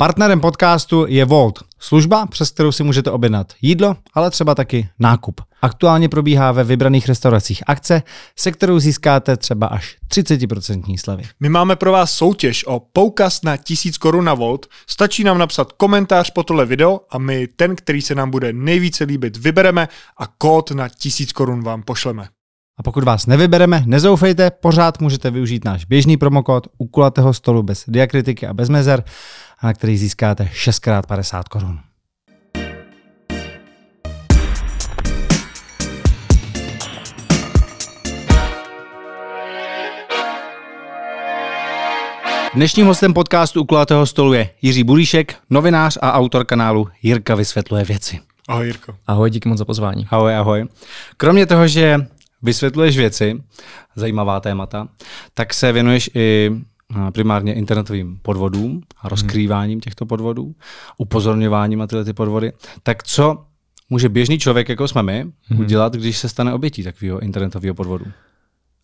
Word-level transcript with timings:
Partnerem 0.00 0.40
podcastu 0.40 1.06
je 1.08 1.24
Volt, 1.24 1.58
služba, 1.78 2.26
přes 2.26 2.50
kterou 2.50 2.72
si 2.72 2.82
můžete 2.82 3.10
objednat 3.10 3.52
jídlo, 3.62 3.96
ale 4.14 4.30
třeba 4.30 4.54
taky 4.54 4.88
nákup. 4.98 5.40
Aktuálně 5.62 6.08
probíhá 6.08 6.52
ve 6.52 6.64
vybraných 6.64 7.08
restauracích 7.08 7.62
akce, 7.66 8.02
se 8.38 8.52
kterou 8.52 8.78
získáte 8.78 9.36
třeba 9.36 9.66
až 9.66 9.96
30% 10.10 10.96
slevy. 10.98 11.22
My 11.40 11.48
máme 11.48 11.76
pro 11.76 11.92
vás 11.92 12.12
soutěž 12.12 12.64
o 12.66 12.80
poukaz 12.92 13.42
na 13.42 13.56
1000 13.56 13.98
korun 13.98 14.24
na 14.24 14.34
Volt. 14.34 14.66
Stačí 14.86 15.24
nám 15.24 15.38
napsat 15.38 15.72
komentář 15.72 16.30
po 16.30 16.42
tohle 16.42 16.66
video 16.66 17.00
a 17.10 17.18
my 17.18 17.46
ten, 17.56 17.76
který 17.76 18.02
se 18.02 18.14
nám 18.14 18.30
bude 18.30 18.52
nejvíce 18.52 19.04
líbit, 19.04 19.36
vybereme 19.36 19.88
a 20.18 20.26
kód 20.26 20.70
na 20.70 20.88
1000 20.88 21.32
korun 21.32 21.62
vám 21.62 21.82
pošleme. 21.82 22.28
A 22.80 22.82
pokud 22.82 23.04
vás 23.04 23.26
nevybereme, 23.26 23.82
nezoufejte, 23.86 24.50
pořád 24.50 25.00
můžete 25.00 25.30
využít 25.30 25.64
náš 25.64 25.84
běžný 25.84 26.16
promokód 26.16 26.66
u 26.78 26.86
kulatého 26.86 27.34
stolu 27.34 27.62
bez 27.62 27.84
diakritiky 27.88 28.46
a 28.46 28.54
bez 28.54 28.68
mezer, 28.68 29.04
na 29.62 29.72
který 29.72 29.98
získáte 29.98 30.44
6x50 30.44 31.42
korun. 31.50 31.80
Dnešním 42.54 42.86
hostem 42.86 43.14
podcastu 43.14 43.62
u 43.62 43.64
kulatého 43.64 44.06
stolu 44.06 44.32
je 44.32 44.50
Jiří 44.62 44.84
Bulíšek, 44.84 45.36
novinář 45.50 45.98
a 46.02 46.12
autor 46.12 46.44
kanálu 46.44 46.88
Jirka 47.02 47.34
vysvětluje 47.34 47.84
věci. 47.84 48.20
Ahoj 48.48 48.66
Jirko. 48.66 48.96
Ahoj, 49.06 49.30
díky 49.30 49.48
moc 49.48 49.58
za 49.58 49.64
pozvání. 49.64 50.06
Ahoj, 50.10 50.36
ahoj. 50.36 50.68
Kromě 51.16 51.46
toho, 51.46 51.68
že 51.68 52.06
vysvětluješ 52.42 52.96
věci, 52.96 53.42
zajímavá 53.94 54.40
témata, 54.40 54.88
tak 55.34 55.54
se 55.54 55.72
věnuješ 55.72 56.10
i 56.14 56.50
primárně 57.12 57.54
internetovým 57.54 58.18
podvodům 58.22 58.82
a 59.02 59.08
rozkrýváním 59.08 59.80
těchto 59.80 60.06
podvodů, 60.06 60.54
upozorňováním 60.98 61.78
na 61.78 61.86
tyhle 61.86 62.04
ty 62.04 62.12
podvody. 62.12 62.52
Tak 62.82 63.02
co 63.02 63.44
může 63.90 64.08
běžný 64.08 64.38
člověk, 64.38 64.68
jako 64.68 64.88
jsme 64.88 65.02
my, 65.02 65.26
hmm. 65.42 65.60
udělat, 65.60 65.94
když 65.94 66.18
se 66.18 66.28
stane 66.28 66.54
obětí 66.54 66.82
takového 66.82 67.20
internetového 67.20 67.74
podvodu? 67.74 68.04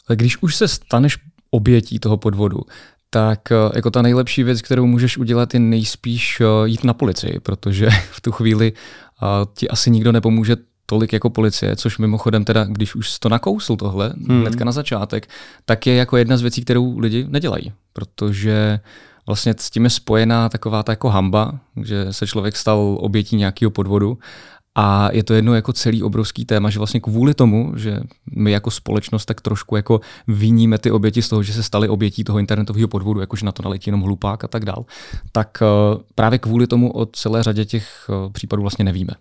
Ale 0.09 0.17
když 0.17 0.43
už 0.43 0.57
se 0.57 0.69
staneš 0.69 1.19
obětí 1.51 1.99
toho 1.99 2.17
podvodu, 2.17 2.61
tak 3.11 3.53
eh, 3.53 3.57
jako 3.75 3.91
ta 3.91 4.03
nejlepší 4.03 4.43
věc, 4.43 4.63
kterou 4.63 4.87
můžeš 4.87 5.19
udělat, 5.19 5.55
je 5.55 5.61
nejspíš 5.61 6.41
eh, 6.41 6.69
jít 6.69 6.85
na 6.85 6.95
policii, 6.95 7.41
protože 7.41 7.89
v 8.11 8.21
tu 8.21 8.33
chvíli 8.33 8.73
eh, 8.73 9.27
ti 9.55 9.69
asi 9.69 9.91
nikdo 9.91 10.13
nepomůže 10.13 10.57
tolik 10.87 11.13
jako 11.13 11.31
policie, 11.31 11.77
což 11.77 11.99
mimochodem 11.99 12.45
teda, 12.45 12.65
když 12.65 12.95
už 12.95 13.19
to 13.19 13.29
nakousl 13.29 13.77
tohle, 13.77 14.15
hmm. 14.29 14.41
hnedka 14.41 14.65
na 14.65 14.73
začátek, 14.73 15.29
tak 15.65 15.87
je 15.87 15.95
jako 15.95 16.17
jedna 16.17 16.37
z 16.37 16.43
věcí, 16.43 16.63
kterou 16.63 16.99
lidi 16.99 17.27
nedělají, 17.29 17.73
protože 17.93 18.81
vlastně 19.27 19.55
s 19.59 19.71
tím 19.71 19.85
je 19.85 19.91
spojená 19.91 20.49
taková 20.49 20.83
ta 20.83 20.93
jako 20.93 21.09
hamba, 21.09 21.59
že 21.83 22.13
se 22.13 22.27
člověk 22.27 22.57
stal 22.57 22.99
obětí 23.01 23.37
nějakého 23.37 23.71
podvodu 23.71 24.19
a 24.79 25.09
je 25.13 25.25
to 25.25 25.35
jedno 25.35 25.55
jako 25.55 25.73
celý 25.73 26.03
obrovský 26.03 26.45
téma, 26.45 26.71
že 26.71 26.79
vlastně 26.79 27.01
kvůli 27.01 27.35
tomu, 27.35 27.73
že 27.77 28.01
my 28.37 28.51
jako 28.51 28.71
společnost 28.71 29.25
tak 29.25 29.41
trošku 29.41 29.77
jako 29.77 30.01
vyníme 30.29 30.79
ty 30.79 30.91
oběti 30.91 31.23
z 31.23 31.29
toho, 31.29 31.43
že 31.43 31.53
se 31.53 31.63
stali 31.63 31.89
obětí 31.89 32.25
toho 32.25 32.39
internetového 32.39 32.89
podvodu, 32.89 33.21
jakože 33.21 33.47
na 33.47 33.53
to 33.53 33.63
naletí 33.63 33.89
jenom 33.89 34.01
hlupák 34.01 34.45
a 34.45 34.49
tak 34.49 34.65
dál, 34.65 34.85
tak 35.33 35.63
eh, 35.63 35.67
právě 36.15 36.39
kvůli 36.39 36.67
tomu 36.67 36.93
o 36.93 37.07
celé 37.07 37.43
řadě 37.43 37.65
těch 37.65 38.07
eh, 38.11 38.31
případů 38.33 38.63
vlastně 38.63 38.85
nevíme. 38.85 39.13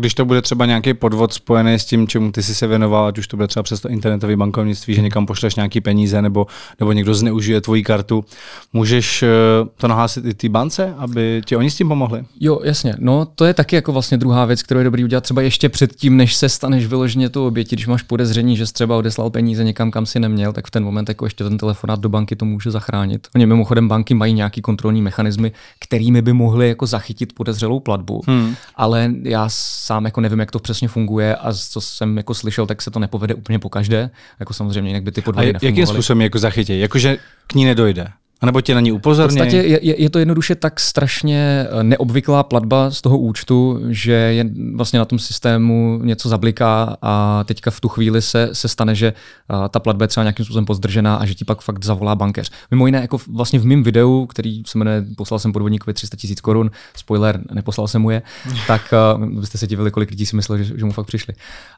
Když 0.00 0.14
to 0.14 0.24
bude 0.24 0.42
třeba 0.42 0.66
nějaký 0.66 0.94
podvod 0.94 1.32
spojený 1.32 1.74
s 1.74 1.84
tím, 1.84 2.08
čemu 2.08 2.32
ty 2.32 2.42
jsi 2.42 2.54
se 2.54 2.66
věnoval, 2.66 3.06
ať 3.06 3.18
už 3.18 3.28
to 3.28 3.36
bude 3.36 3.46
třeba 3.46 3.62
přes 3.62 3.80
to 3.80 3.88
internetové 3.88 4.36
bankovnictví, 4.36 4.94
že 4.94 5.02
někam 5.02 5.26
pošleš 5.26 5.54
nějaký 5.54 5.80
peníze 5.80 6.22
nebo, 6.22 6.46
nebo 6.80 6.92
někdo 6.92 7.14
zneužije 7.14 7.60
tvoji 7.60 7.82
kartu, 7.82 8.24
můžeš 8.72 9.22
eh, 9.22 9.28
to 9.76 9.88
nahlásit 9.88 10.24
i 10.24 10.34
té 10.34 10.48
bance, 10.48 10.94
aby 10.98 11.42
ti 11.44 11.56
oni 11.56 11.70
s 11.70 11.76
tím 11.76 11.88
pomohli? 11.88 12.24
Jo, 12.40 12.60
jasně. 12.64 12.94
No, 12.98 13.26
to 13.34 13.44
je 13.44 13.54
taky 13.54 13.76
jako 13.76 13.92
vlastně 13.92 14.18
druhá 14.18 14.44
věc, 14.44 14.62
kterou 14.62 14.80
je 14.80 14.84
dobrý 14.84 15.04
udělat 15.04 15.24
třeba 15.24 15.42
ještě 15.42 15.68
předtím, 15.68 16.16
než 16.16 16.34
se 16.34 16.48
staneš 16.48 16.86
vyloženě 16.86 17.28
tu 17.28 17.46
oběti, 17.46 17.76
když 17.76 17.86
máš 17.86 18.02
podezření, 18.02 18.56
že 18.56 18.66
jsi 18.66 18.72
třeba 18.72 18.96
odeslal 18.96 19.30
peníze 19.30 19.64
někam, 19.64 19.90
kam 19.90 20.06
si 20.06 20.20
neměl, 20.20 20.52
tak 20.52 20.66
v 20.66 20.70
ten 20.70 20.84
moment 20.84 21.08
jako 21.08 21.26
ještě 21.26 21.44
ten 21.44 21.58
telefonát 21.58 22.00
do 22.00 22.08
banky 22.08 22.36
to 22.36 22.44
může 22.44 22.70
zachránit. 22.70 23.28
Oni 23.34 23.46
mimochodem 23.46 23.88
banky 23.88 24.14
mají 24.14 24.32
nějaký 24.32 24.60
kontrolní 24.60 25.02
mechanismy, 25.02 25.52
kterými 25.80 26.22
by 26.22 26.32
mohly 26.32 26.68
jako 26.68 26.86
zachytit 26.86 27.32
podezřelou 27.32 27.80
platbu, 27.80 28.22
hmm. 28.26 28.54
ale 28.74 29.12
já 29.22 29.48
sám 29.86 30.04
jako 30.04 30.20
nevím, 30.20 30.40
jak 30.40 30.50
to 30.50 30.58
přesně 30.58 30.88
funguje 30.88 31.36
a 31.36 31.52
co 31.52 31.80
jsem 31.80 32.16
jako 32.16 32.34
slyšel, 32.34 32.66
tak 32.66 32.82
se 32.82 32.90
to 32.90 32.98
nepovede 32.98 33.34
úplně 33.34 33.58
po 33.58 33.68
každé. 33.68 34.10
Jako 34.40 34.54
samozřejmě, 34.54 34.90
jinak 34.90 35.02
by 35.02 35.12
ty 35.12 35.22
podvody 35.22 35.54
A 35.54 35.58
jakým 35.62 35.86
způsobem 35.86 36.20
jako 36.20 36.38
zachytí? 36.38 36.80
Jakože 36.80 37.16
k 37.46 37.54
ní 37.54 37.64
nedojde? 37.64 38.06
A 38.40 38.46
nebo 38.46 38.60
tě 38.60 38.74
na 38.74 38.80
ní 38.80 38.92
upozorní? 38.92 39.36
V 39.36 39.38
podstatě 39.38 39.56
je, 39.56 40.02
je 40.02 40.10
to 40.10 40.18
jednoduše 40.18 40.54
tak 40.54 40.80
strašně 40.80 41.66
eh, 41.70 41.82
neobvyklá 41.82 42.42
platba 42.42 42.90
z 42.90 43.00
toho 43.00 43.18
účtu, 43.18 43.80
že 43.88 44.12
je 44.12 44.46
vlastně 44.74 44.98
na 44.98 45.04
tom 45.04 45.18
systému 45.18 46.00
něco 46.02 46.28
zabliká 46.28 46.96
a 47.02 47.44
teďka 47.44 47.70
v 47.70 47.80
tu 47.80 47.88
chvíli 47.88 48.22
se, 48.22 48.48
se 48.52 48.68
stane, 48.68 48.94
že 48.94 49.06
eh, 49.06 49.68
ta 49.68 49.80
platba 49.80 50.04
je 50.04 50.08
třeba 50.08 50.24
nějakým 50.24 50.44
způsobem 50.44 50.64
pozdržená 50.64 51.16
a 51.16 51.26
že 51.26 51.34
ti 51.34 51.44
pak 51.44 51.60
fakt 51.60 51.84
zavolá 51.84 52.14
bankéř. 52.14 52.50
Mimo 52.70 52.86
jiné, 52.86 52.98
jako 52.98 53.18
vlastně 53.32 53.58
v 53.58 53.66
mém 53.66 53.82
videu, 53.82 54.26
který 54.26 54.62
se 54.66 54.78
jmenuje 54.78 55.04
Poslal 55.16 55.38
jsem 55.38 55.52
podvodníkovi 55.52 55.94
300 55.94 56.16
tisíc 56.16 56.40
korun, 56.40 56.70
spoiler, 56.96 57.40
neposlal 57.52 57.88
jsem 57.88 58.02
mu 58.02 58.10
je, 58.10 58.22
tak 58.66 58.94
uh, 59.16 59.26
byste 59.26 59.58
se 59.58 59.66
divili, 59.66 59.90
kolik 59.90 60.10
lidí 60.10 60.26
si 60.26 60.36
mysleli, 60.36 60.64
že, 60.64 60.78
že 60.78 60.84
mu 60.84 60.92
fakt 60.92 61.06
přišli. 61.06 61.34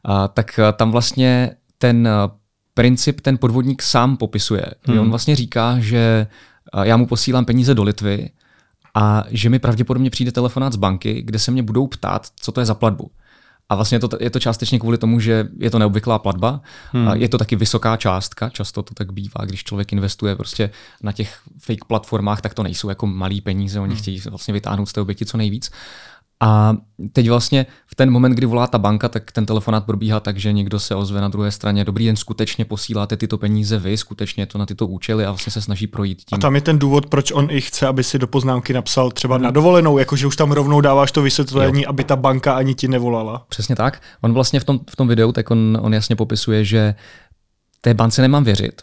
Uh, 0.08 0.14
tak 0.34 0.60
uh, 0.62 0.72
tam 0.72 0.90
vlastně 0.90 1.50
ten 1.78 2.08
princip 2.78 3.20
ten 3.20 3.38
podvodník 3.38 3.82
sám 3.82 4.16
popisuje. 4.16 4.64
Hmm. 4.84 4.98
On 4.98 5.10
vlastně 5.10 5.36
říká, 5.36 5.76
že 5.80 6.26
já 6.82 6.96
mu 6.96 7.06
posílám 7.06 7.44
peníze 7.44 7.74
do 7.74 7.82
Litvy 7.82 8.30
a 8.94 9.24
že 9.30 9.50
mi 9.50 9.58
pravděpodobně 9.58 10.10
přijde 10.10 10.32
telefonát 10.32 10.72
z 10.72 10.76
banky, 10.76 11.22
kde 11.22 11.38
se 11.38 11.50
mě 11.50 11.62
budou 11.62 11.86
ptát, 11.86 12.26
co 12.40 12.52
to 12.52 12.60
je 12.60 12.66
za 12.66 12.74
platbu. 12.74 13.10
A 13.68 13.74
vlastně 13.74 14.00
to, 14.00 14.08
je 14.20 14.30
to 14.30 14.40
částečně 14.40 14.78
kvůli 14.78 14.98
tomu, 14.98 15.20
že 15.20 15.48
je 15.58 15.70
to 15.70 15.78
neobvyklá 15.78 16.18
platba. 16.18 16.60
Hmm. 16.92 17.08
A 17.08 17.14
je 17.14 17.28
to 17.28 17.38
taky 17.38 17.56
vysoká 17.56 17.96
částka, 17.96 18.48
často 18.48 18.82
to 18.82 18.94
tak 18.94 19.12
bývá, 19.12 19.44
když 19.44 19.64
člověk 19.64 19.92
investuje 19.92 20.36
prostě 20.36 20.70
na 21.02 21.12
těch 21.12 21.40
fake 21.58 21.84
platformách, 21.84 22.40
tak 22.40 22.54
to 22.54 22.62
nejsou 22.62 22.88
jako 22.88 23.06
malý 23.06 23.40
peníze, 23.40 23.80
oni 23.80 23.94
hmm. 23.94 24.02
chtějí 24.02 24.20
vlastně 24.30 24.54
vytáhnout 24.54 24.88
z 24.88 24.92
té 24.92 25.00
oběti 25.00 25.26
co 25.26 25.36
nejvíc. 25.36 25.70
A 26.40 26.76
teď 27.12 27.28
vlastně 27.28 27.66
v 27.86 27.94
ten 27.94 28.10
moment, 28.10 28.32
kdy 28.32 28.46
volá 28.46 28.66
ta 28.66 28.78
banka, 28.78 29.08
tak 29.08 29.32
ten 29.32 29.46
telefonát 29.46 29.86
probíhá 29.86 30.20
tak, 30.20 30.36
že 30.36 30.52
někdo 30.52 30.80
se 30.80 30.94
ozve 30.94 31.20
na 31.20 31.28
druhé 31.28 31.50
straně. 31.50 31.84
Dobrý 31.84 32.06
den, 32.06 32.16
skutečně 32.16 32.64
posíláte 32.64 33.16
tyto 33.16 33.38
peníze 33.38 33.78
vy, 33.78 33.96
skutečně 33.96 34.46
to 34.46 34.58
na 34.58 34.66
tyto 34.66 34.86
účely 34.86 35.24
a 35.24 35.30
vlastně 35.30 35.52
se 35.52 35.62
snaží 35.62 35.86
projít 35.86 36.18
tím. 36.18 36.36
A 36.36 36.38
tam 36.38 36.54
je 36.54 36.60
ten 36.60 36.78
důvod, 36.78 37.06
proč 37.06 37.32
on 37.32 37.48
i 37.50 37.60
chce, 37.60 37.86
aby 37.86 38.04
si 38.04 38.18
do 38.18 38.26
poznámky 38.26 38.72
napsal 38.72 39.10
třeba 39.10 39.34
hmm. 39.34 39.44
na 39.44 39.50
dovolenou, 39.50 39.98
jakože 39.98 40.26
už 40.26 40.36
tam 40.36 40.52
rovnou 40.52 40.80
dáváš 40.80 41.12
to 41.12 41.22
vysvětlení, 41.22 41.82
jo. 41.82 41.88
aby 41.88 42.04
ta 42.04 42.16
banka 42.16 42.54
ani 42.54 42.74
ti 42.74 42.88
nevolala. 42.88 43.46
Přesně 43.48 43.76
tak. 43.76 44.02
On 44.20 44.32
vlastně 44.32 44.60
v 44.60 44.64
tom, 44.64 44.80
v 44.90 44.96
tom 44.96 45.08
videu, 45.08 45.32
tak 45.32 45.50
on, 45.50 45.78
on 45.82 45.94
jasně 45.94 46.16
popisuje, 46.16 46.64
že 46.64 46.94
té 47.80 47.94
bance 47.94 48.22
nemám 48.22 48.44
věřit, 48.44 48.82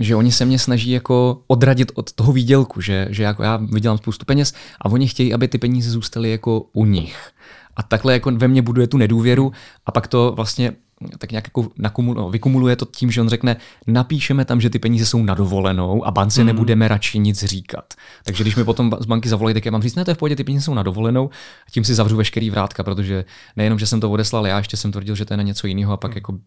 že 0.00 0.16
oni 0.16 0.32
se 0.32 0.44
mě 0.44 0.58
snaží 0.58 0.90
jako 0.90 1.42
odradit 1.46 1.92
od 1.94 2.12
toho 2.12 2.32
výdělku, 2.32 2.80
že, 2.80 3.06
že 3.10 3.22
jako 3.22 3.42
já 3.42 3.56
vydělám 3.56 3.98
spoustu 3.98 4.24
peněz 4.24 4.52
a 4.80 4.84
oni 4.84 5.08
chtějí, 5.08 5.34
aby 5.34 5.48
ty 5.48 5.58
peníze 5.58 5.90
zůstaly 5.90 6.30
jako 6.30 6.66
u 6.72 6.84
nich. 6.84 7.30
A 7.76 7.82
takhle 7.82 8.12
jako 8.12 8.30
ve 8.30 8.48
mně 8.48 8.62
buduje 8.62 8.86
tu 8.86 8.96
nedůvěru 8.96 9.52
a 9.86 9.92
pak 9.92 10.06
to 10.06 10.32
vlastně 10.36 10.72
tak 11.18 11.32
nějak 11.32 11.46
jako 11.46 11.68
nakumul, 11.78 12.14
no, 12.14 12.30
vykumuluje 12.30 12.76
to 12.76 12.84
tím, 12.84 13.10
že 13.10 13.20
on 13.20 13.28
řekne, 13.28 13.56
napíšeme 13.86 14.44
tam, 14.44 14.60
že 14.60 14.70
ty 14.70 14.78
peníze 14.78 15.06
jsou 15.06 15.22
na 15.22 15.34
dovolenou 15.34 16.06
a 16.06 16.10
bance 16.10 16.40
mm. 16.40 16.46
nebudeme 16.46 16.88
radši 16.88 17.18
nic 17.18 17.44
říkat. 17.44 17.94
Takže 18.24 18.44
když 18.44 18.56
mi 18.56 18.64
potom 18.64 18.92
z 19.00 19.06
banky 19.06 19.28
zavolají, 19.28 19.54
tak 19.54 19.64
já 19.64 19.72
mám 19.72 19.82
říct, 19.82 19.94
ne, 19.94 20.04
to 20.04 20.10
je 20.10 20.14
v 20.14 20.18
pohodě, 20.18 20.36
ty 20.36 20.44
peníze 20.44 20.64
jsou 20.64 20.74
na 20.74 20.82
dovolenou 20.82 21.30
a 21.66 21.70
tím 21.70 21.84
si 21.84 21.94
zavřu 21.94 22.16
veškerý 22.16 22.50
vrátka, 22.50 22.84
protože 22.84 23.24
nejenom, 23.56 23.78
že 23.78 23.86
jsem 23.86 24.00
to 24.00 24.10
odeslal, 24.10 24.46
já 24.46 24.58
ještě 24.58 24.76
jsem 24.76 24.92
tvrdil, 24.92 25.14
že 25.14 25.24
to 25.24 25.32
je 25.32 25.36
na 25.36 25.42
něco 25.42 25.66
jiného 25.66 25.92
a 25.92 25.96
pak 25.96 26.10
mm. 26.10 26.16
jako 26.16 26.38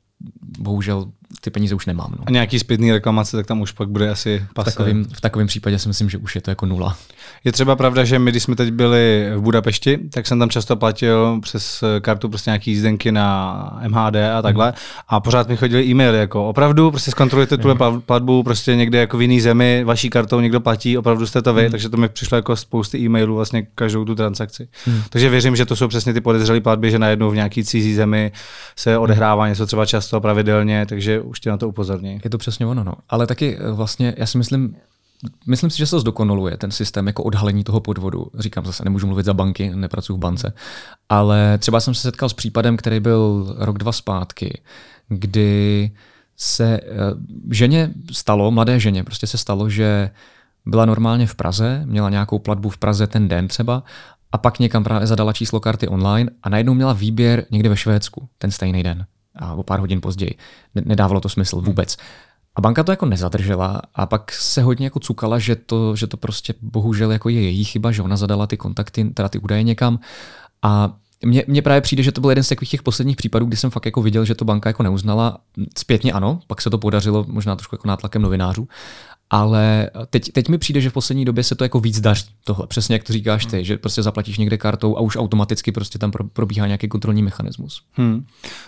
bohužel 0.59 1.06
ty 1.42 1.50
peníze 1.50 1.75
už 1.75 1.86
nemám. 1.86 2.16
No. 2.18 2.24
A 2.25 2.31
nějaký 2.31 2.59
zpětný 2.59 2.92
reklamace, 2.92 3.38
tak 3.38 3.46
tam 3.46 3.62
už 3.62 3.72
pak 3.72 3.90
bude 3.90 4.09
asi 4.09 4.46
pase. 4.53 4.72
V 4.72 4.74
takovém, 4.74 5.06
v 5.06 5.22
takovém 5.22 5.47
případě 5.47 5.80
si 5.80 5.88
myslím, 5.88 6.09
že 6.09 6.18
už 6.18 6.36
je 6.36 6.42
to 6.42 6.52
jako 6.52 6.66
nula. 6.66 6.97
Je 7.44 7.52
třeba 7.52 7.75
pravda, 7.75 8.03
že 8.03 8.19
my, 8.19 8.31
když 8.31 8.44
jsme 8.44 8.56
teď 8.56 8.74
byli 8.74 9.31
v 9.36 9.42
Budapešti, 9.42 9.98
tak 9.98 10.28
jsem 10.28 10.39
tam 10.39 10.50
často 10.50 10.75
platil 10.75 11.39
přes 11.42 11.83
kartu 12.01 12.30
prostě 12.30 12.50
nějaký 12.50 12.72
jízdenky 12.72 13.12
na 13.12 13.81
MHD 13.88 14.16
a 14.16 14.42
takhle. 14.44 14.74
A 15.07 15.19
pořád 15.19 15.48
mi 15.48 15.57
chodili 15.57 15.86
e-maily 15.86 16.18
jako 16.18 16.50
opravdu, 16.50 16.92
prostě 16.92 17.12
zkontrolujte 17.12 17.57
tuhle 17.57 17.75
hmm. 17.80 18.01
platbu 18.01 18.44
prostě 18.44 18.75
někde 18.75 19.00
jako 19.00 19.18
v 19.18 19.22
jiný 19.22 19.42
zemi, 19.42 19.84
vaší 19.84 20.10
kartou 20.10 20.40
někdo 20.40 20.62
platí, 20.62 20.98
opravdu 20.98 21.28
jste 21.28 21.42
to 21.42 21.54
vy, 21.54 21.62
hmm. 21.62 21.72
takže 21.72 21.90
to 21.90 21.98
mi 21.98 22.10
přišlo 22.10 22.36
jako 22.36 22.56
spousty 22.56 22.98
e-mailů 22.98 23.36
vlastně 23.36 23.68
každou 23.75 24.06
tu 24.06 24.16
transakci. 24.16 24.68
Hmm. 24.86 25.01
Takže 25.10 25.30
věřím, 25.30 25.56
že 25.56 25.66
to 25.66 25.75
jsou 25.75 25.88
přesně 25.88 26.13
ty 26.13 26.22
podezřelé 26.22 26.62
platby, 26.62 26.92
že 26.92 27.00
najednou 27.00 27.30
v 27.30 27.36
nějaký 27.36 27.63
cizí 27.63 27.94
zemi 27.94 28.31
se 28.75 28.98
odehrává 28.98 29.48
něco 29.48 29.66
třeba 29.66 29.86
často 29.86 30.22
pravidelně, 30.22 30.86
takže 30.86 31.22
už 31.22 31.40
tě 31.40 31.50
na 31.50 31.57
to 31.57 31.69
upozorní. 31.69 32.19
Je 32.24 32.30
to 32.30 32.38
přesně 32.38 32.66
ono, 32.66 32.84
no. 32.84 32.94
Ale 33.10 33.28
taky 33.28 33.57
eh, 33.57 33.72
vlastně, 33.72 34.13
já 34.18 34.25
si 34.25 34.38
myslím, 34.38 34.75
Myslím 35.46 35.70
si, 35.70 35.78
že 35.78 35.86
se 35.86 36.00
zdokonaluje, 36.00 36.58
ten 36.58 36.72
systém 36.72 37.08
jako 37.08 37.24
odhalení 37.24 37.64
toho 37.64 37.80
podvodu. 37.80 38.28
Říkám 38.40 38.66
zase, 38.66 38.84
nemůžu 38.84 39.08
mluvit 39.08 39.25
za 39.25 39.34
banky, 39.34 39.72
nepracuji 39.75 40.14
v 40.14 40.20
bance. 40.20 40.54
Ale 41.10 41.58
třeba 41.58 41.80
jsem 41.80 41.94
se 41.94 42.02
setkal 42.02 42.30
s 42.30 42.34
případem, 42.34 42.78
který 42.78 43.00
byl 43.00 43.56
rok, 43.58 43.78
dva 43.78 43.92
zpátky, 43.92 44.62
kdy 45.08 45.92
se 46.38 46.80
eh, 46.84 46.88
ženě 47.52 47.94
stalo, 48.12 48.52
mladé 48.52 48.80
ženě, 48.80 49.04
prostě 49.04 49.28
se 49.28 49.38
stalo, 49.38 49.70
že 49.70 50.10
byla 50.66 50.86
normálně 50.86 51.28
v 51.28 51.36
Praze, 51.36 51.81
měla 51.86 52.10
nějakou 52.10 52.40
platbu 52.40 52.69
v 52.69 52.78
Praze 52.78 53.08
ten 53.08 53.28
den 53.28 53.48
třeba, 53.48 53.84
a 54.31 54.38
pak 54.38 54.60
někam 54.60 54.84
právě 54.84 55.08
zadala 55.08 55.34
číslo 55.34 55.60
karty 55.60 55.88
online 55.88 56.31
a 56.44 56.50
najednou 56.50 56.74
měla 56.74 56.94
výběr 56.94 57.46
někde 57.52 57.69
ve 57.69 57.78
Švédsku 57.78 58.28
ten 58.38 58.52
stejný 58.52 58.84
den 58.84 59.06
a 59.36 59.54
o 59.54 59.64
pár 59.64 59.80
hodin 59.80 60.02
později. 60.02 60.36
Nedávalo 60.76 61.22
to 61.22 61.30
smysl 61.30 61.62
vůbec. 61.62 61.98
A 62.56 62.62
banka 62.62 62.84
to 62.84 62.92
jako 62.92 63.06
nezadržela 63.06 63.82
a 63.96 64.06
pak 64.06 64.32
se 64.32 64.62
hodně 64.62 64.86
jako 64.86 65.00
cukala, 65.00 65.40
že 65.40 65.56
to, 65.56 65.96
že 65.96 66.08
to 66.08 66.18
prostě 66.18 66.54
bohužel 66.62 67.12
jako 67.12 67.30
je 67.30 67.42
její 67.42 67.64
chyba, 67.64 67.92
že 67.92 68.02
ona 68.02 68.18
zadala 68.18 68.48
ty 68.48 68.58
kontakty, 68.58 69.06
teda 69.06 69.30
ty 69.30 69.40
údaje 69.40 69.64
někam 69.64 70.00
a 70.62 70.94
mně, 71.26 71.44
mně 71.48 71.62
právě 71.62 71.82
přijde, 71.82 72.04
že 72.04 72.12
to 72.12 72.22
byl 72.22 72.30
jeden 72.30 72.44
z 72.44 72.50
takových 72.50 72.70
těch 72.70 72.84
posledních 72.84 73.18
případů, 73.18 73.46
kdy 73.46 73.58
jsem 73.58 73.70
fakt 73.70 73.86
jako 73.86 74.02
viděl, 74.02 74.26
že 74.26 74.36
to 74.36 74.46
banka 74.46 74.70
jako 74.70 74.84
neuznala. 74.84 75.38
Zpětně 75.78 76.14
ano, 76.14 76.40
pak 76.48 76.62
se 76.62 76.70
to 76.70 76.78
podařilo 76.78 77.26
možná 77.28 77.56
trošku 77.56 77.76
jako 77.76 77.88
nátlakem 77.88 78.22
novinářů, 78.22 78.68
ale 79.33 79.89
teď, 80.09 80.31
teď 80.31 80.50
mi 80.50 80.57
přijde, 80.57 80.81
že 80.81 80.89
v 80.89 80.94
poslední 80.94 81.25
době 81.25 81.44
se 81.44 81.56
to 81.56 81.63
jako 81.63 81.80
víc 81.80 82.00
daří. 82.00 82.25
Tohle, 82.44 82.68
přesně 82.68 82.95
jak 82.95 83.03
to 83.03 83.13
říkáš 83.13 83.45
ty, 83.45 83.56
hmm. 83.56 83.65
že 83.65 83.77
prostě 83.77 84.03
zaplatíš 84.03 84.38
někde 84.38 84.57
kartou 84.57 84.97
a 84.97 85.01
už 85.01 85.18
automaticky 85.18 85.71
prostě 85.71 86.00
tam 86.00 86.12
probíhá 86.33 86.68
nějaký 86.68 86.88
kontrolní 86.88 87.24
mechanismus. 87.24 87.81
Hmm. 87.94 88.25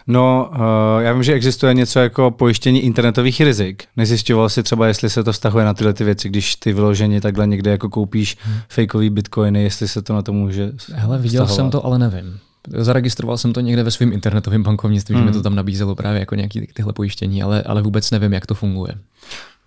No, 0.08 0.50
uh, 0.52 0.58
já 1.02 1.14
vím, 1.14 1.24
že 1.24 1.34
existuje 1.34 1.74
něco 1.74 2.00
jako 2.00 2.32
pojištění 2.32 2.80
internetových 2.80 3.42
rizik. 3.42 3.84
Nezjišťoval 3.98 4.50
si 4.50 4.64
třeba, 4.64 4.88
jestli 4.88 5.10
se 5.10 5.24
to 5.24 5.32
vztahuje 5.34 5.66
na 5.66 5.74
tyhle 5.74 5.94
ty 5.94 6.04
věci, 6.04 6.30
když 6.30 6.56
ty 6.56 6.74
vyloženě 6.74 7.22
takhle 7.22 7.48
někde 7.48 7.72
jako 7.72 7.90
koupíš 7.90 8.38
hmm. 8.40 8.58
fakeový 8.70 9.10
bitcoiny, 9.10 9.64
jestli 9.64 9.88
se 9.88 10.02
to 10.02 10.14
na 10.14 10.22
to 10.22 10.34
může 10.34 10.72
Hele, 10.94 11.18
viděl 11.18 11.46
vztahovat. 11.46 11.56
jsem 11.56 11.72
to, 11.72 11.86
ale 11.86 12.00
nevím. 12.00 12.40
Zaregistroval 12.78 13.38
jsem 13.38 13.54
to 13.54 13.60
někde 13.60 13.84
ve 13.84 13.92
svém 13.92 14.14
internetovém 14.14 14.64
bankovnictví, 14.64 15.16
hmm. 15.16 15.24
že 15.24 15.28
mi 15.28 15.34
to 15.34 15.44
tam 15.44 15.56
nabízelo 15.56 15.96
právě 15.96 16.20
jako 16.20 16.36
nějaký 16.36 16.68
tyhle 16.74 16.94
pojištění, 16.94 17.44
ale, 17.44 17.64
ale 17.64 17.82
vůbec 17.82 18.12
nevím, 18.12 18.34
jak 18.34 18.46
to 18.46 18.56
funguje. 18.56 18.96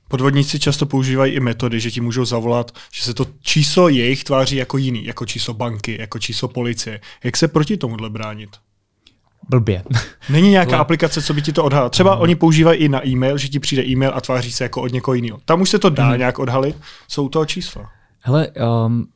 Podvodníci 0.09 0.59
často 0.59 0.87
používají 0.87 1.33
i 1.33 1.41
metody, 1.41 1.81
že 1.81 1.91
ti 1.91 2.01
můžou 2.01 2.25
zavolat, 2.25 2.73
že 2.93 3.03
se 3.03 3.15
to 3.15 3.27
číslo 3.41 3.89
jejich 3.89 4.25
tváří 4.25 4.57
jako 4.57 4.79
jiný, 4.79 5.05
jako 5.05 5.27
číslo 5.27 5.55
banky, 5.55 5.97
jako 6.01 6.19
číslo 6.19 6.49
policie. 6.49 7.01
Jak 7.25 7.37
se 7.37 7.49
proti 7.49 7.77
tomuhle 7.77 8.11
bránit? 8.11 8.51
Blbě. 9.49 9.85
Není 10.29 10.51
nějaká 10.51 10.71
Hle. 10.71 10.79
aplikace, 10.79 11.23
co 11.23 11.35
by 11.35 11.43
ti 11.43 11.53
to 11.53 11.65
odhalila. 11.65 11.89
Třeba 11.89 12.13
hmm. 12.13 12.23
oni 12.23 12.35
používají 12.35 12.79
i 12.79 12.89
na 12.89 13.07
e-mail, 13.07 13.39
že 13.39 13.49
ti 13.49 13.59
přijde 13.59 13.85
e-mail 13.85 14.13
a 14.15 14.21
tváří 14.21 14.53
se 14.53 14.65
jako 14.65 14.83
od 14.83 14.93
někoho 14.93 15.15
jiného. 15.15 15.41
Tam 15.45 15.61
už 15.61 15.71
se 15.71 15.79
to 15.79 15.91
dá 15.91 16.09
hmm. 16.09 16.19
nějak 16.19 16.39
odhalit. 16.39 16.77
Jsou 17.09 17.29
toho 17.29 17.47
čísla. 17.47 17.91
Hele, 18.21 18.49
um, 18.87 19.07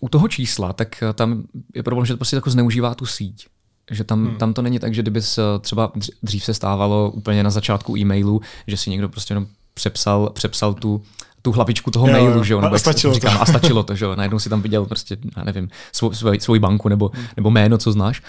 u 0.00 0.08
toho 0.08 0.28
čísla, 0.28 0.72
tak 0.72 1.02
eh, 1.02 1.12
tam 1.12 1.42
je 1.74 1.82
problém, 1.82 2.06
že 2.06 2.12
to 2.12 2.16
prostě 2.16 2.36
jako 2.36 2.50
zneužívá 2.50 2.94
tu 2.94 3.06
síť. 3.06 3.46
Že 3.90 4.04
tam, 4.04 4.26
hmm. 4.26 4.36
tam 4.36 4.54
to 4.54 4.62
není 4.62 4.78
tak, 4.78 4.94
že 4.94 5.02
kdyby 5.02 5.22
se 5.22 5.42
třeba 5.60 5.92
dřív 6.22 6.44
se 6.44 6.54
stávalo 6.54 7.10
úplně 7.10 7.42
na 7.42 7.50
začátku 7.50 7.96
e-mailu, 7.96 8.40
že 8.66 8.76
si 8.76 8.90
někdo 8.90 9.08
prostě 9.08 9.32
jenom 9.32 9.46
přepsal, 9.82 10.30
přepsal 10.30 10.74
tu, 10.74 11.02
tu 11.42 11.52
hlavičku 11.52 11.90
toho 11.90 12.06
jo, 12.06 12.12
mailu, 12.12 12.44
že 12.44 12.52
jo, 12.52 12.60
nebo 12.60 12.74
a 12.74 12.78
stačilo, 12.78 13.14
říkám, 13.14 13.34
to. 13.34 13.42
a 13.42 13.46
stačilo 13.46 13.82
to, 13.82 13.94
že 13.94 14.04
jo, 14.04 14.16
najednou 14.16 14.38
si 14.38 14.48
tam 14.48 14.62
viděl 14.62 14.86
prostě, 14.86 15.16
já 15.36 15.44
nevím, 15.44 15.68
svou, 15.92 16.12
svou, 16.12 16.38
svou 16.38 16.58
banku 16.58 16.88
nebo, 16.88 17.10
hmm. 17.14 17.26
nebo 17.36 17.50
jméno, 17.50 17.78
co 17.78 17.92
znáš, 17.92 18.22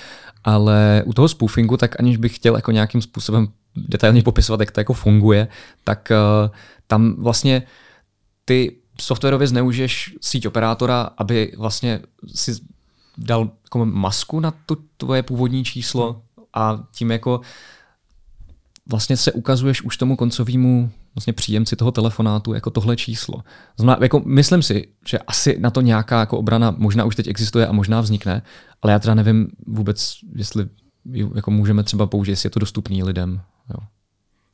ale 0.44 1.03
u 1.05 1.13
toho 1.13 1.27
spoofingu, 1.27 1.77
tak 1.77 2.00
aniž 2.00 2.17
bych 2.17 2.35
chtěl 2.35 2.55
jako 2.55 2.71
nějakým 2.71 3.01
způsobem 3.01 3.47
detailně 3.75 4.23
popisovat, 4.23 4.59
jak 4.59 4.71
to 4.71 4.79
jako 4.79 4.94
funguje, 4.94 5.47
tak 5.83 6.11
uh, 6.11 6.51
tam 6.88 7.15
vlastně 7.17 7.63
ty 8.45 8.75
softwarově 9.01 9.47
zneužiješ 9.47 10.15
síť 10.21 10.47
operátora, 10.47 11.09
aby 11.17 11.53
vlastně 11.57 12.00
si 12.35 12.51
dal 13.17 13.50
jako 13.63 13.85
masku 13.85 14.39
na 14.39 14.53
tu 14.65 14.77
tvoje 14.97 15.23
původní 15.23 15.63
číslo 15.63 16.13
hmm. 16.13 16.45
a 16.53 16.83
tím 16.91 17.11
jako 17.11 17.41
vlastně 18.89 19.18
se 19.18 19.31
ukazuješ 19.31 19.81
už 19.81 19.97
tomu 19.97 20.15
koncovému 20.15 20.91
vlastně 21.15 21.33
příjemci 21.33 21.75
toho 21.75 21.91
telefonátu 21.91 22.53
jako 22.53 22.69
tohle 22.69 22.95
číslo. 22.95 23.44
Znamená, 23.77 23.97
jako 24.01 24.21
myslím 24.25 24.62
si, 24.62 24.88
že 25.07 25.19
asi 25.19 25.59
na 25.59 25.69
to 25.69 25.81
nějaká 25.81 26.19
jako 26.19 26.38
obrana 26.38 26.75
možná 26.77 27.06
už 27.06 27.15
teď 27.15 27.27
existuje 27.27 27.68
a 27.68 27.71
možná 27.71 28.01
vznikne, 28.01 28.41
ale 28.81 28.94
já 28.94 29.00
teda 29.00 29.13
nevím 29.15 29.47
vůbec, 29.68 30.15
jestli 30.35 30.68
jako 31.35 31.51
můžeme 31.51 31.83
třeba 31.83 32.07
použít, 32.07 32.31
jestli 32.31 32.47
je 32.47 32.51
to 32.51 32.59
dostupný 32.59 33.03
lidem. 33.03 33.41
Jo. 33.69 33.88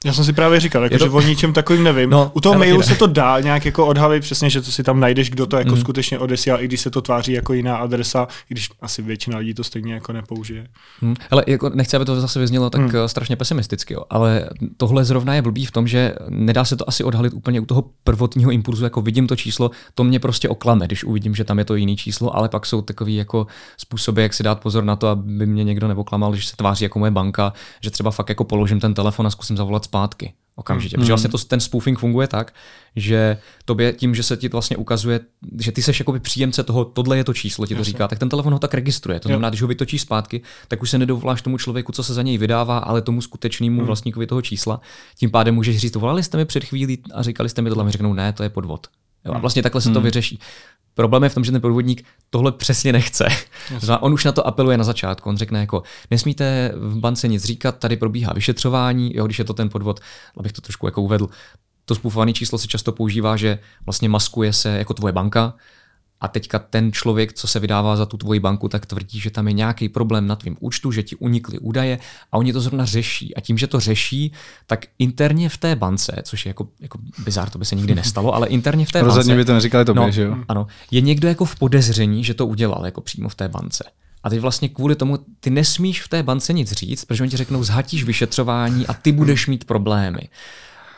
Já 0.05 0.13
jsem 0.13 0.25
si 0.25 0.33
právě 0.33 0.59
říkal, 0.59 0.83
jako, 0.83 0.97
to... 0.97 1.05
že 1.05 1.09
o 1.09 1.21
ničem 1.21 1.53
takovým 1.53 1.83
nevím. 1.83 2.09
No, 2.19 2.31
U 2.33 2.41
toho 2.41 2.59
mailu 2.59 2.81
se 2.81 2.95
to 2.95 3.07
dá 3.07 3.39
nějak 3.39 3.65
jako 3.65 3.87
odhalit 3.87 4.23
přesně, 4.23 4.49
že 4.49 4.61
to 4.61 4.71
si 4.71 4.83
tam 4.83 4.99
najdeš, 4.99 5.29
kdo 5.29 5.45
to 5.45 5.57
jako 5.57 5.75
mm. 5.75 5.81
skutečně 5.81 6.19
odesílá, 6.19 6.57
i 6.57 6.65
když 6.65 6.81
se 6.81 6.91
to 6.91 7.01
tváří 7.01 7.31
jako 7.31 7.53
jiná 7.53 7.77
adresa, 7.77 8.27
i 8.49 8.53
když 8.53 8.69
asi 8.81 9.01
většina 9.01 9.37
lidí 9.37 9.53
to 9.53 9.63
stejně 9.63 9.93
jako 9.93 10.13
nepoužije. 10.13 10.67
Mm. 11.01 11.15
Ale 11.31 11.43
jako 11.47 11.69
nechci, 11.69 11.95
aby 11.95 12.05
to 12.05 12.21
zase 12.21 12.39
vyznělo 12.39 12.69
tak 12.69 12.81
mm. 12.81 13.07
strašně 13.07 13.35
pesimisticky, 13.35 13.93
jo. 13.93 14.03
ale 14.09 14.49
tohle 14.77 15.05
zrovna 15.05 15.35
je 15.35 15.41
blbý 15.41 15.65
v 15.65 15.71
tom, 15.71 15.87
že 15.87 16.15
nedá 16.29 16.65
se 16.65 16.75
to 16.75 16.89
asi 16.89 17.03
odhalit 17.03 17.33
úplně 17.33 17.59
u 17.59 17.65
toho 17.65 17.83
prvotního 18.03 18.51
impulzu, 18.51 18.83
jako 18.83 19.01
vidím 19.01 19.27
to 19.27 19.35
číslo, 19.35 19.71
to 19.95 20.03
mě 20.03 20.19
prostě 20.19 20.49
oklame, 20.49 20.85
když 20.85 21.03
uvidím, 21.03 21.35
že 21.35 21.43
tam 21.43 21.59
je 21.59 21.65
to 21.65 21.75
jiný 21.75 21.97
číslo, 21.97 22.35
ale 22.35 22.49
pak 22.49 22.65
jsou 22.65 22.81
takový 22.81 23.15
jako 23.15 23.47
způsoby, 23.77 24.21
jak 24.21 24.33
si 24.33 24.43
dát 24.43 24.59
pozor 24.59 24.83
na 24.83 24.95
to, 24.95 25.07
aby 25.07 25.45
mě 25.45 25.63
někdo 25.63 25.87
neoklamal, 25.87 26.35
že 26.35 26.47
se 26.47 26.55
tváří 26.55 26.85
jako 26.85 26.99
moje 26.99 27.11
banka, 27.11 27.53
že 27.81 27.89
třeba 27.89 28.11
fakt 28.11 28.29
jako 28.29 28.43
položím 28.43 28.79
ten 28.79 28.93
telefon 28.93 29.27
a 29.27 29.29
zkusím 29.29 29.57
zavolat 29.57 29.88
zpátky 29.89 30.33
okamžitě. 30.59 30.97
Hmm. 30.97 31.01
Protože 31.01 31.11
vlastně 31.11 31.29
to, 31.29 31.37
ten 31.37 31.59
spoofing 31.59 31.99
funguje 31.99 32.27
tak, 32.27 32.53
že 32.95 33.37
tobě 33.65 33.93
tím, 33.93 34.15
že 34.15 34.23
se 34.23 34.37
ti 34.37 34.47
vlastně 34.49 34.77
ukazuje, 34.77 35.19
že 35.59 35.71
ty 35.71 35.81
seš 35.81 35.99
jakoby 35.99 36.19
příjemce 36.19 36.63
toho, 36.63 36.85
tohle 36.85 37.17
je 37.17 37.23
to 37.23 37.33
číslo, 37.33 37.65
ti 37.65 37.73
to 37.73 37.79
Jasně. 37.79 37.91
říká, 37.91 38.07
tak 38.07 38.19
ten 38.19 38.29
telefon 38.29 38.53
ho 38.53 38.59
tak 38.59 38.73
registruje. 38.73 39.19
To 39.19 39.29
znamená, 39.29 39.49
když 39.49 39.61
ho 39.61 39.67
vytočí 39.67 39.99
zpátky, 39.99 40.41
tak 40.67 40.81
už 40.81 40.89
se 40.89 40.97
nedovoláš 40.97 41.41
tomu 41.41 41.57
člověku, 41.57 41.91
co 41.91 42.03
se 42.03 42.13
za 42.13 42.21
něj 42.21 42.37
vydává, 42.37 42.77
ale 42.77 43.01
tomu 43.01 43.21
skutečnému 43.21 43.77
hmm. 43.77 43.87
vlastníkovi 43.87 44.27
toho 44.27 44.41
čísla. 44.41 44.81
Tím 45.15 45.31
pádem 45.31 45.55
můžeš 45.55 45.77
říct, 45.77 45.95
volali 45.95 46.23
jste 46.23 46.37
mi 46.37 46.45
před 46.45 46.63
chvílí 46.63 46.97
a 47.13 47.23
říkali 47.23 47.49
jste 47.49 47.61
mi 47.61 47.69
tohle, 47.69 47.81
a 47.81 47.85
mi 47.85 47.91
řeknou, 47.91 48.13
ne, 48.13 48.33
to 48.33 48.43
je 48.43 48.49
podvod. 48.49 48.87
Jo, 49.25 49.31
a 49.31 49.33
hmm. 49.33 49.41
vlastně 49.41 49.63
takhle 49.63 49.81
se 49.81 49.89
to 49.89 49.99
hmm. 49.99 50.03
vyřeší. 50.03 50.39
Problém 50.93 51.23
je 51.23 51.29
v 51.29 51.33
tom, 51.33 51.43
že 51.43 51.51
ten 51.51 51.61
podvodník 51.61 52.05
tohle 52.29 52.51
přesně 52.51 52.93
nechce. 52.93 53.27
Yes. 53.71 53.89
On 53.99 54.13
už 54.13 54.25
na 54.25 54.31
to 54.31 54.47
apeluje 54.47 54.77
na 54.77 54.83
začátku. 54.83 55.29
On 55.29 55.37
řekne 55.37 55.59
jako, 55.59 55.83
nesmíte 56.11 56.71
v 56.75 56.97
bance 56.97 57.27
nic 57.27 57.43
říkat, 57.43 57.77
tady 57.77 57.97
probíhá 57.97 58.33
vyšetřování, 58.33 59.15
jo, 59.15 59.25
když 59.25 59.39
je 59.39 59.45
to 59.45 59.53
ten 59.53 59.69
podvod, 59.69 59.99
abych 60.37 60.51
to 60.51 60.61
trošku 60.61 60.87
jako 60.87 61.01
uvedl. 61.01 61.29
To 61.85 61.95
spůfované 61.95 62.33
číslo 62.33 62.57
se 62.57 62.67
často 62.67 62.91
používá, 62.91 63.37
že 63.37 63.59
vlastně 63.85 64.09
maskuje 64.09 64.53
se 64.53 64.77
jako 64.77 64.93
tvoje 64.93 65.13
banka, 65.13 65.53
a 66.21 66.27
teďka 66.27 66.59
ten 66.59 66.91
člověk, 66.91 67.33
co 67.33 67.47
se 67.47 67.59
vydává 67.59 67.95
za 67.95 68.05
tu 68.05 68.17
tvoji 68.17 68.39
banku, 68.39 68.69
tak 68.69 68.85
tvrdí, 68.85 69.19
že 69.19 69.29
tam 69.29 69.47
je 69.47 69.53
nějaký 69.53 69.89
problém 69.89 70.27
na 70.27 70.35
tvém 70.35 70.57
účtu, 70.59 70.91
že 70.91 71.03
ti 71.03 71.15
unikly 71.15 71.59
údaje 71.59 71.99
a 72.31 72.37
oni 72.37 72.53
to 72.53 72.61
zrovna 72.61 72.85
řeší. 72.85 73.35
A 73.35 73.41
tím, 73.41 73.57
že 73.57 73.67
to 73.67 73.79
řeší, 73.79 74.31
tak 74.67 74.85
interně 74.99 75.49
v 75.49 75.57
té 75.57 75.75
bance, 75.75 76.21
což 76.23 76.45
je 76.45 76.49
jako, 76.49 76.67
jako 76.79 76.99
bizár, 77.23 77.49
to 77.49 77.59
by 77.59 77.65
se 77.65 77.75
nikdy 77.75 77.95
nestalo, 77.95 78.35
ale 78.35 78.47
interně 78.47 78.85
v 78.85 78.91
té 78.91 79.01
Rozhodně 79.01 79.33
bance. 79.33 79.41
by 79.41 79.45
to 79.45 79.53
neříkali 79.53 79.85
tobě, 79.85 80.01
no, 80.01 80.11
že 80.11 80.21
jo? 80.21 80.35
Ano, 80.47 80.67
je 80.91 81.01
někdo 81.01 81.27
jako 81.27 81.45
v 81.45 81.55
podezření, 81.55 82.23
že 82.23 82.33
to 82.33 82.47
udělal 82.47 82.85
jako 82.85 83.01
přímo 83.01 83.29
v 83.29 83.35
té 83.35 83.47
bance. 83.47 83.83
A 84.23 84.29
teď 84.29 84.39
vlastně 84.39 84.69
kvůli 84.69 84.95
tomu 84.95 85.19
ty 85.39 85.49
nesmíš 85.49 86.01
v 86.01 86.07
té 86.07 86.23
bance 86.23 86.53
nic 86.53 86.71
říct, 86.71 87.05
protože 87.05 87.23
oni 87.23 87.29
ti 87.29 87.37
řeknou, 87.37 87.63
zhatíš 87.63 88.03
vyšetřování 88.03 88.87
a 88.87 88.93
ty 88.93 89.11
budeš 89.11 89.47
mít 89.47 89.63
problémy. 89.63 90.21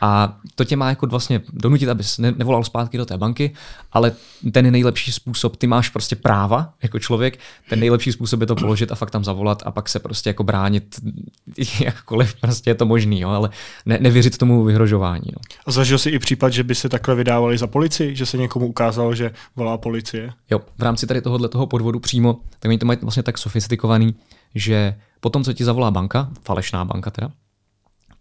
A 0.04 0.36
to 0.54 0.64
tě 0.64 0.76
má 0.76 0.88
jako 0.88 1.06
vlastně 1.06 1.40
donutit, 1.52 1.88
abys 1.88 2.18
ne, 2.18 2.32
nevolal 2.32 2.64
zpátky 2.64 2.98
do 2.98 3.06
té 3.06 3.18
banky, 3.18 3.54
ale 3.92 4.12
ten 4.52 4.72
nejlepší 4.72 5.12
způsob, 5.12 5.56
ty 5.56 5.66
máš 5.66 5.88
prostě 5.88 6.16
práva 6.16 6.74
jako 6.82 6.98
člověk, 6.98 7.38
ten 7.68 7.80
nejlepší 7.80 8.12
způsob 8.12 8.40
je 8.40 8.46
to 8.46 8.54
položit 8.54 8.92
a 8.92 8.94
fakt 8.94 9.10
tam 9.10 9.24
zavolat 9.24 9.62
a 9.66 9.70
pak 9.70 9.88
se 9.88 9.98
prostě 9.98 10.30
jako 10.30 10.44
bránit 10.44 11.00
jakkoliv 11.80 12.34
prostě 12.34 12.70
je 12.70 12.74
to 12.74 12.86
možný, 12.86 13.20
jo, 13.20 13.28
ale 13.28 13.50
ne, 13.86 13.98
nevěřit 14.00 14.38
tomu 14.38 14.64
vyhrožování. 14.64 15.26
No. 15.32 15.38
A 15.66 15.70
zažil 15.70 15.98
jsi 15.98 16.10
i 16.10 16.18
případ, 16.18 16.52
že 16.52 16.64
by 16.64 16.74
se 16.74 16.88
takhle 16.88 17.14
vydávali 17.14 17.58
za 17.58 17.66
policii, 17.66 18.16
že 18.16 18.26
se 18.26 18.36
někomu 18.36 18.66
ukázalo, 18.66 19.14
že 19.14 19.30
volá 19.56 19.78
policie? 19.78 20.32
Jo, 20.50 20.60
v 20.78 20.82
rámci 20.82 21.06
tady 21.06 21.20
tohohle 21.20 21.48
toho 21.48 21.66
podvodu 21.66 22.00
přímo, 22.00 22.40
tak 22.60 22.68
oni 22.68 22.78
to 22.78 22.86
mají 22.86 22.98
vlastně 23.02 23.22
tak 23.22 23.38
sofistikovaný, 23.38 24.14
že 24.54 24.94
potom, 25.20 25.44
co 25.44 25.52
ti 25.52 25.64
zavolá 25.64 25.90
banka, 25.90 26.30
falešná 26.44 26.84
banka 26.84 27.10
teda, 27.10 27.30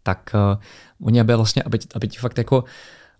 tak 0.04 0.36
uh, 0.54 0.62
oni, 1.02 1.20
aby 1.20 1.36
vlastně, 1.36 1.64
aby, 1.64 1.80
aby 1.96 2.08
ti 2.08 2.18
fakt 2.18 2.38
jako 2.38 2.64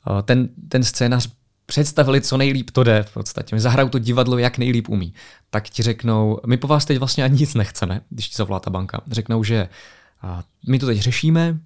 uh, 0.10 0.22
ten, 0.22 0.50
ten 0.70 0.84
scénář 0.84 1.30
představili, 1.66 2.22
co 2.22 2.38
nejlíp 2.38 2.72
to 2.72 2.84
jde 2.84 3.04
v 3.04 3.14
podstatě. 3.14 3.56
My 3.56 3.62
zahrajou 3.62 3.90
to 3.90 4.00
divadlo, 4.00 4.38
jak 4.38 4.58
nejlíp 4.58 4.90
umí. 4.90 5.14
Tak 5.50 5.70
ti 5.70 5.84
řeknou, 5.84 6.40
my 6.46 6.58
po 6.58 6.68
vás 6.68 6.86
teď 6.86 6.98
vlastně 6.98 7.24
ani 7.24 7.40
nic 7.40 7.54
nechceme, 7.54 8.02
když 8.10 8.30
ti 8.30 8.36
zavolá 8.38 8.60
ta 8.60 8.70
banka. 8.70 9.02
Řeknou, 9.12 9.44
že 9.44 9.70
my 10.68 10.80
to 10.80 10.86
teď 10.86 11.00
řešíme, 11.00 11.60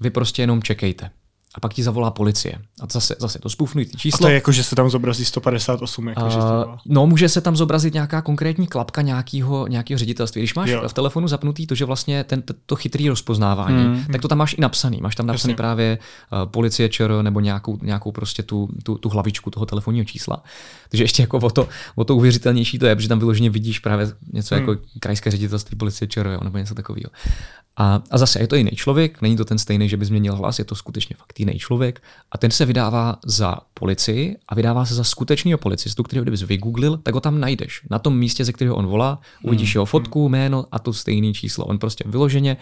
vy 0.00 0.10
prostě 0.10 0.42
jenom 0.42 0.62
čekejte 0.62 1.10
a 1.54 1.60
pak 1.60 1.74
ti 1.74 1.82
zavolá 1.82 2.10
policie. 2.10 2.58
A 2.80 2.86
zase, 2.92 3.16
zase 3.18 3.38
to 3.38 3.48
spůfnují 3.50 3.86
ty 3.86 3.96
číslo. 3.96 4.16
A 4.16 4.26
to 4.26 4.28
je 4.28 4.34
jako, 4.34 4.52
že 4.52 4.64
se 4.64 4.76
tam 4.76 4.90
zobrazí 4.90 5.24
158. 5.24 6.08
Jako, 6.08 6.24
uh, 6.24 6.32
no, 6.86 7.06
může 7.06 7.28
se 7.28 7.40
tam 7.40 7.56
zobrazit 7.56 7.94
nějaká 7.94 8.22
konkrétní 8.22 8.66
klapka 8.66 9.02
nějakého, 9.02 9.66
nějakého 9.66 9.98
ředitelství. 9.98 10.40
Když 10.40 10.54
máš 10.54 10.70
jo. 10.70 10.88
v 10.88 10.92
telefonu 10.92 11.28
zapnutý 11.28 11.66
to, 11.66 11.74
že 11.74 11.84
vlastně 11.84 12.24
ten, 12.24 12.42
to 12.66 12.76
chytrý 12.76 13.08
rozpoznávání, 13.08 13.84
hmm. 13.84 14.04
tak 14.12 14.20
to 14.20 14.28
tam 14.28 14.38
máš 14.38 14.54
i 14.58 14.60
napsaný. 14.60 14.98
Máš 15.00 15.16
tam 15.16 15.26
napsaný 15.26 15.52
Jasně. 15.52 15.56
právě 15.56 15.98
uh, 16.32 16.50
policie 16.50 16.88
ČR 16.88 17.22
nebo 17.22 17.40
nějakou, 17.40 17.78
nějakou 17.82 18.12
prostě 18.12 18.42
tu, 18.42 18.68
tu, 18.82 18.98
tu, 18.98 19.08
hlavičku 19.08 19.50
toho 19.50 19.66
telefonního 19.66 20.04
čísla. 20.04 20.42
Takže 20.88 21.04
ještě 21.04 21.22
jako 21.22 21.38
o 21.38 21.50
to, 21.50 21.68
o 21.94 22.04
to 22.04 22.16
uvěřitelnější 22.16 22.78
to 22.78 22.86
je, 22.86 22.96
protože 22.96 23.08
tam 23.08 23.18
vyloženě 23.18 23.50
vidíš 23.50 23.78
právě 23.78 24.12
něco 24.32 24.54
hmm. 24.54 24.68
jako 24.68 24.82
krajské 25.00 25.30
ředitelství 25.30 25.76
policie 25.76 26.08
ČR 26.08 26.38
nebo 26.42 26.58
něco 26.58 26.74
takového. 26.74 27.10
A, 27.76 28.02
a 28.10 28.18
zase 28.18 28.40
je 28.40 28.46
to 28.46 28.56
jiný 28.56 28.70
člověk, 28.70 29.22
není 29.22 29.36
to 29.36 29.44
ten 29.44 29.58
stejný, 29.58 29.88
že 29.88 29.96
by 29.96 30.04
změnil 30.04 30.36
hlas, 30.36 30.58
je 30.58 30.64
to 30.64 30.74
skutečně 30.74 31.16
fakt 31.18 31.39
jiný 31.40 31.58
člověk 31.58 32.02
a 32.32 32.38
ten 32.38 32.50
se 32.50 32.64
vydává 32.64 33.18
za 33.26 33.56
policii 33.74 34.36
a 34.48 34.54
vydává 34.54 34.84
se 34.84 34.94
za 34.94 35.04
skutečného 35.04 35.58
policistu, 35.58 36.02
kterého 36.02 36.22
kdybys 36.22 36.42
vygooglil, 36.42 36.96
tak 36.96 37.14
ho 37.14 37.20
tam 37.20 37.40
najdeš. 37.40 37.82
Na 37.90 37.98
tom 37.98 38.18
místě, 38.18 38.44
ze 38.44 38.52
kterého 38.52 38.76
on 38.76 38.86
volá, 38.86 39.20
uvidíš 39.42 39.74
jeho 39.74 39.84
fotku, 39.86 40.28
jméno 40.28 40.66
a 40.72 40.78
to 40.78 40.92
stejné 40.92 41.32
číslo. 41.32 41.64
On 41.64 41.78
prostě 41.78 42.04
vyloženě 42.06 42.56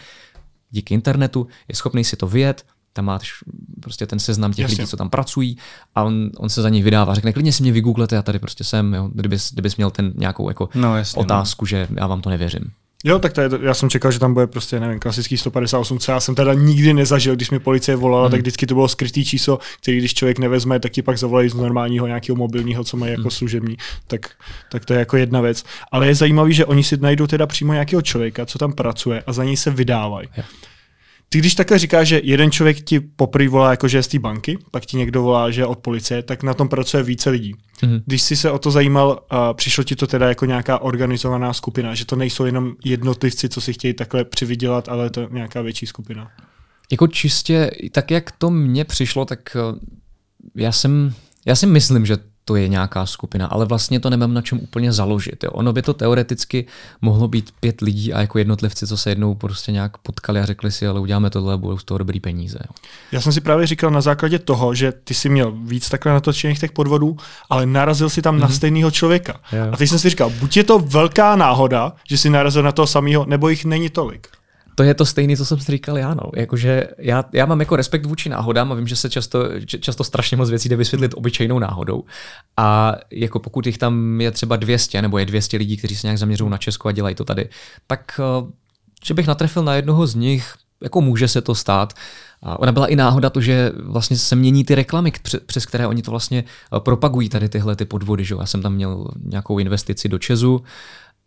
díky 0.71 0.95
internetu 0.95 1.47
je 1.69 1.75
schopný 1.75 2.05
si 2.05 2.17
to 2.17 2.27
vyjet, 2.27 2.65
tam 2.93 3.05
máš 3.05 3.33
prostě 3.81 4.07
ten 4.07 4.19
seznam 4.19 4.53
těch 4.53 4.63
Jasně. 4.63 4.83
lidí, 4.83 4.91
co 4.91 4.97
tam 4.97 5.11
pracují 5.11 5.57
a 5.95 6.03
on, 6.03 6.31
on 6.37 6.49
se 6.49 6.63
za 6.63 6.69
ně 6.69 6.83
vydává. 6.83 7.15
Řekne, 7.15 7.33
klidně 7.33 7.53
si 7.53 7.63
mě 7.63 7.73
vygooglete, 7.73 8.17
já 8.17 8.23
tady 8.23 8.39
prostě 8.39 8.65
jsem, 8.65 8.95
jo, 8.95 9.11
kdybys, 9.15 9.53
kdybys 9.53 9.77
měl 9.77 9.91
ten 9.91 10.13
nějakou 10.17 10.49
jako 10.49 10.69
No, 10.75 10.97
jasně, 10.97 11.19
no. 11.19 11.23
otázku, 11.25 11.67
že 11.67 11.89
já 11.97 12.07
vám 12.07 12.21
to 12.21 12.31
nevěřím. 12.31 12.71
Jo, 13.05 13.19
tak 13.19 13.33
to 13.33 13.41
je, 13.41 13.51
já 13.63 13.75
jsem 13.75 13.91
čekal, 13.91 14.13
že 14.13 14.19
tam 14.19 14.35
bude 14.35 14.47
prostě, 14.47 14.81
nevím, 14.81 14.99
klasický 14.99 15.37
158, 15.37 15.99
co 15.99 16.13
já 16.13 16.21
jsem 16.21 16.35
teda 16.35 16.55
nikdy 16.55 16.95
nezažil, 16.95 17.37
když 17.37 17.51
mi 17.51 17.59
policie 17.59 17.97
volala, 17.97 18.25
hmm. 18.25 18.31
tak 18.31 18.41
vždycky 18.41 18.67
to 18.67 18.75
bylo 18.75 18.89
skrytý 18.89 19.25
číslo, 19.25 19.59
který 19.83 19.99
když 19.99 20.15
člověk 20.15 20.39
nevezme, 20.39 20.81
tak 20.81 20.93
ti 20.93 21.03
pak 21.03 21.19
zavolají 21.19 21.49
z 21.49 21.55
normálního 21.55 22.07
nějakého 22.07 22.37
mobilního, 22.37 22.85
co 22.85 22.97
mají 22.97 23.11
jako 23.13 23.23
Hmm. 23.23 23.31
služební. 23.31 23.77
Tak, 24.07 24.31
tak 24.71 24.85
to 24.85 24.93
je 24.93 24.99
jako 24.99 25.17
jedna 25.17 25.41
věc. 25.41 25.65
Ale 25.93 26.07
je 26.07 26.15
zajímavý, 26.15 26.53
že 26.55 26.67
oni 26.67 26.85
si 26.85 26.97
najdou 26.97 27.27
teda 27.27 27.47
přímo 27.47 27.73
nějakého 27.73 28.03
člověka, 28.03 28.47
co 28.47 28.59
tam 28.59 28.73
pracuje 28.73 29.23
a 29.27 29.33
za 29.33 29.45
něj 29.45 29.57
se 29.57 29.71
vydávají. 29.71 30.29
Jo. 30.37 30.45
Ty 31.29 31.39
když 31.39 31.55
takhle 31.55 31.79
říkáš, 31.79 32.09
že 32.09 32.21
jeden 32.25 32.51
člověk 32.51 32.81
ti 32.81 33.01
poprvé 33.01 33.49
volá 33.49 33.71
jako, 33.71 33.89
že 33.89 33.99
je 33.99 34.03
z 34.03 34.09
té 34.09 34.19
banky, 34.19 34.59
pak 34.71 34.87
ti 34.87 34.97
někdo 34.97 35.23
volá, 35.23 35.51
že 35.51 35.61
je 35.61 35.67
od 35.67 35.79
policie, 35.79 36.23
tak 36.23 36.43
na 36.43 36.55
tom 36.55 36.69
pracuje 36.69 37.03
více 37.03 37.31
lidí. 37.31 37.55
Mhm. 37.83 38.03
Když 38.07 38.23
jsi 38.23 38.37
se 38.37 38.51
o 38.51 38.59
to 38.59 38.71
zajímal, 38.71 39.09
uh, 39.09 39.39
přišlo 39.55 39.85
ti 39.85 39.97
to 39.97 40.07
teda 40.07 40.29
jako 40.29 40.45
nějaká 40.45 40.79
organizovaná 40.79 41.53
skupina, 41.53 41.95
že 41.95 42.05
to 42.05 42.17
nejsou 42.17 42.45
jenom 42.45 42.73
jednotlivci, 42.85 43.49
co 43.49 43.61
si 43.61 43.73
chtějí 43.73 43.95
takhle 43.95 44.25
přivydělat, 44.25 44.89
ale 44.89 45.11
to 45.11 45.21
je 45.21 45.29
nějaká 45.31 45.63
větší 45.63 45.87
skupina. 45.87 46.31
Jako 46.91 47.07
čistě, 47.07 47.71
tak 47.93 48.11
jak 48.11 48.31
to 48.31 48.51
mně 48.51 48.85
přišlo, 48.85 49.25
tak 49.25 49.57
eh, 49.57 49.79
já 50.57 50.73
jsem, 50.73 51.15
já 51.47 51.55
si 51.55 51.67
myslím, 51.67 52.07
že 52.07 52.17
to 52.49 52.57
je 52.57 52.69
nějaká 52.69 53.07
skupina, 53.07 53.47
ale 53.47 53.65
vlastně 53.65 54.01
to 54.01 54.11
nemám 54.11 54.35
na 54.35 54.43
čem 54.43 54.59
úplně 54.63 54.93
založit. 54.93 55.45
Jo. 55.45 55.51
Ono 55.51 55.73
by 55.73 55.83
to 55.83 55.95
teoreticky 55.95 56.67
mohlo 57.03 57.29
být 57.29 57.53
pět 57.61 57.81
lidí 57.81 58.13
a 58.13 58.21
jako 58.21 58.39
jednotlivci, 58.39 58.87
co 58.87 58.97
se 58.97 59.11
jednou 59.11 59.35
prostě 59.35 59.73
nějak 59.73 59.99
potkali 59.99 60.41
a 60.41 60.45
řekli 60.45 60.73
si, 60.73 60.87
ale 60.87 61.01
uděláme 61.01 61.31
tohle 61.31 61.55
a 61.55 61.57
budou 61.57 61.79
z 61.79 61.85
toho 61.85 61.99
dobrý 61.99 62.21
peníze. 62.21 62.59
Jo. 62.61 62.75
Já 63.13 63.21
jsem 63.21 63.33
si 63.33 63.41
právě 63.41 63.67
říkal 63.67 63.91
na 63.91 64.01
základě 64.01 64.39
toho, 64.39 64.75
že 64.75 64.93
ty 64.93 65.15
jsi 65.15 65.29
měl 65.29 65.53
víc 65.53 65.89
takhle 65.89 66.13
natočených 66.13 66.59
těch 66.59 66.73
podvodů, 66.73 67.17
ale 67.51 67.67
narazil 67.67 68.11
si 68.11 68.23
tam 68.23 68.37
mm-hmm. 68.37 68.41
na 68.41 68.49
stejného 68.49 68.91
člověka. 68.91 69.41
Jo. 69.53 69.69
A 69.73 69.77
teď 69.77 69.89
jsem 69.89 69.99
si 69.99 70.11
říkal, 70.11 70.31
buď 70.31 70.57
je 70.57 70.65
to 70.65 70.79
velká 70.79 71.37
náhoda, 71.37 71.93
že 72.09 72.19
jsi 72.19 72.31
narazil 72.31 72.63
na 72.63 72.73
toho 72.73 72.87
samého, 72.87 73.27
nebo 73.29 73.49
jich 73.49 73.65
není 73.65 73.91
tolik. 73.91 74.29
To 74.79 74.83
je 74.83 74.95
to 74.95 75.07
stejné, 75.07 75.37
co 75.37 75.45
jsem 75.45 75.59
si 75.59 75.73
říkal 75.73 75.99
já. 75.99 76.15
No. 76.15 76.23
Jakože 76.37 76.89
já, 76.99 77.25
já 77.33 77.47
mám 77.47 77.61
jako 77.61 77.77
respekt 77.77 78.07
vůči 78.07 78.29
náhodám 78.29 78.73
a 78.73 78.75
vím, 78.75 78.87
že 78.87 78.97
se 78.97 79.11
často, 79.11 79.45
často 79.67 80.05
strašně 80.05 80.37
moc 80.37 80.51
věcí 80.51 80.69
jde 80.69 80.77
vysvětlit 80.77 81.15
obyčejnou 81.15 81.59
náhodou. 81.59 82.05
A 82.57 82.95
jako 83.11 83.39
pokud 83.39 83.67
jich 83.67 83.79
tam 83.79 84.21
je 84.21 84.31
třeba 84.31 84.57
200 84.57 85.03
nebo 85.03 85.19
je 85.19 85.27
200 85.27 85.57
lidí, 85.57 85.77
kteří 85.77 85.97
se 85.97 86.07
nějak 86.07 86.19
zaměřují 86.19 86.51
na 86.51 86.59
Česko 86.59 86.89
a 86.89 86.93
dělají 86.93 87.15
to 87.15 87.25
tady, 87.25 87.49
tak 87.87 88.21
eh, 88.21 88.53
že 89.05 89.15
bych 89.15 89.27
natrefil 89.27 89.65
na 89.65 89.75
jednoho 89.75 90.07
z 90.07 90.15
nich, 90.15 90.55
jako 90.83 91.01
může 91.01 91.29
se 91.29 91.41
to 91.41 91.55
stát. 91.55 91.95
A 92.43 92.59
ona 92.59 92.73
byla 92.73 92.87
i 92.87 92.97
náhoda 92.97 93.31
to, 93.31 93.41
že 93.41 93.73
vlastně 93.79 94.17
se 94.17 94.37
mění 94.37 94.65
ty 94.65 94.75
reklamy, 94.75 95.13
pře- 95.23 95.41
přes 95.41 95.67
které 95.67 95.87
oni 95.87 96.03
to 96.03 96.11
vlastně 96.11 96.45
eh, 96.77 96.81
propagují 96.81 97.29
tady 97.29 97.49
tyhle 97.49 97.77
ty 97.77 97.85
podvody. 97.85 98.25
Že? 98.25 98.35
Já 98.41 98.47
jsem 98.47 98.63
tam 98.63 98.75
měl 98.75 99.09
nějakou 99.25 99.59
investici 99.59 100.09
do 100.09 100.19
Česu 100.19 100.63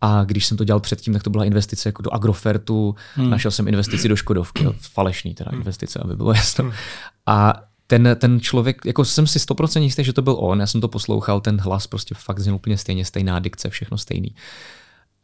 a 0.04 0.24
když 0.24 0.46
jsem 0.46 0.56
to 0.56 0.64
dělal 0.64 0.80
předtím, 0.80 1.12
tak 1.12 1.22
to 1.22 1.30
byla 1.30 1.44
investice 1.44 1.88
jako 1.88 2.02
do 2.02 2.14
Agrofertu, 2.14 2.94
hmm. 3.14 3.30
našel 3.30 3.50
jsem 3.50 3.68
investici 3.68 4.08
do 4.08 4.16
Škodovky, 4.16 4.64
jo, 4.64 4.74
falešný 4.80 5.34
teda 5.34 5.50
investice, 5.54 6.00
aby 6.02 6.16
bylo 6.16 6.32
jasno. 6.32 6.72
A 7.26 7.62
ten, 7.86 8.16
ten 8.18 8.40
člověk, 8.40 8.84
jako 8.84 9.04
jsem 9.04 9.26
si 9.26 9.38
100% 9.38 9.82
jistý, 9.82 10.04
že 10.04 10.12
to 10.12 10.22
byl 10.22 10.36
on, 10.38 10.60
já 10.60 10.66
jsem 10.66 10.80
to 10.80 10.88
poslouchal, 10.88 11.40
ten 11.40 11.60
hlas 11.60 11.86
prostě 11.86 12.14
fakt 12.18 12.40
zněl 12.40 12.54
úplně 12.54 12.78
stejně, 12.78 13.04
stejná 13.04 13.38
dikce, 13.38 13.70
všechno 13.70 13.98
stejný. 13.98 14.34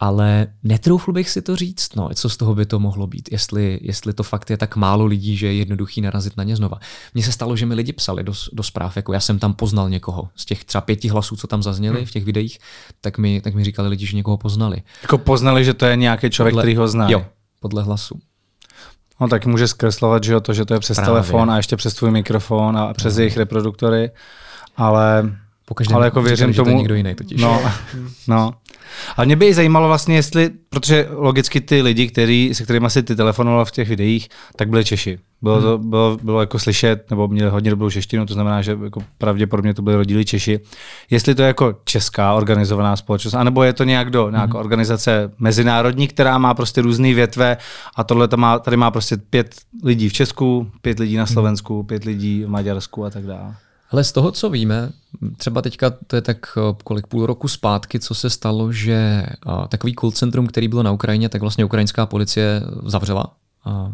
Ale 0.01 0.47
netroufl 0.63 1.11
bych 1.11 1.29
si 1.29 1.41
to 1.41 1.55
říct, 1.55 1.95
no, 1.95 2.09
co 2.13 2.29
z 2.29 2.37
toho 2.37 2.55
by 2.55 2.65
to 2.65 2.79
mohlo 2.79 3.07
být, 3.07 3.29
jestli, 3.31 3.79
jestli 3.81 4.13
to 4.13 4.23
fakt 4.23 4.49
je 4.49 4.57
tak 4.57 4.75
málo 4.75 5.05
lidí, 5.05 5.37
že 5.37 5.47
je 5.47 5.53
jednoduchý 5.53 6.01
narazit 6.01 6.37
na 6.37 6.43
ně 6.43 6.55
znova. 6.55 6.79
Mně 7.13 7.23
se 7.23 7.31
stalo, 7.31 7.55
že 7.55 7.65
mi 7.65 7.75
lidi 7.75 7.93
psali 7.93 8.23
do, 8.23 8.33
do 8.53 8.63
zpráv, 8.63 8.95
jako 8.95 9.13
já 9.13 9.19
jsem 9.19 9.39
tam 9.39 9.53
poznal 9.53 9.89
někoho 9.89 10.29
z 10.35 10.45
těch 10.45 10.63
třeba 10.63 10.81
pěti 10.81 11.07
hlasů, 11.07 11.35
co 11.35 11.47
tam 11.47 11.63
zazněly 11.63 11.97
Hmm. 11.97 12.05
v 12.05 12.11
těch 12.11 12.25
videích, 12.25 12.59
tak 13.01 13.17
mi, 13.17 13.41
tak 13.41 13.53
mi 13.53 13.63
říkali 13.63 13.89
lidi, 13.89 14.05
že 14.05 14.17
někoho 14.17 14.37
poznali. 14.37 14.81
Jako 15.01 15.17
poznali, 15.17 15.65
že 15.65 15.73
to 15.73 15.85
je 15.85 15.95
nějaký 15.95 16.29
člověk, 16.29 16.51
Podle- 16.53 16.63
který 16.63 16.75
ho 16.75 16.87
zná. 16.87 17.09
Jo, 17.09 17.25
podle 17.59 17.83
hlasu. 17.83 18.19
No 19.21 19.27
tak 19.27 19.45
může 19.45 19.67
zkreslovat, 19.67 20.23
že 20.23 20.33
jo, 20.33 20.39
to, 20.39 20.53
že 20.53 20.65
to 20.65 20.73
je 20.73 20.79
přes 20.79 20.95
Právě. 20.97 21.11
telefon 21.13 21.51
a 21.51 21.57
ještě 21.57 21.75
přes 21.75 21.93
tvůj 21.93 22.11
mikrofon 22.11 22.77
a 22.77 22.93
přes 22.93 23.17
jejich 23.17 23.37
reproduktory, 23.37 24.11
ale, 24.77 25.35
Pokaždé 25.65 25.95
ale 25.95 26.05
jako 26.05 26.19
říkali, 26.19 26.29
věřím 26.29 26.53
že 26.53 26.55
to 26.55 26.61
je 26.61 26.65
tomu. 26.65 26.77
někdo 26.77 26.95
jiný 26.95 27.15
totiž. 27.15 27.41
No, 27.41 27.61
no. 28.27 28.53
Ale 29.17 29.25
mě 29.25 29.35
by 29.35 29.47
i 29.47 29.53
zajímalo 29.53 29.87
vlastně, 29.87 30.15
jestli, 30.15 30.49
protože 30.69 31.07
logicky 31.11 31.61
ty 31.61 31.81
lidi, 31.81 32.07
který, 32.07 32.49
se 32.53 32.63
kterými 32.63 32.89
si 32.89 33.03
ty 33.03 33.15
telefonoval 33.15 33.65
v 33.65 33.71
těch 33.71 33.89
videích, 33.89 34.29
tak 34.55 34.69
byli 34.69 34.85
Češi. 34.85 35.19
Bylo, 35.41 35.61
to, 35.61 35.77
bylo, 35.77 36.17
bylo 36.23 36.39
jako 36.39 36.59
slyšet, 36.59 37.09
nebo 37.09 37.27
měli 37.27 37.49
hodně 37.49 37.71
dobrou 37.71 37.89
češtinu, 37.89 38.25
to 38.25 38.33
znamená, 38.33 38.61
že 38.61 38.77
jako 38.83 39.03
pravděpodobně 39.17 39.73
to 39.73 39.81
byli 39.81 39.95
rodilí 39.95 40.25
Češi. 40.25 40.59
Jestli 41.09 41.35
to 41.35 41.41
je 41.41 41.47
jako 41.47 41.75
česká 41.83 42.33
organizovaná 42.33 42.95
společnost, 42.95 43.33
anebo 43.33 43.63
je 43.63 43.73
to 43.73 43.83
nějak 43.83 44.09
do 44.09 44.29
nějaká 44.29 44.59
organizace 44.59 45.31
mezinárodní, 45.39 46.07
která 46.07 46.37
má 46.37 46.53
prostě 46.53 46.81
různé 46.81 47.13
větve 47.13 47.57
a 47.95 48.03
tohle 48.03 48.27
to 48.27 48.37
má, 48.37 48.59
tady 48.59 48.77
má 48.77 48.91
prostě 48.91 49.17
pět 49.17 49.55
lidí 49.83 50.09
v 50.09 50.13
Česku, 50.13 50.71
pět 50.81 50.99
lidí 50.99 51.15
na 51.15 51.25
Slovensku, 51.25 51.83
pět 51.83 52.03
lidí 52.03 52.43
v 52.43 52.49
Maďarsku 52.49 53.05
a 53.05 53.09
tak 53.09 53.25
dále. 53.25 53.55
Ale 53.91 54.03
z 54.03 54.11
toho, 54.11 54.31
co 54.31 54.49
víme, 54.49 54.89
třeba 55.37 55.61
teďka 55.61 55.89
to 55.89 56.15
je 56.15 56.21
tak 56.21 56.37
eh, 56.57 56.75
kolik 56.83 57.07
půl 57.07 57.25
roku 57.25 57.47
zpátky, 57.47 57.99
co 57.99 58.15
se 58.15 58.29
stalo, 58.29 58.71
že 58.71 58.93
eh, 58.93 59.67
takový 59.67 59.95
call 59.99 60.11
centrum, 60.11 60.47
který 60.47 60.67
bylo 60.67 60.83
na 60.83 60.91
Ukrajině, 60.91 61.29
tak 61.29 61.41
vlastně 61.41 61.65
ukrajinská 61.65 62.05
policie 62.05 62.61
zavřela. 62.85 63.33
A 63.65 63.93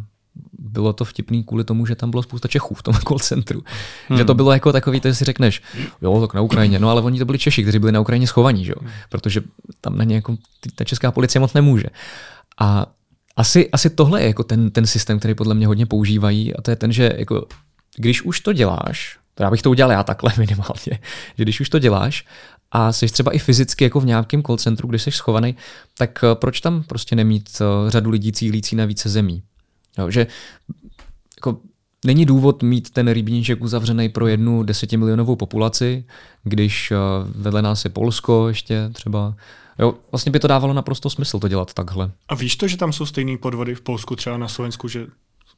bylo 0.60 0.94
to 0.94 1.06
vtipný 1.06 1.44
kvůli 1.44 1.64
tomu, 1.64 1.86
že 1.86 1.96
tam 1.96 2.12
bylo 2.12 2.24
spousta 2.24 2.48
Čechů 2.48 2.75
v 2.75 2.84
tom 2.84 2.94
call 3.08 3.20
centru. 3.20 3.64
Hmm. 4.08 4.18
Že 4.18 4.25
to 4.25 4.34
bylo 4.34 4.52
jako 4.52 4.72
takový, 4.72 5.00
to 5.00 5.14
si 5.14 5.25
řekneš, 5.25 5.62
jo, 6.02 6.22
tak 6.22 6.34
na 6.34 6.42
Ukrajině, 6.42 6.80
no 6.80 6.90
ale 6.90 7.02
oni 7.02 7.20
to 7.20 7.25
byli 7.25 7.40
Češi, 7.40 7.62
kteří 7.62 7.80
byli 7.80 7.92
na 7.92 8.00
Ukrajině 8.00 8.28
schovaní, 8.28 8.66
že 8.66 8.72
jo? 8.72 8.90
protože 9.10 9.42
tam 9.82 9.98
na 9.98 10.04
ně 10.04 10.16
jako 10.16 10.38
ta 10.75 10.84
česká 10.84 11.12
policie 11.12 11.40
moc 11.40 11.54
nemůže. 11.54 11.88
A 12.60 12.86
asi, 13.36 13.72
asi 13.72 13.90
tohle 13.90 14.22
je 14.22 14.28
jako 14.28 14.44
ten, 14.44 14.72
ten 14.72 14.86
systém, 14.86 15.20
který 15.20 15.34
podle 15.34 15.56
mě 15.56 15.68
hodně 15.68 15.86
používají 15.86 16.56
a 16.56 16.62
to 16.62 16.72
je 16.72 16.75
ten, 16.75 16.92
že 16.92 17.14
jako, 17.18 17.48
když 17.98 18.22
už 18.22 18.40
to 18.40 18.54
děláš, 18.54 19.18
to 19.36 19.44
já 19.44 19.51
bych 19.51 19.62
to 19.62 19.70
udělal 19.70 19.92
já 19.92 20.04
takhle 20.04 20.34
minimálně, 20.38 21.00
že 21.38 21.44
když 21.44 21.60
už 21.60 21.70
to 21.70 21.80
děláš 21.80 22.25
a 22.72 22.92
jsi 22.92 23.08
třeba 23.08 23.32
i 23.32 23.39
fyzicky 23.39 23.84
jako 23.84 24.00
v 24.00 24.06
nějakém 24.06 24.44
call 24.44 24.58
centru, 24.58 24.88
kde 24.88 25.00
jsi 25.00 25.12
schovaný, 25.12 25.56
tak 25.98 26.24
eh, 26.24 26.36
proč 26.36 26.62
tam 26.62 26.84
prostě 26.84 27.15
nemít 27.15 27.50
eh, 27.62 27.92
řadu 27.92 28.10
lidí 28.10 28.32
cílící 28.32 28.75
na 28.75 28.86
více 28.86 29.10
zemí? 29.10 29.44
Jo, 29.98 30.12
že 30.12 30.27
jako 31.38 31.60
není 32.06 32.25
důvod 32.25 32.63
mít 32.63 32.89
ten 32.89 33.08
rybníček 33.08 33.62
uzavřený 33.62 34.10
pro 34.10 34.27
jednu 34.27 34.63
desetimilionovou 34.63 35.36
populaci, 35.36 36.06
když 36.44 36.92
eh, 36.92 36.98
vedle 37.36 37.62
nás 37.62 37.86
je 37.86 37.89
Polsko 37.89 38.48
ještě 38.48 38.89
třeba. 38.94 39.36
Jo, 39.80 39.94
vlastně 40.12 40.32
by 40.32 40.39
to 40.39 40.48
dávalo 40.48 40.74
naprosto 40.74 41.10
smysl 41.10 41.39
to 41.39 41.48
dělat 41.48 41.74
takhle. 41.74 42.12
A 42.27 42.36
víš 42.36 42.56
to, 42.56 42.68
že 42.68 42.77
tam 42.77 42.94
jsou 42.94 43.06
stejné 43.06 43.38
podvody 43.38 43.75
v 43.75 43.82
Polsku, 43.82 44.15
třeba 44.15 44.38
na 44.38 44.48
Slovensku, 44.48 44.88
že 44.88 45.08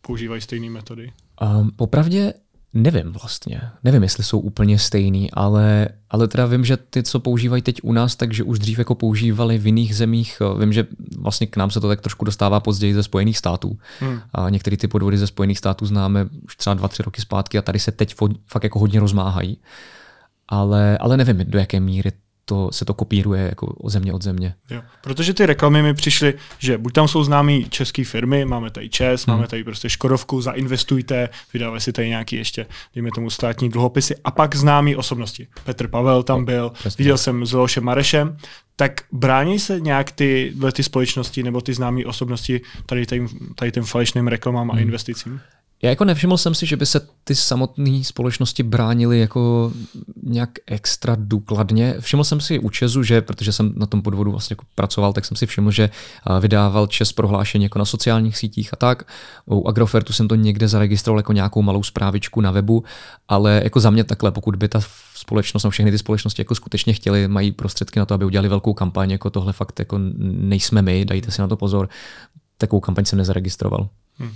používají 0.02 0.42
stejné 0.42 0.70
metody? 0.70 1.12
Um, 1.42 1.72
popravdě 1.76 2.34
nevím 2.74 3.12
vlastně. 3.12 3.62
Nevím, 3.84 4.04
jestli 4.04 4.24
jsou 4.24 4.40
úplně 4.40 4.80
stejný, 4.80 5.32
ale, 5.32 5.88
ale 6.10 6.28
teda 6.28 6.46
vím, 6.46 6.66
že 6.66 6.78
ty, 6.78 7.04
co 7.04 7.20
používají 7.20 7.62
teď 7.62 7.80
u 7.84 7.92
nás, 7.92 8.16
takže 8.16 8.44
už 8.44 8.60
dřív 8.60 8.80
jako 8.80 8.96
používali 8.96 9.58
v 9.58 9.66
jiných 9.66 9.96
zemích. 9.96 10.42
Eh, 10.42 10.60
Vím, 10.60 10.74
že 10.74 10.88
vlastně 11.18 11.48
k 11.48 11.58
nám 11.58 11.72
se 11.72 11.80
to 11.82 11.88
tak 11.88 12.02
trošku 12.02 12.26
dostává 12.26 12.60
později 12.60 12.94
ze 12.94 13.04
Spojených 13.04 13.38
států. 13.38 13.78
Hmm. 14.00 14.20
A 14.34 14.50
některé 14.50 14.78
ty 14.78 14.88
podvody 14.88 15.18
ze 15.18 15.28
Spojených 15.28 15.58
států 15.58 15.86
známe 15.86 16.26
už 16.46 16.56
třeba 16.56 16.74
dva, 16.74 16.88
tři 16.88 17.04
roky 17.04 17.22
zpátky 17.22 17.58
a 17.58 17.62
tady 17.62 17.80
se 17.80 17.92
teď 17.92 18.16
fakt 18.48 18.64
jako 18.64 18.80
hodně 18.80 19.00
rozmáhají. 19.00 19.58
Ale, 20.48 20.98
ale 20.98 21.18
nevím, 21.18 21.46
do 21.48 21.60
jaké 21.60 21.80
míry 21.80 22.12
to, 22.50 22.70
se 22.72 22.86
to 22.86 22.94
kopíruje 22.94 23.48
jako 23.48 23.68
o 23.68 23.90
země 23.90 24.14
od 24.14 24.24
země. 24.24 24.56
Jo. 24.70 24.82
Protože 25.02 25.34
ty 25.34 25.46
reklamy 25.46 25.84
mi 25.84 25.94
přišly, 25.94 26.34
že 26.60 26.78
buď 26.78 26.94
tam 26.94 27.08
jsou 27.08 27.24
známí 27.24 27.70
české 27.70 28.06
firmy, 28.06 28.46
máme 28.46 28.70
tady 28.70 28.90
ČES, 28.90 29.26
hmm. 29.26 29.36
máme 29.36 29.48
tady 29.48 29.64
prostě 29.64 29.90
Škodovku, 29.90 30.42
zainvestujte, 30.42 31.30
vydávají 31.54 31.82
si 31.82 31.94
tady 31.94 32.10
nějaký 32.10 32.36
ještě, 32.36 32.66
dejme 32.96 33.10
tomu 33.16 33.30
státní 33.30 33.70
dluhopisy, 33.70 34.16
a 34.24 34.32
pak 34.32 34.56
známí 34.56 34.96
osobnosti. 34.96 35.48
Petr 35.64 35.88
Pavel 35.88 36.24
tam 36.24 36.46
byl, 36.46 36.70
přesně. 36.70 37.04
viděl 37.04 37.18
jsem 37.18 37.46
s 37.46 37.54
Leošem 37.54 37.84
Marešem, 37.84 38.38
tak 38.76 39.02
brání 39.12 39.60
se 39.60 39.80
nějak 39.80 40.12
ty, 40.12 40.54
ty 40.74 40.84
společnosti 40.84 41.44
nebo 41.44 41.62
ty 41.62 41.74
známé 41.74 42.06
osobnosti 42.06 42.62
tady, 42.86 43.06
tady, 43.06 43.28
tady 43.56 43.72
těm 43.72 43.84
falešným 43.84 44.28
reklamám 44.28 44.72
a 44.72 44.80
investicím? 44.80 45.42
Já 45.82 45.90
jako 45.90 46.06
nevšiml 46.06 46.38
jsem 46.38 46.56
si, 46.56 46.66
že 46.66 46.78
by 46.78 46.86
se 46.86 47.08
ty 47.24 47.36
samotné 47.36 48.04
společnosti 48.04 48.64
bránily 48.64 49.20
jako 49.20 49.72
nějak 50.24 50.50
extra 50.68 51.16
důkladně. 51.20 51.96
Všiml 52.00 52.24
jsem 52.24 52.42
si 52.42 52.60
u 52.60 52.70
Česu, 52.70 53.04
že 53.04 53.22
protože 53.22 53.52
jsem 53.52 53.74
na 53.76 53.86
tom 53.86 54.02
podvodu 54.02 54.32
vlastně 54.32 54.54
jako 54.54 54.66
pracoval, 54.76 55.14
tak 55.14 55.26
jsem 55.26 55.38
si 55.38 55.46
všiml, 55.46 55.72
že 55.72 55.90
vydával 56.40 56.88
Čes 56.88 57.12
prohlášení 57.12 57.64
jako 57.64 57.80
na 57.80 57.86
sociálních 57.86 58.38
sítích 58.38 58.74
a 58.74 58.76
tak. 58.76 59.04
U 59.46 59.68
Agrofertu 59.68 60.14
jsem 60.14 60.28
to 60.28 60.36
někde 60.36 60.68
zaregistroval 60.68 61.20
jako 61.20 61.34
nějakou 61.34 61.62
malou 61.62 61.84
zprávičku 61.84 62.42
na 62.42 62.52
webu, 62.52 62.84
ale 63.28 63.62
jako 63.64 63.80
za 63.80 63.90
mě 63.90 64.04
takhle, 64.04 64.32
pokud 64.32 64.56
by 64.56 64.68
ta 64.68 64.80
společnost, 65.16 65.64
no 65.64 65.70
všechny 65.70 65.92
ty 65.92 65.98
společnosti 65.98 66.42
jako 66.42 66.56
skutečně 66.56 66.94
chtěli, 66.94 67.28
mají 67.28 67.52
prostředky 67.52 68.00
na 68.00 68.06
to, 68.06 68.14
aby 68.14 68.26
udělali 68.26 68.50
velkou 68.50 68.74
kampaň, 68.74 69.12
jako 69.12 69.30
tohle 69.30 69.54
fakt 69.54 69.80
jako 69.80 70.00
nejsme 70.18 70.82
my, 70.82 71.06
dajte 71.06 71.32
si 71.32 71.42
na 71.42 71.48
to 71.48 71.58
pozor, 71.58 71.90
takovou 72.58 72.80
kampaň 72.80 73.06
jsem 73.06 73.18
nezaregistroval. 73.18 73.90
Hmm. 74.20 74.32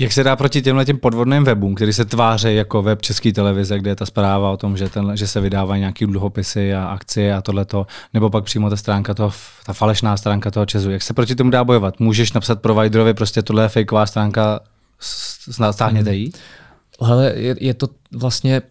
Jak 0.00 0.12
se 0.12 0.24
dá 0.24 0.36
proti 0.36 0.62
těmhle 0.62 0.84
těm 0.84 0.98
podvodným 0.98 1.44
webům, 1.44 1.74
který 1.74 1.92
se 1.92 2.04
tváří 2.04 2.54
jako 2.54 2.82
web 2.82 3.02
České 3.02 3.32
televize, 3.32 3.78
kde 3.78 3.90
je 3.90 3.96
ta 3.96 4.06
zpráva 4.06 4.50
o 4.50 4.56
tom, 4.56 4.76
že, 4.76 4.88
ten, 4.88 5.16
že 5.16 5.26
se 5.26 5.40
vydávají 5.40 5.80
nějaký 5.80 6.06
dluhopisy 6.06 6.74
a 6.74 6.86
akcie 6.86 7.34
a 7.34 7.42
tohleto, 7.42 7.86
nebo 8.14 8.30
pak 8.30 8.44
přímo 8.44 8.70
ta 8.70 8.76
stránka 8.76 9.14
toho, 9.14 9.32
ta 9.66 9.72
falešná 9.72 10.16
stránka 10.16 10.50
toho 10.50 10.66
Česu. 10.66 10.90
Jak 10.90 11.02
se 11.02 11.14
proti 11.14 11.34
tomu 11.34 11.50
dá 11.50 11.64
bojovat? 11.64 12.00
Můžeš 12.00 12.32
napsat 12.32 12.62
providerovi, 12.62 13.14
prostě 13.14 13.42
tohle 13.42 13.62
je 13.62 13.68
fakeová 13.68 14.06
stránka, 14.06 14.60
stáhněte 15.70 16.14
ji? 16.14 16.30
Hele, 17.02 17.32
je, 17.36 17.56
je 17.60 17.74
to 17.74 17.88
vlastně 18.12 18.62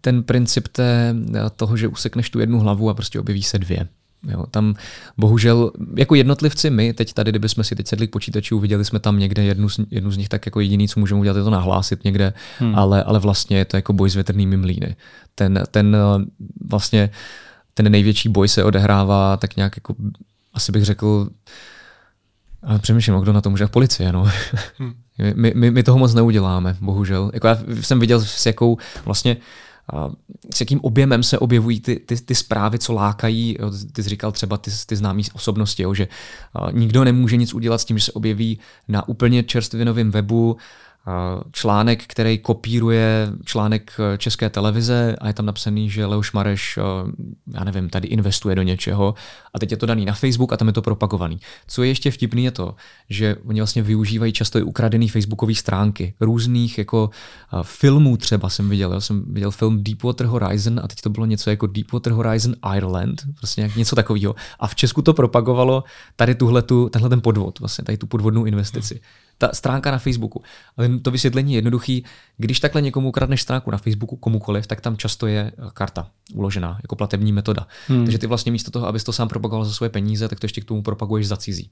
ten 0.00 0.22
princip 0.22 0.68
té, 0.68 1.14
toho, 1.56 1.76
že 1.76 1.88
usekneš 1.88 2.30
tu 2.30 2.40
jednu 2.40 2.60
hlavu 2.60 2.90
a 2.90 2.94
prostě 2.94 3.20
objeví 3.20 3.42
se 3.42 3.58
dvě. 3.58 3.88
Jo, 4.28 4.44
tam 4.50 4.74
bohužel, 5.18 5.70
jako 5.96 6.14
jednotlivci 6.14 6.70
my, 6.70 6.92
teď 6.92 7.12
tady, 7.12 7.30
kdybychom 7.30 7.64
si 7.64 7.76
teď 7.76 7.86
sedli 7.88 8.08
k 8.08 8.10
počítači, 8.10 8.54
uviděli 8.54 8.84
jsme 8.84 8.98
tam 8.98 9.18
někde 9.18 9.42
jednu 9.42 9.68
z, 9.68 9.80
jednu 9.90 10.10
z 10.10 10.16
nich, 10.16 10.28
tak 10.28 10.46
jako 10.46 10.60
jediný, 10.60 10.88
co 10.88 11.00
můžeme 11.00 11.20
udělat, 11.20 11.36
je 11.36 11.42
to 11.42 11.50
nahlásit 11.50 12.04
někde, 12.04 12.32
hmm. 12.58 12.74
ale, 12.74 13.02
ale 13.02 13.18
vlastně 13.18 13.58
je 13.58 13.64
to 13.64 13.76
jako 13.76 13.92
boj 13.92 14.10
s 14.10 14.14
větrnými 14.14 14.56
mlýny. 14.56 14.96
Ten, 15.34 15.62
ten 15.70 15.96
vlastně, 16.70 17.10
ten 17.74 17.92
největší 17.92 18.28
boj 18.28 18.48
se 18.48 18.64
odehrává 18.64 19.36
tak 19.36 19.56
nějak 19.56 19.76
jako, 19.76 19.94
asi 20.54 20.72
bych 20.72 20.84
řekl, 20.84 21.28
ale 22.62 22.78
přemýšlím, 22.78 23.14
kdo 23.14 23.32
na 23.32 23.40
to 23.40 23.50
může, 23.50 23.66
policie, 23.66 24.12
no. 24.12 24.28
Hmm. 24.78 24.94
my, 25.34 25.52
my, 25.54 25.70
my, 25.70 25.82
toho 25.82 25.98
moc 25.98 26.14
neuděláme, 26.14 26.76
bohužel. 26.80 27.30
Jako 27.34 27.46
já 27.46 27.58
jsem 27.80 28.00
viděl, 28.00 28.20
s 28.20 28.46
jakou 28.46 28.78
vlastně 29.04 29.36
s 30.54 30.60
jakým 30.60 30.80
objemem 30.80 31.22
se 31.22 31.38
objevují 31.38 31.80
ty, 31.80 31.96
ty, 31.96 32.16
ty 32.16 32.34
zprávy, 32.34 32.78
co 32.78 32.92
lákají. 32.92 33.58
Ty 33.92 34.02
jsi 34.02 34.08
říkal 34.08 34.32
třeba 34.32 34.56
ty, 34.56 34.70
ty 34.86 34.96
známé 34.96 35.22
osobnosti, 35.32 35.82
jo, 35.82 35.94
že 35.94 36.08
nikdo 36.72 37.04
nemůže 37.04 37.36
nic 37.36 37.54
udělat 37.54 37.78
s 37.78 37.84
tím, 37.84 37.98
že 37.98 38.04
se 38.04 38.12
objeví 38.12 38.58
na 38.88 39.08
úplně 39.08 39.42
čerstvě 39.42 39.84
novém 39.84 40.10
webu 40.10 40.56
článek, 41.52 42.04
který 42.06 42.38
kopíruje 42.38 43.32
článek 43.44 43.92
eh, 43.98 44.18
české 44.18 44.50
televize 44.50 45.16
a 45.20 45.26
je 45.26 45.32
tam 45.32 45.46
napsaný, 45.46 45.90
že 45.90 46.06
Leoš 46.06 46.32
Mareš, 46.32 46.78
eh, 46.78 46.82
já 47.54 47.64
nevím, 47.64 47.88
tady 47.88 48.08
investuje 48.08 48.54
do 48.54 48.62
něčeho 48.62 49.14
a 49.54 49.58
teď 49.58 49.70
je 49.70 49.76
to 49.76 49.86
daný 49.86 50.04
na 50.04 50.12
Facebook 50.12 50.52
a 50.52 50.56
tam 50.56 50.66
je 50.66 50.72
to 50.72 50.82
propagovaný. 50.82 51.40
Co 51.66 51.82
je 51.82 51.88
ještě 51.88 52.10
vtipný 52.10 52.44
je 52.44 52.50
to, 52.50 52.74
že 53.10 53.36
oni 53.44 53.60
vlastně 53.60 53.82
využívají 53.82 54.32
často 54.32 54.58
i 54.58 54.62
ukradený 54.62 55.08
facebookové 55.08 55.54
stránky, 55.54 56.14
různých 56.20 56.78
jako 56.78 57.10
eh, 57.52 57.58
filmů 57.62 58.16
třeba 58.16 58.48
jsem 58.48 58.68
viděl. 58.68 58.92
Já 58.92 59.00
jsem 59.00 59.24
viděl 59.34 59.50
film 59.50 59.84
Deepwater 59.84 60.26
Horizon 60.26 60.80
a 60.84 60.88
teď 60.88 61.00
to 61.00 61.10
bylo 61.10 61.26
něco 61.26 61.50
jako 61.50 61.66
Deepwater 61.66 62.12
Horizon 62.12 62.54
Ireland, 62.76 63.22
prostě 63.36 63.70
něco 63.76 63.96
takového. 63.96 64.34
A 64.60 64.66
v 64.66 64.74
Česku 64.74 65.02
to 65.02 65.14
propagovalo 65.14 65.84
tady 66.16 66.34
tuhletu, 66.34 66.88
tenhle 66.88 67.08
ten 67.08 67.20
podvod, 67.20 67.60
vlastně 67.60 67.84
tady 67.84 67.98
tu 67.98 68.06
podvodnou 68.06 68.44
investici 68.44 69.00
ta 69.38 69.50
stránka 69.52 69.90
na 69.90 69.98
Facebooku. 69.98 70.42
Ale 70.76 70.98
to 70.98 71.10
vysvětlení 71.10 71.52
je 71.52 71.56
jednoduchý. 71.56 72.04
Když 72.36 72.60
takhle 72.60 72.82
někomu 72.82 73.08
ukradneš 73.08 73.42
stránku 73.42 73.70
na 73.70 73.78
Facebooku, 73.78 74.16
komukoliv, 74.16 74.66
tak 74.66 74.80
tam 74.80 74.96
často 74.96 75.26
je 75.26 75.52
eh, 75.58 75.70
karta 75.74 76.06
uložená 76.34 76.78
jako 76.82 76.96
platební 76.96 77.32
metoda. 77.32 77.66
Hmm. 77.88 78.04
Takže 78.04 78.18
ty 78.18 78.26
vlastně 78.26 78.52
místo 78.52 78.70
toho, 78.70 78.86
abys 78.86 79.04
to 79.04 79.12
sám 79.12 79.28
propagoval 79.28 79.64
za 79.64 79.72
svoje 79.72 79.90
peníze, 79.90 80.28
tak 80.28 80.40
to 80.40 80.44
ještě 80.44 80.60
k 80.60 80.64
tomu 80.64 80.82
propaguješ 80.82 81.28
za 81.28 81.36
cizí. 81.36 81.70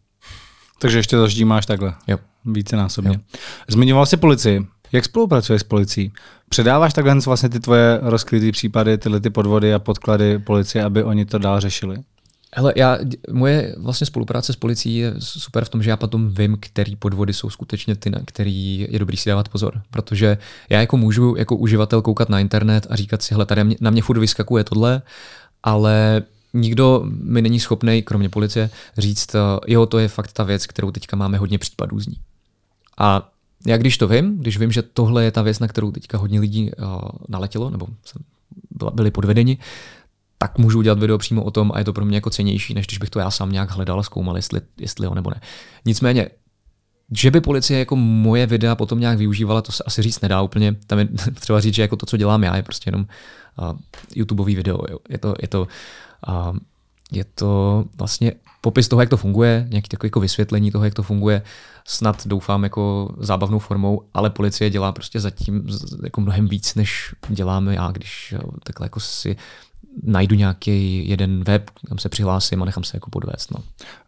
Takže 0.78 0.98
ještě 0.98 1.16
to 1.16 1.26
máš 1.44 1.66
takhle. 1.66 1.94
Jo. 2.06 2.18
Více 2.44 2.76
násobně. 2.76 3.10
Jo. 3.10 3.38
Zmiňoval 3.68 4.06
jsi 4.06 4.16
policii. 4.16 4.66
Jak 4.92 5.04
spolupracuješ 5.04 5.60
s 5.60 5.64
policií? 5.64 6.12
Předáváš 6.48 6.92
takhle 6.92 7.14
vlastně 7.14 7.48
ty 7.48 7.60
tvoje 7.60 7.98
rozkryté 8.02 8.52
případy, 8.52 8.98
tyhle 8.98 9.20
ty 9.20 9.30
podvody 9.30 9.74
a 9.74 9.78
podklady 9.78 10.38
policie, 10.38 10.84
aby 10.84 11.04
oni 11.04 11.24
to 11.24 11.38
dál 11.38 11.60
řešili? 11.60 11.96
Hele, 12.56 12.72
já, 12.76 12.98
moje 13.30 13.74
vlastně 13.78 14.06
spolupráce 14.06 14.52
s 14.52 14.56
policií 14.56 14.96
je 14.96 15.14
super 15.18 15.64
v 15.64 15.68
tom, 15.68 15.82
že 15.82 15.90
já 15.90 15.96
potom 15.96 16.28
vím, 16.28 16.56
který 16.60 16.96
podvody 16.96 17.32
jsou 17.32 17.50
skutečně 17.50 17.96
ty, 17.96 18.10
na 18.10 18.20
který 18.24 18.86
je 18.90 18.98
dobrý 18.98 19.16
si 19.16 19.28
dávat 19.28 19.48
pozor. 19.48 19.82
Protože 19.90 20.38
já 20.68 20.80
jako 20.80 20.96
můžu 20.96 21.34
jako 21.38 21.56
uživatel 21.56 22.02
koukat 22.02 22.28
na 22.28 22.40
internet 22.40 22.86
a 22.90 22.96
říkat 22.96 23.22
si, 23.22 23.34
hele, 23.34 23.46
tady 23.46 23.76
na 23.80 23.90
mě 23.90 24.02
furt 24.02 24.18
vyskakuje 24.18 24.64
tohle, 24.64 25.02
ale 25.62 26.22
nikdo 26.54 27.02
mi 27.04 27.42
není 27.42 27.60
schopný, 27.60 28.02
kromě 28.02 28.28
policie, 28.28 28.70
říct, 28.98 29.36
jo, 29.66 29.86
to 29.86 29.98
je 29.98 30.08
fakt 30.08 30.32
ta 30.32 30.44
věc, 30.44 30.66
kterou 30.66 30.90
teďka 30.90 31.16
máme 31.16 31.38
hodně 31.38 31.58
případů 31.58 32.00
z 32.00 32.06
ní. 32.06 32.16
A 32.98 33.28
já 33.66 33.76
když 33.76 33.98
to 33.98 34.08
vím, 34.08 34.38
když 34.38 34.58
vím, 34.58 34.72
že 34.72 34.82
tohle 34.82 35.24
je 35.24 35.30
ta 35.30 35.42
věc, 35.42 35.58
na 35.58 35.68
kterou 35.68 35.92
teďka 35.92 36.18
hodně 36.18 36.40
lidí 36.40 36.70
uh, 36.78 37.00
naletělo, 37.28 37.70
nebo 37.70 37.86
byli 38.92 39.10
podvedeni, 39.10 39.58
tak 40.42 40.58
můžu 40.58 40.78
udělat 40.78 40.98
video 40.98 41.18
přímo 41.18 41.44
o 41.44 41.50
tom 41.50 41.72
a 41.74 41.78
je 41.78 41.84
to 41.84 41.92
pro 41.92 42.04
mě 42.04 42.16
jako 42.16 42.30
cenější, 42.30 42.74
než 42.74 42.86
když 42.86 42.98
bych 42.98 43.10
to 43.10 43.18
já 43.18 43.30
sám 43.30 43.52
nějak 43.52 43.70
hledal 43.70 44.00
a 44.00 44.02
zkoumal, 44.02 44.36
jestli, 44.36 44.60
jestli 44.80 45.06
jo 45.06 45.14
nebo 45.14 45.30
ne. 45.30 45.40
Nicméně, 45.84 46.28
že 47.12 47.30
by 47.30 47.40
policie 47.40 47.78
jako 47.78 47.96
moje 47.96 48.46
videa 48.46 48.74
potom 48.74 49.00
nějak 49.00 49.18
využívala, 49.18 49.62
to 49.62 49.72
se 49.72 49.84
asi 49.86 50.02
říct 50.02 50.20
nedá 50.20 50.42
úplně. 50.42 50.74
Tam 50.86 50.98
je 50.98 51.08
třeba 51.40 51.60
říct, 51.60 51.74
že 51.74 51.82
jako 51.82 51.96
to, 51.96 52.06
co 52.06 52.16
dělám 52.16 52.44
já, 52.44 52.56
je 52.56 52.62
prostě 52.62 52.88
jenom 52.88 53.06
uh, 53.60 53.78
YouTubeový 54.14 54.54
video. 54.54 54.78
Jo. 54.90 54.98
Je 55.08 55.18
to, 55.18 55.34
je 55.42 55.48
to, 55.48 55.68
uh, 56.28 56.56
je 57.12 57.24
to 57.24 57.84
vlastně 57.98 58.32
popis 58.60 58.88
toho, 58.88 59.02
jak 59.02 59.10
to 59.10 59.16
funguje, 59.16 59.66
nějaký 59.70 59.88
takový 59.88 60.06
jako 60.06 60.20
vysvětlení 60.20 60.70
toho, 60.70 60.84
jak 60.84 60.94
to 60.94 61.02
funguje, 61.02 61.42
snad 61.84 62.26
doufám 62.26 62.62
jako 62.62 63.14
zábavnou 63.18 63.58
formou, 63.58 64.02
ale 64.14 64.30
policie 64.30 64.70
dělá 64.70 64.92
prostě 64.92 65.20
zatím 65.20 65.68
jako 66.02 66.20
mnohem 66.20 66.48
víc, 66.48 66.74
než 66.74 67.14
děláme 67.28 67.74
já, 67.74 67.90
když 67.90 68.34
takhle 68.64 68.84
jako 68.84 69.00
si 69.00 69.36
najdu 70.02 70.34
nějaký 70.36 71.08
jeden 71.08 71.44
web, 71.44 71.70
tam 71.88 71.98
se 71.98 72.08
přihlásím 72.08 72.62
a 72.62 72.64
nechám 72.64 72.84
se 72.84 72.96
jako 72.96 73.10
podvést. 73.10 73.50
No. 73.50 73.58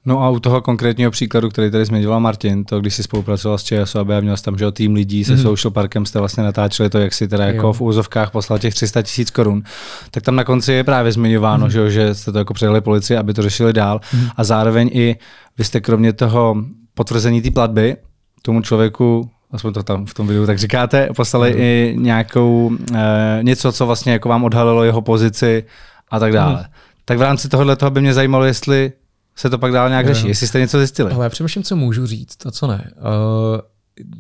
no 0.05 0.23
a 0.23 0.31
u 0.31 0.41
toho 0.41 0.63
konkrétního 0.63 1.11
příkladu, 1.11 1.49
který 1.49 1.71
tady 1.71 1.85
zmiňoval 1.85 2.21
Martin, 2.21 2.65
to 2.65 2.81
když 2.81 2.95
jsi 2.95 3.03
spolupracoval 3.03 3.59
s 3.59 3.63
ČSOB 3.63 4.11
a 4.11 4.21
měl 4.21 4.37
jsi 4.37 4.43
tam 4.43 4.59
že 4.59 4.73
tým 4.73 4.95
lidí 4.95 5.25
se 5.25 5.33
mm. 5.33 5.39
Social 5.39 5.71
Parkem, 5.71 6.07
jste 6.07 6.19
vlastně 6.19 6.43
natáčeli 6.43 6.91
to, 6.91 6.99
jak 6.99 7.15
si 7.15 7.29
teda 7.29 7.45
jako 7.45 7.67
jo. 7.67 7.73
v 7.73 7.81
úzovkách 7.81 8.31
poslal 8.31 8.59
těch 8.59 8.75
300 8.75 9.03
tisíc 9.03 9.31
korun, 9.31 9.63
tak 10.11 10.23
tam 10.23 10.37
na 10.37 10.45
konci 10.45 10.73
je 10.73 10.85
právě 10.85 11.13
zmiňováno, 11.13 11.65
mm. 11.65 11.71
že, 11.71 11.91
že 11.91 12.15
jste 12.15 12.33
to 12.33 12.39
jako 12.39 12.55
předali 12.55 12.81
policii, 12.81 13.17
aby 13.17 13.35
to 13.35 13.43
řešili 13.43 13.73
dál 13.73 14.01
mm. 14.13 14.27
a 14.37 14.45
zároveň 14.45 14.91
i 14.93 15.17
vy 15.59 15.65
jste 15.65 15.81
kromě 15.81 16.13
toho 16.13 16.57
potvrzení 16.95 17.43
té 17.43 17.51
platby 17.51 17.97
tomu 18.43 18.61
člověku 18.61 19.31
aspoň 19.55 19.73
to 19.73 19.83
tam 19.83 20.07
v 20.07 20.15
tom 20.15 20.27
videu 20.27 20.47
tak 20.47 20.59
říkáte, 20.59 21.09
poslali 21.17 21.55
mm. 21.55 21.61
i 21.61 21.97
nějakou, 21.99 22.77
e, 22.95 23.39
něco, 23.43 23.73
co 23.73 23.87
vlastně 23.87 24.13
jako 24.13 24.29
vám 24.29 24.45
odhalilo 24.45 24.85
jeho 24.85 25.03
pozici 25.03 25.65
a 26.11 26.19
tak 26.19 26.33
dále. 26.33 26.57
Mm. 26.57 26.65
Tak 27.05 27.19
v 27.19 27.23
rámci 27.23 27.49
tohohle 27.49 27.77
toho 27.77 27.91
by 27.91 28.01
mě 28.01 28.15
zajímalo, 28.15 28.45
jestli 28.45 28.93
se 29.37 29.51
to 29.51 29.59
pak 29.59 29.73
dál 29.73 29.89
nějak 29.89 30.07
řeší, 30.07 30.29
jestli 30.29 30.47
jste 30.47 30.61
něco 30.61 30.79
zjistili. 30.79 31.13
Ale 31.13 31.25
já 31.25 31.31
přemýšlím, 31.31 31.63
co 31.63 31.77
můžu 31.77 32.07
říct 32.07 32.47
a 32.47 32.51
co 32.51 32.67
ne. 32.67 32.91
Uh, 32.97 33.61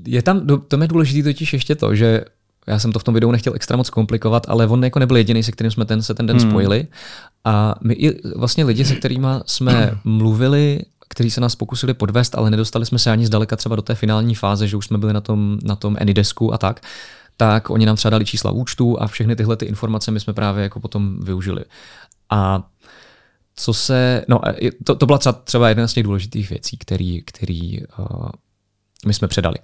je 0.06 0.22
tam, 0.22 0.46
to 0.68 0.82
je 0.82 0.88
důležité 0.88 1.28
totiž 1.28 1.52
ještě 1.52 1.74
to, 1.74 1.94
že 1.94 2.24
já 2.66 2.78
jsem 2.78 2.92
to 2.92 2.98
v 2.98 3.04
tom 3.04 3.14
videu 3.14 3.30
nechtěl 3.30 3.52
extra 3.54 3.76
moc 3.76 3.90
komplikovat, 3.90 4.46
ale 4.48 4.66
on 4.66 4.84
jako 4.84 4.98
nebyl 4.98 5.16
jediný, 5.16 5.42
se 5.42 5.52
kterým 5.52 5.70
jsme 5.70 5.84
ten, 5.84 6.02
se 6.02 6.14
ten 6.14 6.26
den 6.26 6.38
hmm. 6.38 6.50
spojili. 6.50 6.86
A 7.44 7.74
my 7.80 7.94
i 7.94 8.28
vlastně 8.38 8.64
lidi, 8.64 8.84
se 8.84 8.96
kterými 8.96 9.28
jsme 9.46 9.98
mluvili 10.04 10.80
kteří 11.14 11.30
se 11.30 11.40
nás 11.40 11.56
pokusili 11.56 11.94
podvést, 11.94 12.34
ale 12.34 12.50
nedostali 12.50 12.86
jsme 12.86 12.98
se 12.98 13.10
ani 13.10 13.26
zdaleka 13.26 13.56
třeba 13.56 13.76
do 13.76 13.82
té 13.82 13.94
finální 13.94 14.34
fáze, 14.34 14.68
že 14.68 14.76
už 14.76 14.86
jsme 14.86 14.98
byli 14.98 15.12
na 15.12 15.20
tom, 15.20 15.58
na 15.62 15.76
tom 15.76 15.96
Anidesku 16.00 16.54
a 16.54 16.58
tak, 16.58 16.80
tak 17.36 17.70
oni 17.70 17.86
nám 17.86 17.96
třeba 17.96 18.10
dali 18.10 18.24
čísla 18.24 18.50
účtu 18.50 19.02
a 19.02 19.06
všechny 19.06 19.36
tyhle 19.36 19.56
ty 19.56 19.64
informace 19.66 20.10
my 20.10 20.20
jsme 20.20 20.32
právě 20.32 20.62
jako 20.62 20.80
potom 20.80 21.20
využili. 21.20 21.64
A 22.30 22.62
co 23.56 23.74
se, 23.74 24.24
no 24.28 24.40
to, 24.84 24.94
to 24.94 25.06
byla 25.06 25.18
třeba, 25.18 25.32
třeba 25.32 25.68
jedna 25.68 25.88
z 25.88 25.92
těch 25.92 26.04
důležitých 26.04 26.50
věcí, 26.50 26.76
který, 26.76 27.22
který 27.22 27.80
uh, 27.98 28.28
my 29.06 29.14
jsme 29.14 29.28
předali. 29.28 29.56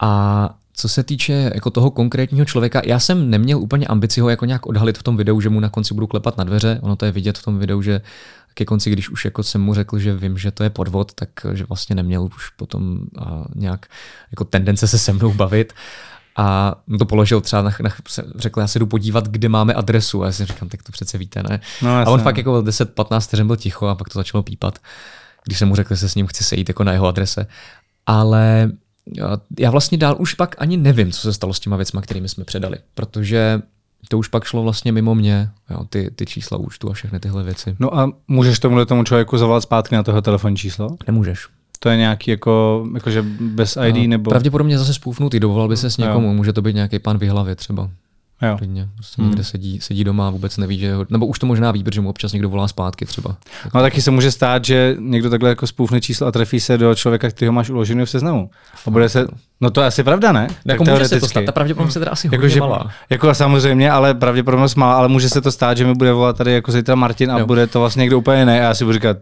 A 0.00 0.58
co 0.72 0.88
se 0.88 1.02
týče 1.02 1.50
jako 1.54 1.70
toho 1.70 1.90
konkrétního 1.90 2.44
člověka, 2.44 2.82
já 2.84 2.98
jsem 2.98 3.30
neměl 3.30 3.58
úplně 3.58 3.86
ambici 3.86 4.20
ho 4.20 4.28
jako 4.28 4.44
nějak 4.44 4.66
odhalit 4.66 4.98
v 4.98 5.02
tom 5.02 5.16
videu, 5.16 5.40
že 5.40 5.48
mu 5.48 5.60
na 5.60 5.68
konci 5.68 5.94
budu 5.94 6.06
klepat 6.06 6.38
na 6.38 6.44
dveře. 6.44 6.78
Ono 6.82 6.96
to 6.96 7.04
je 7.04 7.12
vidět 7.12 7.38
v 7.38 7.44
tom 7.44 7.58
videu, 7.58 7.82
že 7.82 8.00
ke 8.58 8.64
konci, 8.64 8.90
když 8.90 9.10
už 9.10 9.24
jako 9.24 9.42
jsem 9.42 9.60
mu 9.60 9.74
řekl, 9.74 9.98
že 9.98 10.14
vím, 10.14 10.38
že 10.38 10.50
to 10.50 10.62
je 10.62 10.70
podvod, 10.70 11.14
tak 11.14 11.30
že 11.52 11.64
vlastně 11.64 11.94
neměl 11.94 12.24
už 12.24 12.50
potom 12.50 12.98
uh, 13.20 13.44
nějak 13.54 13.86
jako 14.30 14.44
tendence 14.44 14.88
se 14.88 14.98
se 14.98 15.12
mnou 15.12 15.32
bavit. 15.32 15.72
A 16.36 16.74
to 16.98 17.06
položil 17.06 17.40
třeba, 17.40 17.62
na, 17.62 17.70
na, 17.82 17.90
řekl, 18.36 18.60
já 18.60 18.66
se 18.66 18.78
jdu 18.78 18.86
podívat, 18.86 19.28
kde 19.28 19.48
máme 19.48 19.74
adresu. 19.74 20.22
A 20.22 20.26
já 20.26 20.32
si 20.32 20.44
říkám, 20.44 20.68
tak 20.68 20.82
to 20.82 20.92
přece 20.92 21.18
víte, 21.18 21.42
ne? 21.42 21.60
No, 21.82 21.90
a 21.90 22.06
on 22.06 22.20
fakt 22.20 22.36
jako 22.36 22.62
10-15 22.62 23.20
vteřin 23.20 23.46
byl 23.46 23.56
ticho 23.56 23.86
a 23.86 23.94
pak 23.94 24.08
to 24.08 24.18
začalo 24.18 24.42
pípat, 24.42 24.78
když 25.44 25.58
jsem 25.58 25.68
mu 25.68 25.76
řekl, 25.76 25.94
že 25.94 26.00
se 26.00 26.08
s 26.08 26.14
ním 26.14 26.26
chci 26.26 26.44
sejít 26.44 26.68
jako 26.68 26.84
na 26.84 26.92
jeho 26.92 27.06
adrese. 27.06 27.46
Ale 28.06 28.70
já 29.58 29.70
vlastně 29.70 29.98
dál 29.98 30.16
už 30.18 30.34
pak 30.34 30.54
ani 30.58 30.76
nevím, 30.76 31.12
co 31.12 31.20
se 31.20 31.32
stalo 31.32 31.54
s 31.54 31.60
těma 31.60 31.76
věcma, 31.76 32.02
kterými 32.02 32.28
jsme 32.28 32.44
předali, 32.44 32.78
protože 32.94 33.62
to 34.08 34.18
už 34.18 34.28
pak 34.28 34.44
šlo 34.44 34.62
vlastně 34.62 34.92
mimo 34.92 35.14
mě, 35.14 35.50
jo, 35.70 35.84
ty, 35.90 36.10
ty 36.14 36.26
čísla 36.26 36.58
účtu 36.58 36.90
a 36.90 36.92
všechny 36.92 37.20
tyhle 37.20 37.44
věci. 37.44 37.76
No 37.78 37.98
a 37.98 38.12
můžeš 38.28 38.58
tomuhle 38.58 38.86
tomu 38.86 39.04
člověku 39.04 39.38
zavolat 39.38 39.62
zpátky 39.62 39.94
na 39.94 40.02
toho 40.02 40.22
telefonní 40.22 40.56
číslo? 40.56 40.96
Nemůžeš. 41.06 41.46
To 41.78 41.88
je 41.88 41.96
nějaký 41.96 42.30
jako, 42.30 42.86
jakože 42.94 43.24
bez 43.40 43.78
ID 43.86 43.96
no, 43.96 44.06
nebo... 44.06 44.30
Pravděpodobně 44.30 44.78
zase 44.78 44.94
spůfnutý, 44.94 45.40
dovolal 45.40 45.68
by 45.68 45.76
se 45.76 45.90
s 45.90 45.96
někomu, 45.96 46.26
jo. 46.26 46.34
může 46.34 46.52
to 46.52 46.62
být 46.62 46.74
nějaký 46.74 46.98
pan 46.98 47.18
v 47.18 47.28
hlavě 47.28 47.54
třeba. 47.54 47.90
Jo. 48.42 48.58
Klidně. 48.58 48.88
Prostě 48.94 49.22
hmm. 49.22 49.30
někde 49.30 49.44
sedí, 49.44 49.80
sedí 49.80 50.04
doma 50.04 50.28
a 50.28 50.30
vůbec 50.30 50.56
neví, 50.56 50.78
že 50.78 50.94
ho, 50.94 51.06
nebo 51.10 51.26
už 51.26 51.38
to 51.38 51.46
možná 51.46 51.72
ví, 51.72 51.84
protože 51.84 52.00
mu 52.00 52.10
občas 52.10 52.32
někdo 52.32 52.48
volá 52.48 52.68
zpátky 52.68 53.04
třeba. 53.04 53.36
No 53.74 53.80
a 53.80 53.82
taky 53.82 54.02
se 54.02 54.10
může 54.10 54.30
stát, 54.30 54.64
že 54.64 54.96
někdo 54.98 55.30
takhle 55.30 55.48
jako 55.48 55.66
spůfne 55.66 56.00
číslo 56.00 56.26
a 56.26 56.32
trefí 56.32 56.60
se 56.60 56.78
do 56.78 56.94
člověka, 56.94 57.30
který 57.30 57.46
ho 57.46 57.52
máš 57.52 57.70
uložený 57.70 58.04
v 58.04 58.10
seznamu. 58.10 58.50
A 58.86 58.90
bude 58.90 59.08
se, 59.08 59.26
no 59.60 59.70
to 59.70 59.80
je 59.80 59.86
asi 59.86 60.04
pravda, 60.04 60.32
ne? 60.32 60.48
Jako 60.64 60.84
může 60.84 61.08
se 61.08 61.20
to 61.20 61.28
stát, 61.28 61.44
ta 61.44 61.52
pravděpodobnost 61.52 61.94
je 61.94 61.98
teda 61.98 62.10
asi 62.10 62.26
jako, 62.32 62.44
hodně 62.44 62.60
malá. 62.60 62.90
Jako 63.10 63.34
samozřejmě, 63.34 63.90
ale 63.90 64.14
pravděpodobnost 64.14 64.74
malá, 64.74 64.94
ale 64.94 65.08
může 65.08 65.28
se 65.28 65.40
to 65.40 65.52
stát, 65.52 65.76
že 65.76 65.86
mi 65.86 65.94
bude 65.94 66.12
volat 66.12 66.36
tady 66.36 66.52
jako 66.52 66.72
zítra 66.72 66.94
Martin 66.94 67.30
a 67.30 67.38
jo. 67.38 67.46
bude 67.46 67.66
to 67.66 67.80
vlastně 67.80 68.00
někdo 68.00 68.18
úplně 68.18 68.38
jiný 68.40 68.52
a 68.52 68.54
já 68.54 68.74
si 68.74 68.84
budu 68.84 68.92
říkat, 68.92 69.16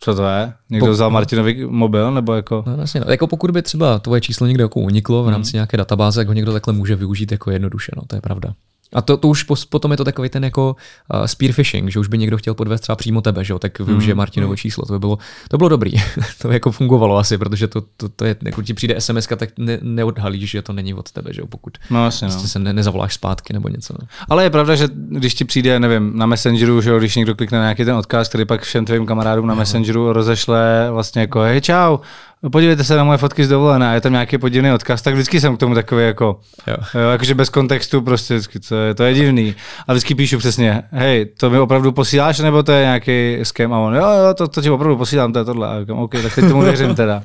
co 0.00 0.14
to 0.14 0.24
je? 0.26 0.52
Někdo 0.70 0.86
Pok- 0.86 0.90
vzal 0.90 1.10
Martinovi 1.10 1.66
mobil, 1.66 2.12
nebo 2.12 2.32
jako? 2.32 2.64
No, 2.66 2.76
vlastně, 2.76 3.00
no. 3.00 3.10
Jako 3.10 3.26
pokud 3.26 3.50
by 3.50 3.62
třeba 3.62 3.98
tvoje 3.98 4.20
číslo 4.20 4.46
někde 4.46 4.62
jako 4.62 4.80
uniklo 4.80 5.24
v 5.24 5.28
rámci 5.28 5.50
hmm. 5.50 5.56
nějaké 5.56 5.76
databáze, 5.76 6.20
jak 6.20 6.28
ho 6.28 6.34
někdo 6.34 6.52
takhle 6.52 6.74
může 6.74 6.96
využít 6.96 7.32
jako 7.32 7.50
jednoduše, 7.50 7.92
no, 7.96 8.02
to 8.06 8.16
je 8.16 8.20
pravda. 8.20 8.54
A 8.92 9.02
to, 9.02 9.16
to 9.16 9.28
už 9.28 9.42
potom 9.68 9.90
je 9.90 9.96
to 9.96 10.04
takový 10.04 10.28
ten 10.28 10.44
jako 10.44 10.76
uh, 11.14 11.24
spear 11.24 11.52
phishing, 11.52 11.90
že 11.90 11.98
už 11.98 12.08
by 12.08 12.18
někdo 12.18 12.38
chtěl 12.38 12.54
podvést 12.54 12.82
třeba 12.82 12.96
přímo 12.96 13.20
tebe, 13.20 13.44
že 13.44 13.52
jo, 13.52 13.58
tak 13.58 13.78
využije 13.78 14.14
mm. 14.14 14.18
Martinovo 14.18 14.56
číslo. 14.56 14.86
To 14.86 14.92
by 14.92 14.98
bylo, 14.98 15.18
to 15.48 15.58
bylo 15.58 15.68
dobrý. 15.68 15.92
to 16.42 16.52
jako 16.52 16.72
fungovalo 16.72 17.18
asi, 17.18 17.38
protože 17.38 17.68
to, 17.68 17.82
to, 17.96 18.08
to 18.08 18.24
je, 18.24 18.36
jako 18.42 18.62
ti 18.62 18.74
přijde 18.74 19.00
SMS, 19.00 19.26
tak 19.36 19.50
ne, 19.58 19.78
neodhalíš, 19.82 20.50
že 20.50 20.62
to 20.62 20.72
není 20.72 20.94
od 20.94 21.12
tebe, 21.12 21.32
že 21.32 21.40
jo, 21.40 21.46
pokud 21.46 21.78
no, 21.90 22.00
vlastně, 22.00 22.28
no. 22.28 22.34
se 22.34 22.58
ne, 22.58 22.72
nezavoláš 22.72 23.14
zpátky 23.14 23.52
nebo 23.52 23.68
něco. 23.68 23.94
No. 24.00 24.08
Ale 24.28 24.44
je 24.44 24.50
pravda, 24.50 24.74
že 24.74 24.88
když 24.94 25.34
ti 25.34 25.44
přijde, 25.44 25.80
nevím, 25.80 26.12
na 26.18 26.26
Messengeru, 26.26 26.80
že 26.80 26.90
jo, 26.90 26.98
když 26.98 27.16
někdo 27.16 27.34
klikne 27.34 27.58
na 27.58 27.64
nějaký 27.64 27.84
ten 27.84 27.94
odkaz, 27.94 28.28
který 28.28 28.44
pak 28.44 28.62
všem 28.62 28.84
tvým 28.84 29.06
kamarádům 29.06 29.46
na 29.46 29.54
Messengeru 29.54 30.12
rozešle 30.12 30.88
vlastně 30.90 31.20
jako, 31.20 31.40
hej, 31.40 31.60
čau, 31.60 31.96
No, 31.96 32.00
podívejte 32.48 32.84
se 32.84 32.96
na 32.96 33.04
moje 33.04 33.18
fotky 33.18 33.44
z 33.44 33.48
dovolené 33.48 33.94
je 33.94 34.00
tam 34.00 34.12
nějaký 34.12 34.38
podivný 34.38 34.72
odkaz, 34.72 35.02
tak 35.02 35.14
vždycky 35.14 35.40
jsem 35.40 35.56
k 35.56 35.60
tomu 35.60 35.74
takový 35.74 36.04
jako, 36.04 36.40
jo. 36.66 36.76
Jo, 36.94 37.08
jakože 37.10 37.34
bez 37.34 37.48
kontextu 37.48 38.02
prostě 38.02 38.34
vždycky, 38.34 38.60
to 38.60 38.76
je, 38.76 38.94
to 38.94 39.02
je 39.04 39.14
divný. 39.14 39.54
A 39.88 39.92
vždycky 39.92 40.14
píšu 40.14 40.38
přesně, 40.38 40.82
hej, 40.92 41.26
to 41.26 41.50
mi 41.50 41.58
opravdu 41.58 41.92
posíláš, 41.92 42.38
nebo 42.38 42.62
to 42.62 42.72
je 42.72 42.84
nějaký 42.84 43.38
skem? 43.42 43.72
A 43.72 43.78
on, 43.78 43.94
jo, 43.94 44.10
jo, 44.26 44.34
to, 44.34 44.48
to 44.48 44.62
ti 44.62 44.70
opravdu 44.70 44.96
posílám, 44.96 45.32
to 45.32 45.38
je 45.38 45.44
tohle. 45.44 45.68
A 45.68 45.80
říkám, 45.80 45.98
OK, 45.98 46.12
tak 46.22 46.34
teď 46.34 46.48
tomu 46.48 46.62
věřím 46.62 46.94
teda. 46.94 47.22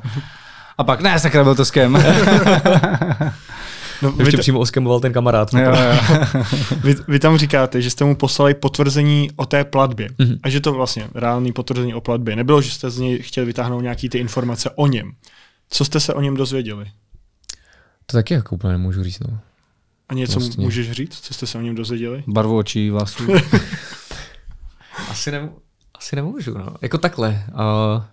A 0.78 0.84
pak, 0.84 1.02
ne, 1.02 1.20
sakra, 1.20 1.44
byl 1.44 1.56
to 1.56 1.66
skem. 1.66 1.98
No, 4.02 4.14
Ještě 4.20 4.38
vy 4.38 4.42
přímo 4.42 4.60
oskemoval 4.60 5.00
ten 5.00 5.14
kamarád. 5.14 5.54
Jo, 5.54 5.60
jo. 5.60 6.00
vy, 6.84 6.96
vy, 7.08 7.20
tam 7.20 7.38
říkáte, 7.38 7.82
že 7.82 7.90
jste 7.90 8.06
mu 8.06 8.16
poslali 8.16 8.54
potvrzení 8.54 9.30
o 9.36 9.46
té 9.46 9.64
platbě 9.64 10.08
mm-hmm. 10.08 10.40
a 10.44 10.50
že 10.50 10.60
to 10.60 10.74
vlastně 10.74 11.08
reálný 11.16 11.52
potvrzení 11.52 11.94
o 11.94 12.02
platbě. 12.02 12.36
Nebylo, 12.36 12.62
že 12.62 12.72
jste 12.72 12.90
z 12.90 13.00
něj 13.00 13.22
chtěli 13.22 13.46
vytáhnout 13.46 13.82
nějaký 13.82 14.10
ty 14.10 14.18
informace 14.18 14.70
o 14.76 14.88
něm. 14.88 15.12
Co 15.70 15.86
jste 15.86 16.00
se 16.00 16.14
o 16.14 16.22
něm 16.22 16.38
dozvěděli? 16.38 16.86
To 18.06 18.18
taky 18.18 18.34
jako 18.34 18.56
úplně 18.56 18.72
nemůžu 18.72 19.04
říct. 19.04 19.20
No. 19.20 19.40
A 20.10 20.14
něco 20.14 20.40
vlastně. 20.40 20.66
můžeš 20.66 20.92
říct, 20.92 21.20
co 21.22 21.34
jste 21.34 21.48
se 21.48 21.58
o 21.58 21.62
něm 21.62 21.76
dozvěděli? 21.76 22.24
Barvu 22.28 22.58
očí, 22.58 22.90
vlasů. 22.90 23.24
asi, 25.10 25.32
nemů- 25.32 25.54
asi 25.98 26.16
nemůžu. 26.16 26.58
No. 26.58 26.76
Jako 26.82 26.98
takhle. 26.98 27.44
Uh, 27.54 28.04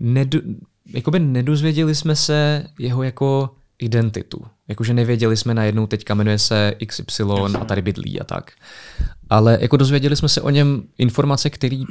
nedo- 0.00 0.56
jakoby 0.86 1.18
nedozvěděli 1.18 1.94
jsme 1.94 2.16
se 2.16 2.66
jeho 2.78 3.02
jako 3.02 3.50
identitu. 3.82 4.44
Jakože 4.68 4.94
nevěděli 4.94 5.36
jsme 5.36 5.54
najednou, 5.54 5.86
teďka 5.86 6.14
jmenuje 6.14 6.38
se 6.38 6.74
XY 6.86 7.22
a 7.60 7.64
tady 7.64 7.82
bydlí 7.82 8.20
a 8.20 8.24
tak. 8.24 8.50
Ale 9.30 9.58
jako 9.60 9.76
dozvěděli 9.76 10.16
jsme 10.16 10.28
se 10.28 10.40
o 10.40 10.50
něm 10.50 10.82
informace, 10.98 11.50
které 11.50 11.82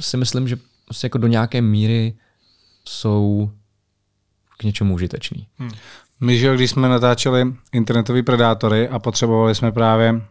si 0.00 0.16
myslím, 0.16 0.48
že 0.48 0.56
prostě 0.84 1.04
jako 1.04 1.18
do 1.18 1.26
nějaké 1.26 1.60
míry 1.60 2.14
jsou 2.84 3.50
k 4.58 4.64
něčemu 4.64 4.94
užitečný. 4.94 5.46
Hmm. 5.58 5.70
My, 6.20 6.38
že 6.38 6.54
když 6.54 6.70
jsme 6.70 6.88
natáčeli 6.88 7.54
internetový 7.72 8.22
predátory 8.22 8.88
a 8.88 8.98
potřebovali 8.98 9.54
jsme 9.54 9.72
právě 9.72 10.22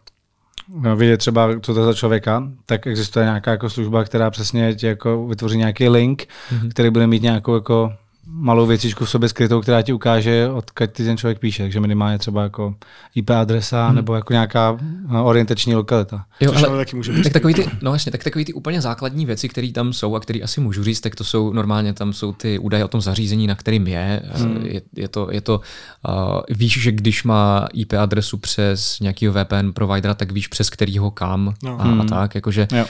no, 0.67 0.95
vidět 0.95 1.17
třeba, 1.17 1.59
co 1.61 1.73
to 1.73 1.79
je 1.79 1.85
za 1.85 1.93
člověka, 1.93 2.43
tak 2.65 2.87
existuje 2.87 3.25
nějaká 3.25 3.51
jako 3.51 3.69
služba, 3.69 4.03
která 4.03 4.29
přesně 4.29 4.75
tě 4.75 4.87
jako 4.87 5.27
vytvoří 5.27 5.57
nějaký 5.57 5.89
link, 5.89 6.23
mm-hmm. 6.23 6.69
který 6.69 6.89
bude 6.89 7.07
mít 7.07 7.21
nějakou 7.21 7.55
jako 7.55 7.93
malou 8.31 8.65
věcičku 8.65 9.05
v 9.05 9.09
sobě 9.09 9.29
skrytou, 9.29 9.61
která 9.61 9.81
ti 9.81 9.93
ukáže, 9.93 10.49
odkud 10.49 10.91
ty 10.91 11.05
ten 11.05 11.17
člověk 11.17 11.39
píše. 11.39 11.63
Takže 11.63 11.79
minimálně 11.79 12.17
třeba 12.17 12.43
jako 12.43 12.75
IP 13.15 13.29
adresa 13.29 13.87
hmm. 13.87 13.95
nebo 13.95 14.15
jako 14.15 14.33
nějaká 14.33 14.77
eh, 15.11 15.17
orientační 15.17 15.75
lokalita. 15.75 16.25
Jo, 16.39 16.53
ale, 16.55 16.77
taky 16.77 16.95
může 16.95 17.11
být 17.11 17.23
tak 17.23 17.33
takový 17.33 17.53
ty, 17.53 17.65
no 17.81 17.93
jasně, 17.93 18.11
tak 18.11 18.23
takový 18.23 18.45
ty 18.45 18.53
úplně 18.53 18.81
základní 18.81 19.25
věci, 19.25 19.49
které 19.49 19.71
tam 19.71 19.93
jsou 19.93 20.15
a 20.15 20.19
které 20.19 20.39
asi 20.39 20.61
můžu 20.61 20.83
říct, 20.83 21.01
tak 21.01 21.15
to 21.15 21.23
jsou 21.23 21.53
normálně 21.53 21.93
tam 21.93 22.13
jsou 22.13 22.33
ty 22.33 22.59
údaje 22.59 22.85
o 22.85 22.87
tom 22.87 23.01
zařízení, 23.01 23.47
na 23.47 23.55
kterým 23.55 23.87
je. 23.87 24.21
Hmm. 24.33 24.65
Je, 24.65 24.81
je, 24.95 25.07
to, 25.07 25.27
je 25.31 25.41
to 25.41 25.61
uh, 26.07 26.39
víš, 26.49 26.81
že 26.81 26.91
když 26.91 27.23
má 27.23 27.67
IP 27.73 27.93
adresu 27.93 28.37
přes 28.37 28.99
nějakého 28.99 29.33
VPN 29.33 29.71
providera, 29.73 30.13
tak 30.13 30.31
víš 30.31 30.47
přes 30.47 30.69
kterýho 30.69 31.11
kam 31.11 31.53
no. 31.63 31.81
a, 31.81 31.83
hmm. 31.83 32.01
a 32.01 32.05
tak. 32.05 32.35
Jakože 32.35 32.67
jo 32.71 32.85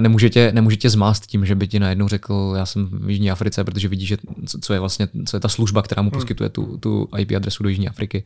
nemůže 0.00 0.30
tě, 0.30 0.52
nemůže 0.52 0.76
tě 0.76 0.90
zmást 0.90 1.26
tím, 1.26 1.46
že 1.46 1.54
by 1.54 1.68
ti 1.68 1.80
najednou 1.80 2.08
řekl, 2.08 2.54
já 2.56 2.66
jsem 2.66 2.88
v 2.92 3.10
Jižní 3.10 3.30
Africe, 3.30 3.64
protože 3.64 3.88
vidí, 3.88 4.06
že 4.06 4.16
co 4.60 4.72
je 4.72 4.80
vlastně, 4.80 5.08
co 5.26 5.36
je 5.36 5.40
ta 5.40 5.48
služba, 5.48 5.82
která 5.82 6.02
mu 6.02 6.10
hmm. 6.10 6.14
poskytuje 6.18 6.50
tu, 6.50 6.78
tu 6.78 7.08
IP 7.18 7.32
adresu 7.36 7.62
do 7.62 7.68
Jižní 7.68 7.88
Afriky. 7.88 8.24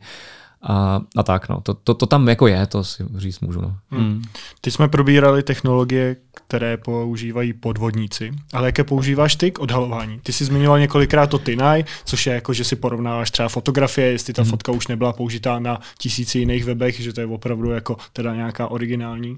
A, 0.63 1.01
a 1.17 1.23
tak, 1.23 1.49
no. 1.49 1.61
To, 1.61 1.73
to, 1.73 1.93
to, 1.93 2.05
tam 2.05 2.27
jako 2.27 2.47
je, 2.47 2.67
to 2.67 2.83
si 2.83 3.03
říct 3.17 3.39
můžu. 3.39 3.61
No. 3.61 3.75
Hmm. 3.91 4.21
Teď 4.61 4.73
jsme 4.73 4.87
probírali 4.87 5.43
technologie, 5.43 6.15
které 6.47 6.77
používají 6.77 7.53
podvodníci, 7.53 8.31
ale 8.53 8.67
jaké 8.67 8.83
používáš 8.83 9.35
ty 9.35 9.51
k 9.51 9.59
odhalování? 9.59 10.19
Ty 10.23 10.33
jsi 10.33 10.45
zmiňoval 10.45 10.79
několikrát 10.79 11.27
to 11.27 11.39
Tinaj, 11.39 11.83
což 12.05 12.27
je 12.27 12.33
jako, 12.33 12.53
že 12.53 12.63
si 12.63 12.75
porovnáváš 12.75 13.31
třeba 13.31 13.49
fotografie, 13.49 14.11
jestli 14.11 14.33
ta 14.33 14.41
hmm. 14.41 14.51
fotka 14.51 14.71
už 14.71 14.87
nebyla 14.87 15.13
použitá 15.13 15.59
na 15.59 15.79
tisíci 15.97 16.39
jiných 16.39 16.65
webech, 16.65 16.99
že 16.99 17.13
to 17.13 17.21
je 17.21 17.27
opravdu 17.27 17.71
jako 17.71 17.97
teda 18.13 18.35
nějaká 18.35 18.67
originální. 18.67 19.37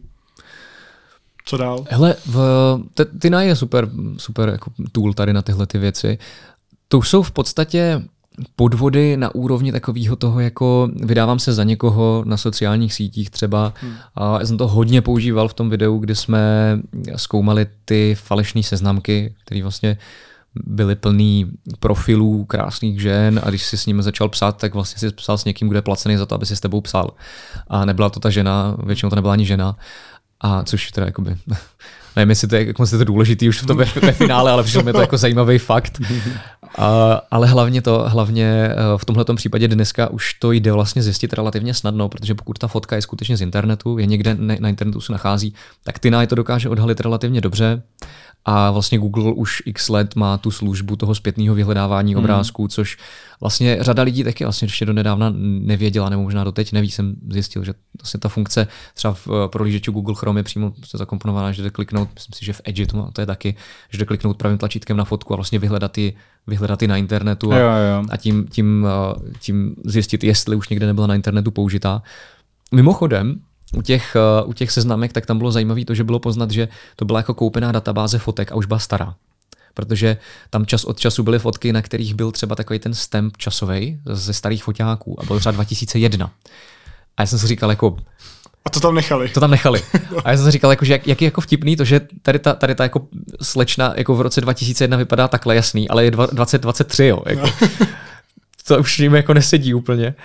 Co 1.46 1.58
dál? 1.58 1.86
Hele, 1.90 2.16
v, 2.26 2.38
Tina 3.22 3.42
je 3.42 3.56
super, 3.56 3.90
super 4.18 4.50
jako 4.50 4.72
tool 4.92 5.14
tady 5.14 5.34
na 5.34 5.42
tyhle 5.42 5.68
ty 5.68 5.78
věci. 5.78 6.18
To 6.88 7.02
jsou 7.02 7.24
v 7.24 7.32
podstatě 7.32 8.02
podvody 8.56 9.18
na 9.18 9.36
úrovni 9.36 9.72
takového 9.72 10.16
toho, 10.16 10.40
jako 10.40 10.90
vydávám 10.96 11.40
se 11.40 11.54
za 11.54 11.64
někoho 11.64 12.24
na 12.26 12.38
sociálních 12.38 12.94
sítích 12.94 13.30
třeba. 13.30 13.74
Hmm. 13.82 13.94
A 14.16 14.40
já 14.40 14.46
jsem 14.46 14.58
to 14.58 14.68
hodně 14.68 15.02
používal 15.02 15.48
v 15.48 15.54
tom 15.54 15.70
videu, 15.70 15.98
kdy 15.98 16.16
jsme 16.16 16.40
zkoumali 17.16 17.68
ty 17.86 18.16
falešné 18.20 18.64
seznamky, 18.64 19.36
které 19.46 19.62
vlastně 19.62 19.98
byly 20.56 20.96
plný 20.96 21.52
profilů 21.80 22.46
krásných 22.46 23.02
žen 23.02 23.42
a 23.44 23.50
když 23.50 23.64
si 23.64 23.78
s 23.78 23.86
ním 23.86 24.02
začal 24.02 24.30
psát, 24.30 24.58
tak 24.58 24.74
vlastně 24.74 25.00
si 25.00 25.16
psal 25.16 25.38
s 25.38 25.46
někým, 25.46 25.68
kdo 25.68 25.78
je 25.78 25.82
placený 25.82 26.18
za 26.18 26.26
to, 26.26 26.36
aby 26.36 26.46
si 26.46 26.56
s 26.56 26.60
tebou 26.60 26.82
psal. 26.82 27.10
A 27.68 27.86
nebyla 27.86 28.10
to 28.10 28.20
ta 28.20 28.30
žena, 28.30 28.78
většinou 28.84 29.10
to 29.10 29.16
nebyla 29.16 29.34
ani 29.34 29.46
žena. 29.46 29.78
A 30.42 30.64
což 30.64 30.92
teda 30.92 31.06
jakoby, 31.06 31.36
nevím, 32.16 32.30
jestli 32.30 32.48
to 32.48 32.56
je, 32.56 32.66
jak 32.66 32.80
je 32.92 32.98
to 32.98 33.04
důležitý 33.04 33.50
už 33.50 33.62
v 33.62 33.66
tom 33.66 33.78
ve, 33.78 33.86
ve 33.86 34.12
finále, 34.12 34.52
ale 34.52 34.64
přišlo 34.64 34.84
mi 34.84 34.94
to 34.94 35.02
jako 35.02 35.18
zajímavý 35.18 35.58
fakt. 35.58 36.02
A, 36.78 37.22
ale 37.32 37.48
hlavně 37.48 37.82
to, 37.82 38.04
hlavně 38.08 38.46
eh, 38.46 38.76
v 38.98 39.06
tomhle 39.06 39.26
případě 39.36 39.68
dneska 39.68 40.08
už 40.08 40.34
to 40.34 40.52
jde 40.52 40.72
vlastně 40.72 41.04
zjistit 41.04 41.34
relativně 41.34 41.74
snadno, 41.74 42.10
protože 42.10 42.36
pokud 42.36 42.60
ta 42.60 42.68
fotka 42.68 42.96
je 42.96 43.02
skutečně 43.02 43.38
z 43.38 43.42
internetu, 43.42 43.98
je 43.98 44.06
někde 44.06 44.36
na 44.36 44.70
internetu 44.70 45.02
se 45.02 45.12
nachází, 45.12 45.54
tak 45.84 46.00
Tina 46.00 46.26
to 46.26 46.36
dokáže 46.36 46.70
odhalit 46.70 47.00
relativně 47.00 47.42
dobře 47.42 47.82
a 48.46 48.72
vlastně 48.72 48.98
Google 48.98 49.34
už 49.34 49.64
x 49.66 49.90
let 49.90 50.16
má 50.16 50.38
tu 50.38 50.52
službu 50.52 50.96
toho 50.96 51.16
zpětného 51.16 51.56
vyhledávání 51.56 52.14
hmm. 52.14 52.24
obrázků, 52.24 52.68
což 52.68 52.98
vlastně 53.42 53.78
řada 53.80 54.04
lidí 54.04 54.24
taky 54.24 54.44
vlastně 54.44 54.66
ještě 54.66 54.86
do 54.86 54.94
nedávna 54.94 55.34
nevěděla, 55.38 56.10
nebo 56.10 56.24
možná 56.24 56.44
doteď 56.44 56.72
neví, 56.72 56.92
jsem 56.92 57.16
zjistil, 57.30 57.64
že 57.64 57.74
vlastně 58.02 58.20
ta 58.20 58.30
funkce 58.30 58.68
třeba 58.94 59.14
v 59.14 59.28
eh, 59.28 59.48
prolížeču 59.48 59.92
Google 59.92 60.16
Chrome 60.18 60.40
je 60.40 60.44
přímo 60.44 60.74
se 60.86 60.98
zakomponovaná, 60.98 61.52
že 61.52 61.64
jde 61.64 61.70
kliknout, 61.70 62.10
myslím 62.14 62.34
si, 62.34 62.46
že 62.46 62.54
v 62.54 62.62
Edge 62.64 62.86
to, 62.86 63.10
to 63.14 63.22
je 63.22 63.28
taky, 63.28 63.56
že 63.90 63.98
jde 63.98 64.06
kliknout 64.06 64.38
pravým 64.38 64.58
tlačítkem 64.58 64.98
na 64.98 65.04
fotku 65.04 65.34
a 65.34 65.36
vlastně 65.36 65.60
vyhledat 65.60 65.98
ji, 65.98 66.16
vyhledat 66.48 66.82
na 66.82 66.98
internetu 66.98 67.54
a, 67.54 67.58
jo, 67.58 67.68
jo. 67.68 68.06
a 68.10 68.18
tím, 68.18 68.48
tím, 68.48 68.88
eh, 68.90 69.32
tím 69.40 69.76
zjistit, 69.86 70.24
jestli 70.24 70.56
už 70.56 70.70
někde 70.70 70.86
nebyla 70.86 71.08
na 71.08 71.16
internetu 71.16 71.52
použitá. 71.52 72.04
Mimochodem, 72.72 73.40
u 73.76 73.82
těch, 73.82 74.18
uh, 74.44 74.50
u 74.50 74.54
těch 74.54 74.72
seznamek, 74.72 75.14
tak 75.14 75.26
tam 75.26 75.38
bylo 75.38 75.52
zajímavé 75.52 75.86
to, 75.86 75.94
že 75.96 76.04
bylo 76.04 76.20
poznat, 76.20 76.52
že 76.52 76.68
to 76.96 77.06
byla 77.06 77.20
jako 77.20 77.34
koupená 77.34 77.72
databáze 77.72 78.20
fotek 78.20 78.52
a 78.52 78.56
už 78.56 78.66
byla 78.66 78.80
stará. 78.80 79.16
Protože 79.74 80.18
tam 80.50 80.66
čas 80.66 80.86
od 80.86 81.00
času 81.00 81.24
byly 81.24 81.40
fotky, 81.40 81.74
na 81.74 81.82
kterých 81.82 82.14
byl 82.14 82.32
třeba 82.32 82.56
takový 82.56 82.80
ten 82.80 82.94
stamp 82.94 83.38
časový 83.38 84.00
ze 84.06 84.34
starých 84.34 84.64
foťáků 84.64 85.22
a 85.22 85.26
byl 85.26 85.40
třeba 85.40 85.52
2001. 85.52 86.32
A 87.18 87.22
já 87.22 87.26
jsem 87.26 87.40
si 87.40 87.48
říkal, 87.48 87.70
jako, 87.70 87.98
a 88.66 88.70
to 88.70 88.80
tam 88.80 88.96
nechali. 88.96 89.30
To 89.30 89.40
tam 89.40 89.52
nechali. 89.52 89.82
A 90.24 90.32
já 90.32 90.38
jsem 90.38 90.46
si 90.46 90.52
říkal, 90.52 90.72
jako, 90.72 90.86
že 90.86 90.94
jak, 90.94 91.08
jak 91.08 91.22
je 91.22 91.26
jako 91.26 91.42
vtipný 91.42 91.76
to, 91.76 91.86
že 91.86 92.02
tady 92.22 92.40
ta, 92.40 92.54
tady 92.54 92.76
ta 92.76 92.84
jako 92.84 93.08
slečna 93.42 93.94
jako 93.96 94.16
v 94.16 94.22
roce 94.22 94.42
2001 94.42 94.98
vypadá 94.98 95.28
takhle 95.28 95.56
jasný, 95.56 95.90
ale 95.90 96.06
je 96.06 96.12
2023, 96.12 97.06
jo. 97.06 97.22
Jako. 97.26 97.50
to 98.68 98.80
už 98.80 99.00
jim 99.00 99.16
jako 99.16 99.34
nesedí 99.34 99.74
úplně. 99.74 100.16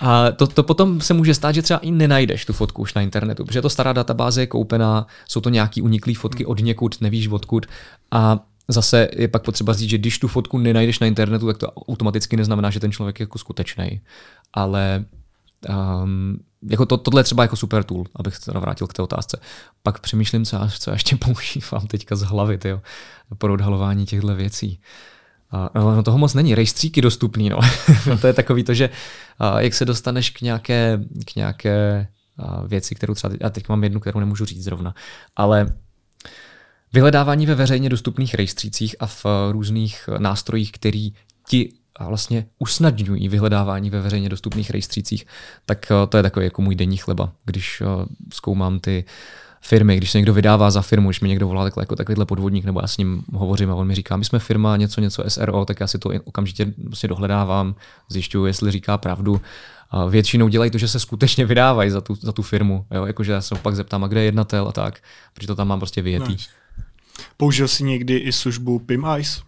A 0.00 0.30
to, 0.32 0.46
to 0.46 0.62
potom 0.62 1.00
se 1.00 1.14
může 1.14 1.34
stát, 1.34 1.52
že 1.52 1.62
třeba 1.62 1.78
i 1.78 1.90
nenajdeš 1.90 2.44
tu 2.44 2.52
fotku 2.52 2.82
už 2.82 2.94
na 2.94 3.02
internetu, 3.02 3.44
protože 3.44 3.62
to 3.62 3.70
stará 3.70 3.92
databáze 3.92 4.42
je 4.42 4.46
koupená, 4.46 5.06
jsou 5.28 5.40
to 5.40 5.50
nějaký 5.50 5.82
uniklý 5.82 6.14
fotky 6.14 6.46
od 6.46 6.60
někud, 6.60 7.00
nevíš 7.00 7.28
odkud. 7.28 7.66
A 8.10 8.38
zase 8.68 9.08
je 9.16 9.28
pak 9.28 9.42
potřeba 9.42 9.72
říct, 9.72 9.90
že 9.90 9.98
když 9.98 10.18
tu 10.18 10.28
fotku 10.28 10.58
nenajdeš 10.58 10.98
na 10.98 11.06
internetu, 11.06 11.46
tak 11.46 11.58
to 11.58 11.70
automaticky 11.72 12.36
neznamená, 12.36 12.70
že 12.70 12.80
ten 12.80 12.92
člověk 12.92 13.20
je 13.20 13.24
jako 13.24 13.38
skutečný. 13.38 14.00
Ale 14.52 15.04
um, 16.02 16.38
jako 16.70 16.86
to, 16.86 16.96
tohle 16.96 17.20
je 17.20 17.24
třeba 17.24 17.42
jako 17.42 17.56
super 17.56 17.84
tool, 17.84 18.04
abych 18.16 18.36
se 18.36 18.52
vrátil 18.52 18.86
k 18.86 18.92
té 18.92 19.02
otázce. 19.02 19.40
Pak 19.82 20.00
přemýšlím, 20.00 20.44
co, 20.44 20.58
co 20.78 20.90
ještě 20.90 21.16
používám 21.16 21.86
teďka 21.86 22.16
z 22.16 22.22
hlavy, 22.22 22.58
tyjo, 22.58 22.80
pro 23.38 23.52
odhalování 23.52 24.06
těchto 24.06 24.34
věcí. 24.34 24.78
Uh, 24.78 25.15
no 25.74 26.02
toho 26.02 26.18
moc 26.18 26.34
není, 26.34 26.54
rejstříky 26.54 27.00
dostupný, 27.00 27.48
no. 27.48 27.58
to 28.20 28.26
je 28.26 28.32
takový 28.32 28.64
to, 28.64 28.74
že 28.74 28.90
jak 29.58 29.74
se 29.74 29.84
dostaneš 29.84 30.30
k 30.30 30.40
nějaké, 30.40 30.98
k 31.26 31.36
nějaké 31.36 32.08
věci, 32.66 32.94
kterou 32.94 33.14
třeba, 33.14 33.34
já 33.40 33.50
teď 33.50 33.68
mám 33.68 33.84
jednu, 33.84 34.00
kterou 34.00 34.20
nemůžu 34.20 34.44
říct 34.44 34.64
zrovna, 34.64 34.94
ale 35.36 35.66
vyhledávání 36.92 37.46
ve 37.46 37.54
veřejně 37.54 37.88
dostupných 37.88 38.34
rejstřících 38.34 38.96
a 39.00 39.06
v 39.06 39.24
uh, 39.24 39.30
různých 39.52 40.08
uh, 40.08 40.18
nástrojích, 40.18 40.72
který 40.72 41.12
ti 41.48 41.72
vlastně 42.00 42.46
usnadňují 42.58 43.28
vyhledávání 43.28 43.90
ve 43.90 44.00
veřejně 44.00 44.28
dostupných 44.28 44.70
rejstřících, 44.70 45.26
tak 45.66 45.86
uh, 45.90 46.06
to 46.06 46.16
je 46.16 46.22
takový 46.22 46.44
jako 46.44 46.62
můj 46.62 46.74
denní 46.74 46.96
chleba, 46.96 47.32
když 47.44 47.82
zkoumám 48.32 48.80
ty 48.80 49.04
firmy, 49.60 49.96
když 49.96 50.10
se 50.10 50.18
někdo 50.18 50.34
vydává 50.34 50.70
za 50.70 50.82
firmu, 50.82 51.08
když 51.08 51.20
mi 51.20 51.28
někdo 51.28 51.48
volá 51.48 51.64
takhle, 51.64 51.82
jako 51.82 51.96
takovýhle 51.96 52.26
podvodník, 52.26 52.64
nebo 52.64 52.80
já 52.80 52.86
s 52.86 52.96
ním 52.96 53.22
hovořím 53.32 53.70
a 53.70 53.74
on 53.74 53.86
mi 53.86 53.94
říká, 53.94 54.16
my 54.16 54.24
jsme 54.24 54.38
firma, 54.38 54.76
něco, 54.76 55.00
něco 55.00 55.24
SRO, 55.28 55.64
tak 55.64 55.80
já 55.80 55.86
si 55.86 55.98
to 55.98 56.10
okamžitě 56.24 56.66
prostě 56.86 57.08
dohledávám, 57.08 57.74
zjišťuju, 58.08 58.46
jestli 58.46 58.70
říká 58.70 58.98
pravdu. 58.98 59.40
A 59.90 60.04
většinou 60.06 60.48
dělají 60.48 60.70
to, 60.70 60.78
že 60.78 60.88
se 60.88 61.00
skutečně 61.00 61.46
vydávají 61.46 61.90
za 61.90 62.00
tu, 62.00 62.14
za 62.14 62.32
tu 62.32 62.42
firmu. 62.42 62.86
Jo? 62.90 63.06
Jakože 63.06 63.32
já 63.32 63.40
se 63.40 63.54
pak 63.54 63.74
zeptám, 63.74 64.04
a 64.04 64.06
kde 64.06 64.20
je 64.20 64.24
jednatel 64.24 64.68
a 64.68 64.72
tak, 64.72 65.00
protože 65.34 65.46
to 65.46 65.54
tam 65.54 65.68
mám 65.68 65.80
prostě 65.80 66.02
vyjetý. 66.02 66.32
Nice. 66.32 66.48
Použil 67.36 67.68
jsi 67.68 67.84
někdy 67.84 68.16
i 68.16 68.32
službu 68.32 68.78
PimEyes? 68.78 69.42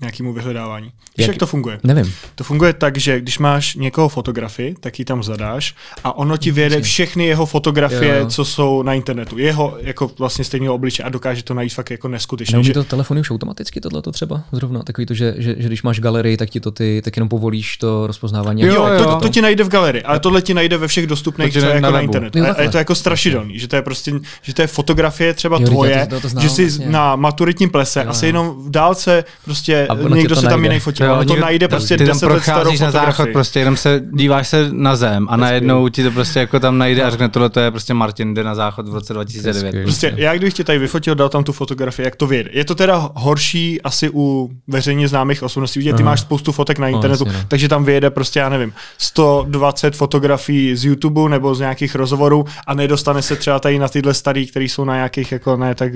Nějakému 0.00 0.32
vyhledávání. 0.32 0.86
Víš, 0.86 0.92
jak, 1.18 1.28
jak 1.28 1.36
to 1.36 1.46
funguje? 1.46 1.80
Nevím. 1.84 2.12
To 2.34 2.44
funguje 2.44 2.72
tak, 2.72 2.98
že 2.98 3.20
když 3.20 3.38
máš 3.38 3.74
někoho 3.74 4.08
fotografii, 4.08 4.74
tak 4.80 4.98
ji 4.98 5.04
tam 5.04 5.22
zadáš 5.22 5.74
a 6.04 6.16
ono 6.16 6.36
ti 6.36 6.50
vyjede 6.50 6.80
všechny 6.80 7.26
jeho 7.26 7.46
fotografie, 7.46 8.14
jo, 8.14 8.20
jo. 8.20 8.26
co 8.26 8.44
jsou 8.44 8.82
na 8.82 8.94
internetu. 8.94 9.38
Jeho 9.38 9.76
jako 9.80 10.10
vlastně 10.18 10.44
stejného 10.44 10.74
obliče 10.74 11.02
a 11.02 11.08
dokáže 11.08 11.42
to 11.42 11.54
najít 11.54 11.74
fakt 11.74 11.90
jako 11.90 12.08
neskutečně. 12.08 12.52
Neumí 12.52 12.66
že... 12.66 12.72
to 12.72 12.84
telefony 12.84 13.20
už 13.20 13.30
automaticky 13.30 13.80
tohle 13.80 14.02
to 14.02 14.12
třeba 14.12 14.42
zrovna? 14.52 14.82
Takový 14.82 15.06
to, 15.06 15.14
že, 15.14 15.34
že, 15.38 15.54
že, 15.58 15.68
když 15.68 15.82
máš 15.82 16.00
galerii, 16.00 16.36
tak 16.36 16.50
ti 16.50 16.60
to 16.60 16.70
ty, 16.70 17.00
tak 17.04 17.16
jenom 17.16 17.28
povolíš 17.28 17.76
to 17.76 18.06
rozpoznávání. 18.06 18.62
Jo, 18.62 18.74
jo, 18.74 19.04
to, 19.04 19.16
to, 19.16 19.28
ti 19.28 19.42
najde 19.42 19.64
v 19.64 19.68
galerii, 19.68 20.02
ale 20.02 20.20
tohle 20.20 20.42
ti 20.42 20.54
najde 20.54 20.78
ve 20.78 20.88
všech 20.88 21.06
dostupných, 21.06 21.52
co 21.52 21.58
je 21.58 21.64
jako 21.64 21.80
na, 21.80 21.90
na 21.90 22.00
internetu. 22.00 22.38
Jo, 22.38 22.54
a 22.56 22.62
je 22.62 22.68
to 22.68 22.78
jako 22.78 22.94
strašidelný, 22.94 23.58
že 23.58 23.68
to 23.68 23.76
je 23.76 23.82
prostě, 23.82 24.12
že 24.42 24.54
to 24.54 24.62
je 24.62 24.68
fotografie 24.68 25.34
třeba 25.34 25.58
jo, 25.60 25.66
tvoje, 25.66 26.06
to, 26.10 26.14
to, 26.16 26.20
to 26.20 26.28
znám, 26.28 26.42
že 26.42 26.48
jsi 26.48 26.62
vlastně. 26.62 26.88
na 26.88 27.16
maturitním 27.16 27.70
plese 27.70 28.00
jo, 28.00 28.10
asi 28.10 28.26
jenom 28.26 28.54
v 28.58 28.70
dálce 28.70 29.24
prostě 29.44 29.86
někdo 29.94 30.36
se 30.36 30.46
tam 30.46 30.64
jiný 30.64 30.80
fotil, 30.80 31.14
ale 31.14 31.24
to 31.24 31.36
najde 31.36 31.68
prostě 31.68 31.96
ty 31.96 32.06
tam 32.06 32.20
procházíš 32.20 32.80
na 32.80 32.90
záchod, 32.90 33.28
prostě 33.32 33.58
jenom 33.58 33.76
se 33.76 34.02
díváš 34.12 34.48
se 34.48 34.68
na 34.72 34.96
zem 34.96 35.26
a 35.30 35.36
najednou 35.36 35.88
ti 35.88 36.02
to 36.02 36.10
prostě 36.10 36.40
jako 36.40 36.60
tam 36.60 36.78
najde 36.78 37.02
a 37.02 37.10
řekne, 37.10 37.28
tohle 37.28 37.50
to 37.50 37.60
je 37.60 37.70
prostě 37.70 37.94
Martin, 37.94 38.34
jde 38.34 38.44
na 38.44 38.54
záchod 38.54 38.88
v 38.88 38.94
roce 38.94 39.12
2009. 39.12 39.82
Prostě 39.82 40.14
já 40.16 40.36
kdybych 40.36 40.54
tě 40.54 40.64
tady 40.64 40.78
vyfotil, 40.78 41.14
dal 41.14 41.28
tam 41.28 41.44
tu 41.44 41.52
fotografii, 41.52 42.04
jak 42.04 42.16
to 42.16 42.26
vyjde. 42.26 42.50
Je 42.52 42.64
to 42.64 42.74
teda 42.74 43.10
horší 43.14 43.82
asi 43.82 44.10
u 44.14 44.50
veřejně 44.68 45.08
známých 45.08 45.42
osobností, 45.42 45.82
že 45.82 45.92
ty 45.92 46.02
máš 46.02 46.20
spoustu 46.20 46.52
fotek 46.52 46.78
na 46.78 46.88
no, 46.88 46.96
internetu, 46.96 47.24
no, 47.24 47.32
takže 47.48 47.68
tam 47.68 47.84
vyjede 47.84 48.10
prostě, 48.10 48.40
já 48.40 48.48
nevím, 48.48 48.72
120 48.98 49.96
fotografií 49.96 50.76
z 50.76 50.84
YouTube 50.84 51.28
nebo 51.28 51.54
z 51.54 51.60
nějakých 51.60 51.94
rozhovorů 51.94 52.44
a 52.66 52.74
nedostane 52.74 53.22
se 53.22 53.36
třeba 53.36 53.58
tady 53.58 53.78
na 53.78 53.88
tyhle 53.88 54.14
starý, 54.14 54.46
které 54.46 54.64
jsou 54.64 54.84
na 54.84 54.94
nějakých 54.94 55.32
jako 55.32 55.56
ne 55.56 55.74
tak 55.74 55.92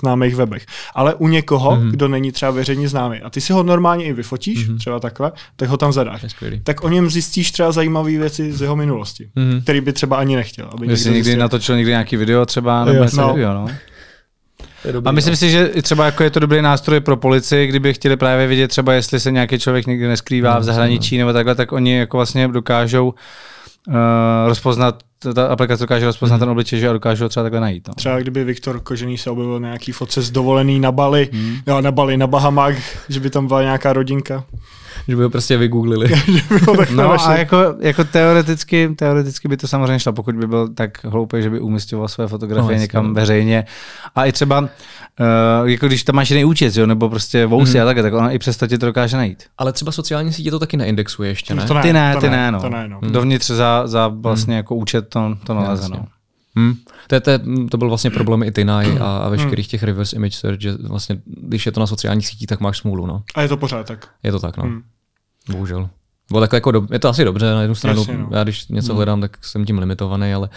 známých 0.00 0.34
webech. 0.36 0.66
Ale 0.94 1.14
u 1.14 1.28
někoho, 1.28 1.70
mm-hmm. 1.70 1.90
kdo 1.90 2.08
není 2.08 2.32
třeba 2.32 2.50
veřejně 2.50 2.88
známý 2.88 3.20
a 3.20 3.30
ty 3.32 3.40
si 3.40 3.52
ho 3.52 3.62
normálně 3.62 4.04
i 4.04 4.12
vyfotíš, 4.12 4.68
mm-hmm. 4.68 4.78
třeba 4.78 5.00
takhle, 5.00 5.32
tak 5.56 5.68
ho 5.68 5.76
tam 5.76 5.92
zadáš. 5.92 6.24
Tak 6.62 6.84
o 6.84 6.88
něm 6.88 7.10
zjistíš 7.10 7.52
třeba 7.52 7.72
zajímavé 7.72 8.10
věci 8.10 8.52
z 8.52 8.62
jeho 8.62 8.76
minulosti, 8.76 9.30
mm-hmm. 9.36 9.62
který 9.62 9.80
by 9.80 9.92
třeba 9.92 10.16
ani 10.16 10.36
nechtěl. 10.36 10.70
Aby 10.72 10.96
Jsi 10.96 11.08
někdy 11.08 11.24
zjistil. 11.24 11.40
natočil 11.40 11.76
někdy 11.76 11.90
nějaký 11.90 12.16
video 12.16 12.46
třeba, 12.46 12.84
nebo 12.84 13.04
no. 13.16 13.34
Video, 13.34 13.54
no. 13.54 13.68
Dobrý, 14.92 15.08
a 15.08 15.12
myslím 15.12 15.32
no. 15.32 15.36
si, 15.36 15.50
že 15.50 15.68
třeba 15.82 16.06
jako 16.06 16.22
je 16.22 16.30
to 16.30 16.40
dobrý 16.40 16.62
nástroj 16.62 17.00
pro 17.00 17.16
policii, 17.16 17.66
kdyby 17.66 17.94
chtěli 17.94 18.16
právě 18.16 18.46
vidět 18.46 18.68
třeba, 18.68 18.92
jestli 18.92 19.20
se 19.20 19.30
nějaký 19.30 19.58
člověk 19.58 19.86
někdy 19.86 20.08
neskrývá 20.08 20.54
no, 20.54 20.60
v 20.60 20.64
zahraničí 20.64 21.18
no. 21.18 21.20
nebo 21.20 21.32
takhle, 21.32 21.54
tak 21.54 21.72
oni 21.72 21.98
jako 21.98 22.16
vlastně 22.16 22.48
dokážou 22.48 23.14
uh, 23.88 23.94
rozpoznat 24.46 25.02
ta 25.34 25.46
aplikace 25.46 25.82
dokáže 25.82 26.06
rozpoznat 26.06 26.36
mm. 26.36 26.40
ten 26.40 26.48
obličej, 26.48 26.80
že 26.80 26.88
a 26.88 26.92
dokáže 26.92 27.24
ho 27.24 27.28
třeba 27.28 27.42
takhle 27.42 27.60
najít. 27.60 27.88
No. 27.88 27.94
Třeba 27.94 28.20
kdyby 28.20 28.44
Viktor 28.44 28.80
Kožený 28.80 29.18
se 29.18 29.30
objevil 29.30 29.60
na 29.60 29.68
nějaký 29.68 29.92
fotce 29.92 30.22
z 30.22 30.30
dovolený 30.30 30.80
na 30.80 30.92
Bali, 30.92 31.28
mm. 31.32 31.56
jo, 31.66 31.80
na 31.80 31.90
Bali, 31.92 32.16
na 32.16 32.26
Bahamák, 32.26 32.76
že 33.08 33.20
by 33.20 33.30
tam 33.30 33.46
byla 33.46 33.62
nějaká 33.62 33.92
rodinka. 33.92 34.44
že 35.08 35.16
by 35.16 35.22
ho 35.22 35.30
prostě 35.30 35.56
vygooglili. 35.56 36.10
no 36.94 37.12
a 37.12 37.36
jako, 37.36 37.56
jako 37.80 38.04
teoreticky, 38.04 38.88
teoreticky 38.96 39.48
by 39.48 39.56
to 39.56 39.68
samozřejmě 39.68 39.98
šlo, 39.98 40.12
pokud 40.12 40.34
by 40.34 40.46
byl 40.46 40.68
tak 40.68 41.04
hloupý, 41.04 41.42
že 41.42 41.50
by 41.50 41.60
umistoval 41.60 42.08
své 42.08 42.28
fotografie 42.28 42.76
no, 42.76 42.80
někam 42.80 43.08
no. 43.08 43.14
veřejně. 43.14 43.64
A 44.14 44.24
i 44.24 44.32
třeba, 44.32 44.68
uh, 45.20 45.68
jako 45.68 45.86
když 45.86 46.04
tam 46.04 46.16
máš 46.16 46.30
jiný 46.30 46.44
účet, 46.44 46.76
jo, 46.76 46.86
nebo 46.86 47.08
prostě 47.08 47.46
vousy 47.46 47.78
mm. 47.78 47.82
a 47.82 47.86
tak, 47.86 47.96
tak 47.96 48.12
ona 48.12 48.30
i 48.30 48.38
přesto 48.38 48.66
ti 48.66 48.78
to 48.78 48.86
dokáže 48.86 49.16
najít. 49.16 49.44
Ale 49.58 49.72
třeba 49.72 49.92
sociální 49.92 50.32
sítě 50.32 50.50
to 50.50 50.58
taky 50.58 50.76
neindexuje 50.76 51.30
ještě, 51.30 51.54
ne? 51.54 51.64
To 51.64 51.74
ne 51.74 51.82
ty 51.82 51.92
ne, 51.92 52.14
to 52.14 52.20
ty 52.20 52.30
ne, 52.30 52.36
ne, 52.36 52.52
no. 52.52 52.60
To 52.60 52.68
ne, 52.68 52.88
no. 52.88 53.00
Dovnitř 53.00 53.46
za, 53.46 53.82
za 53.86 54.08
vlastně 54.08 54.54
mm. 54.54 54.56
jako 54.56 54.74
účet 54.74 55.08
to, 55.08 55.36
to 55.46 55.54
naleze, 55.54 55.88
no. 55.88 56.06
Hmm. 56.56 56.74
To, 57.06 57.20
to, 57.20 57.30
to 57.70 57.78
byl 57.78 57.88
vlastně 57.88 58.10
problém 58.10 58.42
i 58.42 58.52
Tinaj 58.52 58.98
a, 59.00 59.16
a 59.16 59.28
veškerých 59.28 59.68
těch 59.68 59.82
reverse 59.82 60.16
image 60.16 60.34
search, 60.34 60.60
že 60.60 60.72
vlastně, 60.72 61.22
když 61.26 61.66
je 61.66 61.72
to 61.72 61.80
na 61.80 61.86
sociálních 61.86 62.26
sítích, 62.26 62.46
tak 62.46 62.60
máš 62.60 62.78
smůlu. 62.78 63.06
No. 63.06 63.22
A 63.34 63.42
je 63.42 63.48
to 63.48 63.56
pořád 63.56 63.86
tak. 63.86 64.08
Je 64.22 64.32
to 64.32 64.38
tak, 64.38 64.56
no. 64.56 64.64
Hmm. 64.64 64.82
Bohužel. 65.50 65.88
Bylo 66.32 66.40
tak 66.40 66.52
jako 66.52 66.70
do, 66.70 66.86
je 66.92 66.98
to 66.98 67.08
asi 67.08 67.24
dobře, 67.24 67.54
na 67.54 67.60
jednu 67.60 67.74
stranu, 67.74 68.00
Jasně, 68.00 68.18
no. 68.18 68.28
já 68.32 68.44
když 68.44 68.68
něco 68.68 68.92
hmm. 68.92 68.96
hledám, 68.96 69.20
tak 69.20 69.44
jsem 69.44 69.64
tím 69.64 69.78
limitovaný, 69.78 70.34
ale 70.34 70.48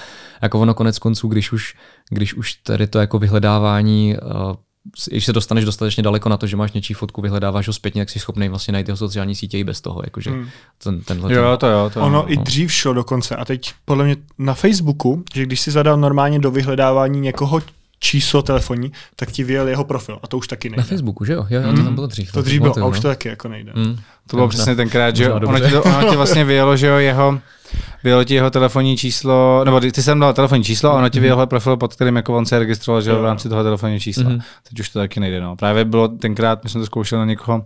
jako 0.41 0.59
ono 0.59 0.73
konec 0.73 0.99
konců, 0.99 1.27
když 1.27 1.51
už, 1.51 1.75
když 2.09 2.33
už 2.33 2.53
tady 2.53 2.87
to 2.87 2.99
jako 2.99 3.19
vyhledávání 3.19 4.17
uh, 4.17 4.55
když 5.09 5.25
se 5.25 5.33
dostaneš 5.33 5.65
dostatečně 5.65 6.03
daleko 6.03 6.29
na 6.29 6.37
to, 6.37 6.47
že 6.47 6.57
máš 6.57 6.71
něčí 6.71 6.93
fotku, 6.93 7.21
vyhledáváš 7.21 7.67
ho 7.67 7.73
zpětně, 7.73 8.01
jak 8.01 8.09
jsi 8.09 8.19
schopný 8.19 8.49
vlastně 8.49 8.71
najít 8.71 8.87
jeho 8.87 8.97
sociální 8.97 9.35
sítě 9.35 9.57
i 9.57 9.63
bez 9.63 9.81
toho. 9.81 10.01
Jakože 10.03 10.29
hmm. 10.29 10.49
ten, 10.83 11.01
tenhle 11.01 11.33
jo, 11.33 11.57
to 11.57 11.67
jo, 11.67 11.91
to 11.93 12.01
Ono 12.01 12.11
no. 12.11 12.31
i 12.33 12.37
dřív 12.37 12.73
šlo 12.73 12.93
dokonce 12.93 13.35
a 13.35 13.45
teď 13.45 13.73
podle 13.85 14.03
mě 14.03 14.15
na 14.37 14.53
Facebooku, 14.53 15.23
že 15.33 15.43
když 15.43 15.61
si 15.61 15.71
zadal 15.71 15.97
normálně 15.97 16.39
do 16.39 16.51
vyhledávání 16.51 17.19
někoho 17.19 17.61
číslo 18.05 18.41
telefonní, 18.41 18.91
tak 19.15 19.31
ti 19.31 19.43
vyjel 19.43 19.67
jeho 19.67 19.83
profil 19.83 20.19
a 20.23 20.27
to 20.27 20.37
už 20.37 20.47
taky 20.47 20.69
nejde. 20.69 20.81
Na 20.81 20.87
Facebooku, 20.87 21.25
že 21.25 21.33
jo? 21.33 21.45
Jo, 21.49 21.61
jo 21.61 21.73
to 21.73 21.83
tam 21.83 21.95
bylo 21.95 22.07
dřív. 22.07 22.31
To 22.31 22.41
dřív 22.41 22.61
bylo 22.61 22.75
a 22.77 22.85
už 22.85 22.99
to 22.99 23.07
taky 23.07 23.29
jako 23.29 23.47
nejde. 23.47 23.71
Mm. 23.75 23.97
To 24.27 24.37
bylo 24.37 24.47
přesně 24.47 24.75
tenkrát, 24.75 25.15
že 25.15 25.33
ono 25.33 25.59
ti, 25.59 25.71
to, 25.71 25.83
ono 25.83 26.09
ti 26.09 26.15
vlastně 26.15 26.45
vyjelo, 26.45 26.77
že 26.77 26.87
jo, 26.87 26.97
jeho, 26.97 27.39
vyjelo 28.03 28.23
ti 28.23 28.33
jeho 28.33 28.49
telefonní 28.49 28.97
číslo, 28.97 29.61
nebo 29.65 29.79
ty 29.79 30.03
jsem 30.03 30.19
dal 30.19 30.33
telefonní 30.33 30.63
číslo 30.63 30.91
a 30.91 30.93
ono 30.93 31.09
ti 31.09 31.19
vyjelo 31.19 31.43
mm-hmm. 31.43 31.47
profil, 31.47 31.77
pod 31.77 31.93
kterým 31.93 32.15
jako 32.15 32.37
on 32.37 32.45
se 32.45 32.59
registroval, 32.59 33.01
že 33.01 33.09
jo, 33.09 33.21
v 33.21 33.25
rámci 33.25 33.49
toho 33.49 33.63
telefonního 33.63 33.99
čísla. 33.99 34.23
Mm-hmm. 34.23 34.41
Teď 34.69 34.79
už 34.79 34.89
to 34.89 34.99
taky 34.99 35.19
nejde, 35.19 35.41
no. 35.41 35.55
Právě 35.55 35.85
bylo 35.85 36.07
tenkrát, 36.07 36.63
my 36.63 36.69
jsme 36.69 36.79
to 36.79 36.85
zkoušeli 36.85 37.19
na 37.19 37.25
někoho, 37.25 37.65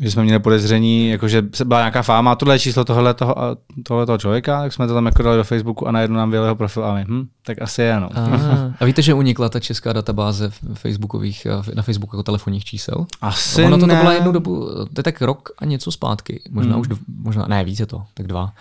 že 0.00 0.10
jsme 0.10 0.24
měli 0.24 0.38
podezření, 0.38 1.08
jako 1.08 1.28
že 1.28 1.42
byla 1.64 1.80
nějaká 1.80 2.02
fáma, 2.02 2.34
tohle 2.34 2.54
je 2.54 2.58
číslo 2.58 2.84
tohle 2.84 3.14
toho, 3.14 3.34
tohle 3.82 4.06
toho 4.06 4.18
člověka, 4.18 4.60
tak 4.62 4.72
jsme 4.72 4.86
to 4.86 4.94
tam 4.94 5.06
jako 5.06 5.22
dali 5.22 5.36
do 5.36 5.44
Facebooku 5.44 5.88
a 5.88 5.92
najednou 5.92 6.16
nám 6.16 6.30
vyjel 6.30 6.44
jeho 6.44 6.56
profil 6.56 6.84
a 6.84 6.94
my, 6.94 7.04
hm, 7.08 7.28
tak 7.46 7.62
asi 7.62 7.82
je, 7.82 8.00
no. 8.00 8.08
A, 8.14 8.74
a 8.80 8.84
víte, 8.84 9.02
že 9.02 9.14
unikla 9.14 9.48
ta 9.48 9.60
česká 9.60 9.92
databáze 9.92 10.50
Facebookových, 10.74 11.46
na 11.74 11.82
Facebooku 11.82 12.16
jako 12.16 12.22
telefonních 12.22 12.64
čísel? 12.64 13.06
Asi 13.20 13.64
Ono 13.64 13.78
to, 13.78 13.86
ne. 13.86 13.94
to 13.94 14.00
byla 14.00 14.12
jednu 14.12 14.32
dobu, 14.32 14.70
to 14.94 15.00
je 15.00 15.02
tak 15.02 15.22
rok 15.22 15.50
a 15.58 15.64
něco 15.64 15.92
zpátky, 15.92 16.42
možná 16.50 16.72
hmm. 16.72 16.80
už, 16.80 16.88
možná, 17.22 17.46
ne, 17.46 17.64
více 17.64 17.86
to, 17.86 18.02
tak 18.14 18.26
dva 18.26 18.52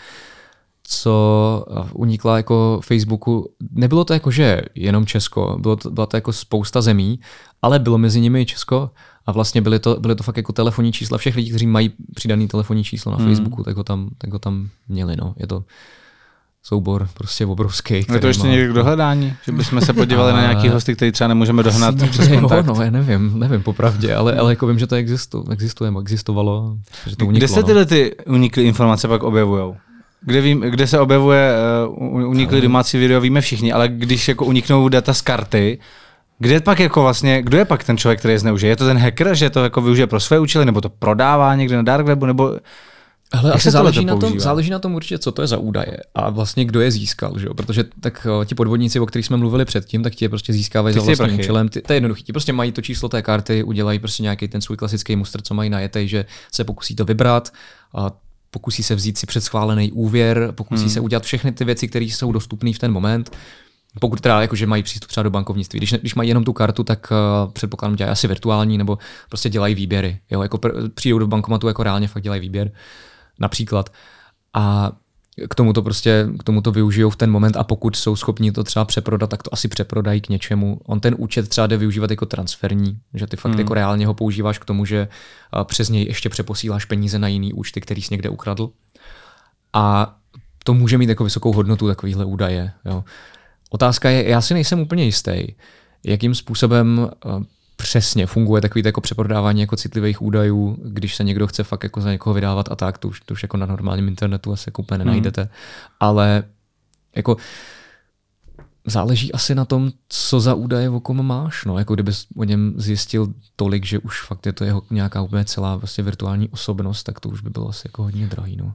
co 0.89 1.65
unikla 1.93 2.37
jako 2.37 2.79
Facebooku. 2.83 3.49
Nebylo 3.71 4.05
to 4.05 4.13
jako, 4.13 4.31
že 4.31 4.61
jenom 4.75 5.05
Česko, 5.05 5.57
bylo 5.59 5.75
to, 5.75 5.91
byla 5.91 6.05
to 6.05 6.17
jako 6.17 6.33
spousta 6.33 6.81
zemí, 6.81 7.19
ale 7.61 7.79
bylo 7.79 7.97
mezi 7.97 8.21
nimi 8.21 8.41
i 8.41 8.45
Česko 8.45 8.89
a 9.27 9.31
vlastně 9.31 9.61
byly 9.61 9.79
to, 9.79 9.99
byly 9.99 10.15
to 10.15 10.23
fakt 10.23 10.37
jako 10.37 10.53
telefonní 10.53 10.91
čísla 10.91 11.17
všech 11.17 11.35
lidí, 11.35 11.49
kteří 11.49 11.67
mají 11.67 11.91
přidaný 12.15 12.47
telefonní 12.47 12.83
číslo 12.83 13.11
na 13.11 13.17
mm. 13.17 13.25
Facebooku, 13.25 13.63
tak 13.63 13.77
ho, 13.77 13.83
tam, 13.83 14.09
tak 14.17 14.33
ho 14.33 14.39
tam 14.39 14.69
měli. 14.87 15.15
No. 15.15 15.33
Je 15.37 15.47
to 15.47 15.63
soubor 16.63 17.09
prostě 17.13 17.45
obrovský. 17.45 17.93
Je 18.13 18.19
to 18.19 18.27
ještě 18.27 18.47
má... 18.47 18.53
někdo 18.53 18.73
dohledání? 18.73 19.33
Že 19.45 19.51
bychom 19.51 19.81
se 19.81 19.93
podívali 19.93 20.33
na 20.33 20.41
nějaký 20.49 20.69
hosty, 20.69 20.95
který 20.95 21.11
třeba 21.11 21.27
nemůžeme 21.27 21.63
dohnat 21.63 21.95
přes 22.09 22.27
kontakt? 22.27 22.67
Jo, 22.67 22.73
no, 22.73 22.83
já 22.83 22.91
nevím, 22.91 23.39
nevím 23.39 23.63
popravdě, 23.63 24.15
ale, 24.15 24.35
ale 24.35 24.51
jako 24.51 24.67
vím, 24.67 24.79
že 24.79 24.87
to 24.87 24.95
existuje, 24.95 25.43
existuje 25.51 25.91
existovalo. 26.01 26.77
Že 27.07 27.15
to 27.15 27.25
uniklo, 27.25 27.37
kde 27.37 27.47
se 27.47 27.59
no. 27.59 27.65
tyhle 27.65 27.85
ty 27.85 28.15
uniklé 28.25 28.63
informace 28.63 29.07
pak 29.07 29.23
objevují? 29.23 29.73
Kde, 30.21 30.41
vím, 30.41 30.59
kde 30.59 30.87
se 30.87 30.99
objevuje 30.99 31.53
uh, 31.87 32.29
uniklý 32.29 32.61
domácí 32.61 32.97
video, 32.97 33.21
víme 33.21 33.41
všichni, 33.41 33.73
ale 33.73 33.87
když 33.87 34.27
jako 34.27 34.45
uniknou 34.45 34.89
data 34.89 35.13
z 35.13 35.21
karty, 35.21 35.79
kde 36.39 36.59
pak 36.59 36.79
jako 36.79 37.01
vlastně, 37.01 37.41
kdo 37.41 37.57
je 37.57 37.65
pak 37.65 37.83
ten 37.83 37.97
člověk, 37.97 38.19
který 38.19 38.31
je 38.33 38.39
zneužije? 38.39 38.71
Je 38.71 38.75
to 38.75 38.85
ten 38.85 38.97
hacker, 38.97 39.35
že 39.35 39.49
to 39.49 39.63
jako 39.63 39.81
využije 39.81 40.07
pro 40.07 40.19
své 40.19 40.39
účely, 40.39 40.65
nebo 40.65 40.81
to 40.81 40.89
prodává 40.89 41.55
někde 41.55 41.75
na 41.75 41.81
dark 41.81 42.05
webu, 42.05 42.25
nebo 42.25 42.57
Hele, 43.33 43.51
asi 43.53 43.71
záleží 43.71 43.99
to 44.05 44.05
na, 44.05 44.15
tom, 44.15 44.39
záleží 44.39 44.69
na 44.69 44.79
tom 44.79 44.95
určitě, 44.95 45.19
co 45.19 45.31
to 45.31 45.41
je 45.41 45.47
za 45.47 45.57
údaje 45.57 45.97
a 46.15 46.29
vlastně 46.29 46.65
kdo 46.65 46.81
je 46.81 46.91
získal, 46.91 47.39
že 47.39 47.45
jo? 47.45 47.53
protože 47.53 47.83
tak 48.01 48.27
o, 48.39 48.45
ti 48.45 48.55
podvodníci, 48.55 48.99
o 48.99 49.05
kterých 49.05 49.25
jsme 49.25 49.37
mluvili 49.37 49.65
předtím, 49.65 50.03
tak 50.03 50.15
ti 50.15 50.25
je 50.25 50.29
prostě 50.29 50.53
získávají 50.53 50.93
Ty 50.93 50.99
za 50.99 51.05
vlastním 51.05 51.27
prachy. 51.27 51.41
účelem. 51.43 51.69
Ty, 51.69 51.81
to 51.81 51.93
je 51.93 51.97
jednoduchý, 51.97 52.23
ti 52.23 52.31
prostě 52.33 52.53
mají 52.53 52.71
to 52.71 52.81
číslo 52.81 53.09
té 53.09 53.21
karty, 53.21 53.63
udělají 53.63 53.99
prostě 53.99 54.23
nějaký 54.23 54.47
ten 54.47 54.61
svůj 54.61 54.77
klasický 54.77 55.15
muster, 55.15 55.41
co 55.41 55.53
mají 55.53 55.69
najetej, 55.69 56.07
že 56.07 56.25
se 56.51 56.63
pokusí 56.63 56.95
to 56.95 57.05
vybrat, 57.05 57.53
a 57.95 58.11
pokusí 58.51 58.83
se 58.83 58.95
vzít 58.95 59.17
si 59.17 59.25
předschválený 59.25 59.91
úvěr, 59.91 60.51
pokusí 60.55 60.83
Hmm. 60.83 60.89
se 60.91 60.99
udělat 60.99 61.23
všechny 61.23 61.51
ty 61.51 61.65
věci, 61.65 61.87
které 61.87 62.05
jsou 62.05 62.31
dostupné 62.31 62.73
v 62.73 62.79
ten 62.79 62.91
moment. 62.91 63.31
Pokud 63.99 64.21
teda 64.21 64.41
jakože 64.41 64.67
mají 64.67 64.83
přístup 64.83 65.09
třeba 65.09 65.23
do 65.23 65.29
bankovnictví. 65.29 65.79
Když, 65.79 65.93
když 65.93 66.15
mají 66.15 66.29
jenom 66.29 66.43
tu 66.43 66.53
kartu, 66.53 66.83
tak 66.83 67.11
uh, 67.11 67.51
předpokládám 67.51 67.95
dělají 67.95 68.11
asi 68.11 68.27
virtuální 68.27 68.77
nebo 68.77 68.97
prostě 69.29 69.49
dělají 69.49 69.75
výběry. 69.75 70.19
Jo? 70.31 70.41
Jako 70.41 70.57
pr- 70.57 70.89
přijdou 70.89 71.19
do 71.19 71.27
bankomatu 71.27 71.67
jako 71.67 71.83
reálně 71.83 72.07
fakt 72.07 72.23
dělají 72.23 72.41
výběr 72.41 72.71
například. 73.39 73.89
A 74.53 74.91
k 75.49 75.55
tomu 75.55 75.73
to 75.73 75.81
prostě, 75.81 76.27
k 76.39 76.43
tomu 76.43 76.61
to 76.61 76.71
využijou 76.71 77.09
v 77.09 77.15
ten 77.15 77.31
moment 77.31 77.57
a 77.57 77.63
pokud 77.63 77.95
jsou 77.95 78.15
schopni 78.15 78.51
to 78.51 78.63
třeba 78.63 78.85
přeprodat, 78.85 79.29
tak 79.29 79.43
to 79.43 79.53
asi 79.53 79.67
přeprodají 79.67 80.21
k 80.21 80.29
něčemu. 80.29 80.79
On 80.85 80.99
ten 80.99 81.15
účet 81.17 81.49
třeba 81.49 81.67
jde 81.67 81.77
využívat 81.77 82.09
jako 82.09 82.25
transferní, 82.25 82.99
že 83.13 83.27
ty 83.27 83.37
fakt 83.37 83.51
hmm. 83.51 83.59
jako 83.59 83.73
reálně 83.73 84.07
ho 84.07 84.13
používáš 84.13 84.59
k 84.59 84.65
tomu, 84.65 84.85
že 84.85 85.07
a, 85.51 85.63
přes 85.63 85.89
něj 85.89 86.05
ještě 86.05 86.29
přeposíláš 86.29 86.85
peníze 86.85 87.19
na 87.19 87.27
jiný 87.27 87.53
účty, 87.53 87.81
který 87.81 88.01
jsi 88.01 88.13
někde 88.13 88.29
ukradl. 88.29 88.69
A 89.73 90.15
to 90.63 90.73
může 90.73 90.97
mít 90.97 91.09
jako 91.09 91.23
vysokou 91.23 91.53
hodnotu 91.53 91.87
takovýhle 91.87 92.25
údaje. 92.25 92.71
Jo. 92.85 93.03
Otázka 93.69 94.09
je, 94.09 94.29
já 94.29 94.41
si 94.41 94.53
nejsem 94.53 94.79
úplně 94.79 95.03
jistý, 95.03 95.47
jakým 96.05 96.35
způsobem 96.35 97.09
a, 97.25 97.41
přesně 97.75 98.27
funguje 98.27 98.61
takový 98.61 98.81
jako 98.85 99.01
přeprodávání 99.01 99.61
jako 99.61 99.75
citlivých 99.75 100.21
údajů, 100.21 100.77
když 100.85 101.15
se 101.15 101.23
někdo 101.23 101.47
chce 101.47 101.63
fakt 101.63 101.83
jako 101.83 102.01
za 102.01 102.11
někoho 102.11 102.33
vydávat 102.33 102.71
a 102.71 102.75
tak, 102.75 102.97
to 102.97 103.07
už, 103.07 103.19
to 103.19 103.33
už 103.33 103.43
jako 103.43 103.57
na 103.57 103.65
normálním 103.65 104.07
internetu 104.07 104.53
asi 104.53 104.63
jako 104.67 104.81
úplně 104.81 104.97
nenajdete. 104.97 105.41
Hmm. 105.41 105.51
Ale 105.99 106.43
jako 107.15 107.37
záleží 108.85 109.33
asi 109.33 109.55
na 109.55 109.65
tom, 109.65 109.91
co 110.09 110.39
za 110.39 110.53
údaje 110.53 110.89
o 110.89 110.99
kom 110.99 111.25
máš. 111.25 111.65
No, 111.65 111.77
jako 111.77 111.93
kdybys 111.93 112.27
o 112.35 112.43
něm 112.43 112.73
zjistil 112.77 113.33
tolik, 113.55 113.85
že 113.85 113.99
už 113.99 114.21
fakt 114.21 114.45
je 114.45 114.53
to 114.53 114.63
jeho 114.63 114.81
nějaká 114.89 115.21
úplně 115.21 115.45
celá 115.45 115.75
vlastně 115.75 116.03
virtuální 116.03 116.49
osobnost, 116.49 117.03
tak 117.03 117.19
to 117.19 117.29
už 117.29 117.41
by 117.41 117.49
bylo 117.49 117.69
asi 117.69 117.87
jako 117.87 118.03
hodně 118.03 118.27
drahý. 118.27 118.55
No. 118.55 118.73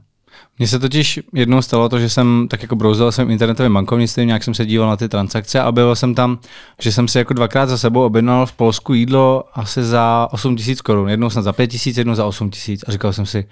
Mně 0.59 0.67
se 0.67 0.79
totiž 0.79 1.19
jednou 1.33 1.61
stalo 1.61 1.89
to, 1.89 1.99
že 1.99 2.09
jsem 2.09 2.47
tak 2.49 2.61
jako 2.61 2.75
brouzel 2.75 3.11
svým 3.11 3.31
internetovým 3.31 3.73
bankovnictvím, 3.73 4.27
nějak 4.27 4.43
jsem 4.43 4.53
se 4.53 4.65
díval 4.65 4.89
na 4.89 4.97
ty 4.97 5.09
transakce 5.09 5.59
a 5.59 5.71
byl 5.71 5.95
jsem 5.95 6.15
tam, 6.15 6.39
že 6.81 6.91
jsem 6.91 7.07
si 7.07 7.17
jako 7.17 7.33
dvakrát 7.33 7.69
za 7.69 7.77
sebou 7.77 8.05
objednal 8.05 8.45
v 8.45 8.51
Polsku 8.53 8.93
jídlo 8.93 9.43
asi 9.53 9.83
za 9.83 10.27
8 10.31 10.55
tisíc 10.55 10.81
korun. 10.81 11.09
Jednou 11.09 11.29
snad 11.29 11.41
za 11.41 11.53
5 11.53 11.67
tisíc, 11.67 11.97
jednou 11.97 12.15
za 12.15 12.25
8 12.25 12.49
tisíc. 12.49 12.83
A 12.87 12.91
říkal 12.91 13.13
jsem 13.13 13.25
si, 13.25 13.45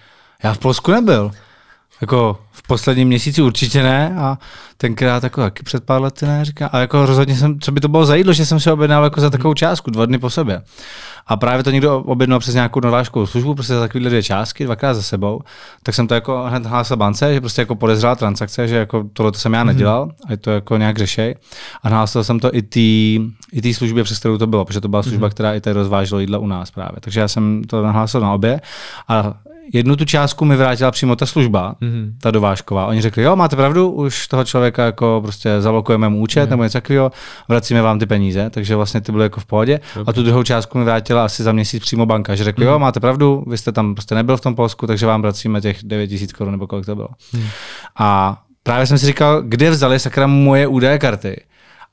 já 0.44 0.54
v 0.54 0.58
Polsku 0.58 0.92
nebyl. 0.92 1.32
Jako 2.02 2.38
v 2.52 2.68
posledním 2.68 3.08
měsíci 3.08 3.42
určitě 3.42 3.84
ne 3.84 4.16
a 4.18 4.38
tenkrát 4.78 5.24
jako 5.24 5.42
taky 5.42 5.64
před 5.64 5.84
pár 5.84 6.02
lety 6.02 6.26
ne, 6.26 6.46
říká. 6.46 6.68
A 6.68 6.80
jako 6.80 7.06
rozhodně 7.06 7.36
jsem, 7.36 7.60
co 7.60 7.72
by 7.72 7.80
to 7.80 7.88
bylo 7.88 8.06
za 8.06 8.16
jídlo, 8.16 8.34
že 8.34 8.46
jsem 8.46 8.60
si 8.60 8.72
objednal 8.72 9.04
jako 9.04 9.22
za 9.22 9.30
takovou 9.30 9.54
částku, 9.54 9.92
dva 9.92 10.06
dny 10.06 10.18
po 10.18 10.30
sobě. 10.30 10.62
A 11.28 11.38
právě 11.38 11.64
to 11.64 11.72
někdo 11.72 12.00
objednal 12.00 12.40
přes 12.40 12.54
nějakou 12.54 12.80
norvážskou 12.80 13.26
službu, 13.26 13.56
prostě 13.56 13.74
za 13.74 13.80
takovýhle 13.80 14.10
dvě 14.10 14.24
částky, 14.24 14.66
dvakrát 14.66 14.94
za 14.94 15.02
sebou, 15.02 15.42
tak 15.84 15.96
jsem 15.96 16.08
to 16.08 16.14
jako 16.14 16.44
hned 16.48 16.66
hlásil 16.66 16.98
bance, 16.98 17.34
že 17.34 17.42
prostě 17.42 17.62
jako 17.62 17.76
podezřela 17.76 18.16
transakce, 18.16 18.68
že 18.68 18.76
jako 18.76 19.06
tohle 19.14 19.32
to 19.32 19.40
jsem 19.40 19.54
já 19.54 19.64
nedělal 19.64 20.12
a 20.28 20.32
je 20.32 20.38
to 20.38 20.52
jako 20.52 20.78
nějak 20.78 20.98
řešej. 20.98 21.36
A 21.84 21.90
hlásil 21.90 22.24
jsem 22.24 22.40
to 22.40 22.56
i 22.56 22.62
té 22.62 22.80
i 23.52 23.62
tý 23.62 23.74
službě, 23.74 24.04
přes 24.04 24.20
kterou 24.20 24.38
to 24.38 24.48
bylo, 24.48 24.66
protože 24.66 24.82
to 24.82 24.88
byla 24.88 25.04
služba, 25.04 25.30
která 25.30 25.54
i 25.54 25.62
tady 25.62 25.74
rozvážela 25.74 26.22
jídla 26.22 26.40
u 26.40 26.48
nás 26.48 26.72
právě. 26.72 26.98
Takže 27.00 27.20
já 27.20 27.28
jsem 27.28 27.64
to 27.64 27.84
nahlásil 27.84 28.22
na 28.22 28.34
obě 28.34 28.62
a 29.08 29.34
jednu 29.74 29.96
tu 29.96 30.06
částku 30.06 30.46
mi 30.46 30.56
vrátila 30.56 30.92
přímo 30.92 31.16
ta 31.16 31.26
služba, 31.26 31.76
mm-hmm. 31.82 32.14
ta 32.22 32.32
dovážková. 32.32 32.86
Oni 32.86 33.02
řekli, 33.02 33.24
jo, 33.24 33.36
máte 33.36 33.56
pravdu, 33.56 33.92
už 33.92 34.28
toho 34.28 34.44
člověka 34.44 34.86
jako 34.86 35.20
prostě 35.24 35.62
zalokujeme 35.62 36.10
mu 36.10 36.20
účet 36.20 36.46
mm-hmm. 36.46 36.50
nebo 36.50 36.64
něco 36.64 36.74
takového, 36.74 37.12
vracíme 37.50 37.82
vám 37.82 38.00
ty 38.00 38.06
peníze, 38.06 38.50
takže 38.50 38.76
vlastně 38.76 39.02
ty 39.02 39.12
byly 39.12 39.24
jako 39.24 39.40
v 39.40 39.46
pohodě. 39.46 39.80
Okay. 39.92 40.04
A 40.08 40.14
tu 40.14 40.24
druhou 40.24 40.44
částku 40.44 40.78
mi 40.78 40.84
vrátila 40.84 41.26
asi 41.26 41.44
za 41.44 41.52
měsíc 41.52 41.84
přímo 41.84 42.06
banka, 42.06 42.36
že 42.36 42.44
řekli, 42.44 42.66
mm-hmm. 42.66 42.72
jo, 42.72 42.80
máte 42.80 43.00
pravdu, 43.00 43.44
vy 43.48 43.58
jste 43.58 43.72
tam 43.72 43.96
prostě 43.96 44.16
nebyl 44.16 44.38
v 44.38 44.42
tom 44.42 44.56
Polsku, 44.56 44.88
takže 44.88 45.06
vám 45.06 45.22
vracíme 45.22 45.62
těch 45.62 45.84
9 45.84 46.08
tisíc 46.08 46.34
korun 46.34 46.52
nebo 46.52 46.68
kolik 46.68 46.86
to 46.86 46.96
bylo. 46.96 47.10
Mm-hmm. 47.34 47.48
A 48.00 48.42
právě 48.64 48.88
jsem 48.88 48.98
si 48.98 49.06
říkal, 49.06 49.42
kde 49.42 49.70
vzali 49.70 50.00
sakra 50.00 50.28
moje 50.28 50.68
údaje 50.68 51.00
karty. 51.00 51.42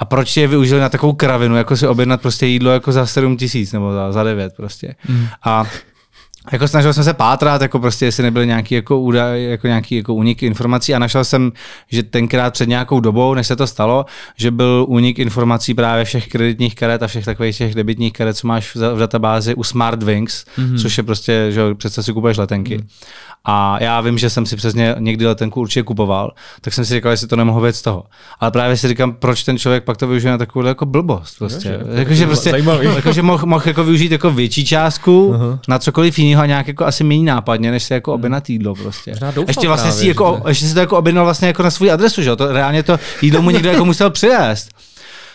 A 0.00 0.04
proč 0.04 0.36
je 0.36 0.48
využili 0.48 0.80
na 0.80 0.88
takovou 0.88 1.12
kravinu, 1.12 1.56
jako 1.56 1.76
si 1.76 1.86
objednat 1.86 2.22
prostě 2.22 2.46
jídlo 2.46 2.70
jako 2.70 2.92
za 2.92 3.06
7 3.06 3.36
tisíc 3.36 3.72
nebo 3.72 3.92
za, 3.92 4.12
za 4.12 4.22
9 4.22 4.52
prostě. 4.56 4.94
Mm. 5.08 5.26
A 5.44 5.64
jako 6.52 6.68
snažil 6.68 6.92
jsem 6.92 7.04
se 7.04 7.14
pátrat, 7.14 7.62
jako 7.62 7.78
prostě, 7.78 8.04
jestli 8.04 8.22
nebyly 8.22 8.46
nějaký 8.46 8.74
jako 8.74 9.00
údaj, 9.00 9.44
jako 9.44 9.66
nějaký 9.66 9.96
jako 9.96 10.14
únik 10.14 10.42
informací 10.42 10.94
a 10.94 10.98
našel 10.98 11.24
jsem, 11.24 11.52
že 11.90 12.02
tenkrát 12.02 12.52
před 12.52 12.68
nějakou 12.68 13.00
dobou, 13.00 13.34
než 13.34 13.46
se 13.46 13.56
to 13.56 13.66
stalo, 13.66 14.06
že 14.36 14.50
byl 14.50 14.84
únik 14.88 15.18
informací 15.18 15.74
právě 15.74 16.04
všech 16.04 16.28
kreditních 16.28 16.74
karet 16.74 17.02
a 17.02 17.06
všech 17.06 17.24
takových 17.24 17.58
těch 17.58 17.74
debitních 17.74 18.12
karet, 18.12 18.36
co 18.36 18.46
máš 18.46 18.74
v, 18.74 18.98
databázi 18.98 19.54
u 19.54 19.64
Smartwings, 19.64 20.44
mm-hmm. 20.44 20.82
což 20.82 20.98
je 20.98 21.04
prostě, 21.04 21.46
že 21.50 21.74
přece 21.74 22.02
si 22.02 22.12
kupuješ 22.12 22.36
letenky. 22.36 22.78
Mm. 22.78 22.86
A 23.44 23.82
já 23.82 24.00
vím, 24.00 24.18
že 24.18 24.30
jsem 24.30 24.46
si 24.46 24.56
přesně 24.56 24.94
někdy 24.98 25.26
letenku 25.26 25.60
určitě 25.60 25.82
kupoval, 25.82 26.32
tak 26.60 26.74
jsem 26.74 26.84
si 26.84 26.94
říkal, 26.94 27.10
jestli 27.10 27.26
to 27.26 27.36
nemohu 27.36 27.60
věc 27.60 27.76
z 27.76 27.82
toho. 27.82 28.04
Ale 28.40 28.50
právě 28.50 28.76
si 28.76 28.88
říkám, 28.88 29.12
proč 29.12 29.44
ten 29.44 29.58
člověk 29.58 29.84
pak 29.84 29.96
to 29.96 30.06
využije 30.06 30.30
na 30.30 30.38
takovou 30.38 30.66
jako 30.66 30.86
blbost. 30.86 31.38
Prostě. 31.38 31.80
Jakože 31.92 32.26
prostě, 32.26 32.52
jakože 32.96 33.22
mohl, 33.22 33.46
mohl 33.46 33.62
jako 33.66 33.84
využít 33.84 34.12
jako 34.12 34.30
větší 34.30 34.64
částku 34.64 35.32
uh-huh. 35.32 35.58
na 35.68 35.78
cokoliv 35.78 36.18
jiného 36.18 36.37
a 36.40 36.46
nějak 36.46 36.68
jako 36.68 36.86
asi 36.86 37.04
méně 37.04 37.24
nápadně, 37.24 37.70
než 37.70 37.84
si 37.84 37.92
jako 37.92 38.14
objednat 38.14 38.50
jídlo 38.50 38.74
prostě. 38.74 39.14
ještě 39.46 39.66
vlastně 39.66 39.90
právě, 39.90 40.00
si 40.00 40.08
jako, 40.08 40.42
ještě 40.48 40.66
si 40.66 40.74
to 40.74 40.80
jako 40.80 40.98
objednal 40.98 41.24
vlastně 41.24 41.48
jako 41.48 41.62
na 41.62 41.70
svůj 41.70 41.90
adresu, 41.90 42.22
že 42.22 42.28
jo? 42.28 42.36
To 42.36 42.52
reálně 42.52 42.82
to 42.82 42.98
jídlo 43.22 43.42
mu 43.42 43.50
někdo 43.50 43.70
jako 43.70 43.84
musel 43.84 44.10
přivést. 44.10 44.68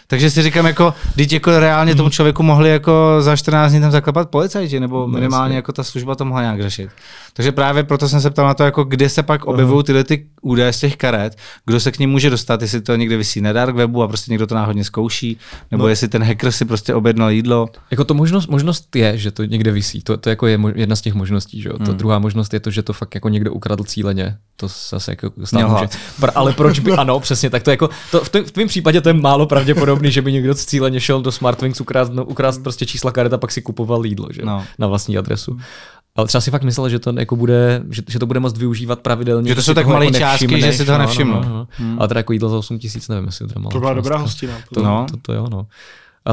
Takže 0.08 0.30
si 0.30 0.44
říkám, 0.44 0.66
jako, 0.66 0.94
teď 1.16 1.34
jako 1.34 1.60
reálně 1.60 1.96
tomu 1.96 2.10
člověku 2.10 2.44
mohli 2.44 2.70
jako 2.70 3.18
za 3.20 3.36
14 3.36 3.72
dní 3.72 3.82
tam 3.82 3.92
zaklepat 3.92 4.30
policajti, 4.30 4.80
nebo 4.80 5.08
minimálně 5.08 5.56
jako 5.56 5.72
ta 5.72 5.84
služba 5.84 6.16
to 6.16 6.26
mohla 6.26 6.42
nějak 6.42 6.62
řešit. 6.62 6.89
Takže 7.34 7.52
právě 7.52 7.84
proto 7.84 8.10
jsem 8.10 8.22
se 8.22 8.30
ptal 8.30 8.48
na 8.48 8.54
to, 8.54 8.63
jako 8.63 8.84
kde 8.84 9.10
se 9.10 9.24
pak 9.24 9.46
objevují 9.46 9.84
tyhle 9.84 10.04
ty 10.04 10.26
údaje 10.44 10.74
z 10.74 10.80
těch 10.80 10.96
karet, 10.96 11.38
kdo 11.66 11.80
se 11.80 11.92
k 11.92 12.00
ním 12.00 12.10
může 12.10 12.30
dostat, 12.30 12.62
jestli 12.62 12.82
to 12.82 12.96
někde 12.96 13.18
vysí 13.18 13.42
na 13.42 13.54
dark 13.54 13.76
webu 13.76 14.04
a 14.04 14.08
prostě 14.08 14.32
někdo 14.32 14.48
to 14.48 14.56
náhodně 14.56 14.84
zkouší, 14.84 15.38
nebo 15.72 15.84
no. 15.84 15.90
jestli 15.90 16.08
ten 16.08 16.24
hacker 16.24 16.52
si 16.52 16.66
prostě 16.66 16.94
objednal 16.94 17.32
jídlo. 17.32 17.70
Jako 17.92 18.04
to 18.04 18.14
možnost, 18.14 18.48
možnost 18.48 18.96
je, 18.96 19.18
že 19.18 19.32
to 19.32 19.44
někde 19.44 19.72
vysí, 19.72 20.02
to, 20.02 20.18
to 20.18 20.30
jako 20.30 20.48
je 20.48 20.60
jedna 20.76 20.96
z 20.96 21.02
těch 21.02 21.14
možností, 21.14 21.62
že 21.62 21.70
jo. 21.70 21.76
Hmm. 21.78 21.86
To 21.86 21.94
druhá 21.94 22.20
možnost 22.20 22.54
je 22.54 22.60
to, 22.60 22.72
že 22.72 22.84
to 22.84 22.94
fakt 22.94 23.16
jako 23.16 23.30
někdo 23.30 23.54
ukradl 23.54 23.84
cíleně. 23.84 24.38
To 24.56 24.68
zase 24.90 25.12
jako 25.12 25.32
stát 25.44 25.70
může. 25.70 25.86
Pr- 26.20 26.32
ale 26.36 26.54
proč 26.54 26.80
by, 26.80 26.92
ano, 26.98 27.20
přesně, 27.20 27.50
tak 27.50 27.64
to 27.64 27.72
jako, 27.72 27.90
to 28.12 28.20
v, 28.24 28.30
v 28.34 28.52
tvém 28.52 28.68
případě 28.68 29.02
to 29.02 29.10
je 29.10 29.14
málo 29.14 29.46
pravděpodobný, 29.46 30.12
že 30.12 30.22
by 30.22 30.32
někdo 30.32 30.54
cíleně 30.54 31.00
šel 31.00 31.22
do 31.22 31.32
Smartwings 31.32 31.82
ukrást, 31.82 32.12
no, 32.14 32.26
ukrást 32.26 32.64
prostě 32.64 32.86
čísla 32.86 33.12
karet 33.12 33.34
a 33.34 33.38
pak 33.38 33.52
si 33.52 33.62
kupoval 33.62 34.06
jídlo, 34.06 34.28
že 34.32 34.42
no. 34.46 34.66
na 34.80 34.88
vlastní 34.88 35.18
adresu. 35.18 35.58
Ale 36.15 36.28
třeba 36.28 36.41
si 36.41 36.52
fakt 36.52 36.63
myslel, 36.63 36.89
že 36.89 36.99
to 36.99 37.13
jako 37.19 37.36
bude, 37.36 37.84
že, 37.89 38.02
že 38.08 38.19
to 38.19 38.26
bude 38.26 38.39
moct 38.39 38.58
využívat 38.58 38.99
pravidelně. 39.02 39.49
Že 39.49 39.56
to 39.56 39.63
jsou 39.63 39.73
tak 39.73 39.88
malé 39.88 40.06
jako 40.06 40.17
částky, 40.17 40.62
že 40.62 40.73
si 40.73 40.86
to 40.86 40.97
nevšimnu. 40.97 41.34
No, 41.34 41.41
no, 41.41 41.49
no. 41.49 41.67
Hmm. 41.69 41.99
Ale 41.99 42.08
teda 42.08 42.19
jako 42.19 42.34
jídlo 42.34 42.49
za 42.49 42.58
8 42.58 42.80
tisíc, 42.80 43.08
nevím, 43.08 43.26
jestli 43.26 43.47
to 43.47 43.60
je 43.60 43.63
To 43.71 43.80
byla 43.80 43.93
dobrá 43.93 44.17
hostina. 44.17 44.54
To, 44.73 44.84
no. 44.84 45.06
to, 45.10 45.17
to, 45.17 45.21
to, 45.21 45.34
jo, 45.34 45.47
no. 45.52 45.67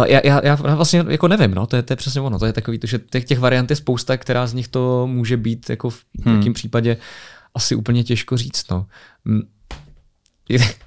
Já, 0.07 0.21
já, 0.25 0.41
já 0.45 0.55
vlastně 0.55 1.05
jako 1.09 1.29
nevím, 1.29 1.55
no, 1.55 1.67
to 1.67 1.77
je, 1.77 1.83
to 1.83 1.93
je 1.93 1.97
přesně 1.97 2.21
ono, 2.21 2.39
to 2.39 2.47
je 2.47 2.53
takový, 2.53 2.79
to, 2.79 2.87
že 2.87 2.99
těch, 2.99 3.25
těch 3.25 3.39
variant 3.39 3.71
je 3.71 3.77
spousta, 3.77 4.17
která 4.17 4.47
z 4.47 4.55
nich 4.55 4.69
to 4.69 5.07
může 5.07 5.37
být 5.37 5.71
jako 5.71 5.91
v 5.91 6.05
hmm. 6.25 6.37
jakém 6.37 6.53
případě 6.53 6.97
asi 7.55 7.75
úplně 7.75 8.05
těžko 8.05 8.37
říct, 8.37 8.71
no. 8.71 8.87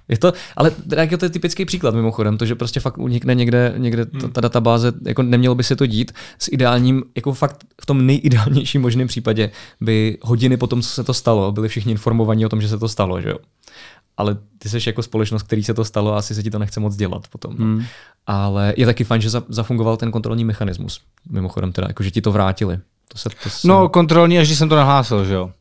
Je, 0.08 0.18
to, 0.18 0.34
ale 0.56 0.72
jak 0.96 1.20
to 1.20 1.26
je 1.26 1.30
typický 1.30 1.66
příklad 1.66 1.96
mimochodem, 1.96 2.38
to, 2.38 2.46
že 2.46 2.56
prostě 2.56 2.80
fakt 2.80 2.98
unikne 2.98 3.36
někde, 3.36 3.74
někde 3.78 4.06
ta, 4.06 4.28
ta 4.28 4.42
databáze, 4.42 4.94
jako 5.06 5.24
nemělo 5.24 5.56
by 5.56 5.64
se 5.64 5.76
to 5.76 5.86
dít 5.86 6.12
s 6.40 6.50
ideálním, 6.52 7.04
jako 7.16 7.34
fakt 7.34 7.66
v 7.82 7.86
tom 7.86 8.06
nejideálnějším 8.06 8.82
možném 8.82 9.08
případě 9.08 9.52
by 9.82 10.18
hodiny 10.22 10.58
potom, 10.58 10.82
co 10.82 10.90
se 10.90 11.04
to 11.04 11.14
stalo, 11.14 11.52
byli 11.52 11.70
všichni 11.70 11.92
informovaní 11.92 12.46
o 12.46 12.50
tom, 12.50 12.62
že 12.62 12.68
se 12.70 12.78
to 12.78 12.88
stalo, 12.88 13.22
že 13.22 13.30
jo. 13.30 13.38
Ale 14.18 14.38
ty 14.58 14.70
jsi 14.70 14.78
jako 14.88 15.04
společnost, 15.04 15.44
který 15.44 15.64
se 15.64 15.74
to 15.74 15.86
stalo 15.86 16.14
a 16.14 16.18
asi 16.18 16.36
se 16.36 16.44
ti 16.44 16.52
to 16.52 16.60
nechce 16.60 16.80
moc 16.80 16.96
dělat 16.96 17.28
potom. 17.28 17.56
No. 17.58 17.66
Hmm. 17.66 17.84
Ale 18.28 18.74
je 18.78 18.86
taky 18.86 19.04
fajn, 19.04 19.22
že 19.22 19.30
zafungoval 19.50 19.98
ten 19.98 20.12
kontrolní 20.12 20.46
mechanismus. 20.46 21.02
Mimochodem 21.30 21.72
teda, 21.72 21.88
jako 21.88 22.04
že 22.04 22.12
ti 22.12 22.22
to 22.22 22.32
vrátili. 22.32 22.80
To 23.08 23.18
se, 23.18 23.30
to 23.44 23.50
se... 23.50 23.68
No 23.68 23.90
kontrolní, 23.90 24.40
až 24.40 24.48
když 24.48 24.58
jsem 24.58 24.70
to 24.70 24.76
nahlásil, 24.76 25.26
že 25.26 25.34
jo. 25.34 25.52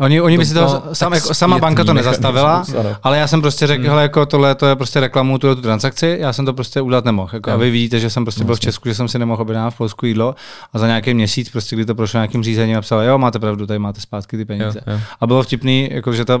Oni, 0.00 0.20
oni 0.20 0.38
by 0.38 0.46
si 0.46 0.54
to, 0.54 0.82
sam, 0.92 1.12
jako, 1.12 1.34
sama 1.34 1.58
banka 1.58 1.84
to 1.84 1.94
nezastavila, 1.94 2.64
ale 3.02 3.18
já 3.18 3.26
jsem 3.26 3.40
prostě 3.40 3.66
řekl, 3.66 3.82
hmm. 3.82 3.90
hele, 3.90 4.02
jako 4.02 4.26
tohle 4.26 4.54
to 4.54 4.66
je 4.66 4.76
prostě 4.76 5.00
reklamu 5.00 5.38
tu, 5.38 5.54
tu 5.54 5.62
transakci, 5.62 6.16
já 6.20 6.32
jsem 6.32 6.46
to 6.46 6.54
prostě 6.54 6.80
udělat 6.80 7.04
nemohl. 7.04 7.30
Jako, 7.32 7.50
a 7.50 7.56
vy 7.56 7.70
vidíte, 7.70 8.00
že 8.00 8.10
jsem 8.10 8.24
prostě 8.24 8.44
byl 8.44 8.54
v 8.54 8.60
Česku, 8.60 8.88
že 8.88 8.94
jsem 8.94 9.08
si 9.08 9.18
nemohl 9.18 9.42
objednat 9.42 9.70
v 9.70 9.76
Polsku 9.76 10.06
jídlo 10.06 10.34
a 10.72 10.78
za 10.78 10.86
nějaký 10.86 11.14
měsíc, 11.14 11.50
prostě, 11.50 11.76
kdy 11.76 11.84
to 11.84 11.94
prošlo 11.94 12.18
nějakým 12.18 12.42
řízením, 12.42 12.74
napsal, 12.74 13.02
jo, 13.02 13.18
máte 13.18 13.38
pravdu, 13.38 13.66
tady 13.66 13.78
máte 13.78 14.00
zpátky 14.00 14.36
ty 14.36 14.44
peníze. 14.44 14.80
Jo, 14.86 14.92
jo. 14.92 15.00
A 15.20 15.26
bylo 15.26 15.42
vtipný, 15.42 15.88
jako, 15.92 16.12
že 16.12 16.24
ta 16.24 16.40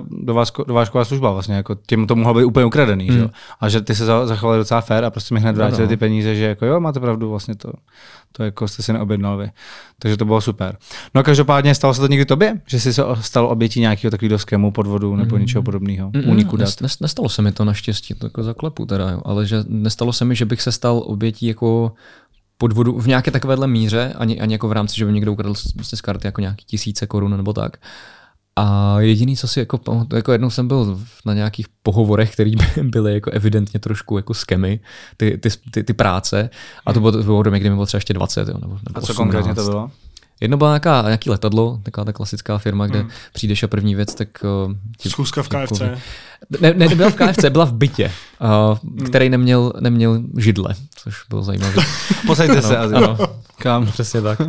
dovážková 0.66 1.04
služba 1.04 1.30
vlastně, 1.30 1.54
jako, 1.54 1.76
tím 1.86 2.06
to 2.06 2.16
mohlo 2.16 2.34
být 2.34 2.44
úplně 2.44 2.66
ukradený, 2.66 3.08
hmm. 3.08 3.18
že? 3.18 3.28
a 3.60 3.68
že 3.68 3.80
ty 3.80 3.94
se 3.94 4.04
zachovali 4.04 4.58
docela 4.58 4.80
fér 4.80 5.04
a 5.04 5.10
prostě 5.10 5.34
mi 5.34 5.40
hned 5.40 5.56
vrátili 5.56 5.82
no. 5.82 5.88
ty 5.88 5.96
peníze, 5.96 6.34
že 6.34 6.44
jako, 6.44 6.66
jo, 6.66 6.80
máte 6.80 7.00
pravdu, 7.00 7.30
vlastně 7.30 7.54
to, 7.54 7.72
To 8.32 8.42
jako 8.42 8.68
jste 8.68 8.82
si 8.82 8.92
neobjednal 8.92 9.36
vy. 9.36 9.50
Takže 9.98 10.16
to 10.16 10.24
bylo 10.24 10.40
super. 10.40 10.76
No 11.14 11.20
a 11.20 11.24
každopádně 11.24 11.74
stalo 11.74 11.94
se 11.94 12.00
to 12.00 12.06
někdy 12.06 12.24
tobě, 12.24 12.60
že 12.66 12.80
jsi 12.80 12.94
se 12.94 13.02
stal 13.20 13.46
obětí 13.46 13.80
nějakého 13.80 14.10
takového 14.10 14.38
skému, 14.38 14.70
podvodu 14.70 15.16
nebo 15.16 15.36
mm. 15.36 15.40
něčeho 15.40 15.62
podobného, 15.62 16.10
mm, 16.14 16.28
úniku 16.28 16.56
dat? 16.56 16.80
Nest, 16.80 17.00
nestalo 17.00 17.28
se 17.28 17.42
mi 17.42 17.52
to 17.52 17.64
naštěstí, 17.64 18.14
to 18.14 18.26
jako 18.26 18.42
zaklepu 18.42 18.86
teda, 18.86 19.10
jo. 19.10 19.22
ale 19.24 19.46
že 19.46 19.64
nestalo 19.68 20.12
se 20.12 20.24
mi, 20.24 20.36
že 20.36 20.44
bych 20.44 20.62
se 20.62 20.72
stal 20.72 21.02
obětí 21.06 21.46
jako 21.46 21.92
podvodu 22.58 23.00
v 23.00 23.06
nějaké 23.06 23.30
takovéhle 23.30 23.66
míře, 23.66 24.12
ani, 24.16 24.40
ani 24.40 24.54
jako 24.54 24.68
v 24.68 24.72
rámci, 24.72 24.96
že 24.96 25.04
by 25.04 25.12
někdo 25.12 25.32
ukradl 25.32 25.54
z 25.82 26.00
karty 26.00 26.26
jako 26.26 26.40
nějaký 26.40 26.64
tisíce 26.64 27.06
korun 27.06 27.36
nebo 27.36 27.52
tak. 27.52 27.76
A 28.58 28.96
jediný, 29.00 29.36
co 29.36 29.48
si 29.48 29.58
jako 29.60 29.80
jako 30.12 30.32
jednou 30.32 30.50
jsem 30.50 30.68
byl 30.68 31.00
na 31.26 31.34
nějakých 31.34 31.66
pohovorech, 31.82 32.32
které 32.32 32.50
byly 32.82 33.14
jako 33.14 33.30
evidentně 33.30 33.80
trošku 33.80 34.16
jako 34.16 34.34
skemy, 34.34 34.80
ty, 35.16 35.38
ty, 35.38 35.48
ty, 35.70 35.84
ty 35.84 35.92
práce. 35.92 36.50
A 36.86 36.92
to 36.92 37.00
bylo, 37.00 37.12
to 37.12 37.22
bylo 37.22 37.42
kdy 37.42 37.70
mi 37.70 37.70
bylo 37.70 37.86
třeba 37.86 37.98
ještě 37.98 38.14
20. 38.14 38.48
Jo, 38.48 38.54
nebo, 38.60 38.78
nebo 38.88 38.98
a 38.98 39.00
co 39.00 39.12
18. 39.12 39.16
konkrétně 39.16 39.54
to 39.54 39.64
bylo? 39.64 39.90
Jedno 40.40 40.56
byla 40.56 40.70
nějaká, 40.70 41.02
nějaký 41.02 41.30
letadlo, 41.30 41.80
taková 41.82 42.04
ta 42.04 42.12
klasická 42.12 42.58
firma, 42.58 42.86
kde 42.86 43.00
hmm. 43.00 43.10
přijdeš 43.32 43.62
a 43.62 43.68
první 43.68 43.94
věc, 43.94 44.14
tak... 44.14 44.28
Uh, 44.66 44.74
Schůzka 45.08 45.42
v 45.42 45.48
KFC. 45.48 45.80
Jako, 45.80 46.00
ne, 46.60 46.74
ne, 46.74 46.88
nebyla 46.88 47.10
v 47.10 47.14
KFC, 47.14 47.44
byla 47.48 47.64
v 47.64 47.72
bytě, 47.72 48.12
uh, 48.40 49.04
který 49.06 49.30
neměl, 49.30 49.72
neměl 49.80 50.20
židle, 50.38 50.74
což 50.96 51.14
bylo 51.28 51.42
zajímavé. 51.42 51.82
Posaďte 52.26 52.62
se, 52.62 52.76
ano, 52.76 52.96
ano. 52.96 53.18
Kam? 53.58 53.86
Přesně 53.86 54.22
tak. 54.22 54.40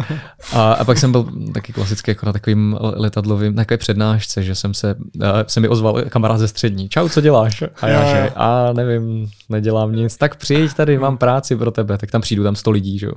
A, 0.53 0.73
a 0.73 0.83
pak 0.83 0.97
jsem 0.97 1.11
byl 1.11 1.25
taky 1.53 1.73
klasicky 1.73 2.11
jako 2.11 2.25
na 2.25 2.33
takovým 2.33 2.77
letadlovým, 2.79 3.55
na 3.55 3.61
takové 3.61 3.77
přednášce, 3.77 4.43
že 4.43 4.55
jsem 4.55 4.73
se, 4.73 4.95
uh, 4.95 5.23
se 5.47 5.59
mi 5.59 5.67
ozval 5.67 6.01
kamarád 6.09 6.39
ze 6.39 6.47
střední. 6.47 6.89
Čau, 6.89 7.09
co 7.09 7.21
děláš? 7.21 7.63
A 7.81 7.87
já, 7.87 8.05
že, 8.09 8.31
a 8.35 8.73
nevím, 8.73 9.29
nedělám 9.49 9.95
nic. 9.95 10.17
Tak 10.17 10.35
přijď 10.35 10.73
tady, 10.73 10.97
mám 10.97 11.17
práci 11.17 11.55
pro 11.55 11.71
tebe. 11.71 11.97
Tak 11.97 12.11
tam 12.11 12.21
přijdu, 12.21 12.43
tam 12.43 12.55
sto 12.55 12.71
lidí, 12.71 12.99
že 12.99 13.05
jo. 13.05 13.13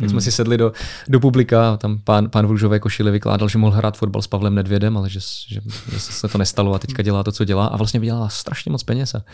tak 0.00 0.10
jsme 0.10 0.20
si 0.20 0.32
sedli 0.32 0.58
do, 0.58 0.72
do 1.08 1.20
publika, 1.20 1.76
tam 1.76 1.98
pán, 2.04 2.30
pán 2.30 2.46
v 2.46 2.50
růžové 2.50 2.78
košili 2.78 3.10
vykládal, 3.10 3.48
že 3.48 3.58
mohl 3.58 3.76
hrát 3.76 3.96
fotbal 3.96 4.22
s 4.22 4.26
Pavlem 4.26 4.54
Nedvědem, 4.54 4.96
ale 4.96 5.10
že, 5.10 5.20
že, 5.48 5.60
že 5.92 6.00
se 6.00 6.28
to 6.28 6.38
nestalo 6.38 6.74
a 6.74 6.78
teďka 6.78 7.02
dělá 7.02 7.22
to, 7.22 7.32
co 7.32 7.44
dělá 7.44 7.66
a 7.74 7.76
vlastně 7.76 8.00
vydělala 8.00 8.28
strašně 8.28 8.72
moc 8.72 8.82
peněz 8.82 9.14
a 9.14 9.24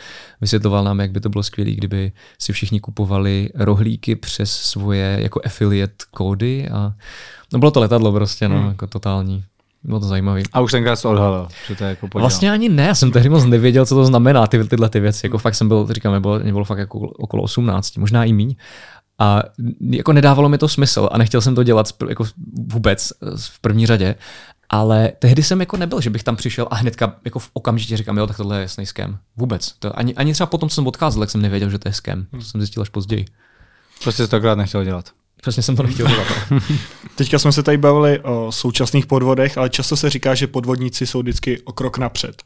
vysvětloval 0.40 0.84
nám, 0.84 1.00
jak 1.00 1.10
by 1.10 1.20
to 1.20 1.28
bylo 1.28 1.42
skvělé, 1.42 1.70
kdyby 1.70 2.12
si 2.38 2.52
všichni 2.52 2.80
kupovali 2.80 3.50
rohlíky 3.54 4.16
přes 4.16 4.52
svoje 4.52 5.18
jako 5.20 5.40
affiliate 5.44 6.04
kódy 6.10 6.68
a 6.68 6.92
no 7.52 7.58
bylo 7.58 7.70
to 7.70 7.80
letadlo 7.80 8.12
prostě, 8.12 8.48
no, 8.48 8.58
hmm. 8.58 8.68
jako 8.68 8.86
totální. 8.86 9.44
Bylo 9.82 10.00
to 10.00 10.06
zajímavé. 10.06 10.42
A 10.52 10.60
už 10.60 10.72
tenkrát 10.72 11.02
to 11.02 11.10
odhalil, 11.10 11.48
že 11.68 11.74
to 11.76 11.84
je 11.84 11.90
jako 11.90 12.08
podělal. 12.08 12.22
Vlastně 12.22 12.52
ani 12.52 12.68
ne, 12.68 12.82
já 12.82 12.94
jsem 12.94 13.12
tehdy 13.12 13.28
moc 13.28 13.44
nevěděl, 13.44 13.86
co 13.86 13.94
to 13.94 14.04
znamená, 14.04 14.46
ty, 14.46 14.64
tyhle 14.64 14.88
ty 14.88 15.00
věci. 15.00 15.26
Jako 15.26 15.38
fakt 15.38 15.54
jsem 15.54 15.68
byl, 15.68 15.86
říkám, 15.90 16.12
nebylo, 16.12 16.38
nebylo 16.38 16.64
fakt 16.64 16.78
jako 16.78 16.98
okolo 16.98 17.42
18, 17.42 17.96
možná 17.96 18.24
i 18.24 18.32
míň. 18.32 18.56
A 19.18 19.42
jako 19.80 20.12
nedávalo 20.12 20.48
mi 20.48 20.58
to 20.58 20.68
smysl 20.68 21.08
a 21.12 21.18
nechtěl 21.18 21.40
jsem 21.40 21.54
to 21.54 21.62
dělat 21.62 21.86
jako 22.08 22.24
vůbec 22.72 23.12
v 23.36 23.60
první 23.60 23.86
řadě. 23.86 24.14
Ale 24.72 25.12
tehdy 25.18 25.42
jsem 25.42 25.60
jako 25.60 25.76
nebyl, 25.76 26.00
že 26.00 26.10
bych 26.10 26.22
tam 26.22 26.36
přišel 26.36 26.68
a 26.70 26.74
hnedka 26.74 27.16
jako 27.24 27.38
v 27.38 27.50
okamžitě 27.52 27.96
říkám, 27.96 28.18
jo, 28.18 28.26
tak 28.26 28.36
tohle 28.36 28.56
je 28.56 28.62
jasný 28.62 28.86
skem. 28.86 29.18
Vůbec. 29.36 29.72
To 29.78 29.98
ani, 29.98 30.14
ani 30.14 30.32
třeba 30.32 30.46
potom, 30.46 30.68
co 30.68 30.74
jsem 30.74 30.86
odcházel, 30.86 31.20
tak 31.20 31.30
jsem 31.30 31.42
nevěděl, 31.42 31.70
že 31.70 31.78
to 31.78 31.88
je 31.88 31.92
skem. 31.92 32.26
To 32.30 32.42
jsem 32.42 32.60
zjistil 32.60 32.82
až 32.82 32.88
později. 32.88 33.24
Prostě 34.02 34.24
jsi 34.24 34.30
to 34.30 34.36
akorát 34.36 34.58
nechtěl 34.58 34.84
dělat. 34.84 35.12
Přesně 35.40 35.62
jsem 35.62 35.76
to 35.76 35.82
nechtěl 35.82 36.06
dělat. 36.08 36.26
No. 36.50 36.58
Teďka 37.14 37.38
jsme 37.38 37.52
se 37.52 37.62
tady 37.62 37.78
bavili 37.78 38.20
o 38.20 38.52
současných 38.52 39.06
podvodech, 39.06 39.58
ale 39.58 39.70
často 39.70 39.96
se 39.96 40.10
říká, 40.10 40.34
že 40.34 40.46
podvodníci 40.46 41.06
jsou 41.06 41.20
vždycky 41.22 41.60
o 41.60 41.72
krok 41.72 41.98
napřed. 41.98 42.42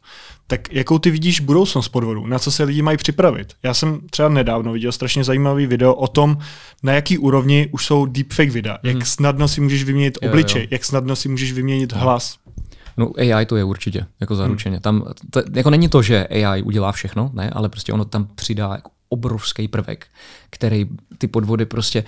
Tak 0.47 0.73
jakou 0.73 0.99
ty 0.99 1.11
vidíš 1.11 1.39
budoucnost 1.39 1.89
podvodu? 1.89 2.27
Na 2.27 2.39
co 2.39 2.51
se 2.51 2.63
lidi 2.63 2.81
mají 2.81 2.97
připravit? 2.97 3.53
Já 3.63 3.73
jsem 3.73 3.99
třeba 4.09 4.29
nedávno 4.29 4.71
viděl 4.71 4.91
strašně 4.91 5.23
zajímavý 5.23 5.67
video 5.67 5.93
o 5.93 6.07
tom, 6.07 6.37
na 6.83 6.93
jaký 6.93 7.17
úrovni 7.17 7.69
už 7.71 7.85
jsou 7.85 8.05
deepfake 8.05 8.49
videa. 8.49 8.77
Mm. 8.83 8.89
Jak 8.89 9.07
snadno 9.07 9.47
si 9.47 9.61
můžeš 9.61 9.83
vyměnit 9.83 10.17
obličej, 10.21 10.67
jak 10.71 10.85
snadno 10.85 11.15
si 11.15 11.29
můžeš 11.29 11.51
vyměnit 11.51 11.93
no. 11.93 12.01
hlas. 12.01 12.37
No 12.97 13.11
AI 13.17 13.45
to 13.45 13.55
je 13.55 13.63
určitě, 13.63 14.05
jako 14.19 14.35
zaručeně. 14.35 14.75
Hmm. 14.75 14.81
Tam, 14.81 15.13
to, 15.29 15.41
jako 15.53 15.69
není 15.69 15.89
to, 15.89 16.01
že 16.01 16.27
AI 16.27 16.61
udělá 16.61 16.91
všechno, 16.91 17.31
ne, 17.33 17.49
ale 17.49 17.69
prostě 17.69 17.93
ono 17.93 18.05
tam 18.05 18.27
přidá 18.35 18.71
jako 18.71 18.89
obrovský 19.09 19.67
prvek, 19.67 20.07
který 20.49 20.85
ty 21.17 21.27
podvody 21.27 21.65
prostě 21.65 22.03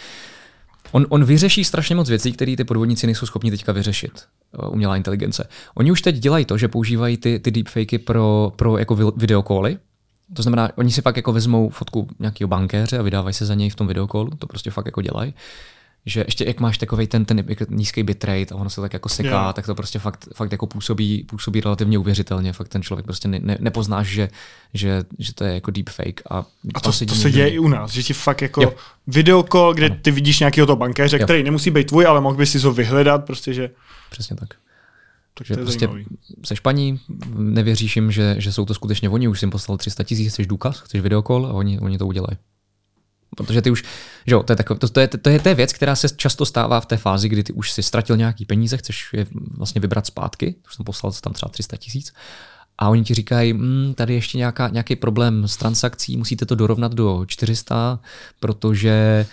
On, 0.91 1.05
on 1.09 1.25
vyřeší 1.25 1.63
strašně 1.63 1.95
moc 1.95 2.09
věcí, 2.09 2.31
které 2.31 2.55
ty 2.55 2.63
podvodníci 2.63 3.05
nejsou 3.05 3.25
schopni 3.25 3.51
teďka 3.51 3.71
vyřešit. 3.71 4.23
Uh, 4.63 4.73
umělá 4.73 4.97
inteligence. 4.97 5.47
Oni 5.75 5.91
už 5.91 6.01
teď 6.01 6.15
dělají 6.15 6.45
to, 6.45 6.57
že 6.57 6.67
používají 6.67 7.17
ty, 7.17 7.39
ty 7.39 7.51
deepfakey 7.51 7.99
pro, 7.99 8.53
pro 8.55 8.77
jako 8.77 8.95
videokoly. 8.95 9.77
To 10.33 10.41
znamená, 10.41 10.69
oni 10.75 10.91
si 10.91 11.01
fakt 11.01 11.17
jako 11.17 11.33
vezmou 11.33 11.69
fotku 11.69 12.07
nějakého 12.19 12.47
bankéře 12.47 12.97
a 12.97 13.01
vydávají 13.01 13.33
se 13.33 13.45
za 13.45 13.53
něj 13.53 13.69
v 13.69 13.75
tom 13.75 13.87
videokolu. 13.87 14.31
To 14.39 14.47
prostě 14.47 14.71
fakt 14.71 14.85
jako 14.85 15.01
dělají 15.01 15.33
že 16.07 16.23
ještě 16.27 16.45
jak 16.45 16.59
máš 16.59 16.77
takový 16.77 17.07
ten, 17.07 17.25
ten 17.25 17.45
nízký 17.69 18.03
bitrate 18.03 18.53
a 18.53 18.55
ono 18.55 18.69
se 18.69 18.81
tak 18.81 18.93
jako 18.93 19.09
seká, 19.09 19.29
yeah. 19.29 19.55
tak 19.55 19.65
to 19.65 19.75
prostě 19.75 19.99
fakt, 19.99 20.27
fakt 20.35 20.51
jako 20.51 20.67
působí, 20.67 21.23
působí 21.23 21.61
relativně 21.61 21.97
uvěřitelně. 21.97 22.53
Fakt 22.53 22.67
ten 22.67 22.81
člověk 22.81 23.05
prostě 23.05 23.27
ne, 23.27 23.39
ne, 23.43 23.57
nepoznáš, 23.59 24.07
že, 24.07 24.29
že, 24.73 25.03
že, 25.19 25.33
to 25.33 25.43
je 25.43 25.53
jako 25.53 25.71
deepfake. 25.71 26.21
A, 26.29 26.45
a 26.73 26.79
to, 26.79 26.91
to, 26.91 27.05
to 27.05 27.15
se 27.15 27.31
děje 27.31 27.49
i 27.49 27.59
u 27.59 27.67
nás, 27.67 27.91
že 27.91 28.03
ti 28.03 28.13
fakt 28.13 28.41
jako 28.41 28.61
jo. 28.61 28.73
videokol, 29.07 29.73
kde 29.73 29.85
ano. 29.85 29.97
ty 30.01 30.11
vidíš 30.11 30.39
nějakého 30.39 30.65
toho 30.65 30.75
bankéře, 30.75 31.19
jo. 31.19 31.25
který 31.25 31.43
nemusí 31.43 31.71
být 31.71 31.87
tvůj, 31.87 32.05
ale 32.05 32.21
mohl 32.21 32.35
bys 32.35 32.51
si 32.51 32.59
ho 32.59 32.71
vyhledat, 32.71 33.25
prostě, 33.25 33.53
že... 33.53 33.69
Přesně 34.09 34.35
tak. 34.35 34.49
Takže 35.33 35.55
prostě 35.55 35.89
seš 36.45 36.59
paní, 36.59 36.99
nevěříš 37.35 37.95
jim, 37.95 38.11
že, 38.11 38.35
že 38.37 38.51
jsou 38.51 38.65
to 38.65 38.73
skutečně 38.73 39.09
oni, 39.09 39.27
už 39.27 39.39
jsi 39.39 39.45
jim 39.45 39.51
poslal 39.51 39.77
300 39.77 40.03
tisíc, 40.03 40.33
chceš 40.33 40.47
důkaz, 40.47 40.79
chceš 40.79 41.01
videokol 41.01 41.45
a 41.45 41.53
oni, 41.53 41.79
oni 41.79 41.97
to 41.97 42.07
udělají. 42.07 42.37
Protože 43.35 43.61
ty 43.61 43.71
už, 43.71 43.83
že 44.27 44.35
jo, 44.35 44.43
to 44.43 44.51
je, 44.51 44.55
takové, 44.55 44.79
to, 44.79 44.89
to, 44.89 44.99
je, 44.99 45.07
to, 45.07 45.29
je, 45.29 45.39
to 45.39 45.49
je 45.49 45.55
věc, 45.55 45.73
která 45.73 45.95
se 45.95 46.09
často 46.15 46.45
stává 46.45 46.79
v 46.79 46.85
té 46.85 46.97
fázi, 46.97 47.29
kdy 47.29 47.43
ty 47.43 47.53
už 47.53 47.71
si 47.71 47.83
ztratil 47.83 48.17
nějaký 48.17 48.45
peníze, 48.45 48.77
chceš 48.77 49.09
je 49.13 49.25
vlastně 49.57 49.81
vybrat 49.81 50.05
zpátky, 50.05 50.55
už 50.67 50.75
jsem 50.75 50.85
poslal 50.85 51.13
tam 51.21 51.33
třeba 51.33 51.49
300 51.49 51.77
tisíc, 51.77 52.13
a 52.77 52.89
oni 52.89 53.03
ti 53.03 53.13
říkají, 53.13 53.53
mmm, 53.53 53.93
tady 53.93 54.13
ještě 54.13 54.37
nějaká, 54.37 54.67
nějaký 54.67 54.95
problém 54.95 55.47
s 55.47 55.57
transakcí, 55.57 56.17
musíte 56.17 56.45
to 56.45 56.55
dorovnat 56.55 56.93
do 56.93 57.25
400, 57.27 57.99
protože 58.39 59.25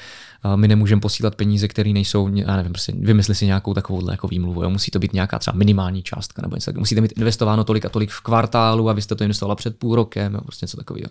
my 0.56 0.68
nemůžeme 0.68 1.00
posílat 1.00 1.34
peníze, 1.34 1.68
které 1.68 1.90
nejsou, 1.92 2.30
já 2.34 2.56
nevím, 2.56 2.72
prostě 2.72 2.92
vymysli 2.96 3.34
si 3.34 3.46
nějakou 3.46 3.74
takovou 3.74 4.10
jako 4.10 4.28
výmluvu, 4.28 4.62
jo. 4.62 4.70
musí 4.70 4.90
to 4.90 4.98
být 4.98 5.12
nějaká 5.12 5.38
třeba 5.38 5.56
minimální 5.56 6.02
částka, 6.02 6.42
nebo 6.42 6.56
něco, 6.56 6.72
musíte 6.76 7.00
mít 7.00 7.12
investováno 7.16 7.64
tolik 7.64 7.84
a 7.84 7.88
tolik 7.88 8.10
v 8.10 8.20
kvartálu 8.20 8.88
a 8.88 8.92
vy 8.92 9.02
jste 9.02 9.14
to 9.14 9.24
investovala 9.24 9.54
před 9.54 9.76
půl 9.76 9.94
rokem, 9.94 10.34
jo, 10.34 10.40
prostě 10.40 10.64
něco 10.64 10.76
takového. 10.76 11.08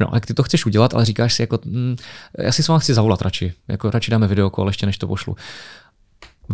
No, 0.00 0.10
jak 0.14 0.26
ty 0.26 0.34
to 0.34 0.42
chceš 0.42 0.66
udělat, 0.66 0.94
ale 0.94 1.04
říkáš 1.04 1.34
si, 1.34 1.42
jako, 1.42 1.58
hm, 1.64 1.96
já 2.38 2.52
si 2.52 2.62
s 2.62 2.68
vámi 2.68 2.80
chci 2.80 2.94
zavolat 2.94 3.22
radši, 3.22 3.52
jako 3.68 3.90
radši 3.90 4.10
dáme 4.10 4.26
video 4.26 4.50
ještě 4.66 4.86
než 4.86 4.98
to 4.98 5.06
pošlu. 5.06 5.36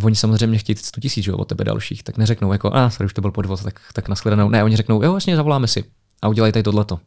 Oni 0.03 0.15
samozřejmě 0.15 0.57
chtějí 0.57 0.75
100 0.75 1.01
tisíc 1.01 1.27
od 1.27 1.45
tebe 1.45 1.63
dalších, 1.63 2.03
tak 2.03 2.17
neřeknou 2.17 2.51
jako, 2.51 2.75
a 2.75 2.89
sorry, 2.89 3.05
už 3.05 3.13
to 3.13 3.21
byl 3.21 3.31
podvod, 3.31 3.63
tak, 3.63 3.79
tak 3.93 4.09
nashledanou. 4.09 4.49
Ne, 4.49 4.63
oni 4.63 4.75
řeknou, 4.75 5.03
jo, 5.03 5.11
vlastně 5.11 5.35
zavoláme 5.35 5.67
si 5.67 5.83
a 6.21 6.27
udělají 6.27 6.53
tady 6.53 6.63
tohleto. 6.63 6.99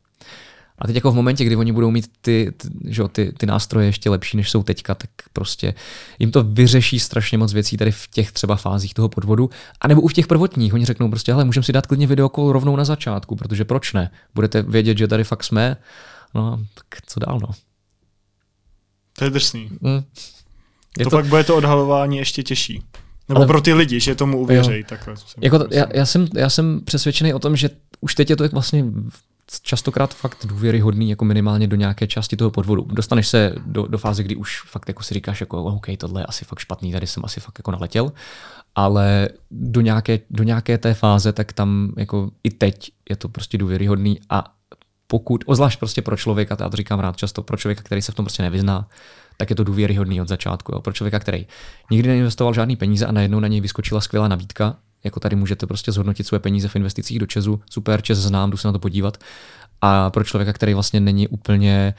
A 0.78 0.87
teď 0.87 0.97
jako 0.97 1.11
v 1.11 1.14
momentě, 1.14 1.45
kdy 1.45 1.57
oni 1.57 1.72
budou 1.72 1.91
mít 1.91 2.11
ty, 2.20 2.53
ty, 2.57 2.68
že, 2.89 3.03
ty, 3.12 3.33
ty 3.39 3.47
nástroje 3.47 3.87
ještě 3.87 4.11
lepší, 4.11 4.37
než 4.37 4.51
jsou 4.51 4.62
teďka, 4.62 4.95
tak 4.95 5.11
prostě 5.33 5.74
jim 6.18 6.30
to 6.30 6.43
vyřeší 6.43 6.99
strašně 6.99 7.39
moc 7.39 7.53
věcí 7.53 7.76
tady 7.76 7.91
v 7.91 8.09
těch 8.11 8.33
třeba 8.33 8.57
fázích 8.57 8.95
toho 8.95 9.09
podvodu. 9.09 9.51
A 9.80 9.89
nebo 9.89 10.01
u 10.01 10.09
těch 10.09 10.26
prvotních, 10.26 10.74
oni 10.74 10.85
řeknou 10.85 11.09
prostě, 11.09 11.33
hele, 11.33 11.45
můžeme 11.45 11.64
si 11.64 11.72
dát 11.72 11.87
klidně 11.87 12.07
videokol 12.07 12.53
rovnou 12.53 12.76
na 12.76 12.85
začátku, 12.85 13.37
protože 13.37 13.64
proč 13.64 13.93
ne? 13.93 14.11
Budete 14.35 14.62
vědět, 14.62 14.99
že 14.99 15.09
tady 15.09 15.24
fakt 15.24 15.45
jsme 15.45 15.76
No, 16.35 16.59
tak 16.74 16.87
co 17.07 17.20
dál, 17.20 17.39
no. 17.43 17.49
To 19.18 19.24
je 19.24 19.30
drsný. 19.30 19.70
Mm. 19.80 20.05
Je 20.99 21.05
to, 21.05 21.11
to 21.11 21.16
pak 21.16 21.26
bude 21.26 21.45
to 21.45 21.57
odhalování 21.57 22.16
ještě 22.16 22.43
těžší. 22.43 22.83
Nebo 23.28 23.39
ale, 23.39 23.47
pro 23.47 23.61
ty 23.61 23.72
lidi, 23.74 24.01
že 24.01 24.14
tomu 24.14 24.39
uvěřejí. 24.39 24.85
Takhle, 24.85 25.14
jako 25.41 25.59
to, 25.59 25.66
já, 25.70 25.87
já, 25.95 26.07
jsem, 26.07 26.28
já 26.35 26.51
jsem 26.51 26.80
přesvědčený 26.85 27.35
o 27.35 27.39
tom, 27.39 27.57
že 27.57 27.70
už 28.01 28.14
teď 28.14 28.30
je 28.30 28.37
to 28.37 28.49
vlastně 28.49 28.85
častokrát 29.62 30.14
fakt 30.14 30.47
důvěryhodný 30.47 31.11
jako 31.11 31.24
minimálně 31.24 31.66
do 31.66 31.76
nějaké 31.76 32.07
části 32.07 32.37
toho 32.37 32.51
podvodu. 32.51 32.83
Dostaneš 32.83 33.28
se 33.28 33.55
do, 33.66 33.87
do 33.87 33.99
fáze, 33.99 34.22
kdy 34.22 34.37
už 34.37 34.62
fakt 34.66 34.89
jako 34.89 35.03
si 35.03 35.14
říkáš, 35.14 35.41
jako 35.41 35.64
OK, 35.64 35.87
tohle 35.99 36.20
je 36.20 36.26
asi 36.26 36.45
fakt 36.45 36.59
špatný, 36.59 36.93
tady 36.93 37.07
jsem 37.07 37.24
asi 37.24 37.41
fakt 37.41 37.59
jako 37.59 37.70
naletěl, 37.70 38.12
ale 38.74 39.28
do 39.51 39.80
nějaké, 39.80 40.20
do 40.30 40.43
nějaké 40.43 40.78
té 40.78 40.95
fáze, 40.95 41.33
tak 41.33 41.53
tam 41.53 41.93
jako 41.97 42.30
i 42.45 42.51
teď 42.51 42.93
je 43.11 43.16
to 43.16 43.28
prostě 43.28 43.59
důvěryhodný 43.59 44.20
a 44.30 44.55
pokud, 45.12 45.44
ozvlášť 45.46 45.78
prostě 45.78 46.02
pro 46.02 46.16
člověka, 46.16 46.56
já 46.60 46.68
to 46.68 46.76
říkám 46.76 47.00
rád 47.00 47.16
často, 47.16 47.42
pro 47.42 47.56
člověka, 47.56 47.82
který 47.82 48.02
se 48.02 48.12
v 48.12 48.14
tom 48.14 48.24
prostě 48.24 48.42
nevyzná, 48.42 48.88
tak 49.36 49.50
je 49.50 49.56
to 49.56 49.64
důvěryhodný 49.64 50.20
od 50.20 50.28
začátku. 50.28 50.72
Jo. 50.72 50.80
Pro 50.80 50.92
člověka, 50.92 51.18
který 51.18 51.46
nikdy 51.90 52.08
neinvestoval 52.08 52.54
žádný 52.54 52.76
peníze 52.76 53.06
a 53.06 53.12
najednou 53.12 53.40
na 53.40 53.48
něj 53.48 53.60
vyskočila 53.60 54.00
skvělá 54.00 54.28
nabídka, 54.28 54.76
jako 55.05 55.20
tady 55.20 55.36
můžete 55.36 55.66
prostě 55.66 55.92
zhodnotit 55.92 56.26
své 56.26 56.38
peníze 56.38 56.68
v 56.68 56.76
investicích 56.76 57.18
do 57.18 57.26
Česu, 57.26 57.61
super, 57.70 58.03
Čes 58.03 58.18
znám, 58.18 58.50
jdu 58.50 58.57
se 58.57 58.68
na 58.68 58.72
to 58.72 58.78
podívat. 58.78 59.18
A 59.80 60.11
pro 60.11 60.24
člověka, 60.24 60.53
který 60.53 60.74
vlastně 60.74 61.00
není 61.00 61.28
úplně 61.28 61.94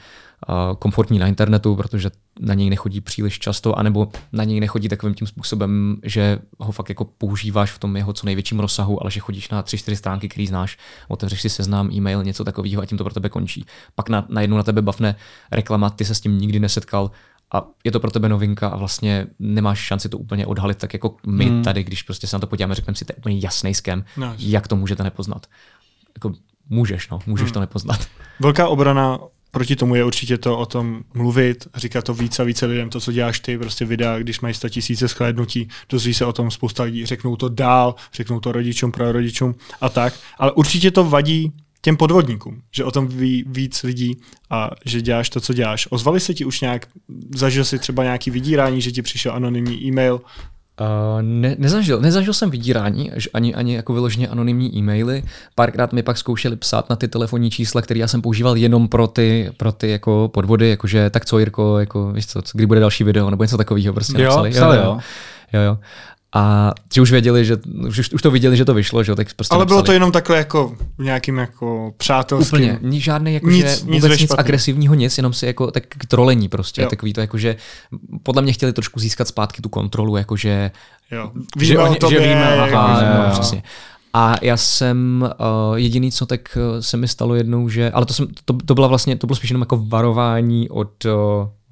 komfortní 0.78 1.18
na 1.18 1.26
internetu, 1.26 1.76
protože 1.76 2.10
na 2.40 2.54
něj 2.54 2.70
nechodí 2.70 3.00
příliš 3.00 3.38
často, 3.38 3.78
anebo 3.78 4.08
na 4.32 4.44
něj 4.44 4.60
nechodí 4.60 4.88
takovým 4.88 5.14
tím 5.14 5.26
způsobem, 5.26 5.96
že 6.02 6.38
ho 6.58 6.72
fakt 6.72 6.88
jako 6.88 7.04
používáš 7.04 7.70
v 7.70 7.78
tom 7.78 7.96
jeho 7.96 8.12
co 8.12 8.26
největším 8.26 8.60
rozsahu, 8.60 9.02
ale 9.02 9.10
že 9.10 9.20
chodíš 9.20 9.48
na 9.48 9.62
tři, 9.62 9.78
čtyři 9.78 9.96
stránky, 9.96 10.28
který 10.28 10.46
znáš, 10.46 10.78
otevřeš 11.08 11.42
si 11.42 11.50
seznám, 11.50 11.90
e-mail, 11.92 12.24
něco 12.24 12.44
takového 12.44 12.82
a 12.82 12.86
tím 12.86 12.98
to 12.98 13.04
pro 13.04 13.14
tebe 13.14 13.28
končí. 13.28 13.66
Pak 13.94 14.08
na, 14.08 14.26
najednou 14.28 14.56
na 14.56 14.62
tebe 14.62 14.82
bavne 14.82 15.16
reklama, 15.52 15.90
ty 15.90 16.04
se 16.04 16.14
s 16.14 16.20
tím 16.20 16.38
nikdy 16.38 16.60
nesetkal 16.60 17.10
a 17.54 17.66
je 17.84 17.92
to 17.92 18.00
pro 18.00 18.10
tebe 18.10 18.28
novinka 18.28 18.68
a 18.68 18.76
vlastně 18.76 19.26
nemáš 19.38 19.78
šanci 19.78 20.08
to 20.08 20.18
úplně 20.18 20.46
odhalit, 20.46 20.78
tak 20.78 20.92
jako 20.92 21.16
my 21.26 21.44
hmm. 21.44 21.62
tady, 21.62 21.84
když 21.84 22.02
prostě 22.02 22.26
se 22.26 22.36
na 22.36 22.40
to 22.40 22.46
podíváme, 22.46 22.74
řekneme 22.74 22.96
si, 22.96 23.04
to 23.04 23.12
je 23.12 23.16
úplně 23.16 23.38
jasný 23.38 23.74
skem, 23.74 24.04
no. 24.16 24.34
jak 24.38 24.68
to 24.68 24.76
můžete 24.76 25.02
nepoznat. 25.02 25.46
Jako 26.16 26.32
můžeš, 26.70 27.08
no, 27.08 27.18
můžeš 27.26 27.44
hmm. 27.44 27.52
to 27.52 27.60
nepoznat. 27.60 28.06
Velká 28.40 28.68
obrana 28.68 29.18
proti 29.50 29.76
tomu 29.76 29.94
je 29.94 30.04
určitě 30.04 30.38
to 30.38 30.58
o 30.58 30.66
tom 30.66 31.02
mluvit, 31.14 31.68
říkat 31.74 32.04
to 32.04 32.14
více 32.14 32.42
a 32.42 32.44
více 32.44 32.66
lidem, 32.66 32.90
to, 32.90 33.00
co 33.00 33.12
děláš 33.12 33.40
ty, 33.40 33.58
prostě 33.58 33.84
videa, 33.84 34.18
když 34.18 34.40
mají 34.40 34.54
100 34.54 34.68
tisíce 34.68 35.08
shlédnutí, 35.08 35.68
dozví 35.88 36.14
se 36.14 36.24
o 36.24 36.32
tom 36.32 36.50
spousta 36.50 36.82
lidí, 36.82 37.06
řeknou 37.06 37.36
to 37.36 37.48
dál, 37.48 37.94
řeknou 38.14 38.40
to 38.40 38.52
rodičům, 38.52 38.92
pro 38.92 39.12
rodičům 39.12 39.54
a 39.80 39.88
tak. 39.88 40.14
Ale 40.38 40.52
určitě 40.52 40.90
to 40.90 41.04
vadí 41.04 41.52
těm 41.84 41.96
podvodníkům, 41.96 42.62
že 42.70 42.84
o 42.84 42.90
tom 42.90 43.08
ví 43.08 43.44
víc 43.46 43.82
lidí 43.82 44.16
a 44.50 44.70
že 44.84 45.02
děláš 45.02 45.30
to, 45.30 45.40
co 45.40 45.52
děláš. 45.52 45.88
Ozvali 45.90 46.20
se 46.20 46.34
ti 46.34 46.44
už 46.44 46.60
nějak, 46.60 46.86
zažil 47.34 47.64
jsi 47.64 47.78
třeba 47.78 48.02
nějaký 48.02 48.30
vydírání, 48.30 48.80
že 48.80 48.92
ti 48.92 49.02
přišel 49.02 49.32
anonymní 49.32 49.84
e-mail 49.84 50.20
Uh, 50.80 51.22
ne, 51.22 51.56
nezažil, 51.58 52.00
nezažil 52.00 52.32
jsem 52.32 52.50
vydírání, 52.50 53.12
ani, 53.34 53.54
ani 53.54 53.74
jako 53.74 53.92
vyloženě 53.92 54.28
anonymní 54.28 54.76
e-maily. 54.76 55.22
Párkrát 55.54 55.92
mi 55.92 56.02
pak 56.02 56.18
zkoušeli 56.18 56.56
psát 56.56 56.90
na 56.90 56.96
ty 56.96 57.08
telefonní 57.08 57.50
čísla, 57.50 57.82
které 57.82 58.00
já 58.00 58.08
jsem 58.08 58.22
používal 58.22 58.56
jenom 58.56 58.88
pro 58.88 59.06
ty, 59.06 59.50
pro 59.56 59.72
ty 59.72 59.90
jako 59.90 60.30
podvody, 60.34 60.70
jakože 60.70 61.10
tak 61.10 61.24
co 61.24 61.38
Jirko, 61.38 61.78
jako, 61.78 62.12
víš 62.12 62.26
co, 62.26 62.42
kdy 62.54 62.66
bude 62.66 62.80
další 62.80 63.04
video, 63.04 63.30
nebo 63.30 63.44
něco 63.44 63.56
takového 63.56 63.94
prostě 63.94 64.22
jo, 64.22 64.24
napsali. 64.24 64.50
Psali, 64.50 64.76
jo, 64.76 64.82
jo. 64.82 65.00
jo, 65.52 65.60
jo. 65.60 65.78
A 66.36 66.72
ti 66.88 67.00
už 67.00 67.10
věděli, 67.10 67.44
že 67.44 67.56
už, 67.88 68.12
už 68.12 68.22
to 68.22 68.30
viděli, 68.30 68.56
že 68.56 68.64
to 68.64 68.74
vyšlo, 68.74 69.02
že 69.02 69.14
tak 69.14 69.34
prostě 69.36 69.54
Ale 69.54 69.62
napsali. 69.62 69.76
bylo 69.76 69.82
to 69.82 69.92
jenom 69.92 70.12
takhle 70.12 70.36
jako 70.36 70.76
nějakým 70.98 71.38
jako 71.38 71.92
přátelským. 71.96 72.58
Úplně, 72.58 72.78
nic, 72.82 73.02
žádný 73.04 73.34
jako, 73.34 73.50
nic, 73.50 73.66
že 73.66 73.76
vůbec 73.84 74.12
nic, 74.12 74.20
nic 74.20 74.34
agresivního, 74.38 74.94
nic, 74.94 75.16
jenom 75.18 75.32
si 75.32 75.46
jako 75.46 75.70
tak 75.70 75.84
trolení 76.08 76.48
prostě, 76.48 76.82
jo. 76.82 76.88
takový 76.88 77.12
to 77.12 77.20
jako, 77.20 77.38
že 77.38 77.56
podle 78.22 78.42
mě 78.42 78.52
chtěli 78.52 78.72
trošku 78.72 79.00
získat 79.00 79.28
zpátky 79.28 79.62
tu 79.62 79.68
kontrolu, 79.68 80.16
jako 80.16 80.36
že, 80.36 80.70
jo. 81.10 81.32
Víme 81.56 81.66
že, 81.66 81.78
oni, 81.78 81.96
že 82.10 82.20
víme, 82.20 82.58
aha, 82.58 83.02
jo, 83.02 83.24
jo. 83.24 83.30
přesně. 83.32 83.62
A 84.12 84.34
já 84.42 84.56
jsem, 84.56 85.28
uh, 85.40 85.74
jediný 85.74 86.12
co 86.12 86.26
tak 86.26 86.40
uh, 86.56 86.80
se 86.80 86.96
mi 86.96 87.08
stalo 87.08 87.34
jednou, 87.34 87.68
že, 87.68 87.90
ale 87.90 88.06
to, 88.06 88.14
jsem, 88.14 88.26
to, 88.44 88.56
to 88.66 88.74
byla 88.74 88.86
vlastně, 88.88 89.16
to 89.16 89.26
bylo 89.26 89.36
spíš 89.36 89.50
jenom 89.50 89.62
jako 89.62 89.84
varování 89.88 90.68
od, 90.70 91.04
uh, 91.04 91.12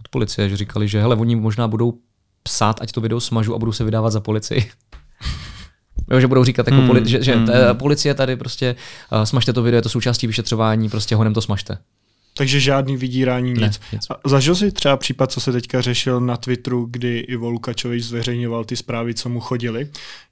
od 0.01 0.09
policie, 0.11 0.49
že 0.49 0.57
říkali, 0.57 0.89
že 0.89 1.01
hele, 1.01 1.17
oni 1.17 1.37
možná 1.37 1.69
budou 1.69 1.95
psát, 2.43 2.81
ať 2.81 2.93
to 2.93 3.01
video 3.01 3.21
smažu 3.21 3.55
a 3.55 3.59
budu 3.59 3.73
se 3.73 3.85
vydávat 3.85 4.11
za 4.11 4.21
policii. 4.21 4.71
Jo, 6.11 6.21
že 6.21 6.27
budou 6.27 6.45
říkat, 6.45 6.67
jako 6.67 6.81
hmm. 6.81 6.91
poli- 6.91 7.05
že, 7.05 7.23
že 7.23 7.35
hmm. 7.35 7.49
policie 7.73 8.15
tady 8.15 8.37
prostě 8.37 8.77
uh, 9.13 9.23
smažte 9.23 9.53
to 9.53 9.63
video, 9.63 9.79
je 9.79 9.83
to 9.83 9.89
součástí 9.89 10.27
vyšetřování, 10.27 10.89
prostě 10.89 11.17
honem 11.17 11.35
to 11.35 11.41
smažte. 11.41 11.79
Takže 12.43 12.61
žádný 12.61 12.97
vydírání, 12.97 13.51
nic. 13.51 13.61
Ne, 13.61 13.71
nic. 13.93 14.07
A 14.11 14.29
zažil 14.29 14.55
jsi 14.55 14.73
třeba 14.73 14.97
případ, 14.97 15.33
co 15.33 15.41
se 15.41 15.53
teďka 15.53 15.81
řešil 15.81 16.21
na 16.21 16.37
Twitteru, 16.37 16.89
kdy 16.91 17.19
Ivo 17.19 17.51
Lukačovič 17.51 18.05
zveřejňoval 18.05 18.65
ty 18.65 18.77
zprávy, 18.77 19.15
co 19.15 19.29
mu 19.29 19.41
chodili. 19.41 19.89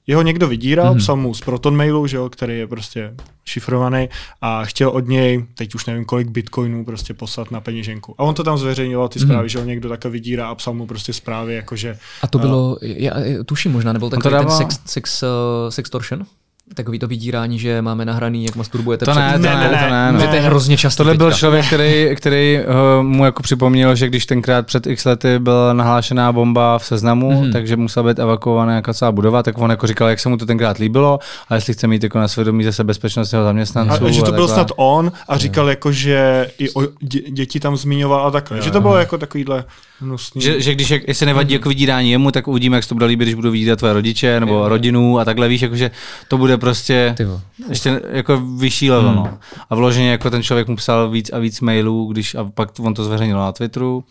Jeho 0.06 0.22
někdo 0.22 0.48
vydíral, 0.48 0.94
mm-hmm. 0.94 0.98
psal 0.98 1.16
mu 1.16 1.34
z 1.34 1.40
Proton 1.40 1.76
mailu, 1.76 2.06
že 2.06 2.16
jo, 2.16 2.28
který 2.28 2.58
je 2.58 2.66
prostě 2.66 3.14
šifrovaný 3.44 4.08
a 4.40 4.64
chtěl 4.64 4.88
od 4.90 5.08
něj, 5.08 5.44
teď 5.54 5.74
už 5.74 5.86
nevím 5.86 6.04
kolik 6.04 6.28
bitcoinů, 6.28 6.84
prostě 6.84 7.14
poslat 7.14 7.50
na 7.50 7.60
peněženku. 7.60 8.14
A 8.18 8.22
on 8.22 8.34
to 8.34 8.44
tam 8.44 8.58
zveřejňoval, 8.58 9.08
ty 9.08 9.18
zprávy, 9.18 9.46
mm-hmm. 9.46 9.50
že 9.50 9.58
ho 9.58 9.64
někdo 9.64 9.88
takhle 9.88 10.10
vydírá 10.10 10.48
a 10.48 10.54
psal 10.54 10.74
mu 10.74 10.86
prostě 10.86 11.12
zprávy, 11.12 11.54
jakože... 11.54 11.98
A 12.22 12.26
to 12.26 12.38
bylo, 12.38 12.78
já, 12.82 13.14
tuším 13.46 13.72
možná, 13.72 13.92
nebyl 13.92 14.10
takový 14.10 14.32
dává... 14.32 14.44
ten 14.44 14.56
sex, 14.56 14.80
sex, 14.86 15.22
uh, 15.22 15.28
sextortion? 15.68 16.26
Takový 16.74 16.98
to 16.98 17.06
vydírání, 17.06 17.58
že 17.58 17.82
máme 17.82 18.04
nahraný, 18.04 18.44
jak 18.44 18.56
masturbujete. 18.56 19.04
To 19.04 19.14
ne, 19.14 19.32
to 19.32 19.38
ne, 19.38 19.54
ne, 19.54 19.68
to 19.68 19.90
ne, 19.90 20.12
no. 20.12 20.26
to 20.26 20.34
je 20.34 20.40
hrozně 20.40 20.76
často. 20.76 21.00
Tohle 21.00 21.14
byl 21.14 21.32
člověk, 21.32 21.66
který, 21.66 22.08
který 22.16 22.58
uh, 22.98 23.06
mu 23.06 23.24
jako 23.24 23.42
připomněl, 23.42 23.94
že 23.94 24.06
když 24.06 24.26
tenkrát 24.26 24.66
před 24.66 24.86
x 24.86 25.04
lety 25.04 25.38
byla 25.38 25.72
nahlášená 25.72 26.32
bomba 26.32 26.78
v 26.78 26.84
seznamu, 26.84 27.30
mm-hmm. 27.30 27.52
takže 27.52 27.76
musela 27.76 28.08
být 28.08 28.18
evakuovaná 28.18 28.74
jako 28.74 28.94
celá 28.94 29.12
budova, 29.12 29.42
tak 29.42 29.58
on 29.58 29.70
jako 29.70 29.86
říkal, 29.86 30.08
jak 30.08 30.20
se 30.20 30.28
mu 30.28 30.36
to 30.36 30.46
tenkrát 30.46 30.78
líbilo 30.78 31.18
a 31.48 31.54
jestli 31.54 31.74
chce 31.74 31.86
mít 31.86 32.02
jako 32.02 32.18
na 32.18 32.28
svědomí 32.28 32.64
zase 32.64 32.84
bezpečnost 32.84 33.32
jeho 33.32 33.44
zaměstnanců. 33.44 34.04
A, 34.04 34.08
a 34.08 34.10
že 34.10 34.22
to 34.22 34.32
byl 34.32 34.48
snad 34.48 34.72
on 34.76 35.12
a 35.28 35.36
říkal 35.36 35.68
jako, 35.68 35.92
že 35.92 36.50
i 36.58 36.70
o 36.70 36.82
dě, 37.00 37.20
děti 37.30 37.60
tam 37.60 37.76
zmiňoval 37.76 38.26
a 38.26 38.30
takhle. 38.30 38.58
Jo, 38.58 38.64
že 38.64 38.70
to 38.70 38.80
bylo 38.80 38.96
jako 38.96 39.18
takovýhle 39.18 39.64
hnusný. 40.00 40.42
Že, 40.42 40.60
že 40.60 40.74
když, 40.74 40.90
jak, 40.90 41.08
jestli 41.08 41.26
nevadí 41.26 41.54
jako 41.54 41.68
vydírání 41.68 42.10
jemu, 42.10 42.30
tak 42.30 42.48
uvidíme, 42.48 42.76
jak 42.76 42.82
se 42.84 42.88
to 42.88 42.94
bude 42.94 43.06
líbit, 43.06 43.24
když 43.24 43.34
budu 43.34 43.50
vydírat 43.50 43.78
tvoje 43.78 43.94
rodiče 43.94 44.40
nebo 44.40 44.54
jo. 44.54 44.68
rodinu 44.68 45.18
a 45.18 45.24
takhle 45.24 45.48
víš, 45.48 45.62
jakože 45.62 45.90
to 46.28 46.38
bude 46.38 46.56
prostě 46.60 47.14
Tyvo. 47.16 47.40
ještě 47.68 48.00
jako 48.08 48.40
vyšší 48.40 48.90
level. 48.90 49.10
Hmm. 49.10 49.16
No. 49.16 49.38
A 49.70 49.74
vloženě 49.74 50.10
jako 50.10 50.30
ten 50.30 50.42
člověk 50.42 50.68
mu 50.68 50.76
psal 50.76 51.10
víc 51.10 51.30
a 51.32 51.38
víc 51.38 51.60
mailů, 51.60 52.12
když 52.12 52.34
a 52.34 52.44
pak 52.44 52.80
on 52.80 52.94
to 52.94 53.04
zveřejnil 53.04 53.38
na 53.38 53.52
Twitteru, 53.52 54.04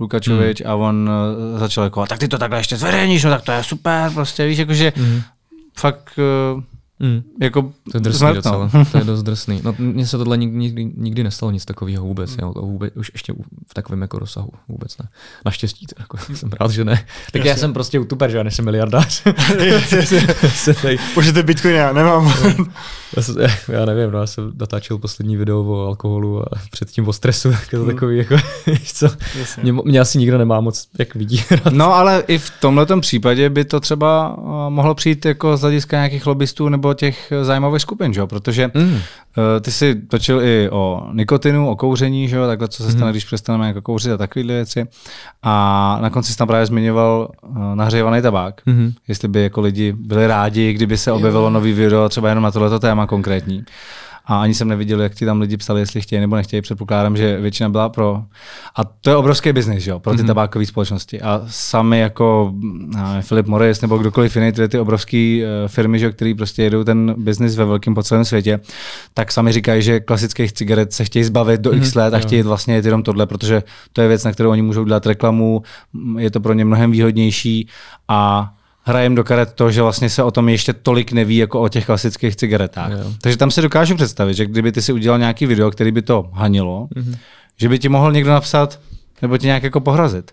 Lukačovič 0.00 0.62
hmm. 0.62 0.70
a 0.70 0.74
on 0.74 1.10
uh, 1.52 1.58
začal 1.58 1.84
jako, 1.84 2.06
tak 2.06 2.18
ty 2.18 2.28
to 2.28 2.38
takhle 2.38 2.58
ještě 2.58 2.76
zveřejníš, 2.76 3.24
no 3.24 3.30
tak 3.30 3.42
to 3.42 3.52
je 3.52 3.64
super, 3.64 4.10
prostě 4.14 4.46
víš, 4.46 4.58
jakože 4.58 4.92
hmm. 4.96 5.22
fakt 5.78 6.18
uh, 6.56 6.62
Mm. 7.04 7.22
Jako 7.40 7.62
to 7.62 7.96
je 7.96 8.00
drsný 8.00 8.34
docela, 8.34 8.70
to 8.92 8.98
je 8.98 9.04
dost 9.04 9.22
drsný. 9.22 9.60
No, 9.64 9.74
mně 9.78 10.06
se 10.06 10.18
tohle 10.18 10.36
nikdy, 10.36 10.58
nikdy, 10.58 10.84
nikdy 10.96 11.24
nestalo 11.24 11.52
nic 11.52 11.64
takového 11.64 12.04
vůbec, 12.04 12.36
mm. 12.36 12.38
jo, 12.42 12.54
to 12.54 12.60
vůbec, 12.60 12.96
už 12.96 13.10
ještě 13.12 13.32
v 13.68 13.74
takovém 13.74 14.02
jako 14.02 14.18
rozsahu 14.18 14.50
vůbec 14.68 14.98
ne. 14.98 15.08
Naštěstí, 15.44 15.86
to 15.86 15.94
jako, 15.98 16.18
jsem 16.34 16.50
rád, 16.60 16.70
že 16.70 16.84
ne. 16.84 16.94
Tak 17.32 17.34
Jasně. 17.34 17.50
já 17.50 17.56
jsem 17.56 17.72
prostě 17.72 17.96
youtuber, 17.96 18.30
že 18.30 18.36
já 18.36 18.42
nejsem 18.42 18.64
miliardář. 18.64 19.22
Můžete 21.16 21.42
bitcoin, 21.42 21.74
já 21.74 21.92
nemám. 21.92 22.34
já, 23.16 23.22
jsem, 23.22 23.36
já 23.68 23.84
nevím, 23.84 24.10
no, 24.10 24.18
já 24.18 24.26
jsem 24.26 24.52
natáčel 24.60 24.98
poslední 24.98 25.36
video 25.36 25.64
o 25.64 25.86
alkoholu 25.86 26.42
a 26.42 26.58
předtím 26.70 27.08
o 27.08 27.12
stresu, 27.12 27.50
tak 27.50 27.70
to 27.70 27.76
mm. 27.76 27.86
takový, 27.86 28.18
jako, 28.18 28.36
co, 28.84 29.08
mě, 29.62 29.72
mě, 29.72 30.00
asi 30.00 30.18
nikdo 30.18 30.38
nemá 30.38 30.60
moc 30.60 30.88
jak 30.98 31.14
vidí. 31.14 31.42
No 31.70 31.94
ale 31.94 32.24
i 32.26 32.38
v 32.38 32.50
tomhle 32.60 32.86
případě 33.00 33.50
by 33.50 33.64
to 33.64 33.80
třeba 33.80 34.36
mohlo 34.68 34.94
přijít 34.94 35.24
jako 35.26 35.56
z 35.56 35.60
hlediska 35.60 35.96
nějakých 35.96 36.26
lobbystů 36.26 36.68
nebo 36.68 36.93
těch 36.94 37.32
zájmových 37.42 37.82
skupin, 37.82 38.12
že? 38.12 38.26
protože 38.26 38.70
mm. 38.74 38.98
ty 39.60 39.72
si 39.72 39.94
točil 39.94 40.42
i 40.42 40.70
o 40.70 41.08
nikotinu, 41.12 41.68
o 41.70 41.76
kouření, 41.76 42.28
že? 42.28 42.46
takhle 42.46 42.68
co 42.68 42.82
se 42.82 42.90
stane, 42.90 43.06
mm. 43.06 43.10
když 43.10 43.24
přestaneme 43.24 43.66
jako 43.66 43.82
kouřit 43.82 44.12
a 44.12 44.16
takové 44.16 44.44
věci. 44.44 44.86
A 45.42 45.98
na 46.02 46.10
konci 46.10 46.32
jsi 46.32 46.38
tam 46.38 46.48
právě 46.48 46.66
zmiňoval 46.66 47.28
uh, 47.42 47.74
nahřívaný 47.74 48.22
tabák. 48.22 48.60
Mm. 48.66 48.92
Jestli 49.08 49.28
by 49.28 49.42
jako 49.42 49.60
lidi 49.60 49.92
byli 49.92 50.26
rádi, 50.26 50.72
kdyby 50.72 50.96
se 50.96 51.12
objevilo 51.12 51.50
nový 51.50 51.72
video 51.72 52.08
třeba 52.08 52.28
jenom 52.28 52.44
na 52.44 52.50
tohleto 52.50 52.78
téma 52.78 53.06
konkrétní 53.06 53.64
a 54.26 54.40
ani 54.40 54.54
jsem 54.54 54.68
neviděl, 54.68 55.00
jak 55.00 55.14
ti 55.14 55.24
tam 55.24 55.40
lidi 55.40 55.56
psali, 55.56 55.80
jestli 55.80 56.00
chtějí 56.00 56.20
nebo 56.20 56.36
nechtějí. 56.36 56.62
Předpokládám, 56.62 57.16
že 57.16 57.40
většina 57.40 57.68
byla 57.68 57.88
pro. 57.88 58.22
A 58.76 58.84
to 58.84 59.10
je 59.10 59.16
obrovský 59.16 59.52
biznis, 59.52 59.86
jo, 59.86 60.00
pro 60.00 60.12
ty 60.12 60.22
mm-hmm. 60.22 60.26
tabákové 60.26 60.66
společnosti. 60.66 61.20
A 61.20 61.42
sami 61.46 62.00
jako 62.00 62.54
uh, 62.94 63.20
Philip 63.28 63.46
Morris 63.46 63.80
nebo 63.80 63.98
kdokoliv 63.98 64.36
jiný, 64.36 64.52
ty, 64.52 64.68
ty 64.68 64.78
obrovské 64.78 65.40
uh, 65.42 65.68
firmy, 65.68 65.98
že, 65.98 66.12
který 66.12 66.34
prostě 66.34 66.62
jedou 66.62 66.84
ten 66.84 67.14
biznis 67.18 67.56
ve 67.56 67.64
velkém 67.64 67.94
po 67.94 68.02
celém 68.02 68.24
světě, 68.24 68.60
tak 69.14 69.32
sami 69.32 69.52
říkají, 69.52 69.82
že 69.82 70.00
klasických 70.00 70.52
cigaret 70.52 70.92
se 70.92 71.04
chtějí 71.04 71.24
zbavit 71.24 71.60
do 71.60 71.70
mm-hmm. 71.70 71.78
x 71.78 71.94
let 71.94 72.14
a 72.14 72.18
chtějí 72.18 72.42
vlastně 72.42 72.74
jenom 72.84 73.02
tohle, 73.02 73.26
protože 73.26 73.62
to 73.92 74.00
je 74.00 74.08
věc, 74.08 74.24
na 74.24 74.32
kterou 74.32 74.50
oni 74.50 74.62
můžou 74.62 74.84
dělat 74.84 75.06
reklamu, 75.06 75.62
je 76.18 76.30
to 76.30 76.40
pro 76.40 76.52
ně 76.52 76.64
mnohem 76.64 76.90
výhodnější 76.90 77.68
a 78.08 78.52
hrajem 78.84 79.14
do 79.14 79.24
karet 79.24 79.52
to, 79.52 79.70
že 79.70 79.82
vlastně 79.82 80.10
se 80.10 80.22
o 80.22 80.30
tom 80.30 80.48
ještě 80.48 80.72
tolik 80.72 81.12
neví 81.12 81.36
jako 81.36 81.60
o 81.60 81.68
těch 81.68 81.86
klasických 81.86 82.36
cigaretách. 82.36 82.92
Jo. 82.92 83.12
Takže 83.20 83.38
tam 83.38 83.50
si 83.50 83.62
dokážu 83.62 83.96
představit, 83.96 84.34
že 84.34 84.46
kdyby 84.46 84.72
ty 84.72 84.82
si 84.82 84.92
udělal 84.92 85.18
nějaký 85.18 85.46
video, 85.46 85.70
který 85.70 85.92
by 85.92 86.02
to 86.02 86.30
hanilo, 86.32 86.88
mm-hmm. 86.96 87.16
že 87.56 87.68
by 87.68 87.78
ti 87.78 87.88
mohl 87.88 88.12
někdo 88.12 88.30
napsat 88.30 88.80
nebo 89.22 89.38
ti 89.38 89.46
nějak 89.46 89.62
jako 89.62 89.80
pohrazit. 89.80 90.32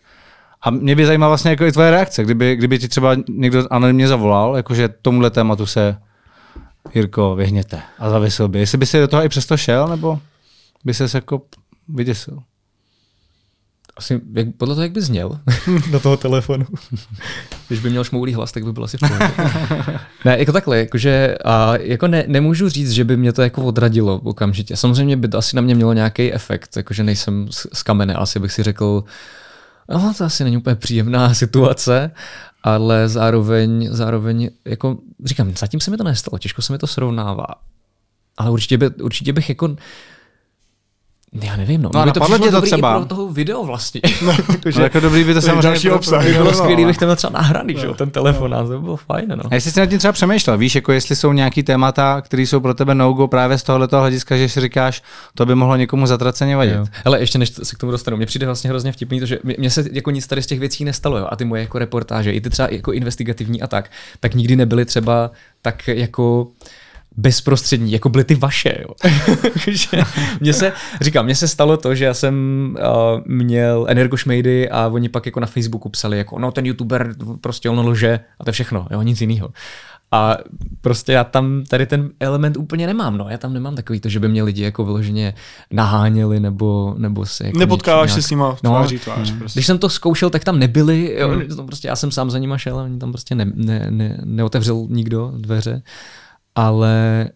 A 0.62 0.70
mě 0.70 0.96
by 0.96 1.06
zajímala 1.06 1.30
vlastně 1.30 1.52
jako 1.52 1.66
i 1.66 1.72
tvoje 1.72 1.92
reakce, 1.92 2.24
kdyby, 2.24 2.56
kdyby 2.56 2.80
ti 2.80 2.88
třeba 2.88 3.16
někdo 3.30 3.68
anonymně 3.72 4.08
zavolal, 4.08 4.58
jakože 4.58 4.90
tomuhle 5.02 5.30
tématu 5.30 5.66
se 5.66 5.98
Jirko, 6.96 7.36
vyhněte 7.36 7.82
a 8.00 8.10
zavěsil 8.10 8.48
by. 8.48 8.60
Jestli 8.60 8.78
by 8.78 8.86
si 8.86 9.00
do 9.00 9.08
toho 9.08 9.24
i 9.24 9.30
přesto 9.30 9.58
šel, 9.58 9.88
nebo 9.88 10.20
by 10.84 10.94
se 10.94 11.08
jako 11.14 11.42
vyděsil? 11.90 12.40
Asi 13.98 14.22
jak, 14.34 14.48
podle 14.58 14.76
toho, 14.76 14.84
jak 14.84 14.92
by 14.92 15.02
zněl 15.02 15.40
do 15.92 16.00
toho 16.00 16.18
telefonu. 16.18 16.66
Když 17.68 17.80
by 17.80 17.90
měl 17.90 18.04
šmoulý 18.04 18.34
hlas, 18.34 18.52
tak 18.52 18.66
by 18.66 18.74
byl 18.74 18.84
asi 18.84 18.98
v 18.98 19.00
pohodě. 19.00 19.32
ne, 20.26 20.40
jako 20.40 20.52
takhle, 20.52 20.78
jakože, 20.78 21.38
a 21.46 21.74
jako 21.78 22.08
ne, 22.08 22.24
nemůžu 22.28 22.70
říct, 22.70 22.92
že 22.92 23.04
by 23.04 23.18
mě 23.18 23.34
to 23.34 23.42
jako 23.42 23.64
odradilo 23.64 24.20
okamžitě. 24.24 24.78
Samozřejmě 24.78 25.18
by 25.18 25.28
to 25.28 25.38
asi 25.38 25.56
na 25.56 25.62
mě 25.62 25.76
mělo 25.76 25.94
nějaký 25.94 26.34
efekt, 26.34 26.78
jakože 26.78 27.04
nejsem 27.04 27.48
z, 27.52 27.68
z 27.74 27.84
kamene, 27.84 28.14
asi 28.14 28.40
bych 28.40 28.52
si 28.52 28.64
řekl, 28.64 29.04
no 29.90 30.14
to 30.18 30.26
asi 30.26 30.44
není 30.44 30.58
úplně 30.58 30.76
příjemná 30.76 31.34
situace, 31.34 32.12
ale 32.64 33.10
zároveň, 33.10 33.88
zároveň, 33.92 34.50
jako 34.66 34.98
říkám, 35.24 35.54
zatím 35.58 35.80
se 35.80 35.92
mi 35.92 35.98
to 35.98 36.04
nestalo, 36.04 36.38
těžko 36.38 36.62
se 36.62 36.74
mi 36.74 36.80
to 36.80 36.88
srovnává. 36.88 37.48
Ale 38.38 38.52
určitě, 38.52 38.78
by, 38.78 38.90
určitě 38.90 39.34
bych 39.34 39.50
jako 39.50 39.76
Já 41.44 41.56
nevím, 41.56 41.82
no. 41.82 41.90
No 41.94 42.04
Mně 42.04 42.12
to 42.12 42.38
tě 42.40 42.52
to 42.52 42.62
třeba? 42.62 42.98
pro 43.00 43.06
toho 43.06 43.28
video 43.28 43.64
vlastně. 43.64 44.02
No, 44.78 44.84
jako 44.84 45.00
dobrý 45.00 45.24
by 45.24 45.34
to 45.34 45.42
samozřejmě 45.42 45.62
další 45.62 45.88
pro- 45.88 45.96
obsah. 45.98 46.24
by 46.26 46.32
bylo 46.32 46.44
bylo, 46.44 46.54
skvělý, 46.58 46.84
ale- 46.84 46.92
bych 46.92 47.00
měl 47.00 47.16
třeba 47.16 47.34
nahraný, 47.34 47.76
že 47.80 47.86
jo, 47.86 47.94
ten 47.94 48.10
telefon, 48.10 48.54
a 48.54 48.64
to 48.64 48.70
by 48.70 48.80
bylo 48.80 48.96
fajn, 48.98 49.26
no. 49.36 49.44
A 49.52 49.56
jestli 49.56 49.72
jsi 49.72 49.80
nad 49.80 49.86
tím 49.86 49.98
třeba 49.98 50.12
přemýšlel, 50.12 50.58
víš, 50.58 50.76
jako 50.76 50.92
jestli 50.92 51.16
jsou 51.16 51.34
nějaký 51.34 51.64
témata, 51.64 52.22
které 52.22 52.44
jsou 52.44 52.60
pro 52.60 52.74
tebe 52.74 52.96
no-go 52.96 53.28
právě 53.28 53.58
z 53.58 53.64
tohoto 53.64 54.00
hlediska, 54.00 54.38
že 54.38 54.50
si 54.50 54.62
říkáš, 54.62 55.04
to 55.36 55.46
by 55.46 55.56
mohlo 55.56 55.76
někomu 55.76 56.06
zatraceně 56.08 56.56
vadit. 56.56 56.76
Jo. 56.76 56.86
Ale 57.06 57.20
ještě 57.20 57.38
než 57.38 57.50
se 57.64 57.76
k 57.76 57.80
tomu 57.80 57.92
dostanu, 57.92 58.18
mně 58.18 58.26
přijde 58.26 58.46
vlastně 58.46 58.70
hrozně 58.70 58.92
vtipný 58.92 59.20
to, 59.20 59.26
že 59.26 59.40
mě- 59.44 59.56
mně 59.60 59.70
se 59.70 59.84
jako 59.92 60.12
nic 60.12 60.28
tady 60.28 60.42
z 60.42 60.48
těch 60.48 60.60
věcí 60.60 60.86
nestalo, 60.86 61.18
jo? 61.18 61.28
a 61.30 61.36
ty 61.36 61.46
moje 61.46 61.62
jako 61.62 61.80
reportáže, 61.80 62.32
i 62.32 62.42
ty 62.42 62.50
třeba 62.50 62.68
jako 62.72 62.94
investigativní 62.94 63.62
a 63.62 63.68
tak, 63.68 63.92
tak 64.20 64.36
nikdy 64.36 64.56
nebyly 64.56 64.86
třeba 64.86 65.32
tak 65.62 65.88
jako 65.88 66.48
bezprostřední, 67.18 67.92
jako 67.92 68.10
byly 68.10 68.24
ty 68.24 68.36
vaše. 68.36 68.78
Jo. 68.82 69.12
Mně 70.40 70.54
se, 70.54 70.74
říkám, 71.02 71.26
mně 71.26 71.36
se 71.36 71.48
stalo 71.48 71.78
to, 71.78 71.96
že 71.96 72.06
já 72.06 72.14
jsem 72.14 72.36
uh, 72.80 73.22
měl 73.26 73.86
energošmejdy 73.90 74.70
a 74.70 74.88
oni 74.88 75.10
pak 75.10 75.26
jako 75.26 75.40
na 75.40 75.48
Facebooku 75.48 75.90
psali, 75.90 76.18
jako 76.18 76.40
no 76.40 76.52
ten 76.52 76.66
youtuber 76.66 77.16
prostě 77.42 77.70
on 77.70 77.80
lže 77.80 78.20
a 78.40 78.44
to 78.44 78.50
je 78.50 78.54
všechno, 78.54 78.88
jo, 78.92 79.02
nic 79.02 79.22
jiného. 79.22 79.50
A 80.14 80.38
prostě 80.82 81.12
já 81.12 81.24
tam 81.24 81.64
tady 81.70 81.86
ten 81.86 82.10
element 82.20 82.58
úplně 82.58 82.88
nemám, 82.88 83.18
no. 83.18 83.30
Já 83.30 83.38
tam 83.38 83.54
nemám 83.54 83.76
takový 83.76 84.00
to, 84.00 84.10
že 84.10 84.20
by 84.20 84.28
mě 84.28 84.44
lidi 84.44 84.64
jako 84.64 84.86
vyloženě 84.86 85.34
naháněli 85.72 86.40
nebo, 86.40 86.96
nebo 86.98 87.26
se 87.26 87.46
jako 87.46 87.60
Nepotkáváš 87.60 88.10
něčím 88.10 88.22
se 88.22 88.28
s 88.28 88.32
nima 88.32 88.58
No, 88.64 88.70
tváří 88.72 89.00
tvář. 89.00 89.32
Prostě. 89.32 89.58
Když 89.58 89.68
jsem 89.68 89.78
to 89.78 89.90
zkoušel, 89.90 90.30
tak 90.30 90.44
tam 90.44 90.60
nebyli, 90.60 91.16
jo, 91.20 91.42
to 91.56 91.64
prostě 91.64 91.88
já 91.88 91.96
jsem 91.96 92.12
sám 92.12 92.32
za 92.32 92.38
nima 92.38 92.58
šel 92.58 92.80
a 92.80 92.84
oni 92.84 93.00
tam 93.00 93.12
prostě 93.12 93.36
ne, 93.36 93.46
ne, 93.56 93.88
ne, 93.90 94.22
neotevřel 94.24 94.86
nikdo 94.90 95.34
dveře, 95.38 95.82
ale 96.56 97.30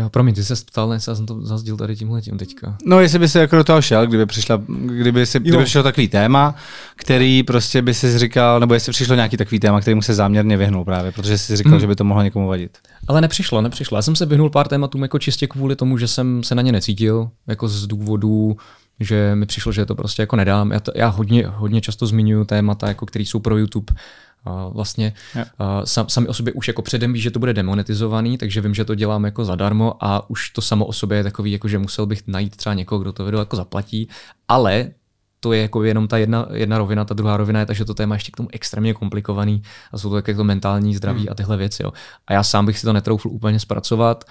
jo, 0.00 0.08
promiň, 0.10 0.34
ty 0.34 0.44
se 0.44 0.54
ptal, 0.66 0.88
ne, 0.88 0.94
já 1.08 1.14
jsem 1.14 1.26
to 1.26 1.46
zazdil 1.46 1.76
tady 1.76 1.96
tímhletím 1.96 2.38
teďka. 2.38 2.76
No, 2.86 3.00
jestli 3.00 3.18
by 3.18 3.28
si 3.28 3.38
jako 3.38 3.56
do 3.56 3.64
toho 3.64 3.82
šel, 3.82 4.06
kdyby, 4.06 4.26
přišla, 4.26 4.62
kdyby, 4.68 5.26
si, 5.26 5.40
kdyby 5.40 5.64
přišlo 5.64 5.82
takový 5.82 6.08
téma, 6.08 6.54
který 6.96 7.42
prostě 7.42 7.82
by 7.82 7.94
si 7.94 8.18
říkal, 8.18 8.60
nebo 8.60 8.74
jestli 8.74 8.92
přišlo 8.92 9.14
nějaký 9.14 9.36
takový 9.36 9.60
téma, 9.60 9.80
který 9.80 9.94
mu 9.94 10.02
se 10.02 10.14
záměrně 10.14 10.56
vyhnul 10.56 10.84
právě, 10.84 11.12
protože 11.12 11.38
si 11.38 11.56
říkal, 11.56 11.72
Hmm. 11.72 11.80
že 11.80 11.86
by 11.86 11.96
to 11.96 12.04
mohlo 12.04 12.22
někomu 12.22 12.48
vadit. 12.48 12.78
Ale 13.08 13.20
nepřišlo, 13.20 13.60
nepřišlo. 13.60 13.98
Já 13.98 14.02
jsem 14.02 14.16
se 14.16 14.26
vyhnul 14.26 14.50
pár 14.50 14.68
tématům 14.68 15.02
jako 15.02 15.18
čistě 15.18 15.46
kvůli 15.46 15.76
tomu, 15.76 15.98
že 15.98 16.08
jsem 16.08 16.42
se 16.42 16.54
na 16.54 16.62
ně 16.62 16.72
necítil, 16.72 17.30
jako 17.46 17.68
z 17.68 17.86
důvodu, 17.86 18.56
že 19.00 19.34
mi 19.34 19.46
přišlo, 19.46 19.72
že 19.72 19.86
to 19.86 19.94
prostě 19.94 20.22
jako 20.22 20.36
nedám. 20.36 20.70
Já, 20.72 20.80
to, 20.80 20.92
já 20.94 21.08
hodně, 21.08 21.44
hodně 21.46 21.80
často 21.80 22.06
zmiňuji 22.06 22.44
témata, 22.44 22.88
jako 22.88 23.06
který 23.06 23.26
jsou 23.26 23.38
pro 23.40 23.58
YouTube 23.58 23.92
vlastně 24.70 25.12
a 25.58 25.86
sam, 25.86 26.08
sami 26.08 26.28
o 26.28 26.34
sobě 26.34 26.52
už 26.52 26.68
jako 26.68 26.82
předem 26.82 27.12
ví, 27.12 27.20
že 27.20 27.30
to 27.30 27.38
bude 27.38 27.54
demonetizovaný, 27.54 28.38
takže 28.38 28.60
vím, 28.60 28.74
že 28.74 28.84
to 28.84 28.94
dělám 28.94 29.24
jako 29.24 29.44
zadarmo 29.44 30.04
a 30.04 30.30
už 30.30 30.50
to 30.50 30.60
samo 30.62 30.86
o 30.86 30.92
sobě 30.92 31.18
je 31.18 31.24
takový, 31.24 31.52
jako 31.52 31.68
že 31.68 31.78
musel 31.78 32.06
bych 32.06 32.22
najít 32.26 32.56
třeba 32.56 32.74
někoho, 32.74 32.98
kdo 32.98 33.12
to 33.12 33.24
video 33.24 33.40
jako 33.40 33.56
zaplatí, 33.56 34.08
ale 34.48 34.90
to 35.40 35.52
je 35.52 35.62
jako 35.62 35.84
jenom 35.84 36.08
ta 36.08 36.18
jedna, 36.18 36.46
jedna 36.52 36.78
rovina, 36.78 37.04
ta 37.04 37.14
druhá 37.14 37.36
rovina 37.36 37.60
je 37.60 37.66
ta, 37.66 37.72
že 37.72 37.84
to 37.84 37.94
téma 37.94 38.14
je 38.14 38.16
ještě 38.16 38.32
k 38.32 38.36
tomu 38.36 38.48
extrémně 38.52 38.94
komplikovaný 38.94 39.62
a 39.92 39.98
jsou 39.98 40.08
to 40.08 40.14
tak 40.14 40.28
jako 40.28 40.44
mentální 40.44 40.94
zdraví 40.94 41.20
hmm. 41.20 41.28
a 41.30 41.34
tyhle 41.34 41.56
věci. 41.56 41.82
Jo. 41.82 41.92
A 42.26 42.32
já 42.32 42.42
sám 42.42 42.66
bych 42.66 42.78
si 42.78 42.86
to 42.86 42.92
netroufl 42.92 43.28
úplně 43.28 43.60
zpracovat, 43.60 44.24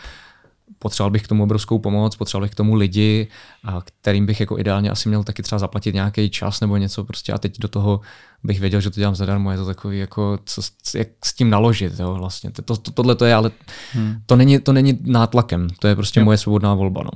potřeboval 0.79 1.11
bych 1.11 1.23
k 1.23 1.27
tomu 1.27 1.43
obrovskou 1.43 1.79
pomoc, 1.79 2.15
potřeboval 2.15 2.45
bych 2.45 2.51
k 2.51 2.55
tomu 2.55 2.75
lidi, 2.75 3.27
a 3.63 3.81
kterým 3.81 4.25
bych 4.25 4.39
jako 4.39 4.59
ideálně 4.59 4.89
asi 4.89 5.09
měl 5.09 5.23
taky 5.23 5.43
třeba 5.43 5.59
zaplatit 5.59 5.95
nějaký 5.95 6.29
čas 6.29 6.61
nebo 6.61 6.77
něco 6.77 7.03
prostě 7.03 7.33
a 7.33 7.37
teď 7.37 7.59
do 7.59 7.67
toho 7.67 8.01
bych 8.43 8.59
věděl, 8.59 8.81
že 8.81 8.89
to 8.89 8.99
dělám 8.99 9.15
zadarmo, 9.15 9.51
je 9.51 9.57
to 9.57 9.65
takový 9.65 9.99
jako, 9.99 10.39
co, 10.45 10.61
jak 10.95 11.07
s 11.25 11.33
tím 11.33 11.49
naložit, 11.49 11.99
jo, 11.99 12.13
vlastně. 12.13 12.51
To, 12.51 12.77
to, 12.77 12.91
tohle 12.91 13.15
to 13.15 13.25
je, 13.25 13.35
ale 13.35 13.51
hmm. 13.91 14.15
to, 14.25 14.35
není, 14.35 14.59
to 14.59 14.73
není 14.73 14.99
nátlakem, 15.01 15.67
to 15.79 15.87
je 15.87 15.95
prostě 15.95 16.23
moje 16.23 16.37
svobodná 16.37 16.73
volba, 16.73 17.01
no. 17.03 17.11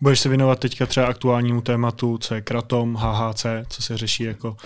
Budeš 0.00 0.20
se 0.20 0.28
věnovat 0.28 0.58
teďka 0.58 0.86
třeba 0.86 1.06
aktuálnímu 1.06 1.60
tématu, 1.60 2.18
co 2.18 2.34
je 2.34 2.40
kratom, 2.40 2.94
HHC, 2.94 3.46
co 3.68 3.82
se 3.82 3.96
řeší 3.96 4.24
jako 4.24 4.56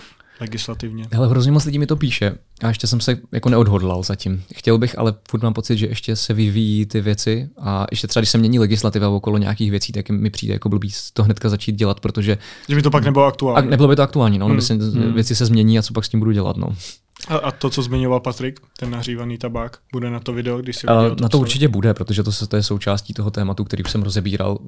legislativně. 0.40 1.04
Hele, 1.12 1.28
hrozně 1.28 1.52
moc 1.52 1.64
lidí 1.64 1.78
mi 1.78 1.86
to 1.86 1.96
píše 1.96 2.34
a 2.62 2.68
ještě 2.68 2.86
jsem 2.86 3.00
se 3.00 3.18
jako 3.32 3.48
neodhodlal 3.48 4.02
zatím. 4.02 4.42
Chtěl 4.54 4.78
bych, 4.78 4.98
ale 4.98 5.14
furt 5.30 5.42
mám 5.42 5.52
pocit, 5.54 5.76
že 5.76 5.86
ještě 5.86 6.16
se 6.16 6.34
vyvíjí 6.34 6.86
ty 6.86 7.00
věci 7.00 7.48
a 7.58 7.86
ještě 7.90 8.06
třeba, 8.06 8.20
když 8.20 8.30
se 8.30 8.38
mění 8.38 8.58
legislativa 8.58 9.08
okolo 9.08 9.38
nějakých 9.38 9.70
věcí, 9.70 9.92
tak 9.92 10.10
mi 10.10 10.30
přijde 10.30 10.52
jako 10.54 10.68
blbý 10.68 10.90
to 11.12 11.22
hnedka 11.24 11.48
začít 11.48 11.72
dělat, 11.72 12.00
protože 12.00 12.38
Že 12.68 12.74
by 12.76 12.82
to 12.82 12.90
pak 12.90 13.04
nebylo 13.04 13.24
a 13.24 13.28
aktuální. 13.28 13.70
nebylo 13.70 13.88
by 13.88 13.96
to 13.96 14.02
aktuální, 14.02 14.38
no, 14.38 14.46
Hmm. 14.46 14.58
hmm. 14.58 14.78
Myslím, 14.78 15.14
věci 15.14 15.34
se 15.36 15.46
změní 15.46 15.78
a 15.78 15.82
co 15.82 15.92
pak 15.92 16.04
s 16.04 16.08
tím 16.08 16.20
budu 16.20 16.32
dělat, 16.32 16.56
no. 16.56 16.76
A, 17.28 17.36
a 17.36 17.50
to, 17.50 17.70
co 17.70 17.82
zmiňoval 17.82 18.20
Patrik, 18.20 18.60
ten 18.78 18.90
nahřívaný 18.90 19.38
tabák, 19.38 19.78
bude 19.92 20.10
na 20.10 20.20
to 20.20 20.32
video, 20.32 20.58
když 20.58 20.76
si 20.76 20.86
A 20.86 21.00
video 21.02 21.10
na 21.10 21.28
to 21.28 21.28
psal? 21.28 21.40
určitě 21.40 21.68
bude, 21.68 21.94
protože 21.94 22.22
to, 22.22 22.32
se, 22.32 22.46
to 22.46 22.56
je 22.56 22.62
součástí 22.62 23.14
toho 23.14 23.30
tématu, 23.30 23.64
který 23.64 23.82
už 23.84 23.90
jsem 23.90 24.02
rozebíral. 24.02 24.58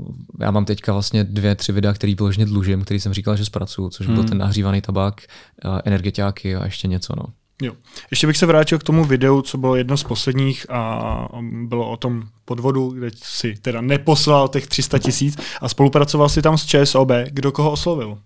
Já 0.41 0.51
mám 0.51 0.65
teďka 0.65 0.93
vlastně 0.93 1.25
dvě, 1.25 1.55
tři 1.55 1.73
videa, 1.73 1.93
který 1.93 2.15
vyloženě 2.15 2.47
dlužím, 2.47 2.83
který 2.83 3.01
jsem 3.01 3.13
říkal, 3.13 3.37
že 3.37 3.45
zpracuju, 3.45 3.91
což 3.91 4.07
byl 4.07 4.25
ten 4.25 4.39
nahřívaný 4.39 4.81
tabák, 4.81 5.21
a 5.65 5.81
energetiáky 5.85 6.57
a 6.57 6.65
ještě 6.65 6.89
něco. 6.89 7.15
No. 7.17 7.23
Jo. 7.63 7.73
Ještě 8.11 8.27
bych 8.27 8.37
se 8.37 8.47
vrátil 8.47 8.79
k 8.79 8.83
tomu 8.83 9.05
videu, 9.05 9.43
co 9.43 9.59
bylo 9.59 9.77
jedno 9.77 9.97
z 9.97 10.05
posledních 10.05 10.67
a 10.71 11.29
bylo 11.43 11.91
o 11.91 11.97
tom 11.97 12.23
podvodu, 12.45 12.91
kde 12.91 13.11
si 13.15 13.55
teda 13.63 13.81
neposlal 13.81 14.49
těch 14.49 14.67
300 14.67 14.99
tisíc 14.99 15.37
a 15.61 15.69
spolupracoval 15.69 16.29
si 16.29 16.43
tam 16.43 16.59
s 16.59 16.67
ČSOB. 16.67 17.11
Kdo 17.31 17.53
koho 17.53 17.71
oslovil? 17.71 18.19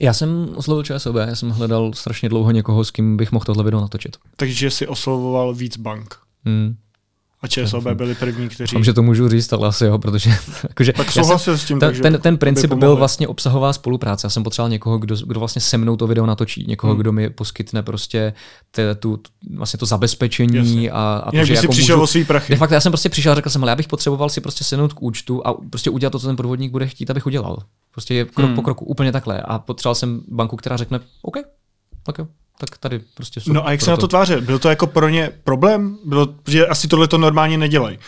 Já 0.00 0.12
jsem 0.12 0.48
oslovil 0.56 0.84
ČSOB, 0.84 1.16
já 1.16 1.34
jsem 1.34 1.50
hledal 1.50 1.92
strašně 1.92 2.28
dlouho 2.28 2.50
někoho, 2.50 2.84
s 2.84 2.90
kým 2.90 3.16
bych 3.16 3.32
mohl 3.32 3.44
tohle 3.44 3.64
video 3.64 3.80
natočit. 3.80 4.16
Takže 4.36 4.70
si 4.70 4.86
oslovoval 4.86 5.54
víc 5.54 5.76
bank. 5.76 6.16
Hmm. 6.44 6.76
A 7.46 7.48
ČSOB 7.48 7.84
byli 7.84 8.14
první, 8.14 8.48
kteří... 8.48 8.72
Doufám, 8.74 8.84
že 8.84 8.92
to 8.92 9.02
můžu 9.02 9.28
říct, 9.28 9.52
ale 9.52 9.68
asi 9.68 9.84
jo, 9.84 9.98
protože 9.98 10.30
jakože, 10.68 10.92
Tak 10.92 11.06
já 11.06 11.12
jsem- 11.12 11.24
souhlasil 11.24 11.58
s 11.58 11.64
tím, 11.64 11.80
ten, 11.80 11.88
takže 11.88 12.02
ten, 12.02 12.20
ten 12.20 12.34
by 12.34 12.38
princip 12.38 12.72
byl 12.72 12.96
vlastně 12.96 13.28
obsahová 13.28 13.72
spolupráce. 13.72 14.26
Já 14.26 14.30
jsem 14.30 14.42
potřeboval 14.44 14.70
někoho, 14.70 14.98
kdo, 14.98 15.16
kdo 15.26 15.40
vlastně 15.40 15.60
se 15.62 15.78
mnou 15.78 15.96
to 15.96 16.06
video 16.06 16.26
natočí, 16.26 16.64
někoho, 16.68 16.92
Hmm. 16.92 17.00
kdo 17.00 17.12
mi 17.12 17.30
poskytne 17.30 17.82
prostě 17.82 18.32
te, 18.70 18.94
tu, 18.94 19.18
vlastně 19.56 19.78
to 19.78 19.86
zabezpečení 19.86 20.56
Jasně. 20.56 20.90
a, 20.90 21.22
a 21.24 21.30
to, 21.30 21.36
Jinak 21.36 21.46
že 21.46 21.54
jako 21.54 21.68
přišel 21.72 21.96
můžu, 21.96 22.02
o 22.04 22.06
svý 22.06 22.24
prachy. 22.24 22.52
De 22.52 22.56
facto, 22.56 22.74
já 22.74 22.80
jsem 22.80 22.92
prostě 22.92 23.08
přišel 23.08 23.32
a 23.32 23.34
řekl 23.34 23.50
jsem, 23.50 23.62
ale 23.62 23.70
já 23.70 23.76
bych 23.76 23.88
potřeboval 23.88 24.28
si 24.28 24.40
prostě 24.40 24.64
sednout 24.64 24.92
k 24.92 25.02
účtu 25.02 25.46
a 25.46 25.54
prostě 25.70 25.90
udělat 25.90 26.10
to, 26.10 26.18
co 26.18 26.26
ten 26.26 26.36
podvodník 26.36 26.72
bude 26.72 26.86
chtít, 26.86 27.10
abych 27.10 27.26
udělal. 27.26 27.58
Prostě 27.92 28.14
je 28.14 28.24
krok 28.24 28.46
Hmm. 28.46 28.56
po 28.56 28.62
kroku, 28.62 28.84
úplně 28.84 29.12
takhle. 29.12 29.40
A 29.40 29.58
potřeboval 29.58 29.94
jsem 29.94 30.20
banku, 30.28 30.56
která 30.56 30.76
řekne, 30.76 31.00
OK, 31.22 31.36
tak 32.02 32.18
jo, 32.18 32.26
tak 32.58 32.78
tady 32.78 33.00
prostě 33.14 33.40
jsou 33.40 33.52
No 33.52 33.66
a 33.66 33.70
jak 33.70 33.80
se 33.80 33.84
pro 33.84 33.90
na 33.90 33.96
to 33.96 34.08
tvářil? 34.08 34.40
Byl 34.40 34.58
to 34.58 34.68
jako 34.68 34.86
pro 34.86 35.08
ně 35.08 35.30
problém? 35.44 35.98
Bylo, 36.04 36.28
že 36.48 36.66
asi 36.66 36.88
tohle 36.88 37.08
to 37.08 37.18
normálně 37.18 37.58
nedělají. 37.58 37.98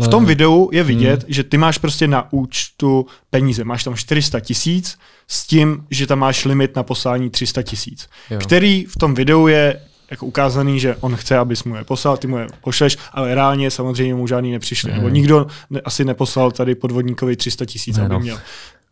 V 0.00 0.08
tom 0.08 0.26
videu 0.26 0.70
je 0.72 0.82
vidět, 0.82 1.24
že 1.28 1.44
ty 1.44 1.58
máš 1.58 1.78
prostě 1.78 2.08
na 2.08 2.32
účtu 2.32 3.06
peníze. 3.30 3.64
Máš 3.64 3.84
tam 3.84 3.96
400 3.96 4.40
tisíc 4.40 4.98
s 5.28 5.46
tím, 5.46 5.86
že 5.90 6.06
tam 6.06 6.18
máš 6.18 6.44
limit 6.44 6.76
na 6.76 6.82
poslání 6.82 7.30
300 7.30 7.62
tisíc. 7.62 8.08
Který 8.38 8.84
v 8.84 8.96
tom 8.96 9.14
videu 9.14 9.46
je 9.46 9.80
jako 10.10 10.26
ukázaný, 10.26 10.80
že 10.80 10.96
on 11.00 11.16
chce, 11.16 11.38
abys 11.38 11.64
mu 11.64 11.76
je 11.76 11.84
poslal, 11.84 12.16
ty 12.16 12.26
mu 12.26 12.38
je 12.38 12.46
pošleš, 12.60 12.96
ale 13.12 13.34
reálně 13.34 13.70
samozřejmě 13.70 14.14
mu 14.14 14.26
žádný 14.26 14.52
nepřišli. 14.52 14.92
Nebo 14.92 15.08
nikdo 15.08 15.46
ne, 15.70 15.80
asi 15.80 16.04
neposlal 16.04 16.50
tady 16.50 16.74
podvodníkovi 16.74 17.36
300 17.36 17.64
tisíc, 17.64 17.96
Ne, 17.96 18.04
aby 18.04 18.14
no. 18.14 18.20
měl. 18.20 18.38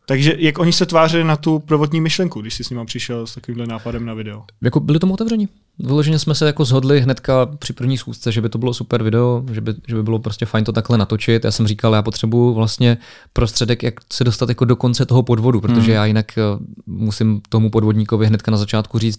Takže 0.09 0.35
jak 0.39 0.59
oni 0.59 0.73
se 0.73 0.87
tvářili 0.87 1.25
na 1.25 1.37
tu 1.37 1.59
prvotní 1.59 2.01
myšlenku, 2.01 2.41
když 2.41 2.55
jsi 2.55 2.65
s 2.65 2.71
nima 2.71 2.85
přišel 2.85 3.27
s 3.27 3.35
takovýmhle 3.35 3.67
nápadem 3.67 4.07
na 4.07 4.15
video? 4.15 4.45
Jako 4.63 4.81
byli 4.81 4.99
tomu 4.99 5.15
otevření. 5.15 5.49
Vyloženě 5.79 6.19
jsme 6.19 6.35
se 6.35 6.47
jako 6.47 6.65
zhodli 6.65 7.01
hnedka 7.01 7.47
při 7.47 7.73
první 7.73 7.99
schůzce, 7.99 8.33
že 8.33 8.41
by 8.41 8.49
to 8.49 8.59
bylo 8.59 8.75
super 8.75 9.03
video, 9.03 9.45
že 9.53 9.61
by, 9.61 9.75
že 9.89 9.95
by 9.95 10.03
bylo 10.03 10.19
prostě 10.19 10.47
fajn 10.47 10.65
to 10.65 10.73
takhle 10.73 10.99
natočit. 10.99 11.45
Já 11.45 11.51
jsem 11.51 11.67
říkal, 11.67 11.95
já 11.95 12.03
potřebuju 12.03 12.55
vlastně 12.55 12.99
prostředek, 13.33 13.83
jak 13.83 13.95
se 14.13 14.25
dostat 14.25 14.49
jako 14.49 14.65
do 14.65 14.77
konce 14.77 15.07
toho 15.07 15.23
podvodu, 15.23 15.61
protože 15.61 15.81
Hmm. 15.81 15.91
já 15.95 16.07
jinak 16.07 16.39
eh, 16.39 16.43
musím 16.87 17.41
tomu 17.49 17.71
podvodníkovi 17.71 18.27
hnedka 18.27 18.51
na 18.51 18.57
začátku 18.57 18.99
říct, 18.99 19.19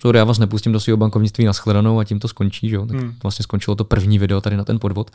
sorry, 0.00 0.18
já 0.18 0.24
vás 0.24 0.38
nepustím 0.38 0.72
do 0.72 0.80
svého 0.80 0.96
bankovnictví 0.96 1.44
na 1.44 1.52
shledanou 1.52 1.98
a 1.98 2.04
tím 2.04 2.18
to 2.18 2.28
skončí, 2.28 2.68
že 2.68 2.76
jo? 2.76 2.86
Tak 2.86 2.96
Hmm. 2.96 3.14
vlastně 3.22 3.42
skončilo 3.42 3.74
to 3.74 3.84
první 3.84 4.18
video 4.18 4.40
tady 4.40 4.56
na 4.56 4.64
ten 4.64 4.78
podvod. 4.78 5.10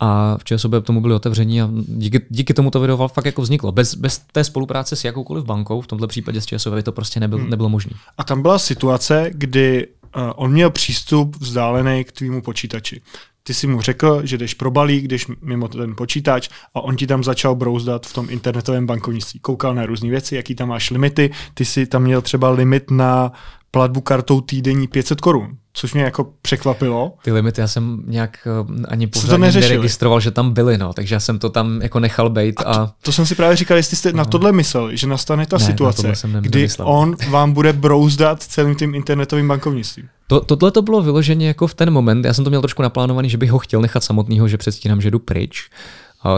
A 0.00 0.36
v 0.38 0.44
ČSOB 0.44 0.72
tomu 0.82 1.00
byli 1.00 1.14
otevření 1.14 1.62
a 1.62 1.68
díky, 1.88 2.20
díky 2.28 2.54
tomu 2.54 2.70
to 2.70 2.80
video 2.80 3.08
fakt 3.08 3.26
jako 3.26 3.42
vzniklo. 3.42 3.72
Bez, 3.72 3.94
bez 3.94 4.18
té 4.32 4.44
spolupráce 4.44 4.96
s 4.96 5.04
jakoukoliv 5.04 5.44
bankou, 5.44 5.80
v 5.80 5.86
tomto 5.86 6.06
případě 6.06 6.40
s 6.40 6.46
ČSOB, 6.46 6.74
by 6.74 6.82
to 6.82 6.92
prostě 6.92 7.20
nebyl, 7.20 7.38
Hmm. 7.38 7.50
nebylo 7.50 7.68
možné. 7.68 7.92
A 8.18 8.24
tam 8.24 8.42
byla 8.42 8.58
situace, 8.58 9.30
kdy 9.34 9.86
uh, 10.16 10.22
on 10.36 10.52
měl 10.52 10.70
přístup 10.70 11.36
vzdálený 11.40 12.04
k 12.04 12.12
tvýmu 12.12 12.42
počítači. 12.42 13.00
Ty 13.42 13.54
si 13.54 13.66
mu 13.66 13.80
řekl, 13.80 14.20
že 14.26 14.38
jdeš 14.38 14.54
pro 14.54 14.70
balík, 14.70 15.04
jdeš 15.08 15.26
mimo 15.42 15.68
ten 15.68 15.96
počítač 15.96 16.48
a 16.74 16.80
on 16.80 16.96
ti 16.96 17.06
tam 17.06 17.24
začal 17.24 17.54
brouzdat 17.54 18.06
v 18.06 18.12
tom 18.12 18.26
internetovém 18.30 18.86
bankovnictví. 18.86 19.40
Koukal 19.40 19.74
na 19.74 19.86
různé 19.86 20.10
věci, 20.10 20.36
jaký 20.36 20.54
tam 20.54 20.68
máš 20.68 20.90
limity. 20.90 21.30
Ty 21.54 21.64
si 21.64 21.86
tam 21.86 22.02
měl 22.02 22.22
třeba 22.22 22.50
limit 22.50 22.90
na 22.90 23.32
platbu 23.70 24.00
kartou 24.00 24.40
týdenní 24.40 24.88
500 24.88 25.20
korun, 25.20 25.48
což 25.72 25.94
mě 25.94 26.02
jako 26.02 26.32
překvapilo. 26.42 27.12
Ty 27.24 27.32
limity 27.32 27.60
já 27.60 27.68
jsem 27.68 28.02
nějak 28.06 28.38
eh, 28.46 28.86
ani 28.88 29.06
to 29.06 29.20
pořádně 29.20 29.52
neregistroval, 29.52 30.20
že 30.20 30.30
tam 30.30 30.52
byly, 30.52 30.78
no, 30.78 30.92
takže 30.92 31.14
já 31.14 31.20
jsem 31.20 31.38
to 31.38 31.50
tam 31.50 31.82
jako 31.82 32.00
nechal 32.00 32.30
bejt 32.30 32.60
a, 32.66 32.92
To 33.02 33.12
jsem 33.12 33.26
si 33.26 33.34
právě 33.34 33.56
říkal, 33.56 33.76
jestli 33.76 33.96
jste 33.96 34.12
na 34.12 34.24
tohle 34.24 34.52
mysleli, 34.52 34.96
že 34.96 35.06
nastane 35.06 35.46
ta 35.46 35.58
Ne, 35.58 35.64
situace, 35.64 36.12
kdy 36.40 36.68
on 36.78 37.16
vám 37.30 37.52
bude 37.52 37.72
brouzdat 37.72 38.42
celým 38.42 38.74
tím 38.74 38.94
internetovým 38.94 39.48
bankovnictvím. 39.48 40.08
to, 40.26 40.40
tohle 40.40 40.70
to 40.70 40.82
bylo 40.82 41.02
vyloženě 41.02 41.46
jako 41.46 41.66
v 41.66 41.74
ten 41.74 41.90
moment, 41.90 42.24
já 42.24 42.34
jsem 42.34 42.44
to 42.44 42.50
měl 42.50 42.60
trošku 42.60 42.82
naplánovaný, 42.82 43.30
že 43.30 43.38
bych 43.38 43.50
ho 43.50 43.58
chtěl 43.58 43.80
nechat 43.80 44.04
samotného, 44.04 44.48
že 44.48 44.58
předstírám, 44.58 45.00
že 45.00 45.10
jdu 45.10 45.18
pryč, 45.18 45.68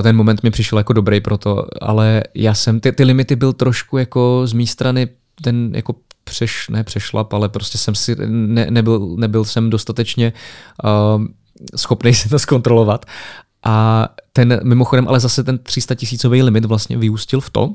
ten 0.02 0.16
moment 0.16 0.42
mi 0.42 0.50
přišel 0.50 0.78
jako 0.78 0.92
dobrý 0.92 1.20
pro 1.20 1.38
to, 1.38 1.66
ale 1.80 2.22
já 2.34 2.54
jsem, 2.54 2.80
ty, 2.80 2.92
ty 2.92 3.04
limity 3.04 3.36
byl 3.36 3.52
trošku 3.52 3.98
jako 3.98 4.42
z 4.44 4.52
mé 4.52 4.66
strany 4.66 5.08
ten 5.42 5.72
jako 5.74 5.94
přeš, 6.24 6.68
ne 6.68 6.84
přešlap, 6.84 7.32
ale 7.32 7.48
prostě 7.48 7.78
jsem 7.78 7.94
si, 7.94 8.16
ne, 8.26 8.66
nebyl, 8.70 9.16
nebyl 9.16 9.44
jsem 9.44 9.70
dostatečně 9.70 10.32
uh, 10.84 11.24
schopný 11.76 12.14
si 12.14 12.28
to 12.28 12.38
zkontrolovat. 12.38 13.06
A 13.64 14.08
ten 14.32 14.60
mimochodem, 14.62 15.08
ale 15.08 15.20
zase 15.20 15.44
ten 15.44 15.58
300 15.58 15.94
tisícový 15.94 16.42
limit 16.42 16.64
vlastně 16.64 16.96
vyústil 16.96 17.40
v 17.40 17.50
to, 17.50 17.74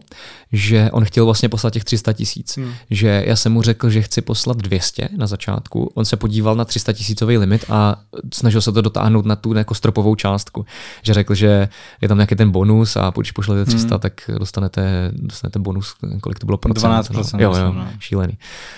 že 0.51 0.89
on 0.91 1.05
chtěl 1.05 1.25
vlastně 1.25 1.49
poslat 1.49 1.73
těch 1.73 1.83
300 1.83 2.13
tisíc. 2.13 2.57
Hmm. 2.57 2.73
Že 2.89 3.23
já 3.27 3.35
jsem 3.35 3.53
mu 3.53 3.61
řekl, 3.61 3.89
že 3.89 4.01
chci 4.01 4.21
poslat 4.21 4.57
200 4.57 5.09
na 5.17 5.27
začátku. 5.27 5.91
On 5.93 6.05
se 6.05 6.17
podíval 6.17 6.55
na 6.55 6.65
300 6.65 6.93
tisícový 6.93 7.37
limit 7.37 7.65
a 7.69 7.95
snažil 8.33 8.61
se 8.61 8.71
to 8.71 8.81
dotáhnout 8.81 9.25
na 9.25 9.35
tu 9.35 9.53
jako 9.53 9.75
stropovou 9.75 10.15
částku. 10.15 10.65
Že 11.01 11.13
řekl, 11.13 11.35
že 11.35 11.69
je 12.01 12.07
tam 12.07 12.17
nějaký 12.17 12.35
ten 12.35 12.51
bonus 12.51 12.95
a 12.95 13.13
když 13.15 13.31
pošlete 13.31 13.65
300, 13.65 13.95
hmm. 13.95 13.99
tak 13.99 14.13
dostanete, 14.37 15.11
dostanete 15.13 15.59
bonus, 15.59 15.95
kolik 16.21 16.39
to 16.39 16.45
bylo 16.45 16.57
procent. 16.57 16.91
12%. 16.91 17.29
No. 17.33 17.43
Jo, 17.43 17.55
jo, 17.55 17.73
no. 17.73 17.87
šílený. 17.99 18.37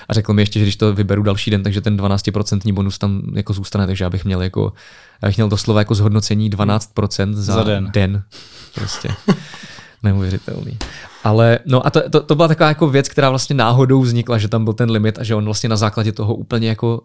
A 0.09 0.13
řekl 0.13 0.33
mi 0.33 0.41
ještě, 0.41 0.59
že 0.59 0.65
když 0.65 0.75
to 0.75 0.93
vyberu 0.93 1.23
další 1.23 1.51
den, 1.51 1.63
takže 1.63 1.81
ten 1.81 1.97
12% 1.97 2.73
bonus 2.73 2.97
tam 2.97 3.21
jako 3.35 3.53
zůstane, 3.53 3.87
takže 3.87 4.05
abych 4.05 4.25
měl 4.25 4.41
jako 4.41 4.73
já 5.21 5.29
bych 5.29 5.37
měl 5.37 5.49
doslova 5.49 5.81
jako 5.81 5.95
zhodnocení 5.95 6.49
12% 6.49 7.33
za, 7.33 7.53
za 7.53 7.63
den. 7.63 7.89
den. 7.93 8.23
Prostě. 8.75 9.09
Neuvěřitelný. 10.03 10.77
Ale 11.23 11.59
no 11.65 11.87
a 11.87 11.89
to, 11.89 12.09
to, 12.09 12.21
to 12.21 12.35
byla 12.35 12.47
taková 12.47 12.69
jako 12.69 12.89
věc, 12.89 13.09
která 13.09 13.29
vlastně 13.29 13.55
náhodou 13.55 14.01
vznikla, 14.01 14.37
že 14.37 14.47
tam 14.47 14.63
byl 14.63 14.73
ten 14.73 14.91
limit 14.91 15.19
a 15.19 15.23
že 15.23 15.35
on 15.35 15.45
vlastně 15.45 15.69
na 15.69 15.75
základě 15.75 16.11
toho 16.11 16.35
úplně 16.35 16.69
jako 16.69 17.01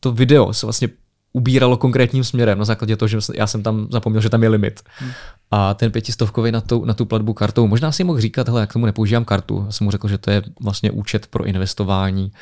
to 0.00 0.12
video 0.12 0.52
se 0.52 0.66
vlastně 0.66 0.88
ubíralo 1.32 1.76
konkrétním 1.76 2.24
směrem 2.24 2.58
na 2.58 2.64
základě 2.64 2.96
toho, 2.96 3.08
že 3.08 3.18
já 3.34 3.46
jsem 3.46 3.62
tam 3.62 3.86
zapomněl, 3.90 4.22
že 4.22 4.30
tam 4.30 4.42
je 4.42 4.48
limit. 4.48 4.80
Hmm. 4.98 5.10
A 5.50 5.74
ten 5.74 5.92
pětistovkový 5.92 6.52
na 6.52 6.60
tu, 6.60 6.84
na 6.84 6.94
tu 6.94 7.04
platbu 7.04 7.32
kartou, 7.32 7.66
možná 7.66 7.92
si 7.92 8.04
mohl 8.04 8.20
říkat, 8.20 8.48
hele, 8.48 8.60
jak 8.60 8.72
tomu 8.72 8.86
nepoužívám 8.86 9.24
kartu. 9.24 9.62
Já 9.66 9.72
jsem 9.72 9.84
mu 9.84 9.90
řekl, 9.90 10.08
že 10.08 10.18
to 10.18 10.30
je 10.30 10.42
vlastně 10.60 10.90
účet 10.90 11.26
pro 11.26 11.44
investování. 11.44 12.32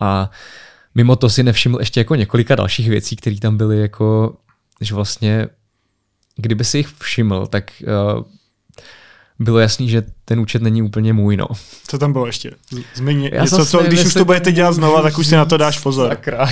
A 0.00 0.30
mimo 0.94 1.16
to 1.16 1.30
si 1.30 1.42
nevšiml 1.42 1.78
ještě 1.80 2.00
jako 2.00 2.14
několika 2.14 2.54
dalších 2.54 2.88
věcí, 2.88 3.16
které 3.16 3.36
tam 3.36 3.56
byly 3.56 3.80
jako, 3.80 4.36
že 4.80 4.94
vlastně, 4.94 5.48
kdyby 6.36 6.64
si 6.64 6.78
jich 6.78 6.88
všiml, 6.98 7.46
tak 7.46 7.72
uh, 8.16 8.22
bylo 9.38 9.58
jasný, 9.58 9.88
že 9.88 10.02
ten 10.24 10.40
účet 10.40 10.62
není 10.62 10.82
úplně 10.82 11.12
můj, 11.12 11.36
no. 11.36 11.46
Co 11.88 11.98
tam 11.98 12.12
bylo 12.12 12.26
ještě? 12.26 12.50
Zmiň 12.94 13.30
něco, 13.40 13.66
co, 13.66 13.82
když 13.82 14.04
už 14.04 14.14
to 14.14 14.24
budete 14.24 14.52
dělat 14.52 14.72
znova, 14.72 15.02
tak 15.02 15.18
už 15.18 15.26
si 15.26 15.34
na 15.34 15.44
to 15.44 15.56
dáš 15.56 15.78
pozor. 15.78 16.08
Sakra. 16.08 16.48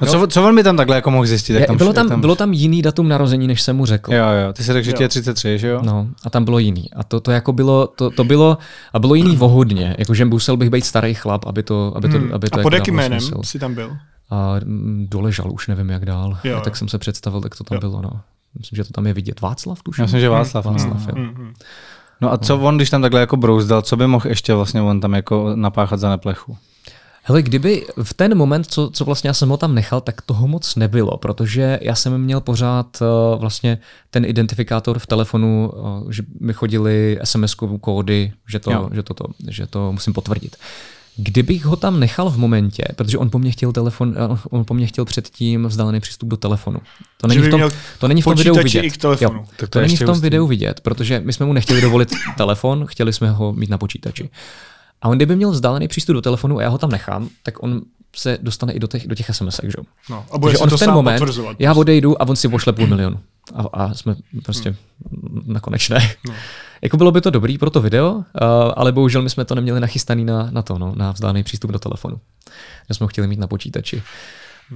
No, 0.00 0.06
co, 0.06 0.26
co 0.26 0.44
on 0.44 0.54
mi 0.54 0.62
tam 0.62 0.76
takhle 0.76 0.96
jako 0.96 1.10
mohl 1.10 1.26
zjistit? 1.26 1.54
Je, 1.54 1.66
tam, 1.66 1.76
bylo, 1.76 1.92
tam, 1.92 2.08
tam, 2.08 2.20
bylo 2.20 2.36
tam 2.36 2.52
jiný 2.52 2.82
datum 2.82 3.08
narození, 3.08 3.46
než 3.46 3.62
jsem 3.62 3.76
mu 3.76 3.86
řekl. 3.86 4.14
Jo, 4.14 4.24
jo, 4.44 4.52
ty 4.52 4.64
jsi 4.64 4.72
řekl, 4.72 4.84
že 4.84 4.92
tě 4.92 5.04
je 5.04 5.08
33, 5.08 5.58
že 5.58 5.68
jo? 5.68 5.80
No, 5.82 6.08
a 6.24 6.30
tam 6.30 6.44
bylo 6.44 6.58
jiný. 6.58 6.92
A 6.96 7.04
to, 7.04 7.20
to 7.20 7.30
jako 7.30 7.52
bylo, 7.52 7.86
to, 7.86 8.10
to 8.10 8.24
bylo, 8.24 8.58
a 8.92 8.98
bylo 8.98 9.14
jiný 9.14 9.36
vohodně, 9.36 9.96
jakože 9.98 10.24
musel 10.24 10.56
bych 10.56 10.70
být 10.70 10.84
starý 10.84 11.14
chlap, 11.14 11.46
aby 11.46 11.62
to, 11.62 11.92
aby 11.96 12.08
to, 12.08 12.18
hmm. 12.18 12.34
aby 12.34 12.50
to 12.50 12.60
A 12.60 12.62
pod 12.62 12.72
jakým 12.72 12.94
jménem 12.94 13.20
jsi 13.42 13.58
tam 13.58 13.74
byl? 13.74 13.96
A 14.30 14.54
mm, 14.64 15.06
doležal, 15.10 15.52
už 15.52 15.66
nevím 15.68 15.90
jak 15.90 16.04
dál. 16.04 16.38
Jo. 16.44 16.56
A 16.56 16.60
tak 16.60 16.76
jsem 16.76 16.88
se 16.88 16.98
představil, 16.98 17.40
tak 17.40 17.56
to 17.56 17.64
tam 17.64 17.76
jo. 17.76 17.80
bylo, 17.80 18.02
no. 18.02 18.10
Myslím, 18.58 18.76
že 18.76 18.84
to 18.84 18.92
tam 18.92 19.06
je 19.06 19.12
vidět. 19.12 19.40
Václav, 19.40 19.82
tuším. 19.82 20.02
Myslím, 20.04 20.20
že 20.20 20.28
Václav. 20.28 20.66
Hmm. 20.66 20.74
Václav, 20.74 21.06
no. 21.06 21.22
jo. 21.22 21.28
Hmm. 21.36 21.54
No 22.20 22.32
a 22.32 22.38
co 22.38 22.58
on, 22.58 22.76
když 22.76 22.90
tam 22.90 23.02
takhle 23.02 23.20
jako 23.20 23.36
brouzdal, 23.36 23.82
co 23.82 23.96
by 23.96 24.06
mohl 24.06 24.28
ještě 24.28 24.54
vlastně 24.54 24.82
on 24.82 25.00
tam 25.00 25.14
jako 25.14 25.52
napáchat 25.54 26.00
za 26.00 26.10
neplechu? 26.10 26.56
Hele, 27.26 27.42
kdyby 27.42 27.86
v 28.02 28.14
ten 28.14 28.34
moment, 28.34 28.66
co, 28.66 28.90
co 28.92 29.04
vlastně 29.04 29.28
já 29.28 29.34
jsem 29.34 29.48
ho 29.48 29.56
tam 29.56 29.74
nechal, 29.74 30.00
tak 30.00 30.22
toho 30.22 30.48
moc 30.48 30.76
nebylo, 30.76 31.16
protože 31.16 31.78
já 31.82 31.94
jsem 31.94 32.18
měl 32.18 32.40
pořád 32.40 33.02
uh, 33.02 33.40
vlastně 33.40 33.78
ten 34.10 34.24
identifikátor 34.24 34.98
v 34.98 35.06
telefonu, 35.06 35.72
uh, 35.74 36.10
že 36.10 36.22
mi 36.40 36.52
chodili 36.52 37.18
sms 37.24 37.54
kódy, 37.80 38.32
že 38.48 38.58
to, 38.58 38.90
že, 38.92 39.02
to, 39.02 39.14
to, 39.14 39.24
že 39.48 39.66
to 39.66 39.92
musím 39.92 40.12
potvrdit. 40.12 40.56
Kdybych 41.16 41.64
ho 41.64 41.76
tam 41.76 42.00
nechal 42.00 42.30
v 42.30 42.36
momentě, 42.36 42.84
protože 42.96 43.18
on 43.18 43.30
po 43.30 43.38
mně 43.38 43.50
chtěl 43.50 43.72
telefon, 43.72 44.14
eh, 44.16 44.38
on 44.50 44.64
po 44.64 44.74
mně 44.74 44.86
chtěl 44.86 45.04
předtím 45.04 45.66
vzdálený 45.66 46.00
přístup 46.00 46.28
do 46.28 46.36
telefonu. 46.36 46.78
To 47.16 47.26
není, 47.26 47.42
v 47.42 47.50
tom, 47.50 47.70
to 47.98 48.08
není 48.08 48.22
v 48.22 48.24
tom 48.24 48.34
videu 48.34 48.54
vidět. 48.54 49.04
Jo, 49.20 49.30
tak 49.56 49.56
to, 49.56 49.66
to 49.66 49.80
není 49.80 49.96
v 49.96 50.04
tom 50.04 50.20
videu 50.20 50.46
vidět, 50.46 50.80
protože 50.80 51.22
my 51.24 51.32
jsme 51.32 51.46
mu 51.46 51.52
nechtěli 51.52 51.80
dovolit 51.80 52.12
telefon, 52.36 52.86
chtěli 52.86 53.12
jsme 53.12 53.30
ho 53.30 53.52
mít 53.52 53.70
na 53.70 53.78
počítači. 53.78 54.30
A 55.02 55.08
on 55.08 55.16
kdyby 55.16 55.36
měl 55.36 55.50
vzdálený 55.50 55.88
přístup 55.88 56.14
do 56.14 56.22
telefonu 56.22 56.58
a 56.58 56.62
já 56.62 56.68
ho 56.68 56.78
tam 56.78 56.90
nechám, 56.90 57.28
tak 57.42 57.62
on 57.62 57.80
se 58.16 58.38
dostane 58.42 58.72
i 58.72 58.78
do 58.78 58.86
těch, 58.86 59.06
do 59.06 59.14
těch 59.14 59.30
SMS, 59.32 59.60
že 59.62 59.76
No, 60.10 60.26
a 60.30 60.38
bude 60.38 60.58
on 60.58 60.68
to 60.68 60.76
v 60.76 60.80
ten 60.80 60.90
moment, 60.90 61.22
já 61.58 61.74
odejdu 61.74 62.22
a 62.22 62.28
on 62.28 62.36
si 62.36 62.48
pošle 62.48 62.72
půl 62.72 62.86
milionu. 62.86 63.20
A, 63.54 63.62
a 63.72 63.94
jsme 63.94 64.16
prostě 64.44 64.76
hmm. 65.10 65.42
na 65.46 65.60
konečné. 65.60 66.14
No. 66.28 66.34
jako 66.82 66.96
bylo 66.96 67.12
by 67.12 67.20
to 67.20 67.30
dobrý 67.30 67.58
pro 67.58 67.70
to 67.70 67.80
video, 67.80 68.12
uh, 68.12 68.22
ale 68.76 68.92
bohužel 68.92 69.22
my 69.22 69.30
jsme 69.30 69.44
to 69.44 69.54
neměli 69.54 69.80
nachystaný 69.80 70.24
na, 70.24 70.48
na 70.50 70.62
to, 70.62 70.78
no, 70.78 70.92
na 70.96 71.12
vzdálený 71.12 71.42
přístup 71.42 71.70
do 71.70 71.78
telefonu. 71.78 72.20
Že 72.88 72.94
jsme 72.94 73.04
ho 73.04 73.08
chtěli 73.08 73.28
mít 73.28 73.38
na 73.38 73.46
počítači. 73.46 74.02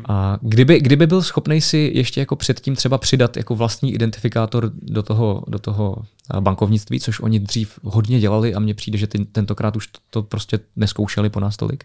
A 0.09 0.39
kdyby, 0.41 0.81
kdyby 0.81 1.07
byl 1.07 1.23
schopný 1.23 1.61
si 1.61 1.91
ještě 1.95 2.21
jako 2.21 2.37
předtím 2.37 2.77
třeba 2.77 2.99
přidat 2.99 3.37
jako 3.37 3.55
vlastní 3.55 3.95
identifikátor 3.95 4.71
do 4.75 5.03
toho, 5.03 5.45
do 5.49 5.59
toho 5.59 5.97
bankovnictví, 6.41 7.01
což 7.01 7.21
oni 7.21 7.41
dřív 7.41 7.79
hodně 7.83 8.21
dělali 8.21 8.55
a 8.55 8.61
mně 8.61 8.75
přijde, 8.75 8.99
že 8.99 9.07
ty, 9.07 9.25
tentokrát 9.25 9.77
už 9.77 9.89
to, 10.11 10.23
prostě 10.23 10.61
neskoušeli 10.77 11.31
po 11.31 11.41
nás 11.41 11.57
tolik, 11.57 11.85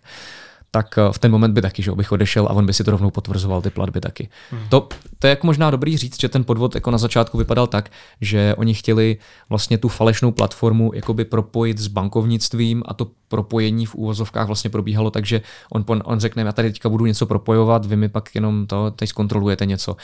tak 0.74 0.98
eh, 0.98 1.14
v 1.14 1.20
ten 1.20 1.32
moment 1.32 1.54
by 1.54 1.62
taky, 1.62 1.84
že 1.84 1.92
bych 1.92 2.12
odešel 2.12 2.46
a 2.46 2.54
on 2.54 2.66
by 2.66 2.74
si 2.74 2.84
to 2.84 2.92
rovnou 2.92 3.12
potvrzoval 3.12 3.62
ty 3.62 3.70
platby 3.70 4.02
taky. 4.02 4.30
Hmm. 4.52 4.70
To, 4.70 4.88
to 5.20 5.28
je 5.28 5.30
jako 5.30 5.48
možná 5.48 5.72
dobrý 5.72 5.98
říct, 5.98 6.22
že 6.22 6.30
ten 6.30 6.44
podvod 6.44 6.76
jako 6.76 6.92
na 6.92 6.98
začátku 6.98 7.38
vypadal 7.38 7.68
tak, 7.68 7.90
že 8.22 8.56
oni 8.58 8.74
chtěli 8.74 9.18
vlastně 9.50 9.78
tu 9.78 9.88
falešnou 9.88 10.32
platformu 10.32 10.92
jakoby 10.94 11.26
propojit 11.26 11.78
s 11.78 11.88
bankovnictvím 11.88 12.84
a 12.86 12.94
to 12.94 13.08
propojení 13.28 13.86
v 13.86 13.96
úvozovkách 13.96 14.48
vlastně 14.48 14.70
probíhalo 14.70 15.12
tak, 15.12 15.26
že 15.26 15.42
on, 15.70 15.86
on 15.88 16.20
řekne, 16.20 16.44
já 16.44 16.52
tady 16.52 16.72
teďka 16.72 16.90
budu 16.90 17.06
něco 17.06 17.26
propojovat, 17.26 17.86
vy 17.86 17.96
mi 17.96 18.10
pak 18.10 18.36
jenom 18.36 18.68
to, 18.68 18.92
teď 18.92 19.10
zkontrolujete 19.10 19.66
něco. 19.66 19.96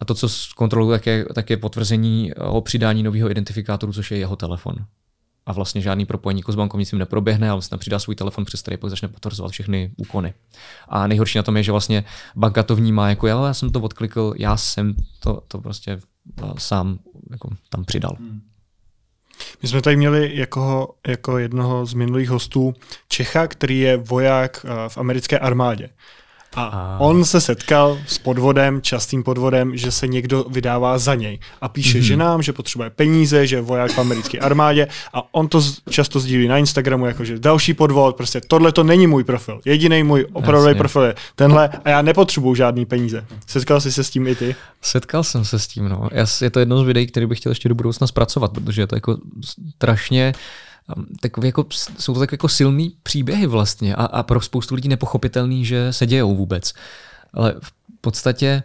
A 0.00 0.04
to, 0.04 0.14
co 0.14 0.28
zkontroluje, 0.28 0.98
tak 0.98 1.06
je, 1.06 1.26
tak 1.34 1.50
je 1.50 1.56
potvrzení 1.56 2.34
o 2.34 2.60
přidání 2.60 3.02
nového 3.02 3.30
identifikátoru, 3.30 3.92
což 3.92 4.10
je 4.10 4.18
jeho 4.18 4.36
telefon 4.36 4.74
a 5.46 5.52
vlastně 5.52 5.80
žádný 5.80 6.06
propojení 6.06 6.42
s 6.48 6.54
bankovnictvím 6.54 6.98
neproběhne, 6.98 7.50
ale 7.50 7.56
vlastně 7.56 7.78
přidá 7.78 7.98
svůj 7.98 8.14
telefon, 8.14 8.44
přes 8.44 8.62
který 8.62 8.76
pak 8.76 8.90
začne 8.90 9.08
potvrzovat 9.08 9.52
všechny 9.52 9.92
úkony. 9.96 10.34
A 10.88 11.06
nejhorší 11.06 11.38
na 11.38 11.42
tom 11.42 11.56
je, 11.56 11.62
že 11.62 11.72
vlastně 11.72 12.04
banka 12.36 12.62
to 12.62 12.76
vnímá 12.76 13.08
jako 13.08 13.26
já, 13.26 13.46
já 13.46 13.54
jsem 13.54 13.70
to 13.70 13.80
odklikl, 13.80 14.34
já 14.36 14.56
jsem 14.56 14.94
to, 15.20 15.42
to 15.48 15.60
prostě 15.60 16.00
sám 16.58 16.98
jako 17.30 17.48
tam 17.68 17.84
přidal. 17.84 18.16
Hmm. 18.18 18.40
My 19.62 19.68
jsme 19.68 19.82
tady 19.82 19.96
měli 19.96 20.36
jako, 20.36 20.94
jako 21.06 21.38
jednoho 21.38 21.86
z 21.86 21.94
minulých 21.94 22.30
hostů 22.30 22.74
Čecha, 23.08 23.46
který 23.46 23.78
je 23.78 23.96
voják 23.96 24.66
v 24.88 24.98
americké 24.98 25.38
armádě. 25.38 25.88
A 26.56 26.96
on 27.00 27.24
se 27.24 27.40
setkal 27.40 27.98
s 28.06 28.18
podvodem, 28.18 28.82
častým 28.82 29.22
podvodem, 29.22 29.76
že 29.76 29.90
se 29.90 30.06
někdo 30.06 30.44
vydává 30.48 30.98
za 30.98 31.14
něj 31.14 31.38
a 31.60 31.68
píše 31.68 31.98
mm-hmm. 31.98 32.02
ženám, 32.02 32.42
že 32.42 32.52
potřebuje 32.52 32.90
peníze, 32.90 33.46
že 33.46 33.56
je 33.56 33.62
voják 33.62 33.90
v 33.90 33.98
americké 33.98 34.38
armádě 34.38 34.88
a 35.12 35.34
on 35.34 35.48
to 35.48 35.62
často 35.90 36.20
sdílí 36.20 36.48
na 36.48 36.58
Instagramu, 36.58 37.06
jakože 37.06 37.38
další 37.38 37.74
podvod, 37.74 38.16
prostě 38.16 38.40
tohle 38.40 38.72
to 38.72 38.84
není 38.84 39.06
můj 39.06 39.24
profil. 39.24 39.60
Jediný 39.64 40.02
můj 40.02 40.26
opravdový 40.32 40.74
profil 40.74 41.02
je 41.02 41.14
tenhle 41.34 41.68
a 41.84 41.90
já 41.90 42.02
nepotřebuju 42.02 42.54
žádný 42.54 42.86
peníze. 42.86 43.26
Setkal 43.46 43.80
jsi 43.80 43.92
se 43.92 44.04
s 44.04 44.10
tím 44.10 44.26
i 44.26 44.34
ty? 44.34 44.54
Setkal 44.82 45.24
jsem 45.24 45.44
se 45.44 45.58
s 45.58 45.66
tím, 45.66 45.88
no. 45.88 46.08
Je 46.42 46.50
to 46.50 46.58
jedno 46.58 46.82
z 46.82 46.86
videí, 46.86 47.06
který 47.06 47.26
bych 47.26 47.38
chtěl 47.38 47.52
ještě 47.52 47.68
do 47.68 47.74
budoucna 47.74 48.06
zpracovat, 48.06 48.52
protože 48.52 48.82
je 48.82 48.86
to 48.86 48.94
jako 48.96 49.18
strašně 49.74 50.32
takový 51.20 51.48
jako, 51.48 51.66
jsou 51.98 52.14
to 52.14 52.20
takové 52.20 52.34
jako 52.34 52.48
silný 52.48 52.94
příběhy 53.02 53.46
vlastně 53.46 53.94
a, 53.94 54.04
a 54.04 54.22
pro 54.22 54.40
spoustu 54.40 54.74
lidí 54.74 54.88
nepochopitelný, 54.88 55.64
že 55.64 55.92
se 55.92 56.06
dějou 56.06 56.36
vůbec. 56.36 56.72
Ale 57.34 57.54
v 57.62 57.72
podstatě 58.00 58.62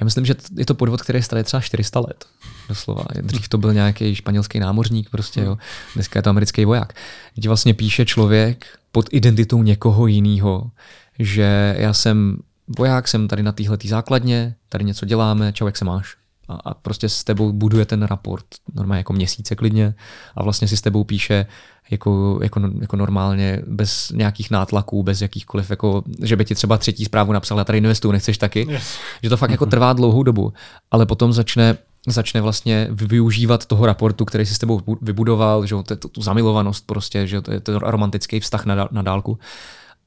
já 0.00 0.04
myslím, 0.04 0.26
že 0.26 0.34
je 0.56 0.66
to 0.66 0.74
podvod, 0.74 1.02
který 1.02 1.20
je 1.36 1.44
třeba 1.44 1.60
400 1.60 2.00
let. 2.00 2.24
Doslova. 2.68 3.04
Dřív 3.20 3.48
to 3.48 3.58
byl 3.58 3.74
nějaký 3.74 4.14
španělský 4.14 4.60
námořník, 4.60 5.10
prostě, 5.10 5.40
jo. 5.40 5.58
Dneska 5.94 6.18
je 6.18 6.22
to 6.22 6.30
americký 6.30 6.64
voják. 6.64 6.92
Teď 7.34 7.46
vlastně 7.46 7.74
píše 7.74 8.04
člověk 8.04 8.66
pod 8.92 9.06
identitou 9.10 9.62
někoho 9.62 10.06
jiného, 10.06 10.70
že 11.18 11.76
já 11.78 11.92
jsem 11.92 12.36
voják, 12.78 13.08
jsem 13.08 13.28
tady 13.28 13.42
na 13.42 13.52
téhle 13.52 13.78
základně, 13.84 14.54
tady 14.68 14.84
něco 14.84 15.06
děláme, 15.06 15.52
čau, 15.52 15.66
jak 15.66 15.76
se 15.76 15.84
máš? 15.84 16.16
A, 16.50 16.70
a 16.70 16.74
prostě 16.74 17.08
s 17.08 17.24
tebou 17.24 17.52
buduje 17.52 17.86
ten 17.86 18.02
raport 18.02 18.44
normálně 18.74 19.00
jako 19.00 19.12
měsíce 19.12 19.56
klidně 19.56 19.94
a 20.36 20.42
vlastně 20.42 20.68
si 20.68 20.76
s 20.76 20.80
tebou 20.80 21.04
píše 21.04 21.46
jako, 21.90 22.38
jako, 22.42 22.60
jako 22.80 22.96
normálně, 22.96 23.62
bez 23.66 24.10
nějakých 24.10 24.50
nátlaků, 24.50 25.02
bez 25.02 25.22
jakýchkoliv, 25.22 25.70
jako, 25.70 26.02
že 26.22 26.36
by 26.36 26.44
ti 26.44 26.54
třeba 26.54 26.78
třetí 26.78 27.04
zprávu 27.04 27.32
napsal, 27.32 27.58
já 27.58 27.64
tady 27.64 27.78
investuju, 27.78 28.12
nechceš 28.12 28.38
taky, 28.38 28.66
yes. 28.70 28.98
že 29.22 29.28
to 29.28 29.36
fakt 29.36 29.50
jako 29.50 29.66
trvá 29.66 29.92
dlouhou 29.92 30.22
dobu, 30.22 30.52
ale 30.90 31.06
potom 31.06 31.32
začne 31.32 31.78
začne 32.08 32.40
vlastně 32.40 32.88
využívat 32.90 33.66
toho 33.66 33.86
raportu, 33.86 34.24
který 34.24 34.46
si 34.46 34.54
s 34.54 34.58
tebou 34.58 34.80
vybudoval, 35.02 35.66
že 35.66 35.74
to, 35.84 36.08
tu 36.08 36.22
zamilovanost 36.22 36.86
prostě, 36.86 37.26
že 37.26 37.40
to 37.40 37.52
je 37.52 37.60
to 37.60 37.78
romantický 37.78 38.40
vztah 38.40 38.66
na, 38.66 38.88
na 38.90 39.02
dálku. 39.02 39.38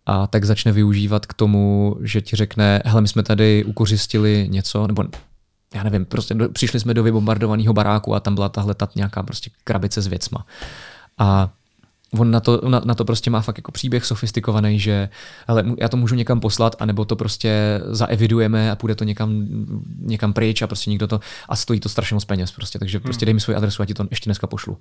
A 0.05 0.27
tak 0.27 0.45
začne 0.45 0.71
využívat 0.71 1.25
k 1.25 1.33
tomu, 1.33 1.95
že 2.01 2.21
ti 2.21 2.35
řekne, 2.35 2.81
hele, 2.85 3.01
my 3.01 3.07
jsme 3.07 3.23
tady 3.23 3.63
ukořistili 3.63 4.47
něco, 4.49 4.87
nebo 4.87 5.03
já 5.73 5.83
nevím, 5.83 6.05
prostě 6.05 6.33
do, 6.33 6.49
přišli 6.49 6.79
jsme 6.79 6.93
do 6.93 7.03
vybombardovaného 7.03 7.73
baráku 7.73 8.15
a 8.15 8.19
tam 8.19 8.35
byla 8.35 8.49
tahle 8.49 8.73
ta 8.73 8.87
nějaká 8.95 9.23
prostě 9.23 9.49
krabice 9.63 10.01
s 10.01 10.07
věcma. 10.07 10.45
A 11.17 11.49
on 12.19 12.31
na 12.31 12.39
to, 12.39 12.61
na, 12.69 12.81
na 12.85 12.95
to 12.95 13.05
prostě 13.05 13.29
má 13.29 13.41
fakt 13.41 13.57
jako 13.57 13.71
příběh 13.71 14.05
sofistikovaný, 14.05 14.79
že 14.79 15.09
ale 15.47 15.65
já 15.79 15.89
to 15.89 15.97
můžu 15.97 16.15
někam 16.15 16.39
poslat, 16.39 16.75
anebo 16.79 17.05
to 17.05 17.15
prostě 17.15 17.81
zaevidujeme 17.85 18.71
a 18.71 18.75
půjde 18.75 18.95
to 18.95 19.03
někam, 19.03 19.47
někam 19.99 20.33
pryč 20.33 20.61
a 20.61 20.67
prostě 20.67 20.89
nikdo 20.89 21.07
to 21.07 21.19
a 21.49 21.55
stojí 21.55 21.79
to 21.79 21.89
strašně 21.89 22.13
moc 22.13 22.25
peněz 22.25 22.51
prostě, 22.51 22.79
takže 22.79 22.97
hmm. 22.97 23.03
prostě 23.03 23.25
dej 23.25 23.33
mi 23.33 23.39
svoji 23.39 23.57
adresu 23.57 23.81
a 23.81 23.85
ti 23.85 23.93
to 23.93 24.07
ještě 24.09 24.27
dneska 24.27 24.47
pošlu. 24.47 24.77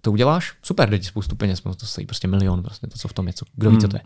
To 0.00 0.12
uděláš? 0.12 0.52
Super, 0.62 0.90
dej 0.90 0.98
ti 0.98 1.06
spoustu 1.06 1.36
peněz, 1.36 1.60
to 1.60 1.86
stojí 1.86 2.06
prostě 2.06 2.28
milion, 2.28 2.62
prostě 2.62 2.86
to, 2.86 2.98
co 2.98 3.08
v 3.08 3.12
tom 3.12 3.26
je, 3.26 3.32
co, 3.32 3.44
kdo 3.54 3.70
ví, 3.70 3.78
co 3.78 3.88
to 3.88 3.96
je. 3.96 4.02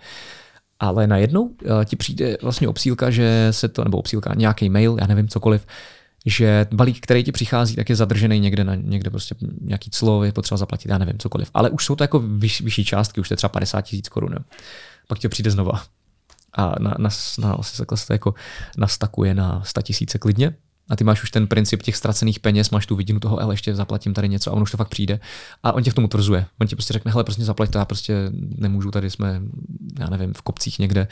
Ale 0.81 1.07
najednou 1.07 1.43
uh, 1.43 1.85
ti 1.85 1.97
přijde 1.97 2.37
vlastně 2.43 2.68
obsílka, 2.68 3.11
že 3.11 3.49
se 3.51 3.68
to, 3.68 3.85
nebo 3.85 3.99
obsílka, 3.99 4.35
nějaký 4.35 4.68
mail, 4.68 4.97
já 5.01 5.07
nevím, 5.07 5.29
cokoliv, 5.29 5.66
že 6.27 6.66
balík, 6.72 7.01
který 7.01 7.24
ti 7.24 7.33
přichází, 7.33 7.77
tak 7.77 7.89
je 7.89 7.97
zadržený 7.97 8.41
někde 8.41 8.64
na 8.64 8.74
někde 8.74 9.11
prostě 9.11 9.35
nějaký 9.61 9.91
clo, 9.91 10.24
je 10.24 10.33
potřeba 10.33 10.59
zaplatit, 10.59 10.89
já 10.89 10.99
nevím, 10.99 11.18
cokoliv. 11.18 11.51
Ale 11.55 11.70
už 11.70 11.85
jsou 11.85 11.97
to 11.97 12.05
jako 12.05 12.18
vyš, 12.20 12.61
vyšší 12.61 12.85
částky, 12.85 13.20
už 13.20 13.29
to 13.29 13.33
je 13.33 13.37
třeba 13.37 13.49
50 13.49 13.81
tisíc 13.81 14.09
korun. 14.09 14.35
Pak 15.09 15.18
ti 15.18 15.29
přijde 15.29 15.51
znova. 15.51 15.83
A 16.53 16.74
na, 16.81 16.95
na, 16.99 17.11
na, 17.39 17.55
vlastně 17.55 17.87
se 17.95 18.07
to 18.07 18.12
jako 18.12 18.35
nastakuje 18.77 19.35
na 19.35 19.62
100 19.64 19.83
tisíce 19.83 20.18
klidně 20.18 20.55
a 20.89 20.97
ty 20.97 21.05
máš 21.05 21.22
už 21.22 21.31
ten 21.31 21.47
princip 21.47 21.83
těch 21.83 21.97
ztracených 21.97 22.41
peněz, 22.41 22.70
máš 22.70 22.87
tu 22.87 22.97
vidinu 22.97 23.20
toho, 23.20 23.43
ale 23.43 23.55
ještě 23.55 23.74
zaplatím 23.74 24.14
tady 24.14 24.29
něco 24.29 24.51
a 24.51 24.55
on 24.55 24.62
už 24.62 24.70
to 24.70 24.77
fakt 24.77 24.89
přijde. 24.89 25.20
A 25.62 25.72
on 25.72 25.83
tě 25.83 25.91
v 25.91 25.95
tom 25.95 26.05
utvrzuje. 26.05 26.47
On 26.61 26.66
ti 26.66 26.77
prostě 26.77 26.93
řekne, 26.93 27.12
hele, 27.12 27.24
prostě 27.24 27.45
zaplať 27.45 27.70
to, 27.70 27.79
já 27.79 27.85
prostě 27.85 28.31
nemůžu, 28.59 28.91
tady 28.91 29.11
jsme, 29.11 29.43
já 29.99 30.11
nevím, 30.11 30.34
v 30.34 30.42
kopcích 30.42 30.78
někde. 30.78 31.09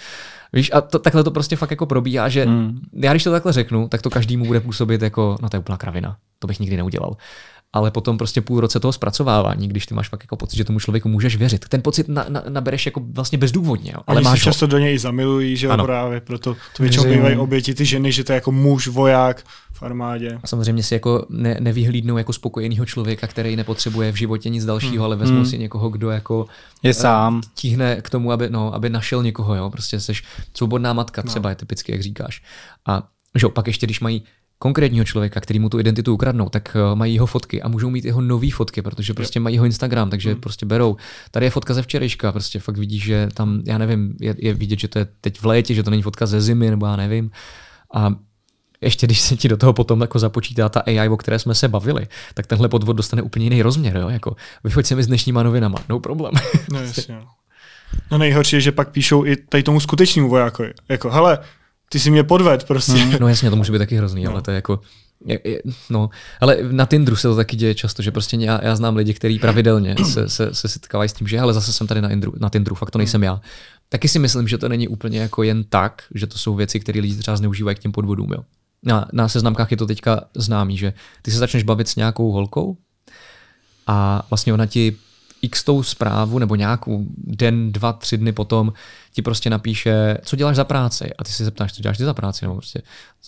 Víš, 0.53 0.71
a 0.75 0.81
to, 0.81 0.99
takhle 0.99 1.25
to 1.25 1.31
prostě 1.31 1.57
fakt 1.57 1.71
jako 1.71 1.87
probíhá, 1.87 2.29
že 2.29 2.45
hmm. 2.45 2.81
já 2.93 3.13
když 3.13 3.25
to 3.25 3.31
takhle 3.31 3.53
řeknu, 3.53 3.89
tak 3.89 4.03
to 4.03 4.11
každému 4.11 4.47
bude 4.47 4.61
působit 4.61 5.03
jako, 5.03 5.37
no 5.43 5.49
to 5.49 5.57
je 5.57 5.59
úplná 5.59 5.77
kravina, 5.77 6.17
to 6.39 6.47
bych 6.47 6.61
nikdy 6.61 6.77
neudělal 6.77 7.17
ale 7.75 7.91
potom 7.91 8.19
prostě 8.19 8.41
půl 8.41 8.61
roce 8.61 8.81
toho 8.81 8.93
zpracovávání, 8.93 9.69
když 9.69 9.87
ty 9.87 9.95
máš 9.95 10.09
fakt 10.09 10.23
jako 10.23 10.37
pocit, 10.37 10.57
že 10.57 10.65
tomu 10.65 10.81
člověku 10.81 11.09
můžeš 11.09 11.37
věřit. 11.37 11.69
Ten 11.69 11.83
pocit 11.83 12.09
na, 12.09 12.27
na, 12.29 12.43
nabereš 12.49 12.87
jako 12.87 13.03
vlastně 13.13 13.39
bezdůvodně. 13.39 13.93
Jo. 13.95 14.01
Ale 14.07 14.17
Oni 14.17 14.25
máš 14.25 14.43
často 14.43 14.67
ho. 14.67 14.71
do 14.71 14.79
něj 14.79 14.99
zamilují, 14.99 15.57
že 15.57 15.69
ano. 15.69 15.85
právě, 15.85 16.21
proto 16.21 16.57
to 16.77 16.83
většinou 16.83 17.05
bývají 17.05 17.37
oběti 17.37 17.75
ty 17.75 17.85
ženy, 17.85 18.13
že 18.13 18.25
to 18.25 18.33
je 18.33 18.35
jako 18.35 18.53
muž, 18.53 18.89
voják 18.89 19.45
v 19.73 19.83
armádě. 19.83 20.39
A 20.43 20.47
samozřejmě 20.47 20.83
si 20.83 20.95
jako 20.95 21.27
ne, 21.29 21.57
nevyhlídnou 21.61 22.19
jako 22.19 22.33
spokojeného 22.33 22.87
člověka, 22.87 23.27
který 23.27 23.57
nepotřebuje 23.57 24.13
v 24.13 24.17
životě 24.17 24.49
nic 24.49 24.65
dalšího, 24.65 24.93
hmm. 24.93 25.05
ale 25.05 25.17
vezmu 25.17 25.37
hmm. 25.37 25.47
si 25.47 25.59
někoho, 25.59 25.89
kdo 25.89 26.11
jako 26.11 26.47
je 26.83 26.95
uh, 26.95 27.01
sám. 27.01 27.41
Tíhne 27.55 28.03
k 28.03 28.11
tomu, 28.11 28.33
aby, 28.33 28.51
no, 28.51 28.75
aby 28.75 28.91
našel 28.91 29.23
někoho, 29.23 29.55
jo. 29.55 29.71
Prostě 29.71 30.01
jsi 30.01 30.13
svobodná 30.57 30.93
matka, 30.93 31.23
no. 31.25 31.31
třeba 31.31 31.49
no. 31.49 31.51
je 31.51 31.57
typicky, 31.57 31.93
jak 31.93 32.03
říkáš. 32.03 32.43
A 32.87 33.03
že 33.35 33.49
pak 33.49 33.67
ještě, 33.67 33.87
když 33.87 34.01
mají 34.01 34.25
konkrétního 34.59 35.05
člověka, 35.05 35.41
který 35.41 35.59
mu 35.59 35.69
tu 35.69 35.79
identitu 35.79 36.15
ukradnou, 36.15 36.49
tak 36.49 36.77
eh, 36.77 36.95
mají 36.95 37.15
jeho 37.15 37.27
fotky 37.27 37.63
a 37.63 37.69
můžou 37.69 37.91
mít 37.91 38.05
jeho 38.05 38.21
nové 38.21 38.51
fotky, 38.51 38.83
protože 38.83 39.15
prostě 39.15 39.41
mají 39.41 39.55
jeho 39.55 39.65
Instagram, 39.65 40.11
takže 40.11 40.31
hmm. 40.31 40.41
prostě 40.41 40.67
berou. 40.67 40.97
Tady 41.31 41.47
je 41.47 41.51
fotka 41.51 41.75
ze 41.75 41.83
včerejška, 41.83 42.33
prostě 42.33 42.59
fakt 42.59 42.79
vidíš, 42.79 43.03
že 43.05 43.29
tam, 43.35 43.63
já 43.67 43.79
nevím, 43.79 44.17
je, 44.21 44.35
je 44.39 44.55
vidět, 44.55 44.81
že 44.81 44.89
to 44.89 44.99
je 44.99 45.07
teď 45.21 45.41
v 45.41 45.47
létě, 45.47 45.75
že 45.75 45.83
to 45.83 45.91
není 45.91 46.03
fotka 46.03 46.27
ze 46.27 46.41
zimy, 46.41 46.71
nebo 46.71 46.87
já 46.87 46.97
nevím. 46.97 47.31
A 47.95 48.15
ještě 48.81 49.07
když 49.07 49.21
se 49.21 49.37
ti 49.37 49.49
do 49.49 49.57
toho 49.57 49.73
potom 49.73 50.01
jako 50.01 50.19
započítá 50.19 50.69
ta 50.69 50.81
AI, 50.81 51.09
o 51.09 51.17
které 51.17 51.39
jsme 51.39 51.55
se 51.55 51.69
bavili, 51.69 52.07
tak 52.35 52.47
tenhle 52.47 52.69
podvod 52.69 52.97
dostane 52.97 53.23
úplně 53.23 53.47
jiný 53.47 53.63
rozměr. 53.63 53.97
Jo? 53.97 54.09
Jako, 54.09 54.37
vychoď 54.65 54.87
se 54.87 54.95
mi 54.95 55.03
s 55.03 55.07
dnešníma 55.07 55.43
novinama, 55.43 55.79
no 55.89 56.01
problém. 56.01 56.33
No 56.73 56.81
jasně. 56.81 57.19
No 58.11 58.19
nejhorší 58.19 58.57
je, 58.57 58.61
že 58.61 58.73
pak 58.73 58.91
píšou 58.91 59.27
i 59.27 59.37
tady 59.37 59.63
tomu 59.63 59.81
skutečnému 59.81 60.29
vojákovi. 60.29 60.73
Jako, 60.89 61.11
hele, 61.11 61.39
ty 61.89 62.01
si 62.01 62.11
mě 62.11 62.25
podved 62.25 62.65
prostě. 62.65 62.93
Mm, 62.93 63.17
no 63.21 63.29
jasně, 63.29 63.51
to 63.51 63.57
může 63.57 63.73
být 63.73 63.79
taky 63.79 63.97
hrozný, 63.97 64.25
no. 64.25 64.31
ale 64.31 64.43
to 64.43 64.51
je 64.51 64.55
jako, 64.55 64.81
je, 65.25 65.41
je, 65.45 65.63
no, 65.91 66.11
ale 66.41 66.59
na 66.71 66.87
Tinderu 66.87 67.17
se 67.17 67.29
to 67.29 67.37
taky 67.37 67.57
děje 67.57 67.75
často, 67.75 68.03
že 68.03 68.11
prostě 68.11 68.37
já, 68.37 68.65
já 68.65 68.77
znám 68.77 68.97
lidi, 68.97 69.15
kteří 69.15 69.39
pravidelně 69.39 69.97
se, 70.05 70.29
se, 70.29 70.55
se 70.55 70.69
setkávají 70.69 71.09
s 71.09 71.13
tím, 71.13 71.27
že 71.27 71.41
ale 71.41 71.55
zase 71.55 71.73
jsem 71.73 71.87
tady 71.87 72.01
na, 72.01 72.09
Indru, 72.09 72.33
na 72.41 72.51
Tinderu, 72.51 72.77
fakt 72.77 72.91
to 72.91 72.99
nejsem 72.99 73.23
já. 73.23 73.41
Taky 73.89 74.09
si 74.09 74.19
myslím, 74.19 74.49
že 74.49 74.59
to 74.59 74.69
není 74.69 74.89
úplně 74.89 75.19
jako 75.19 75.43
jen 75.43 75.65
tak, 75.65 76.03
že 76.15 76.27
to 76.27 76.39
jsou 76.39 76.55
věci, 76.55 76.81
které 76.81 77.01
lidi 77.01 77.17
třeba 77.17 77.37
zneužívají 77.37 77.77
k 77.77 77.79
těm 77.79 77.93
podvodům. 77.93 78.33
Jo. 78.33 78.45
Na, 78.83 79.09
na 79.13 79.29
seznamkách 79.29 79.71
je 79.71 79.77
to 79.77 79.87
teďka 79.87 80.25
známý, 80.35 80.77
že 80.77 80.93
ty 81.23 81.31
se 81.31 81.39
začneš 81.39 81.63
bavit 81.63 81.89
s 81.89 81.97
nějakou 81.97 82.33
holkou 82.33 82.77
a 83.87 84.27
vlastně 84.31 84.55
ona 84.55 84.67
ti 84.67 84.97
x 85.45 85.65
tou 85.65 85.83
zprávu 85.83 86.39
nebo 86.39 86.55
nějakou 86.55 87.07
den, 87.17 87.73
dva, 87.73 87.93
tři 87.93 88.19
dny 88.19 88.33
potom 88.33 88.73
ti 89.13 89.23
prostě 89.23 89.51
napíše, 89.51 90.19
co 90.23 90.37
děláš 90.37 90.57
za 90.57 90.65
práci 90.65 91.15
a 91.19 91.25
ty 91.25 91.31
si 91.31 91.45
zeptáš, 91.45 91.73
co 91.73 91.83
děláš 91.83 91.99
ty 91.99 92.05
za 92.05 92.15
práci, 92.15 92.45
nebo 92.45 92.55
prostě 92.55 92.83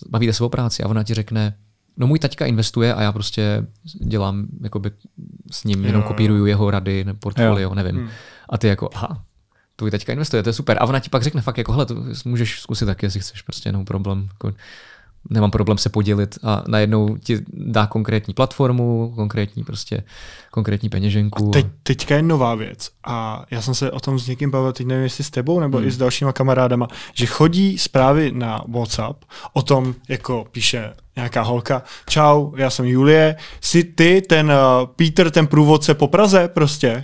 bavíte 0.09 0.33
se 0.33 0.43
o 0.43 0.49
práci 0.49 0.83
a 0.83 0.87
ona 0.87 1.03
ti 1.03 1.13
řekne, 1.13 1.53
no 1.97 2.07
můj 2.07 2.19
taťka 2.19 2.45
investuje 2.45 2.93
a 2.93 3.01
já 3.01 3.11
prostě 3.11 3.65
dělám, 4.01 4.47
jakoby 4.61 4.91
s 5.51 5.63
ním 5.63 5.85
jenom 5.85 6.01
jo, 6.01 6.07
kopíruju 6.07 6.45
jeho 6.45 6.71
rady, 6.71 7.05
portfolio, 7.19 7.69
jo. 7.69 7.75
nevím. 7.75 7.95
Hmm. 7.95 8.09
A 8.49 8.57
ty 8.57 8.67
jako, 8.67 8.89
aha, 8.93 9.23
tvůj 9.75 9.91
teďka 9.91 10.13
investuje, 10.13 10.43
to 10.43 10.49
je 10.49 10.53
super. 10.53 10.77
A 10.79 10.85
ona 10.85 10.99
ti 10.99 11.09
pak 11.09 11.23
řekne 11.23 11.41
fakt 11.41 11.57
jako, 11.57 11.71
hele, 11.71 11.85
to 11.85 11.95
můžeš 12.25 12.61
zkusit 12.61 12.85
taky, 12.85 13.05
jestli 13.05 13.19
chceš, 13.19 13.41
prostě 13.41 13.69
jenom 13.69 13.85
problém. 13.85 14.27
Jako, 14.33 14.53
nemám 15.29 15.51
problém 15.51 15.77
se 15.77 15.89
podělit 15.89 16.39
a 16.43 16.63
najednou 16.67 17.17
ti 17.17 17.39
dá 17.53 17.87
konkrétní 17.87 18.33
platformu, 18.33 19.13
konkrétní 19.15 19.63
prostě, 19.63 20.03
konkrétní 20.51 20.89
peněženku. 20.89 21.49
A 21.49 21.51
teď, 21.51 21.65
teďka 21.83 22.15
je 22.15 22.21
nová 22.21 22.55
věc 22.55 22.89
a 23.05 23.45
já 23.51 23.61
jsem 23.61 23.75
se 23.75 23.91
o 23.91 23.99
tom 23.99 24.19
s 24.19 24.27
někým 24.27 24.51
bavil, 24.51 24.73
teď 24.73 24.87
nevím, 24.87 25.03
jestli 25.03 25.23
s 25.23 25.29
tebou 25.29 25.59
nebo 25.59 25.77
hmm. 25.77 25.87
i 25.87 25.91
s 25.91 25.97
dalšíma 25.97 26.33
kamarádama, 26.33 26.87
že 27.13 27.25
chodí 27.25 27.77
zprávy 27.77 28.31
na 28.35 28.61
WhatsApp 28.67 29.25
o 29.53 29.61
tom, 29.61 29.95
jako 30.09 30.45
píše 30.51 30.93
nějaká 31.15 31.41
holka, 31.41 31.83
čau, 32.09 32.55
já 32.55 32.69
jsem 32.69 32.85
Julie, 32.85 33.35
jsi 33.61 33.83
ty 33.83 34.21
ten 34.21 34.51
uh, 34.51 34.87
Peter, 34.95 35.31
ten 35.31 35.47
průvodce 35.47 35.93
po 35.93 36.07
Praze 36.07 36.47
prostě? 36.47 37.03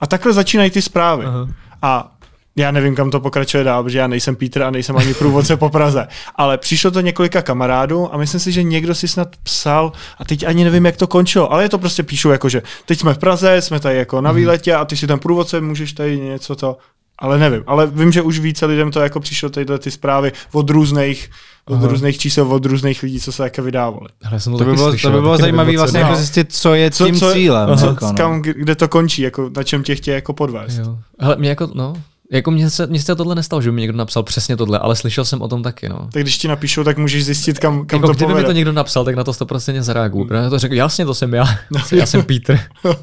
A 0.00 0.06
takhle 0.06 0.32
začínají 0.32 0.70
ty 0.70 0.82
zprávy. 0.82 1.24
Aha. 1.24 1.48
A 1.82 2.17
já 2.62 2.70
nevím, 2.70 2.94
kam 2.94 3.10
to 3.10 3.20
pokračuje 3.20 3.64
dál, 3.64 3.82
protože 3.82 3.98
já 3.98 4.06
nejsem 4.06 4.36
Peter 4.36 4.62
a 4.62 4.70
nejsem 4.70 4.96
ani 4.96 5.14
průvodce 5.14 5.56
po 5.56 5.70
Praze. 5.70 6.06
Ale 6.34 6.58
přišlo 6.58 6.90
to 6.90 7.00
několika 7.00 7.42
kamarádů 7.42 8.14
a 8.14 8.16
myslím 8.16 8.40
si, 8.40 8.52
že 8.52 8.62
někdo 8.62 8.94
si 8.94 9.08
snad 9.08 9.28
psal 9.42 9.92
a 10.18 10.24
teď 10.24 10.46
ani 10.46 10.64
nevím, 10.64 10.86
jak 10.86 10.96
to 10.96 11.06
končilo, 11.06 11.52
ale 11.52 11.62
je 11.62 11.68
to 11.68 11.78
prostě 11.78 12.02
píšu 12.02 12.30
jako, 12.30 12.48
že 12.48 12.62
teď 12.86 12.98
jsme 12.98 13.14
v 13.14 13.18
Praze, 13.18 13.62
jsme 13.62 13.80
tady 13.80 13.96
jako 13.96 14.20
na 14.20 14.30
mhm. 14.30 14.40
výletě 14.40 14.74
a 14.74 14.84
ty 14.84 14.96
si 14.96 15.06
ten 15.06 15.18
průvodce, 15.18 15.60
můžeš 15.60 15.92
tady 15.92 16.20
něco 16.20 16.56
to, 16.56 16.76
ale 17.18 17.38
nevím. 17.38 17.62
Ale 17.66 17.86
vím, 17.86 18.12
že 18.12 18.22
už 18.22 18.38
více 18.38 18.66
lidem 18.66 18.90
to 18.90 19.00
jako 19.00 19.20
přišlo 19.20 19.48
tyhle 19.48 19.78
ty 19.78 19.90
zprávy 19.90 20.32
od 20.52 20.70
různých 20.70 21.30
od 21.68 21.74
Aha. 21.74 21.88
různých 21.88 22.18
čísel, 22.18 22.52
od 22.52 22.64
různých 22.64 23.02
lidí, 23.02 23.20
co 23.20 23.32
se 23.32 23.42
také 23.42 23.62
vydávali. 23.62 24.08
Hele, 24.22 24.40
to, 24.40 24.50
to, 24.50 24.64
by 24.64 24.74
bylo, 24.74 24.90
slyšel, 24.90 25.10
to 25.10 25.16
by 25.16 25.20
bylo 25.20 25.38
zajímavé 25.38 25.76
vlastně 25.76 26.00
jako 26.00 26.16
zjistit, 26.16 26.52
co 26.52 26.74
je 26.74 26.90
co, 26.90 27.06
tím 27.06 27.14
co, 27.14 27.32
cílem. 27.32 27.78
Co, 27.78 27.86
jako, 27.86 28.06
no. 28.06 28.14
kam, 28.14 28.42
kde 28.42 28.74
to 28.74 28.88
končí, 28.88 29.22
jako, 29.22 29.50
na 29.56 29.62
čem 29.62 29.82
tě 29.82 29.94
chtějí 29.94 30.14
jako 30.14 30.32
podvést. 30.32 30.78
Jo. 30.78 30.98
Hele, 31.20 31.36
mě 31.36 31.48
jako, 31.48 31.70
no, 31.74 31.94
jako 32.32 32.50
mně 32.50 32.70
se, 32.70 32.86
mně 32.86 33.02
se 33.02 33.16
tohle 33.16 33.34
nestalo, 33.34 33.62
že 33.62 33.70
by 33.70 33.74
mi 33.74 33.80
někdo 33.80 33.98
napsal 33.98 34.22
přesně 34.22 34.56
tohle, 34.56 34.78
ale 34.78 34.96
slyšel 34.96 35.24
jsem 35.24 35.42
o 35.42 35.48
tom 35.48 35.62
taky. 35.62 35.88
No. 35.88 36.08
Tak 36.12 36.22
když 36.22 36.38
ti 36.38 36.48
napíšou, 36.48 36.84
tak 36.84 36.98
můžeš 36.98 37.24
zjistit, 37.24 37.58
kam, 37.58 37.86
kam 37.86 37.96
jako 37.96 38.06
to 38.06 38.12
kdyby 38.12 38.26
povede. 38.26 38.42
mi 38.42 38.46
to 38.46 38.52
někdo 38.52 38.72
napsal, 38.72 39.04
tak 39.04 39.16
na 39.16 39.24
to 39.24 39.32
100% 39.32 39.80
zareaguju. 39.80 40.24
Hmm. 40.24 40.44
Já 40.44 40.50
to 40.50 40.58
řekl, 40.58 40.74
jasně, 40.74 41.04
to 41.04 41.14
jsem 41.14 41.34
já. 41.34 41.44
No, 41.70 41.80
já 41.92 42.06
jsem 42.06 42.22
Peter. 42.22 42.60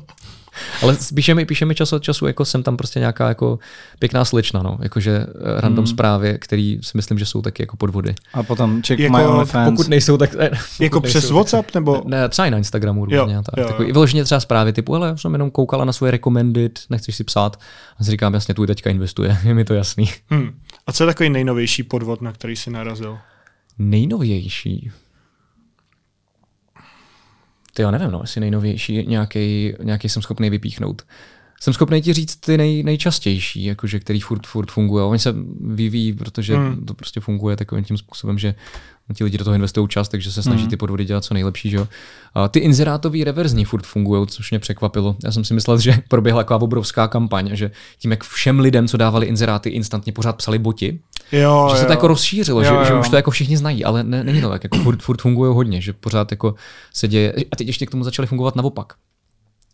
Ale 0.82 0.98
píše 1.16 1.36
mi, 1.36 1.46
píše 1.46 1.66
mi 1.66 1.76
čas 1.76 1.94
od 1.94 2.04
času, 2.04 2.28
jako 2.28 2.46
jsem 2.46 2.64
tam 2.64 2.78
prostě 2.78 3.00
nějaká 3.00 3.28
jako 3.28 3.60
pěkná 4.00 4.26
slečna, 4.26 4.64
no. 4.64 4.78
Jakože 4.82 5.26
eh, 5.30 5.62
random 5.62 5.86
hmm. 5.86 5.88
zprávy, 5.88 6.38
který 6.40 6.80
si 6.82 6.92
myslím, 6.96 7.20
že 7.20 7.26
jsou 7.26 7.42
taky 7.42 7.64
jako 7.64 7.78
podvody. 7.78 8.16
A 8.34 8.44
potom 8.44 8.82
check 8.82 9.00
jako, 9.00 9.18
my 9.18 9.24
OnlyFans. 9.24 9.72
Pokud 9.72 9.88
nejsou, 9.88 10.18
tak... 10.18 10.36
Ne, 10.40 10.50
jako 10.80 11.02
přes 11.02 11.14
nejsou, 11.14 11.36
WhatsApp 11.36 11.76
nebo? 11.76 12.02
Ne, 12.06 12.30
třeba 12.30 12.46
i 12.46 12.52
na 12.52 12.58
Instagramu 12.58 13.06
různě. 13.06 13.18
Jo, 13.18 13.42
tak. 13.46 13.58
Jo, 13.58 13.68
Takový, 13.68 13.92
vyloženě 13.92 14.24
třeba 14.24 14.40
zprávy 14.40 14.74
typu, 14.74 14.96
ale 14.96 15.18
jsem 15.18 15.34
jenom 15.34 15.52
koukala 15.52 15.86
na 15.86 15.94
svoje 15.94 16.12
recommended, 16.12 16.80
nechceš 16.90 17.16
si 17.16 17.24
psát. 17.24 17.60
A 18.00 18.04
si 18.04 18.12
říkám, 18.12 18.34
jasně, 18.34 18.54
tvůj 18.54 18.68
teďka 18.68 18.90
investuje, 18.90 19.38
je 19.44 19.54
mi 19.54 19.66
to 19.66 19.74
jasný. 19.74 20.10
Hmm. 20.30 20.60
A 20.88 20.92
co 20.92 21.04
je 21.04 21.08
takový 21.08 21.30
nejnovější 21.30 21.84
podvod, 21.84 22.22
na 22.22 22.32
který 22.32 22.56
jsi 22.56 22.72
narazil? 22.72 23.18
Nejnovější? 23.78 24.92
Ty 27.76 27.82
já 27.82 27.92
nevím, 27.92 28.12
no, 28.12 28.20
jestli 28.24 28.42
nejnovější 28.42 29.08
nějaký, 29.08 29.74
nějaký 29.84 30.10
jsem 30.10 30.22
schopný 30.22 30.50
vypíchnout. 30.50 31.02
Jsem 31.62 31.74
schopný 31.74 32.02
ti 32.02 32.14
říct 32.14 32.36
ty 32.36 32.58
nej, 32.58 32.84
nejčastější, 32.84 33.66
jakože, 33.66 34.00
který 34.00 34.20
furt, 34.20 34.48
furt 34.48 34.72
funguje. 34.72 35.04
Oni 35.04 35.20
se 35.20 35.36
vyvíjí, 35.62 36.14
protože 36.14 36.56
hmm. 36.56 36.86
to 36.86 36.94
prostě 36.94 37.20
funguje 37.20 37.56
takovým 37.56 37.84
tím 37.84 37.98
způsobem, 37.98 38.38
že 38.38 38.56
ti 39.14 39.24
lidi 39.24 39.38
do 39.38 39.44
toho 39.44 39.54
investují 39.54 39.88
čas, 39.88 40.10
takže 40.10 40.32
se 40.32 40.44
snaží 40.44 40.62
hmm. 40.62 40.70
ty 40.70 40.78
podvody 40.78 41.06
dělat 41.06 41.24
co 41.24 41.34
nejlepší. 41.34 41.70
Že 41.70 41.78
jo? 41.78 41.88
A 42.34 42.48
ty 42.48 42.60
inzerátový 42.60 43.24
reverzní 43.24 43.66
furt 43.66 43.86
fungují, 43.86 44.28
což 44.28 44.52
mě 44.52 44.60
překvapilo. 44.60 45.16
Já 45.24 45.32
jsem 45.32 45.44
si 45.44 45.54
myslel, 45.54 45.80
že 45.80 45.98
proběhla 46.08 46.44
taková 46.44 46.62
obrovská 46.62 47.08
kampaň, 47.08 47.50
že 47.54 47.72
tím, 48.00 48.12
jak 48.12 48.24
všem 48.24 48.60
lidem, 48.60 48.88
co 48.88 48.98
dávali 48.98 49.26
inzeráty, 49.26 49.70
instantně 49.70 50.14
pořád 50.14 50.36
psali 50.36 50.60
boti, 50.60 51.00
jo, 51.32 51.68
že 51.72 51.76
se 51.76 51.84
jo. 51.84 51.88
to 51.88 51.94
jako 51.94 52.08
rozšířilo, 52.08 52.62
jo, 52.62 52.70
že, 52.70 52.76
jo. 52.76 52.86
že 52.86 52.94
už 52.94 53.10
to 53.10 53.16
jako 53.16 53.32
všichni 53.32 53.58
znají, 53.58 53.86
ale 53.86 54.04
ne, 54.04 54.24
není 54.24 54.42
to 54.42 54.50
tak, 54.50 54.64
jako 54.64 54.78
furt, 54.78 55.02
furt 55.02 55.22
fungují 55.22 55.54
hodně, 55.54 55.82
že 55.82 55.94
pořád 55.94 56.32
jako 56.32 56.56
se 56.94 57.08
děje. 57.08 57.34
A 57.52 57.56
teď 57.56 57.68
ještě 57.68 57.86
k 57.86 57.92
tomu 57.92 58.04
začali 58.04 58.28
fungovat 58.28 58.56
naopak. 58.56 58.94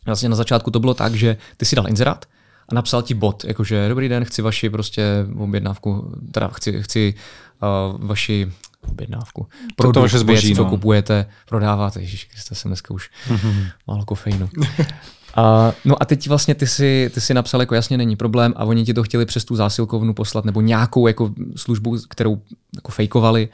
Vlastně 0.05 0.29
na 0.29 0.35
začátku 0.35 0.71
to 0.71 0.79
bylo 0.79 0.93
tak, 0.93 1.15
že 1.15 1.37
ty 1.57 1.65
si 1.65 1.75
dal 1.75 1.89
inzerát, 1.89 2.25
a 2.69 2.75
napsal 2.75 3.01
ti 3.01 3.13
bot, 3.13 3.45
jakože 3.45 3.89
dobrý 3.89 4.09
den, 4.09 4.25
chci 4.25 4.41
vaši 4.41 4.69
prostě 4.69 5.25
objednávku, 5.37 6.15
teda 6.31 6.47
chci, 6.47 6.83
chci 6.83 7.13
uh, 7.61 8.07
vaši 8.07 8.51
objednávku. 8.89 9.47
To- 9.75 9.91
to 9.91 10.01
vaše 10.01 10.19
zboží, 10.19 10.47
věc, 10.47 10.57
co 10.57 10.63
no. 10.63 10.69
kupujete, 10.69 11.25
prodáváte. 11.49 12.01
Ježíš 12.01 12.23
Krista, 12.23 12.55
jsem 12.55 12.69
dneska 12.69 12.93
už 12.93 13.09
málo 13.87 14.05
kofeinu. 14.05 14.49
A, 15.35 15.73
no 15.85 16.01
a 16.01 16.05
teď 16.05 16.27
vlastně 16.27 16.55
ty 16.55 16.67
si, 16.67 17.11
ty 17.13 17.21
si 17.21 17.33
napsal, 17.33 17.59
jako 17.59 17.75
jasně 17.75 17.97
není 17.97 18.15
problém 18.15 18.53
a 18.55 18.65
oni 18.65 18.85
ti 18.85 18.93
to 18.93 19.03
chtěli 19.03 19.25
přes 19.25 19.45
tu 19.45 19.55
zásilkovnu 19.55 20.13
poslat 20.13 20.45
nebo 20.45 20.61
nějakou 20.61 21.07
jako 21.07 21.33
službu, 21.55 21.97
kterou 22.09 22.41
jako 22.75 22.91
fejkovali. 22.91 23.49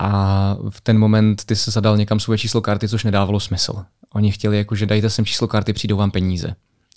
A 0.00 0.56
v 0.70 0.80
ten 0.80 0.98
moment 0.98 1.44
ty 1.44 1.56
se 1.56 1.70
zadal 1.70 1.96
někam 1.96 2.20
svoje 2.20 2.38
číslo 2.38 2.60
karty, 2.60 2.88
což 2.88 3.04
nedávalo 3.04 3.40
smysl. 3.40 3.84
Oni 4.14 4.32
chtěli, 4.32 4.56
jako, 4.56 4.74
že 4.74 4.86
dajte 4.86 5.10
sem 5.10 5.24
číslo 5.24 5.48
karty, 5.48 5.72
přijdou 5.72 5.96
vám 5.96 6.10
peníze. 6.10 6.54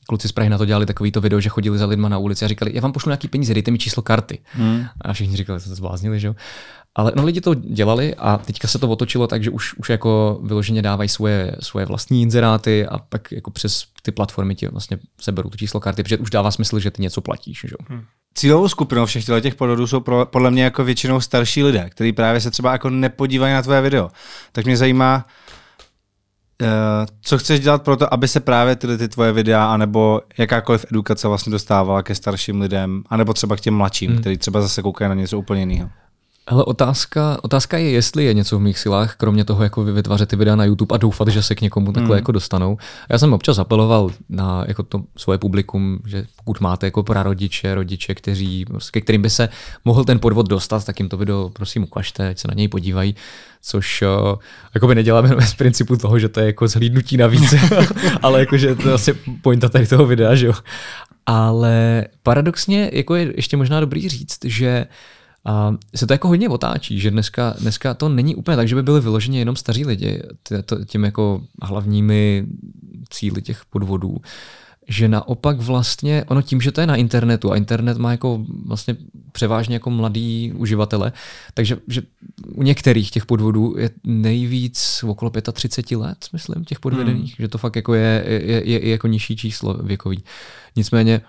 Kluci 0.08 0.28
z 0.28 0.32
Prahy 0.32 0.50
na 0.50 0.58
to 0.58 0.66
dělali 0.66 0.86
takovýto 0.86 1.22
video, 1.22 1.40
že 1.40 1.50
chodili 1.50 1.78
za 1.78 1.86
lidma 1.86 2.10
na 2.10 2.18
ulici 2.18 2.46
a 2.46 2.48
říkali, 2.48 2.72
já 2.76 2.82
vám 2.82 2.92
pošlu 2.92 3.10
nějaký 3.10 3.28
peníze, 3.28 3.54
dejte 3.54 3.72
mi 3.72 3.78
číslo 3.78 4.04
karty. 4.04 4.40
Hmm. 4.52 4.86
A 5.02 5.14
všichni 5.14 5.38
říkali, 5.38 5.60
že 5.60 5.66
se 5.66 5.76
zbláznili, 5.76 6.20
že 6.20 6.28
jo. 6.28 6.36
Ale 6.96 7.12
no, 7.16 7.26
lidi 7.26 7.42
to 7.42 7.54
dělali 7.54 8.16
a 8.16 8.38
teďka 8.38 8.68
se 8.68 8.80
to 8.80 8.90
otočilo 8.90 9.28
tak, 9.28 9.44
že 9.44 9.50
už, 9.50 9.74
už 9.74 9.90
jako 9.90 10.40
vyloženě 10.44 10.82
dávají 10.82 11.10
svoje, 11.10 11.56
svoje 11.60 11.86
vlastní 11.86 12.22
inzeráty 12.22 12.88
a 12.88 12.98
pak 12.98 13.32
jako 13.32 13.52
přes 13.52 13.86
ty 14.02 14.12
platformy 14.12 14.56
ti 14.56 14.68
vlastně 14.68 14.98
seberou 15.22 15.50
to 15.50 15.58
číslo 15.58 15.80
karty, 15.80 16.04
protože 16.04 16.18
už 16.18 16.30
dává 16.30 16.52
smysl, 16.52 16.80
že 16.80 16.92
ty 16.92 17.02
něco 17.02 17.22
platíš. 17.22 17.66
Že? 17.68 17.76
jo. 17.90 18.00
Cílovou 18.34 18.68
skupinou 18.68 19.06
všech 19.06 19.26
těch 19.42 19.56
podvodů 19.56 19.88
jsou 19.88 20.00
pro, 20.00 20.26
podle 20.26 20.52
mě 20.52 20.64
jako 20.64 20.84
většinou 20.84 21.22
starší 21.22 21.64
lidé, 21.64 21.90
kteří 21.90 22.14
právě 22.14 22.42
se 22.42 22.52
třeba 22.52 22.72
jako 22.72 22.90
nepodívají 22.90 23.54
na 23.54 23.62
tvoje 23.62 23.82
video. 23.82 24.10
Tak 24.52 24.66
mě 24.66 24.78
zajímá, 24.78 25.26
eh, 26.62 26.68
co 27.22 27.38
chceš 27.38 27.60
dělat 27.60 27.84
pro 27.84 27.98
to, 27.98 28.14
aby 28.14 28.28
se 28.28 28.40
právě 28.40 28.76
tyhle 28.76 28.98
ty 28.98 29.08
tvoje 29.08 29.32
videa, 29.32 29.66
anebo 29.66 30.22
jakákoliv 30.38 30.86
edukace 30.92 31.28
vlastně 31.28 31.52
dostávala 31.52 32.04
ke 32.04 32.16
starším 32.16 32.62
lidem, 32.62 33.04
anebo 33.10 33.34
třeba 33.34 33.56
k 33.56 33.62
těm 33.62 33.74
mladším, 33.74 34.12
hmm. 34.12 34.22
kteří 34.22 34.38
třeba 34.38 34.62
zase 34.62 34.82
koukají 34.82 35.10
na 35.10 35.16
něco 35.16 35.40
úplně 35.40 35.62
jiného. 35.62 35.90
Ale 36.48 36.64
otázka, 36.64 37.38
otázka 37.42 37.78
je, 37.78 37.90
jestli 37.90 38.26
je 38.26 38.34
něco 38.34 38.58
v 38.58 38.62
mých 38.62 38.80
silách, 38.80 39.16
kromě 39.16 39.46
toho, 39.46 39.64
jako 39.64 39.84
vytvářet 39.84 40.30
ty 40.30 40.36
videa 40.36 40.56
na 40.56 40.66
YouTube 40.66 40.96
a 40.96 40.98
doufat, 40.98 41.28
že 41.28 41.44
se 41.44 41.56
k 41.56 41.62
někomu 41.62 41.92
takhle 41.92 42.16
Hmm. 42.16 42.18
jako 42.18 42.32
dostanou. 42.32 42.78
Já 43.10 43.18
jsem 43.18 43.34
občas 43.34 43.60
apeloval 43.60 44.10
na 44.30 44.64
jako 44.68 44.84
to 44.84 45.04
svoje 45.18 45.38
publikum, 45.38 46.00
že 46.06 46.26
pokud 46.36 46.60
máte 46.60 46.88
jako 46.88 47.04
prarodiče, 47.04 47.76
rodiče, 47.76 48.16
kteří, 48.16 48.66
prostě, 48.66 48.92
ke 48.92 49.02
kterým 49.02 49.22
by 49.22 49.30
se 49.30 49.50
mohl 49.86 50.04
ten 50.04 50.20
podvod 50.20 50.48
dostat, 50.50 50.86
tak 50.86 51.00
jim 51.00 51.10
to 51.10 51.18
video 51.18 51.50
prosím 51.50 51.84
ukažte, 51.84 52.30
ať 52.30 52.40
se 52.40 52.48
na 52.48 52.54
něj 52.54 52.68
podívají, 52.68 53.16
což 53.62 54.02
uh, 54.02 54.36
jako 54.74 54.88
by 54.88 54.96
neděláme 54.96 55.28
jenom 55.30 55.42
z 55.42 55.54
principu 55.54 55.98
toho, 55.98 56.20
že 56.20 56.30
to 56.30 56.40
je 56.40 56.46
jako 56.46 56.68
zhlídnutí 56.68 57.18
navíc, 57.18 57.54
ale 58.22 58.40
jako, 58.40 58.58
že 58.58 58.76
to 58.76 58.88
je 58.88 58.94
asi 58.94 59.14
pointa 59.42 59.70
tady 59.70 59.88
toho 59.88 60.06
videa, 60.06 60.36
že 60.36 60.48
jo. 60.48 60.54
Ale 61.26 62.06
paradoxně 62.24 62.90
jako 62.94 63.16
je 63.16 63.34
ještě 63.36 63.58
možná 63.58 63.80
dobrý 63.80 64.10
říct, 64.10 64.38
že 64.44 64.86
a 65.46 65.76
se 65.96 66.08
to 66.08 66.14
jako 66.14 66.28
hodně 66.28 66.50
otáčí, 66.50 67.00
že 67.00 67.12
dneska, 67.12 67.56
dneska 67.60 67.94
to 67.94 68.10
není 68.10 68.36
úplně 68.36 68.58
tak, 68.58 68.68
že 68.68 68.76
by 68.76 68.84
byli 68.84 69.02
vyloženě 69.02 69.40
jenom 69.40 69.56
staří 69.56 69.86
lidi 69.86 70.22
t- 70.44 70.64
to- 70.64 70.86
těm 70.86 71.04
jako 71.04 71.42
hlavními 71.62 72.46
cíly 73.10 73.42
těch 73.42 73.66
podvodů. 73.70 74.18
Že 74.88 75.08
naopak 75.08 75.58
vlastně, 75.58 76.24
ono 76.28 76.42
tím, 76.42 76.62
že 76.62 76.72
to 76.72 76.82
je 76.82 76.88
na 76.88 76.96
internetu 76.96 77.52
a 77.52 77.56
internet 77.56 77.98
má 77.98 78.12
jako 78.12 78.46
vlastně 78.66 78.96
převážně 79.32 79.76
jako 79.76 79.90
mladý 79.90 80.54
uživatele, 80.56 81.12
takže 81.54 81.78
že 81.88 82.02
u 82.54 82.64
některých 82.64 83.12
těch 83.12 83.26
podvodů 83.26 83.76
je 83.78 83.90
nejvíc 84.04 85.04
okolo 85.08 85.32
35 85.54 85.98
let, 85.98 86.18
myslím, 86.34 86.66
těch 86.66 86.80
podvedených, 86.80 87.40
hmm. 87.40 87.44
že 87.44 87.48
to 87.48 87.58
fakt 87.58 87.76
jako 87.76 87.94
je, 87.94 88.24
je, 88.28 88.42
je, 88.70 88.86
je 88.86 88.90
jako 88.90 89.08
nižší 89.08 89.36
číslo 89.36 89.74
věkový. 89.74 90.24
Nicméně 90.76 91.22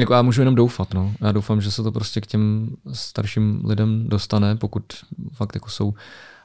jako 0.00 0.14
já 0.14 0.22
můžu 0.22 0.40
jenom 0.40 0.54
doufat, 0.54 0.94
no. 0.94 1.12
Já 1.20 1.32
doufám, 1.32 1.60
že 1.60 1.70
se 1.70 1.82
to 1.82 1.92
prostě 1.92 2.20
k 2.20 2.26
těm 2.26 2.70
starším 2.92 3.62
lidem 3.64 4.08
dostane, 4.08 4.56
pokud 4.56 4.82
fakt 5.32 5.54
jako 5.54 5.70
jsou, 5.70 5.94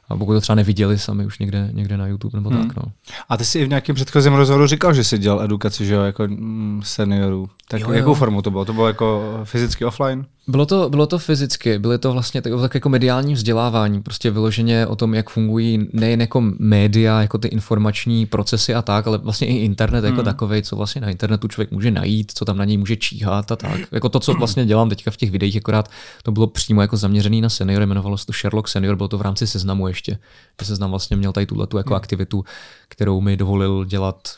a 0.09 0.17
pokud 0.17 0.33
to 0.33 0.41
třeba 0.41 0.55
neviděli 0.55 0.99
sami 0.99 1.25
už 1.25 1.39
někde, 1.39 1.69
někde 1.73 1.97
na 1.97 2.07
YouTube 2.07 2.37
nebo 2.37 2.49
hmm. 2.49 2.67
tak, 2.67 2.77
no. 2.77 2.83
A 3.29 3.37
ty 3.37 3.45
jsi 3.45 3.59
i 3.59 3.65
v 3.65 3.69
nějakém 3.69 3.95
předchozím 3.95 4.33
rozhovoru 4.33 4.67
říkal, 4.67 4.93
že 4.93 5.03
jsi 5.03 5.17
dělal 5.17 5.41
edukaci, 5.43 5.85
že 5.85 5.93
jo, 5.93 6.01
jako 6.01 6.23
mm, 6.27 6.81
seniorů. 6.83 7.49
Tak 7.67 7.81
Jo, 7.81 7.87
jo, 7.87 7.93
jo. 7.93 7.97
jakou 7.97 8.13
formou 8.13 8.41
to 8.41 8.51
bylo? 8.51 8.65
To 8.65 8.73
bylo 8.73 8.87
jako 8.87 9.39
fyzicky 9.43 9.85
offline? 9.85 10.25
Bylo 10.47 10.65
to, 10.65 10.89
bylo 10.89 11.07
to 11.07 11.19
fyzicky, 11.19 11.79
byly 11.79 11.97
to 11.97 12.11
vlastně 12.11 12.41
tak, 12.41 12.53
tak 12.61 12.73
jako 12.73 12.89
mediální 12.89 13.33
vzdělávání, 13.33 14.01
prostě 14.01 14.31
vyloženě 14.31 14.87
o 14.87 14.95
tom, 14.95 15.13
jak 15.13 15.29
fungují 15.29 15.87
nejen 15.93 16.21
jako 16.21 16.43
média, 16.59 17.21
jako 17.21 17.37
ty 17.37 17.47
informační 17.47 18.25
procesy 18.25 18.75
a 18.75 18.81
tak, 18.81 19.07
ale 19.07 19.17
vlastně 19.17 19.47
i 19.47 19.55
internet 19.57 20.03
jako 20.03 20.15
Hmm. 20.15 20.25
takový, 20.25 20.61
co 20.61 20.75
vlastně 20.75 21.01
na 21.01 21.09
internetu 21.09 21.47
člověk 21.47 21.71
může 21.71 21.91
najít, 21.91 22.31
co 22.35 22.45
tam 22.45 22.57
na 22.57 22.65
něj 22.65 22.77
může 22.77 22.95
číhat 22.95 23.51
a 23.51 23.55
tak. 23.55 23.79
Jako 23.91 24.09
to, 24.09 24.19
co 24.19 24.33
vlastně 24.33 24.65
dělám 24.65 24.89
teďka 24.89 25.11
v 25.11 25.17
těch 25.17 25.31
videích, 25.31 25.57
akorát 25.57 25.89
to 26.23 26.31
bylo 26.31 26.47
přímo 26.47 26.81
jako 26.81 26.97
zaměřený 26.97 27.41
na 27.41 27.49
seniory, 27.49 27.85
jmenovalo 27.85 28.17
se 28.17 28.25
to 28.25 28.33
Sherlock 28.33 28.67
Senior, 28.67 28.95
bylo 28.95 29.07
to 29.07 29.17
v 29.17 29.21
rámci 29.21 29.47
seznamu 29.47 29.87
ještě. 29.87 30.17
Že 30.61 30.65
seznam 30.65 30.89
vlastně 30.89 31.17
měl 31.17 31.31
tady 31.31 31.45
tuhle 31.45 31.67
tu 31.67 31.77
jako 31.77 31.95
aktivitu, 31.95 32.45
kterou 32.87 33.21
mi 33.21 33.37
dovolil 33.37 33.85
dělat 33.85 34.35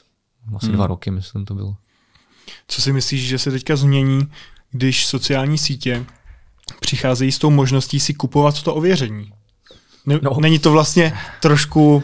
asi 0.55 0.68
dva 0.68 0.88
roky, 0.88 1.12
myslím 1.12 1.45
to 1.45 1.53
bylo. 1.53 1.76
Co 2.68 2.82
si 2.82 2.93
myslíš, 2.93 3.28
že 3.28 3.39
se 3.39 3.51
teďka 3.51 3.76
změní, 3.76 4.28
když 4.78 5.06
sociální 5.06 5.58
sítě 5.58 6.06
přicházejí 6.80 7.32
s 7.32 7.38
tou 7.40 7.50
možností 7.50 8.00
si 8.00 8.14
kupovat 8.14 8.64
to 8.64 8.76
ověření? 8.76 9.32
Ne, 10.06 10.16
No. 10.16 10.20
no. 10.24 10.38
Není 10.40 10.60
to 10.60 10.72
vlastně 10.72 11.14
trošku 11.42 11.96
uh, 11.96 12.02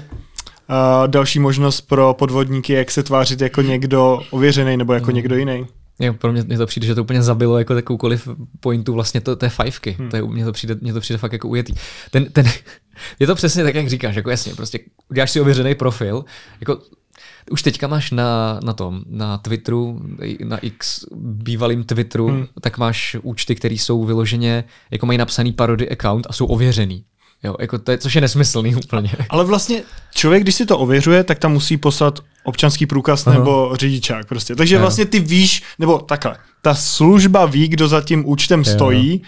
další 1.07 1.39
možnost 1.39 1.81
pro 1.81 2.13
podvodníky, 2.13 2.73
jak 2.73 2.91
se 2.91 3.03
tvářit 3.03 3.41
jako 3.41 3.61
někdo 3.61 4.21
ověřený 4.31 4.77
nebo 4.77 4.93
jako 4.93 5.11
někdo 5.11 5.35
jiný? 5.35 5.65
Jo, 5.99 6.13
pro 6.13 6.31
mě, 6.31 6.43
mě 6.43 6.57
to 6.57 6.65
přijde, 6.65 6.87
že 6.87 6.95
to 6.95 7.01
úplně 7.01 7.23
zabilo 7.23 7.57
jako 7.57 7.73
takovoukoliv 7.73 8.27
pointu 8.59 8.93
vlastně 8.93 9.21
to, 9.21 9.35
té 9.35 9.49
fajfky. 9.49 9.91
Hmm. 9.99 10.09
To 10.09 10.15
je, 10.15 10.23
mně, 10.23 10.45
to 10.45 10.51
přijde, 10.51 10.75
mně 10.81 10.93
to 10.93 10.99
přijde 10.99 11.17
fakt 11.17 11.33
jako 11.33 11.47
ujetý. 11.47 11.73
Ten, 12.11 12.25
ten, 12.31 12.45
je 13.19 13.27
to 13.27 13.35
přesně 13.35 13.63
tak, 13.63 13.75
jak 13.75 13.89
říkáš, 13.89 14.15
jako 14.15 14.29
jasně, 14.29 14.55
prostě 14.55 14.79
uděláš 15.11 15.31
si 15.31 15.41
ověřený 15.41 15.75
profil, 15.75 16.25
jako 16.59 16.81
už 17.51 17.61
teďka 17.61 17.87
máš 17.87 18.11
na, 18.11 18.59
na 18.63 18.73
tom, 18.73 19.01
na 19.09 19.37
Twitteru, 19.37 20.01
na 20.43 20.57
X 20.57 21.05
bývalým 21.21 21.83
Twitteru, 21.83 22.27
hmm. 22.27 22.47
tak 22.61 22.77
máš 22.77 23.15
účty, 23.21 23.55
které 23.55 23.75
jsou 23.75 24.03
vyloženě, 24.03 24.63
jako 24.91 25.05
mají 25.05 25.17
napsaný 25.17 25.51
parody 25.51 25.89
account 25.89 26.27
a 26.29 26.33
jsou 26.33 26.45
ověřený. 26.45 27.03
Jo, 27.43 27.55
jako 27.59 27.79
to 27.79 27.91
je, 27.91 27.97
což 27.97 28.15
je 28.15 28.21
nesmyslný 28.21 28.75
úplně. 28.75 29.11
Ale 29.29 29.45
vlastně 29.45 29.81
člověk, 30.15 30.43
když 30.43 30.55
si 30.55 30.65
to 30.65 30.79
ověřuje, 30.79 31.23
tak 31.23 31.39
tam 31.39 31.51
musí 31.53 31.77
poslat 31.77 32.19
občanský 32.43 32.85
průkaz 32.85 33.27
Aha. 33.27 33.37
nebo 33.37 33.71
řidičák 33.73 34.27
prostě. 34.27 34.55
Takže 34.55 34.75
Jo. 34.75 34.81
vlastně 34.81 35.05
ty 35.05 35.19
víš, 35.19 35.63
nebo 35.79 35.99
takhle, 35.99 36.37
ta 36.61 36.75
služba 36.75 37.45
ví, 37.45 37.67
kdo 37.67 37.87
za 37.87 38.01
tím 38.01 38.29
účtem 38.29 38.65
stojí, 38.65 39.21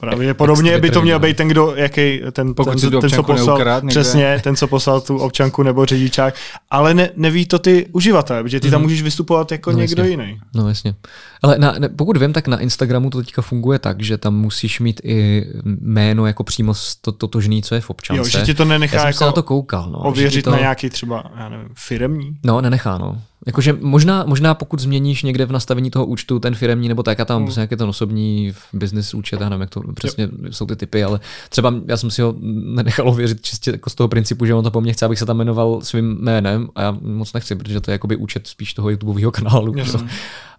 Právě 0.00 0.34
podobně 0.34 0.78
by 0.78 0.90
to 0.90 1.02
měl 1.02 1.18
být 1.18 1.36
ten, 1.36 1.48
kdo, 1.48 1.72
jaký, 1.76 2.20
ten, 2.32 2.54
Pokud 2.54 2.80
ten, 2.80 3.00
ten, 3.00 3.10
co 3.10 3.22
poslal, 3.22 3.56
neukrát 3.56 3.84
přesně, 3.86 4.40
ten, 4.44 4.56
co 4.56 4.66
poslal 4.66 5.00
tu 5.00 5.18
občanku 5.18 5.62
nebo 5.62 5.86
řidičák, 5.86 6.34
ale 6.70 6.94
ne, 6.94 7.10
neví 7.16 7.46
to 7.46 7.58
ty 7.58 7.86
uživatelé, 7.92 8.42
protože 8.42 8.60
ty 8.60 8.70
tam 8.70 8.82
můžeš 8.82 9.02
vystupovat 9.02 9.52
jako 9.52 9.72
No, 9.72 9.78
někdo 9.78 10.02
jasně. 10.02 10.10
jiný. 10.10 10.40
No 10.54 10.68
jasně. 10.68 10.94
Ale 11.42 11.58
na, 11.58 11.74
ne, 11.78 11.88
pokud 11.88 12.16
vím, 12.16 12.32
tak 12.32 12.48
na 12.48 12.58
Instagramu 12.58 13.10
to 13.10 13.18
teďka 13.18 13.42
funguje 13.42 13.78
tak, 13.78 14.02
že 14.02 14.18
tam 14.18 14.34
musíš 14.34 14.80
mít 14.80 15.00
i 15.04 15.46
jméno 15.64 16.26
jako 16.26 16.44
přímo 16.44 16.72
to, 17.00 17.12
totožný, 17.12 17.62
co 17.62 17.74
je 17.74 17.80
v 17.80 17.90
občance. 17.90 18.18
Jo, 18.18 18.24
že 18.24 18.46
ti 18.46 18.54
to 18.54 18.64
nenechá 18.64 18.96
Já 18.96 19.02
jsem 19.02 19.08
jako 19.08 19.18
se 19.18 19.24
na 19.24 19.32
to 19.32 19.42
koukal. 19.42 19.90
No, 19.90 19.98
Ověřit 19.98 20.44
to... 20.44 20.50
na 20.50 20.58
nějaký 20.58 20.90
třeba, 20.90 21.24
já 21.38 21.48
nevím, 21.48 21.68
firemní. 21.74 22.36
No, 22.44 22.60
nenechá, 22.60 22.98
no. 22.98 23.22
Jakože 23.46 23.72
možná, 23.80 24.24
možná 24.26 24.54
pokud 24.54 24.80
změníš 24.80 25.22
někde 25.22 25.46
v 25.46 25.52
nastavení 25.52 25.90
toho 25.90 26.06
účtu 26.06 26.38
ten 26.38 26.54
firemní, 26.54 26.88
nebo 26.88 27.02
tak, 27.02 27.20
a 27.20 27.24
tam 27.24 27.44
hmm. 27.44 27.54
nějaký 27.54 27.76
ten 27.76 27.88
osobní 27.88 28.52
business 28.72 29.14
účet, 29.14 29.40
já 29.40 29.48
nevím, 29.48 29.60
jak 29.60 29.70
to 29.70 29.82
přesně 29.94 30.24
jo. 30.24 30.52
jsou 30.52 30.66
ty 30.66 30.76
typy, 30.76 31.04
ale 31.04 31.20
třeba 31.48 31.74
já 31.86 31.96
jsem 31.96 32.10
si 32.10 32.22
ho 32.22 32.34
nenechal 32.40 33.08
ověřit 33.08 33.42
čistě 33.42 33.70
jako 33.70 33.90
z 33.90 33.94
toho 33.94 34.08
principu, 34.08 34.46
že 34.46 34.54
on 34.54 34.64
to 34.64 34.70
po 34.70 34.80
mně 34.80 34.92
chce, 34.92 35.04
abych 35.04 35.18
se 35.18 35.26
tam 35.26 35.36
jmenoval 35.36 35.80
svým 35.80 36.18
jménem 36.20 36.68
a 36.74 36.82
já 36.82 36.96
moc 37.00 37.32
nechci, 37.32 37.56
protože 37.56 37.80
to 37.80 37.90
je 37.90 37.92
jakoby 37.92 38.16
účet 38.16 38.46
spíš 38.46 38.74
toho 38.74 38.90
YouTubeového 38.90 39.30
kanálu. 39.30 39.78
Jasně. 39.78 39.98
No. 40.02 40.08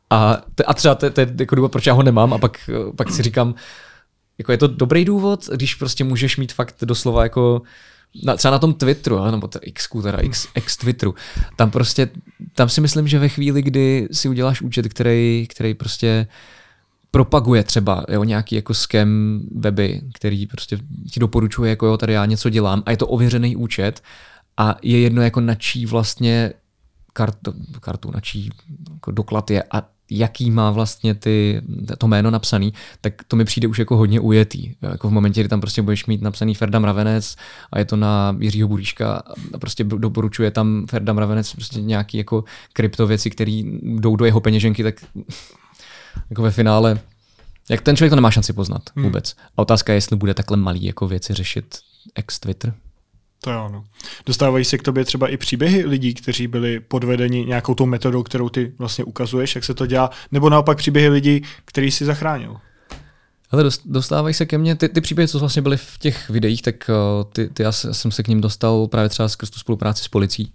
A, 0.09 0.37
t- 0.55 0.63
a 0.63 0.73
třeba 0.73 0.95
to, 0.95 1.09
to 1.09 1.21
je 1.21 1.33
jako 1.39 1.55
důvod, 1.55 1.71
proč 1.71 1.85
já 1.85 1.93
ho 1.93 2.03
nemám 2.03 2.33
a 2.33 2.37
pak, 2.37 2.69
pak 2.95 3.11
si 3.11 3.23
říkám, 3.23 3.55
jako 4.37 4.51
je 4.51 4.57
to 4.57 4.67
dobrý 4.67 5.05
důvod, 5.05 5.49
když 5.53 5.75
prostě 5.75 6.03
můžeš 6.03 6.37
mít 6.37 6.53
fakt 6.53 6.75
doslova 6.81 7.23
jako 7.23 7.61
na, 8.23 8.35
třeba 8.35 8.51
na 8.51 8.59
tom 8.59 8.73
Twitteru, 8.73 9.17
ale, 9.17 9.31
nebo 9.31 9.49
X, 9.61 9.87
teda 10.01 10.17
X, 10.17 10.47
X 10.55 10.77
Twitteru, 10.77 11.15
tam 11.55 11.71
prostě, 11.71 12.09
tam 12.53 12.69
si 12.69 12.81
myslím, 12.81 13.07
že 13.07 13.19
ve 13.19 13.29
chvíli, 13.29 13.61
kdy 13.61 14.07
si 14.11 14.29
uděláš 14.29 14.61
účet, 14.61 14.87
který, 14.87 15.47
který 15.49 15.73
prostě 15.73 16.27
propaguje 17.11 17.63
třeba 17.63 18.05
jo, 18.09 18.23
nějaký 18.23 18.55
jako 18.55 18.73
scam 18.73 19.41
weby, 19.55 20.01
který 20.13 20.47
prostě 20.47 20.77
ti 21.11 21.19
doporučuje, 21.19 21.69
jako 21.69 21.85
jo, 21.85 21.97
tady 21.97 22.13
já 22.13 22.25
něco 22.25 22.49
dělám 22.49 22.83
a 22.85 22.91
je 22.91 22.97
to 22.97 23.07
ověřený 23.07 23.55
účet 23.55 24.01
a 24.57 24.75
je 24.81 24.99
jedno 24.99 25.21
jako 25.21 25.41
na 25.41 25.55
čí 25.55 25.85
vlastně 25.85 26.53
kartu, 27.13 27.53
kartu 27.79 28.11
na 28.11 28.19
čí 28.19 28.49
jako 28.93 29.11
doklad 29.11 29.51
je 29.51 29.63
a 29.71 29.89
jaký 30.11 30.51
má 30.51 30.71
vlastně 30.71 31.15
ty, 31.15 31.61
to 31.97 32.07
jméno 32.07 32.31
napsaný, 32.31 32.73
tak 33.01 33.13
to 33.27 33.35
mi 33.35 33.45
přijde 33.45 33.67
už 33.67 33.79
jako 33.79 33.97
hodně 33.97 34.19
ujetý. 34.19 34.73
Jako 34.81 35.09
v 35.09 35.11
momentě, 35.11 35.41
kdy 35.41 35.49
tam 35.49 35.61
prostě 35.61 35.81
budeš 35.81 36.05
mít 36.05 36.21
napsaný 36.21 36.55
Ferda 36.55 36.79
Mravenec 36.79 37.35
a 37.73 37.79
je 37.79 37.85
to 37.85 37.95
na 37.95 38.35
Jiřího 38.39 38.67
Buríška 38.67 39.23
a 39.53 39.57
prostě 39.57 39.83
doporučuje 39.83 40.51
tam 40.51 40.85
Ferda 40.89 41.13
Mravenec 41.13 41.53
prostě 41.53 41.81
nějaký 41.81 42.17
jako 42.17 42.43
kryptověci, 42.73 43.29
které 43.29 43.61
jdou 43.81 44.15
do 44.15 44.25
jeho 44.25 44.41
peněženky, 44.41 44.83
tak 44.83 44.95
jako 46.29 46.41
ve 46.41 46.51
finále 46.51 46.99
jak 47.69 47.81
ten 47.81 47.95
člověk 47.95 48.09
to 48.09 48.15
nemá 48.15 48.31
šanci 48.31 48.53
poznat 48.53 48.81
Hmm. 48.95 49.05
vůbec. 49.05 49.35
A 49.57 49.61
otázka 49.61 49.93
je, 49.93 49.97
jestli 49.97 50.15
bude 50.15 50.33
takhle 50.33 50.57
malý 50.57 50.83
jako 50.83 51.07
věci 51.07 51.33
řešit 51.33 51.79
ex-Twitter. 52.15 52.73
To 53.43 53.49
je 53.49 53.57
ono. 53.57 53.83
Dostávají 54.25 54.65
se 54.65 54.77
k 54.77 54.83
tobě 54.83 55.05
třeba 55.05 55.27
i 55.27 55.37
příběhy 55.37 55.85
lidí, 55.85 56.13
kteří 56.13 56.47
byli 56.47 56.79
podvedeni 56.79 57.45
nějakou 57.45 57.75
tou 57.75 57.85
metodou, 57.85 58.23
kterou 58.23 58.49
ty 58.49 58.73
vlastně 58.77 59.03
ukazuješ, 59.03 59.55
jak 59.55 59.63
se 59.63 59.73
to 59.73 59.85
dělá, 59.85 60.09
nebo 60.31 60.49
naopak 60.49 60.77
příběhy 60.77 61.09
lidí, 61.09 61.41
který 61.65 61.91
si 61.91 62.05
zachránil? 62.05 62.57
Ale 63.51 63.63
dostávají 63.85 64.33
se 64.33 64.45
ke 64.45 64.57
mně, 64.57 64.75
ty, 64.75 64.89
ty 64.89 65.01
příběhy, 65.01 65.27
co 65.27 65.39
vlastně 65.39 65.61
byly 65.61 65.77
v 65.77 65.97
těch 65.99 66.29
videích, 66.29 66.61
tak 66.61 66.75
uh, 66.89 67.31
ty, 67.31 67.49
ty 67.49 67.63
já 67.63 67.71
jsem 67.71 68.11
se 68.11 68.23
k 68.23 68.27
ním 68.27 68.41
dostal 68.41 68.87
právě 68.87 69.09
třeba 69.09 69.29
skrz 69.29 69.49
tu 69.49 69.59
spolupráci 69.59 70.03
s 70.03 70.07
policií 70.07 70.53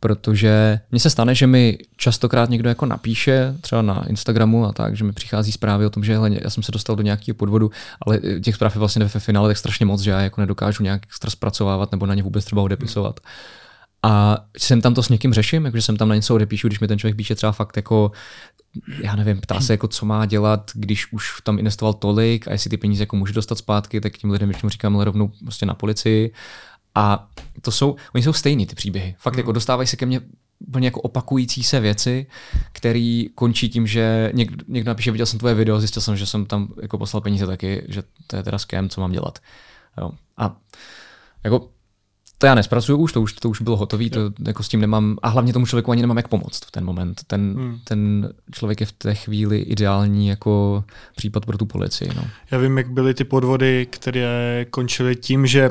protože 0.00 0.80
mně 0.90 1.00
se 1.00 1.10
stane, 1.10 1.34
že 1.34 1.46
mi 1.46 1.78
častokrát 1.96 2.50
někdo 2.50 2.68
jako 2.68 2.86
napíše, 2.86 3.54
třeba 3.60 3.82
na 3.82 4.04
Instagramu 4.08 4.66
a 4.66 4.72
tak, 4.72 4.96
že 4.96 5.04
mi 5.04 5.12
přichází 5.12 5.52
zprávy 5.52 5.86
o 5.86 5.90
tom, 5.90 6.04
že 6.04 6.12
hele, 6.12 6.30
já 6.42 6.50
jsem 6.50 6.62
se 6.62 6.72
dostal 6.72 6.96
do 6.96 7.02
nějakého 7.02 7.34
podvodu, 7.34 7.70
ale 8.06 8.20
těch 8.42 8.54
zpráv 8.54 8.74
je 8.74 8.78
vlastně 8.78 9.04
ve 9.04 9.20
finále 9.20 9.48
tak 9.48 9.56
strašně 9.56 9.86
moc, 9.86 10.00
že 10.00 10.10
já 10.10 10.20
jako 10.20 10.40
nedokážu 10.40 10.82
nějak 10.82 11.02
extra 11.06 11.30
zpracovávat 11.30 11.92
nebo 11.92 12.06
na 12.06 12.14
ně 12.14 12.22
vůbec 12.22 12.44
třeba 12.44 12.62
odepisovat. 12.62 13.20
A 14.02 14.38
jsem 14.58 14.80
tam 14.80 14.94
to 14.94 15.02
s 15.02 15.08
někým 15.08 15.32
řeším, 15.32 15.64
jakože 15.64 15.82
jsem 15.82 15.96
tam 15.96 16.08
na 16.08 16.14
něco 16.14 16.34
odepíšu, 16.34 16.68
když 16.68 16.80
mi 16.80 16.88
ten 16.88 16.98
člověk 16.98 17.16
píše 17.16 17.34
třeba 17.34 17.52
fakt 17.52 17.76
jako 17.76 18.12
já 19.02 19.16
nevím, 19.16 19.40
ptá 19.40 19.60
se, 19.60 19.72
jako, 19.72 19.88
co 19.88 20.06
má 20.06 20.26
dělat, 20.26 20.70
když 20.74 21.12
už 21.12 21.40
tam 21.44 21.58
investoval 21.58 21.94
tolik 21.94 22.48
a 22.48 22.52
jestli 22.52 22.70
ty 22.70 22.76
peníze 22.76 23.02
jako 23.02 23.16
může 23.16 23.32
dostat 23.32 23.58
zpátky, 23.58 24.00
tak 24.00 24.16
tím 24.16 24.30
lidem 24.30 24.48
většinou 24.48 24.70
říkám 24.70 25.00
rovnou 25.00 25.30
prostě 25.42 25.66
na 25.66 25.74
policii. 25.74 26.32
A 26.96 27.28
to 27.60 27.70
jsou, 27.70 27.96
oni 28.14 28.24
jsou 28.24 28.32
stejný 28.32 28.66
ty 28.66 28.74
příběhy. 28.74 29.14
Fakt 29.18 29.34
mm. 29.34 29.38
jako 29.38 29.52
dostávají 29.52 29.86
se 29.86 29.96
ke 29.96 30.06
mně 30.06 30.20
úplně 30.68 30.86
jako 30.86 31.00
opakující 31.00 31.62
se 31.62 31.80
věci, 31.80 32.26
které 32.72 33.24
končí 33.34 33.68
tím, 33.68 33.86
že 33.86 34.30
někdo, 34.34 34.64
někdo 34.68 34.88
napíše, 34.88 35.10
viděl 35.10 35.26
jsem 35.26 35.38
tvoje 35.38 35.54
video, 35.54 35.80
zjistil 35.80 36.02
jsem, 36.02 36.16
že 36.16 36.26
jsem 36.26 36.46
tam 36.46 36.68
jako 36.82 36.98
poslal 36.98 37.20
peníze 37.20 37.46
taky, 37.46 37.84
že 37.88 38.02
to 38.26 38.36
je 38.36 38.42
teda 38.42 38.58
ském, 38.58 38.88
co 38.88 39.00
mám 39.00 39.12
dělat. 39.12 39.38
Jo. 40.00 40.10
A 40.36 40.56
jako 41.44 41.68
to 42.38 42.46
já 42.46 42.54
nespracuju 42.54 42.98
už, 42.98 43.12
to 43.12 43.20
už, 43.22 43.32
to 43.32 43.48
už 43.48 43.60
bylo 43.60 43.76
hotový, 43.76 44.10
to 44.10 44.20
jako 44.46 44.62
s 44.62 44.68
tím 44.68 44.80
nemám, 44.80 45.16
a 45.22 45.28
hlavně 45.28 45.52
tomu 45.52 45.66
člověku 45.66 45.90
ani 45.90 46.02
nemám 46.02 46.16
jak 46.16 46.28
pomoct 46.28 46.64
v 46.64 46.70
ten 46.70 46.84
moment. 46.84 47.20
Ten, 47.26 47.54
hmm. 47.54 47.78
ten 47.84 48.32
člověk 48.52 48.80
je 48.80 48.86
v 48.86 48.92
té 48.92 49.14
chvíli 49.14 49.58
ideální 49.58 50.28
jako 50.28 50.84
případ 51.16 51.46
pro 51.46 51.58
tu 51.58 51.66
policii. 51.66 52.10
No. 52.16 52.24
Já 52.50 52.58
vím, 52.58 52.78
jak 52.78 52.90
byly 52.90 53.14
ty 53.14 53.24
podvody, 53.24 53.86
které 53.90 54.66
končily 54.70 55.16
tím, 55.16 55.46
že 55.46 55.70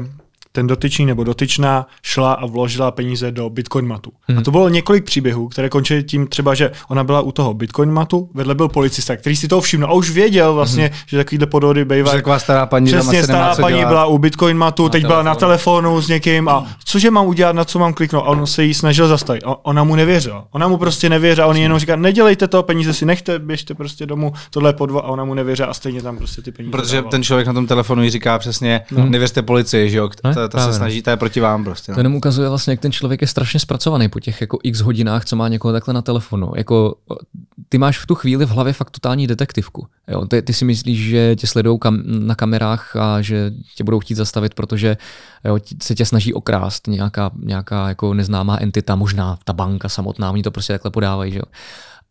ten 0.56 0.68
dotyčný 0.68 1.06
nebo 1.06 1.24
dotyčná 1.24 1.88
šla 2.04 2.34
a 2.34 2.46
vložila 2.46 2.92
peníze 2.92 3.32
do 3.32 3.50
Bitcoin 3.50 3.88
matu. 3.88 4.12
Hmm. 4.28 4.38
A 4.38 4.40
mhm. 4.40 4.44
to 4.44 4.52
bylo 4.52 4.70
několik 4.70 5.04
příběhů, 5.04 5.48
které 5.48 5.70
končily 5.70 6.04
tím 6.04 6.28
třeba, 6.28 6.54
že 6.54 6.72
ona 6.90 7.04
byla 7.04 7.22
u 7.22 7.32
toho 7.32 7.54
Bitcoin 7.54 7.92
matu, 7.92 8.30
vedle 8.34 8.56
byl 8.56 8.68
policista, 8.68 9.16
který 9.16 9.36
si 9.36 9.48
to 9.48 9.62
všiml 9.62 9.86
a 9.86 9.94
už 9.94 10.10
věděl 10.10 10.54
vlastně, 10.54 10.84
hmm. 10.84 10.94
že 11.08 11.18
takovýhle 11.18 11.48
podvody 11.48 11.86
bývají. 11.86 12.18
Taková 12.18 12.40
stará 12.40 12.66
paní, 12.66 12.88
Přesně, 12.88 13.24
stará 13.24 13.56
paní 13.56 13.78
dělat. 13.78 13.90
byla 13.90 14.06
u 14.06 14.18
Bitcoin 14.18 14.58
matu, 14.58 14.84
na 14.84 14.90
teď 14.90 15.02
telefonu. 15.02 15.14
byla 15.14 15.24
na 15.24 15.36
telefonu 15.36 16.02
s 16.02 16.08
někým 16.08 16.50
a 16.50 16.68
cože 16.86 17.12
mám 17.12 17.28
udělat, 17.28 17.56
na 17.56 17.66
co 17.66 17.80
mám 17.80 17.94
kliknout? 17.94 18.24
A 18.24 18.28
on 18.28 18.48
se 18.48 18.64
jí 18.64 18.74
snažil 18.74 19.08
zastavit. 19.08 19.44
A 19.46 19.66
ona 19.66 19.84
mu 19.84 19.96
nevěřila. 19.96 20.48
Ona 20.52 20.68
mu 20.68 20.78
prostě 20.78 21.10
nevěřila, 21.10 21.48
on 21.48 21.58
jenom 21.58 21.80
říká, 21.80 21.96
nedělejte 21.96 22.48
to, 22.48 22.64
peníze 22.64 22.94
si 22.94 23.06
nechte, 23.06 23.40
běžte 23.40 23.74
prostě 23.74 24.06
domů, 24.06 24.34
tohle 24.50 24.70
je 24.70 24.74
podvod 24.74 25.04
a 25.06 25.08
ona 25.08 25.26
mu 25.26 25.34
nevěřila 25.34 25.68
a 25.68 25.74
stejně 25.74 26.02
tam 26.02 26.18
prostě 26.18 26.42
ty 26.42 26.52
peníze. 26.52 26.72
Protože 26.72 26.96
dával. 26.96 27.12
ten 27.12 27.24
člověk 27.24 27.48
na 27.48 27.54
tom 27.54 27.68
telefonu 27.68 28.04
jí 28.04 28.10
říká 28.10 28.40
přesně, 28.40 28.82
no. 28.92 29.06
nevěřte 29.06 29.42
policii, 29.42 29.90
že 29.90 29.98
jo? 29.98 30.10
To, 30.50 30.58
to 30.58 30.64
se 30.64 30.74
snaží, 30.74 31.02
to 31.02 31.10
je 31.10 31.18
proti 31.18 31.40
vám 31.40 31.64
prostě. 31.64 31.92
No. 31.92 31.96
To 31.96 32.00
jenom 32.00 32.16
ukazuje 32.16 32.50
vlastně, 32.50 32.72
jak 32.72 32.80
ten 32.80 32.92
člověk 32.92 33.22
je 33.22 33.28
strašně 33.28 33.60
zpracovaný 33.60 34.10
po 34.10 34.20
těch 34.20 34.42
jako 34.42 34.60
x 34.64 34.82
hodinách, 34.82 35.26
co 35.26 35.36
má 35.36 35.48
někoho 35.48 35.72
takhle 35.72 35.94
na 35.94 36.02
telefonu. 36.02 36.52
Jako, 36.56 36.96
ty 37.70 37.78
máš 37.78 38.00
v 38.00 38.06
tu 38.06 38.16
chvíli 38.16 38.46
v 38.46 38.50
hlavě 38.50 38.74
fakt 38.74 38.90
totální 38.90 39.28
detektivku. 39.28 39.88
Jo? 40.08 40.26
Ty, 40.26 40.42
ty, 40.42 40.54
si 40.54 40.66
myslíš, 40.66 41.00
že 41.00 41.36
tě 41.36 41.48
sledují 41.48 41.80
kam, 41.80 42.02
na 42.06 42.36
kamerách 42.36 42.96
a 42.96 43.22
že 43.22 43.52
tě 43.76 43.84
budou 43.84 44.00
chtít 44.00 44.16
zastavit, 44.16 44.54
protože 44.54 44.98
jo, 45.46 45.60
se 45.84 45.96
tě 45.96 46.06
snaží 46.06 46.34
okrást 46.34 46.88
nějaká, 46.88 47.32
nějaká 47.44 47.90
jako 47.90 48.14
neznámá 48.14 48.58
entita, 48.62 48.96
možná 48.96 49.38
ta 49.44 49.54
banka 49.54 49.90
samotná, 49.90 50.32
oni 50.32 50.44
to 50.44 50.52
prostě 50.52 50.74
takhle 50.74 50.92
podávají. 50.92 51.32
Že 51.32 51.40
jo? 51.40 51.46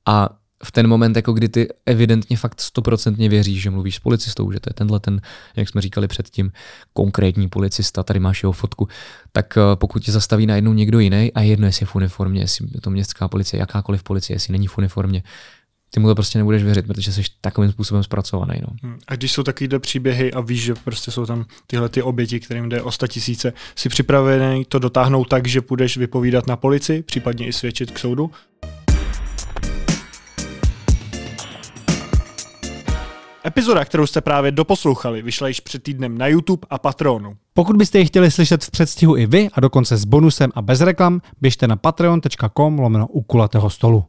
A 0.07 0.29
v 0.65 0.73
ten 0.73 0.87
moment, 0.87 1.17
jako 1.17 1.33
kdy 1.33 1.49
ty 1.49 1.69
evidentně 1.87 2.37
fakt 2.37 2.61
stoprocentně 2.61 3.29
věříš, 3.29 3.63
že 3.63 3.71
mluvíš 3.71 3.97
s 3.97 4.01
policistou, 4.01 4.53
že 4.53 4.61
to 4.61 4.71
je 4.71 4.75
tenhle 4.75 5.01
ten, 5.01 5.21
jak 5.57 5.69
jsme 5.69 5.81
říkali 5.81 6.09
předtím, 6.09 6.53
konkrétní 6.93 7.49
policista, 7.49 8.03
tady 8.03 8.21
máš 8.21 8.43
jeho 8.43 8.53
fotku, 8.53 8.89
tak 9.33 9.59
eh, 9.59 9.61
pokud 9.75 10.05
tě 10.05 10.13
zastaví 10.13 10.47
najednou 10.47 10.73
někdo 10.73 10.99
jiný 10.99 11.33
a 11.33 11.41
jedno, 11.41 11.67
jestli 11.67 11.83
je 11.83 11.87
v 11.87 11.95
uniformě, 11.95 12.41
jestli 12.41 12.67
je 12.75 12.81
to 12.81 12.91
městská 12.91 13.29
policie, 13.29 13.61
jakákoliv 13.61 14.03
policie, 14.03 14.35
jestli 14.35 14.53
není 14.53 14.67
v 14.67 14.79
uniformě, 14.79 15.23
ty 15.91 16.01
mu 16.01 16.09
to 16.09 16.15
prostě 16.15 16.39
nebudeš 16.39 16.63
věřit, 16.63 16.87
protože 16.87 17.13
jsi 17.13 17.23
takovým 17.41 17.73
způsobem 17.73 18.03
zpracovaný. 18.03 18.61
No. 18.61 18.69
Hmm. 18.83 18.99
A 19.09 19.15
když 19.17 19.33
jsou 19.33 19.43
takovýhle 19.43 19.79
příběhy 19.79 20.33
a 20.33 20.41
víš, 20.41 20.63
že 20.63 20.75
prostě 20.75 21.11
jsou 21.11 21.27
tam 21.27 21.45
tyhle 21.67 21.89
ty 21.89 22.03
oběti, 22.03 22.41
kterým 22.41 22.69
jde 22.69 22.83
o 22.83 22.93
sta 22.93 23.07
tisíce, 23.07 23.53
jsi 23.77 23.89
připravený 23.89 24.65
to 24.65 24.79
dotáhnout 24.79 25.29
tak, 25.29 25.49
že 25.49 25.61
půjdeš 25.61 25.97
vypovídat 25.97 26.47
na 26.47 26.57
policii, 26.57 27.03
případně 27.03 27.47
i 27.47 27.53
svědčit 27.53 27.91
k 27.91 27.99
soudu? 27.99 28.31
Epizoda, 33.47 33.85
kterou 33.85 34.07
jste 34.07 34.21
právě 34.21 34.53
doposlouchali, 34.53 35.23
vyšla 35.23 35.49
již 35.49 35.61
před 35.61 35.83
týdnem 35.83 36.19
na 36.19 36.27
YouTube 36.27 36.67
a 36.71 36.79
Patreonu. 36.79 37.37
Pokud 37.55 37.77
byste 37.77 37.99
ji 37.99 38.07
chtěli 38.07 38.31
slyšet 38.31 38.65
v 38.65 38.71
předstihu 38.71 39.17
i 39.17 39.27
vy 39.27 39.49
a 39.53 39.61
dokonce 39.61 39.97
s 39.97 40.05
bonusem 40.05 40.51
a 40.55 40.63
bez 40.63 40.81
reklam, 40.81 41.21
běžte 41.41 41.69
na 41.69 41.77
patreon.com 41.77 42.79
lomeno 42.79 43.07
u 43.07 43.23
kulatého 43.23 43.71
stolu. 43.71 44.05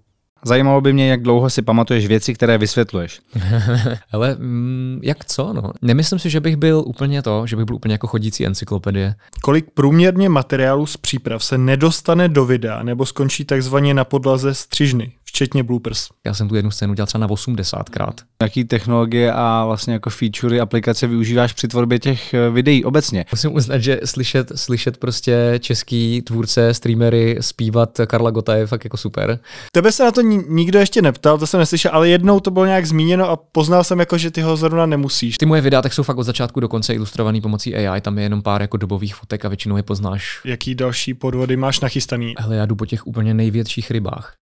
Zajímalo 0.46 0.82
by 0.82 0.94
mě, 0.94 1.10
jak 1.10 1.22
dlouho 1.22 1.50
si 1.50 1.62
pamatuješ 1.62 2.08
věci, 2.08 2.34
které 2.34 2.58
vysvětluješ. 2.58 3.22
Ale 4.12 4.36
mm, 4.40 5.00
jak 5.04 5.26
co? 5.26 5.54
No? 5.54 5.72
Nemyslím 5.82 6.20
si, 6.20 6.30
že 6.30 6.40
bych 6.40 6.56
byl 6.56 6.84
úplně 6.86 7.22
to, 7.22 7.48
že 7.48 7.56
bych 7.56 7.66
byl 7.66 7.76
úplně 7.76 7.94
jako 7.94 8.08
chodící 8.08 8.46
encyklopedie. 8.46 9.16
Kolik 9.42 9.66
průměrně 9.74 10.30
materiálu 10.30 10.86
z 10.86 10.98
příprav 10.98 11.44
se 11.44 11.58
nedostane 11.58 12.30
do 12.30 12.46
videa 12.46 12.84
nebo 12.84 13.06
skončí 13.06 13.46
takzvaně 13.46 13.94
na 13.94 14.06
podlaze 14.06 14.54
střižny? 14.54 15.14
Včetně 15.36 15.64
bloopers. 15.64 16.08
Já 16.26 16.34
jsem 16.34 16.50
tu 16.50 16.56
jednu 16.56 16.72
scénu 16.72 16.94
dělal 16.94 17.08
třeba 17.08 17.22
na 17.22 17.28
80krát. 17.28 18.14
Jaký 18.42 18.64
technologie 18.64 19.34
a 19.34 19.66
vlastně 19.66 19.94
jako 19.94 20.10
featurey 20.10 20.62
aplikace 20.62 21.08
využíváš 21.08 21.54
při 21.54 21.68
tvorbě 21.68 22.00
těch 22.00 22.34
eh, 22.34 22.50
videí 22.50 22.86
obecně? 22.86 23.26
Musím 23.32 23.54
uznat, 23.54 23.78
že 23.78 24.00
slyšet, 24.06 24.52
slyšet 24.56 24.98
prostě 24.98 25.54
český 25.60 26.22
tvůrce, 26.22 26.74
streamery 26.74 27.38
zpívat 27.42 28.00
Karla 28.08 28.32
Gota 28.32 28.56
je 28.56 28.68
fakt 28.68 28.84
jako 28.84 28.98
super. 28.98 29.40
Tebe 29.72 29.92
se 29.92 30.04
na 30.04 30.12
to 30.12 30.22
nikdo 30.22 30.80
ještě 30.80 31.02
neptal, 31.02 31.38
to 31.38 31.48
jsem 31.48 31.60
neslyšel, 31.60 31.92
ale 31.94 32.10
jednou 32.10 32.40
to 32.40 32.52
bylo 32.52 32.66
nějak 32.66 32.86
zmíněno 32.86 33.30
a 33.30 33.36
poznal 33.36 33.84
jsem 33.84 34.00
jako, 34.00 34.18
že 34.18 34.32
ty 34.32 34.42
ho 34.42 34.58
zrovna 34.58 34.86
nemusíš. 34.86 35.38
Ty 35.38 35.46
moje 35.46 35.62
videa 35.62 35.82
tak 35.82 35.94
jsou 35.94 36.04
fakt 36.04 36.18
od 36.18 36.24
začátku 36.24 36.60
do 36.60 36.68
konce 36.68 36.94
ilustrovaný 36.94 37.42
pomocí 37.42 37.76
AI, 37.76 38.02
tam 38.02 38.18
je 38.18 38.24
jenom 38.24 38.42
pár 38.42 38.62
jako 38.62 38.78
dobových 38.78 39.16
fotek 39.16 39.46
a 39.46 39.48
většinou 39.48 39.78
je 39.78 39.84
poznáš. 39.84 40.42
Jaký 40.46 40.76
další 40.76 41.14
podvody 41.14 41.58
máš 41.58 41.80
nachystaný? 41.80 42.34
Hele, 42.40 42.56
já 42.56 42.66
jdu 42.66 42.76
po 42.76 42.86
těch 42.86 43.08
úplně 43.08 43.34
největších 43.34 43.92
rybách. 43.92 44.34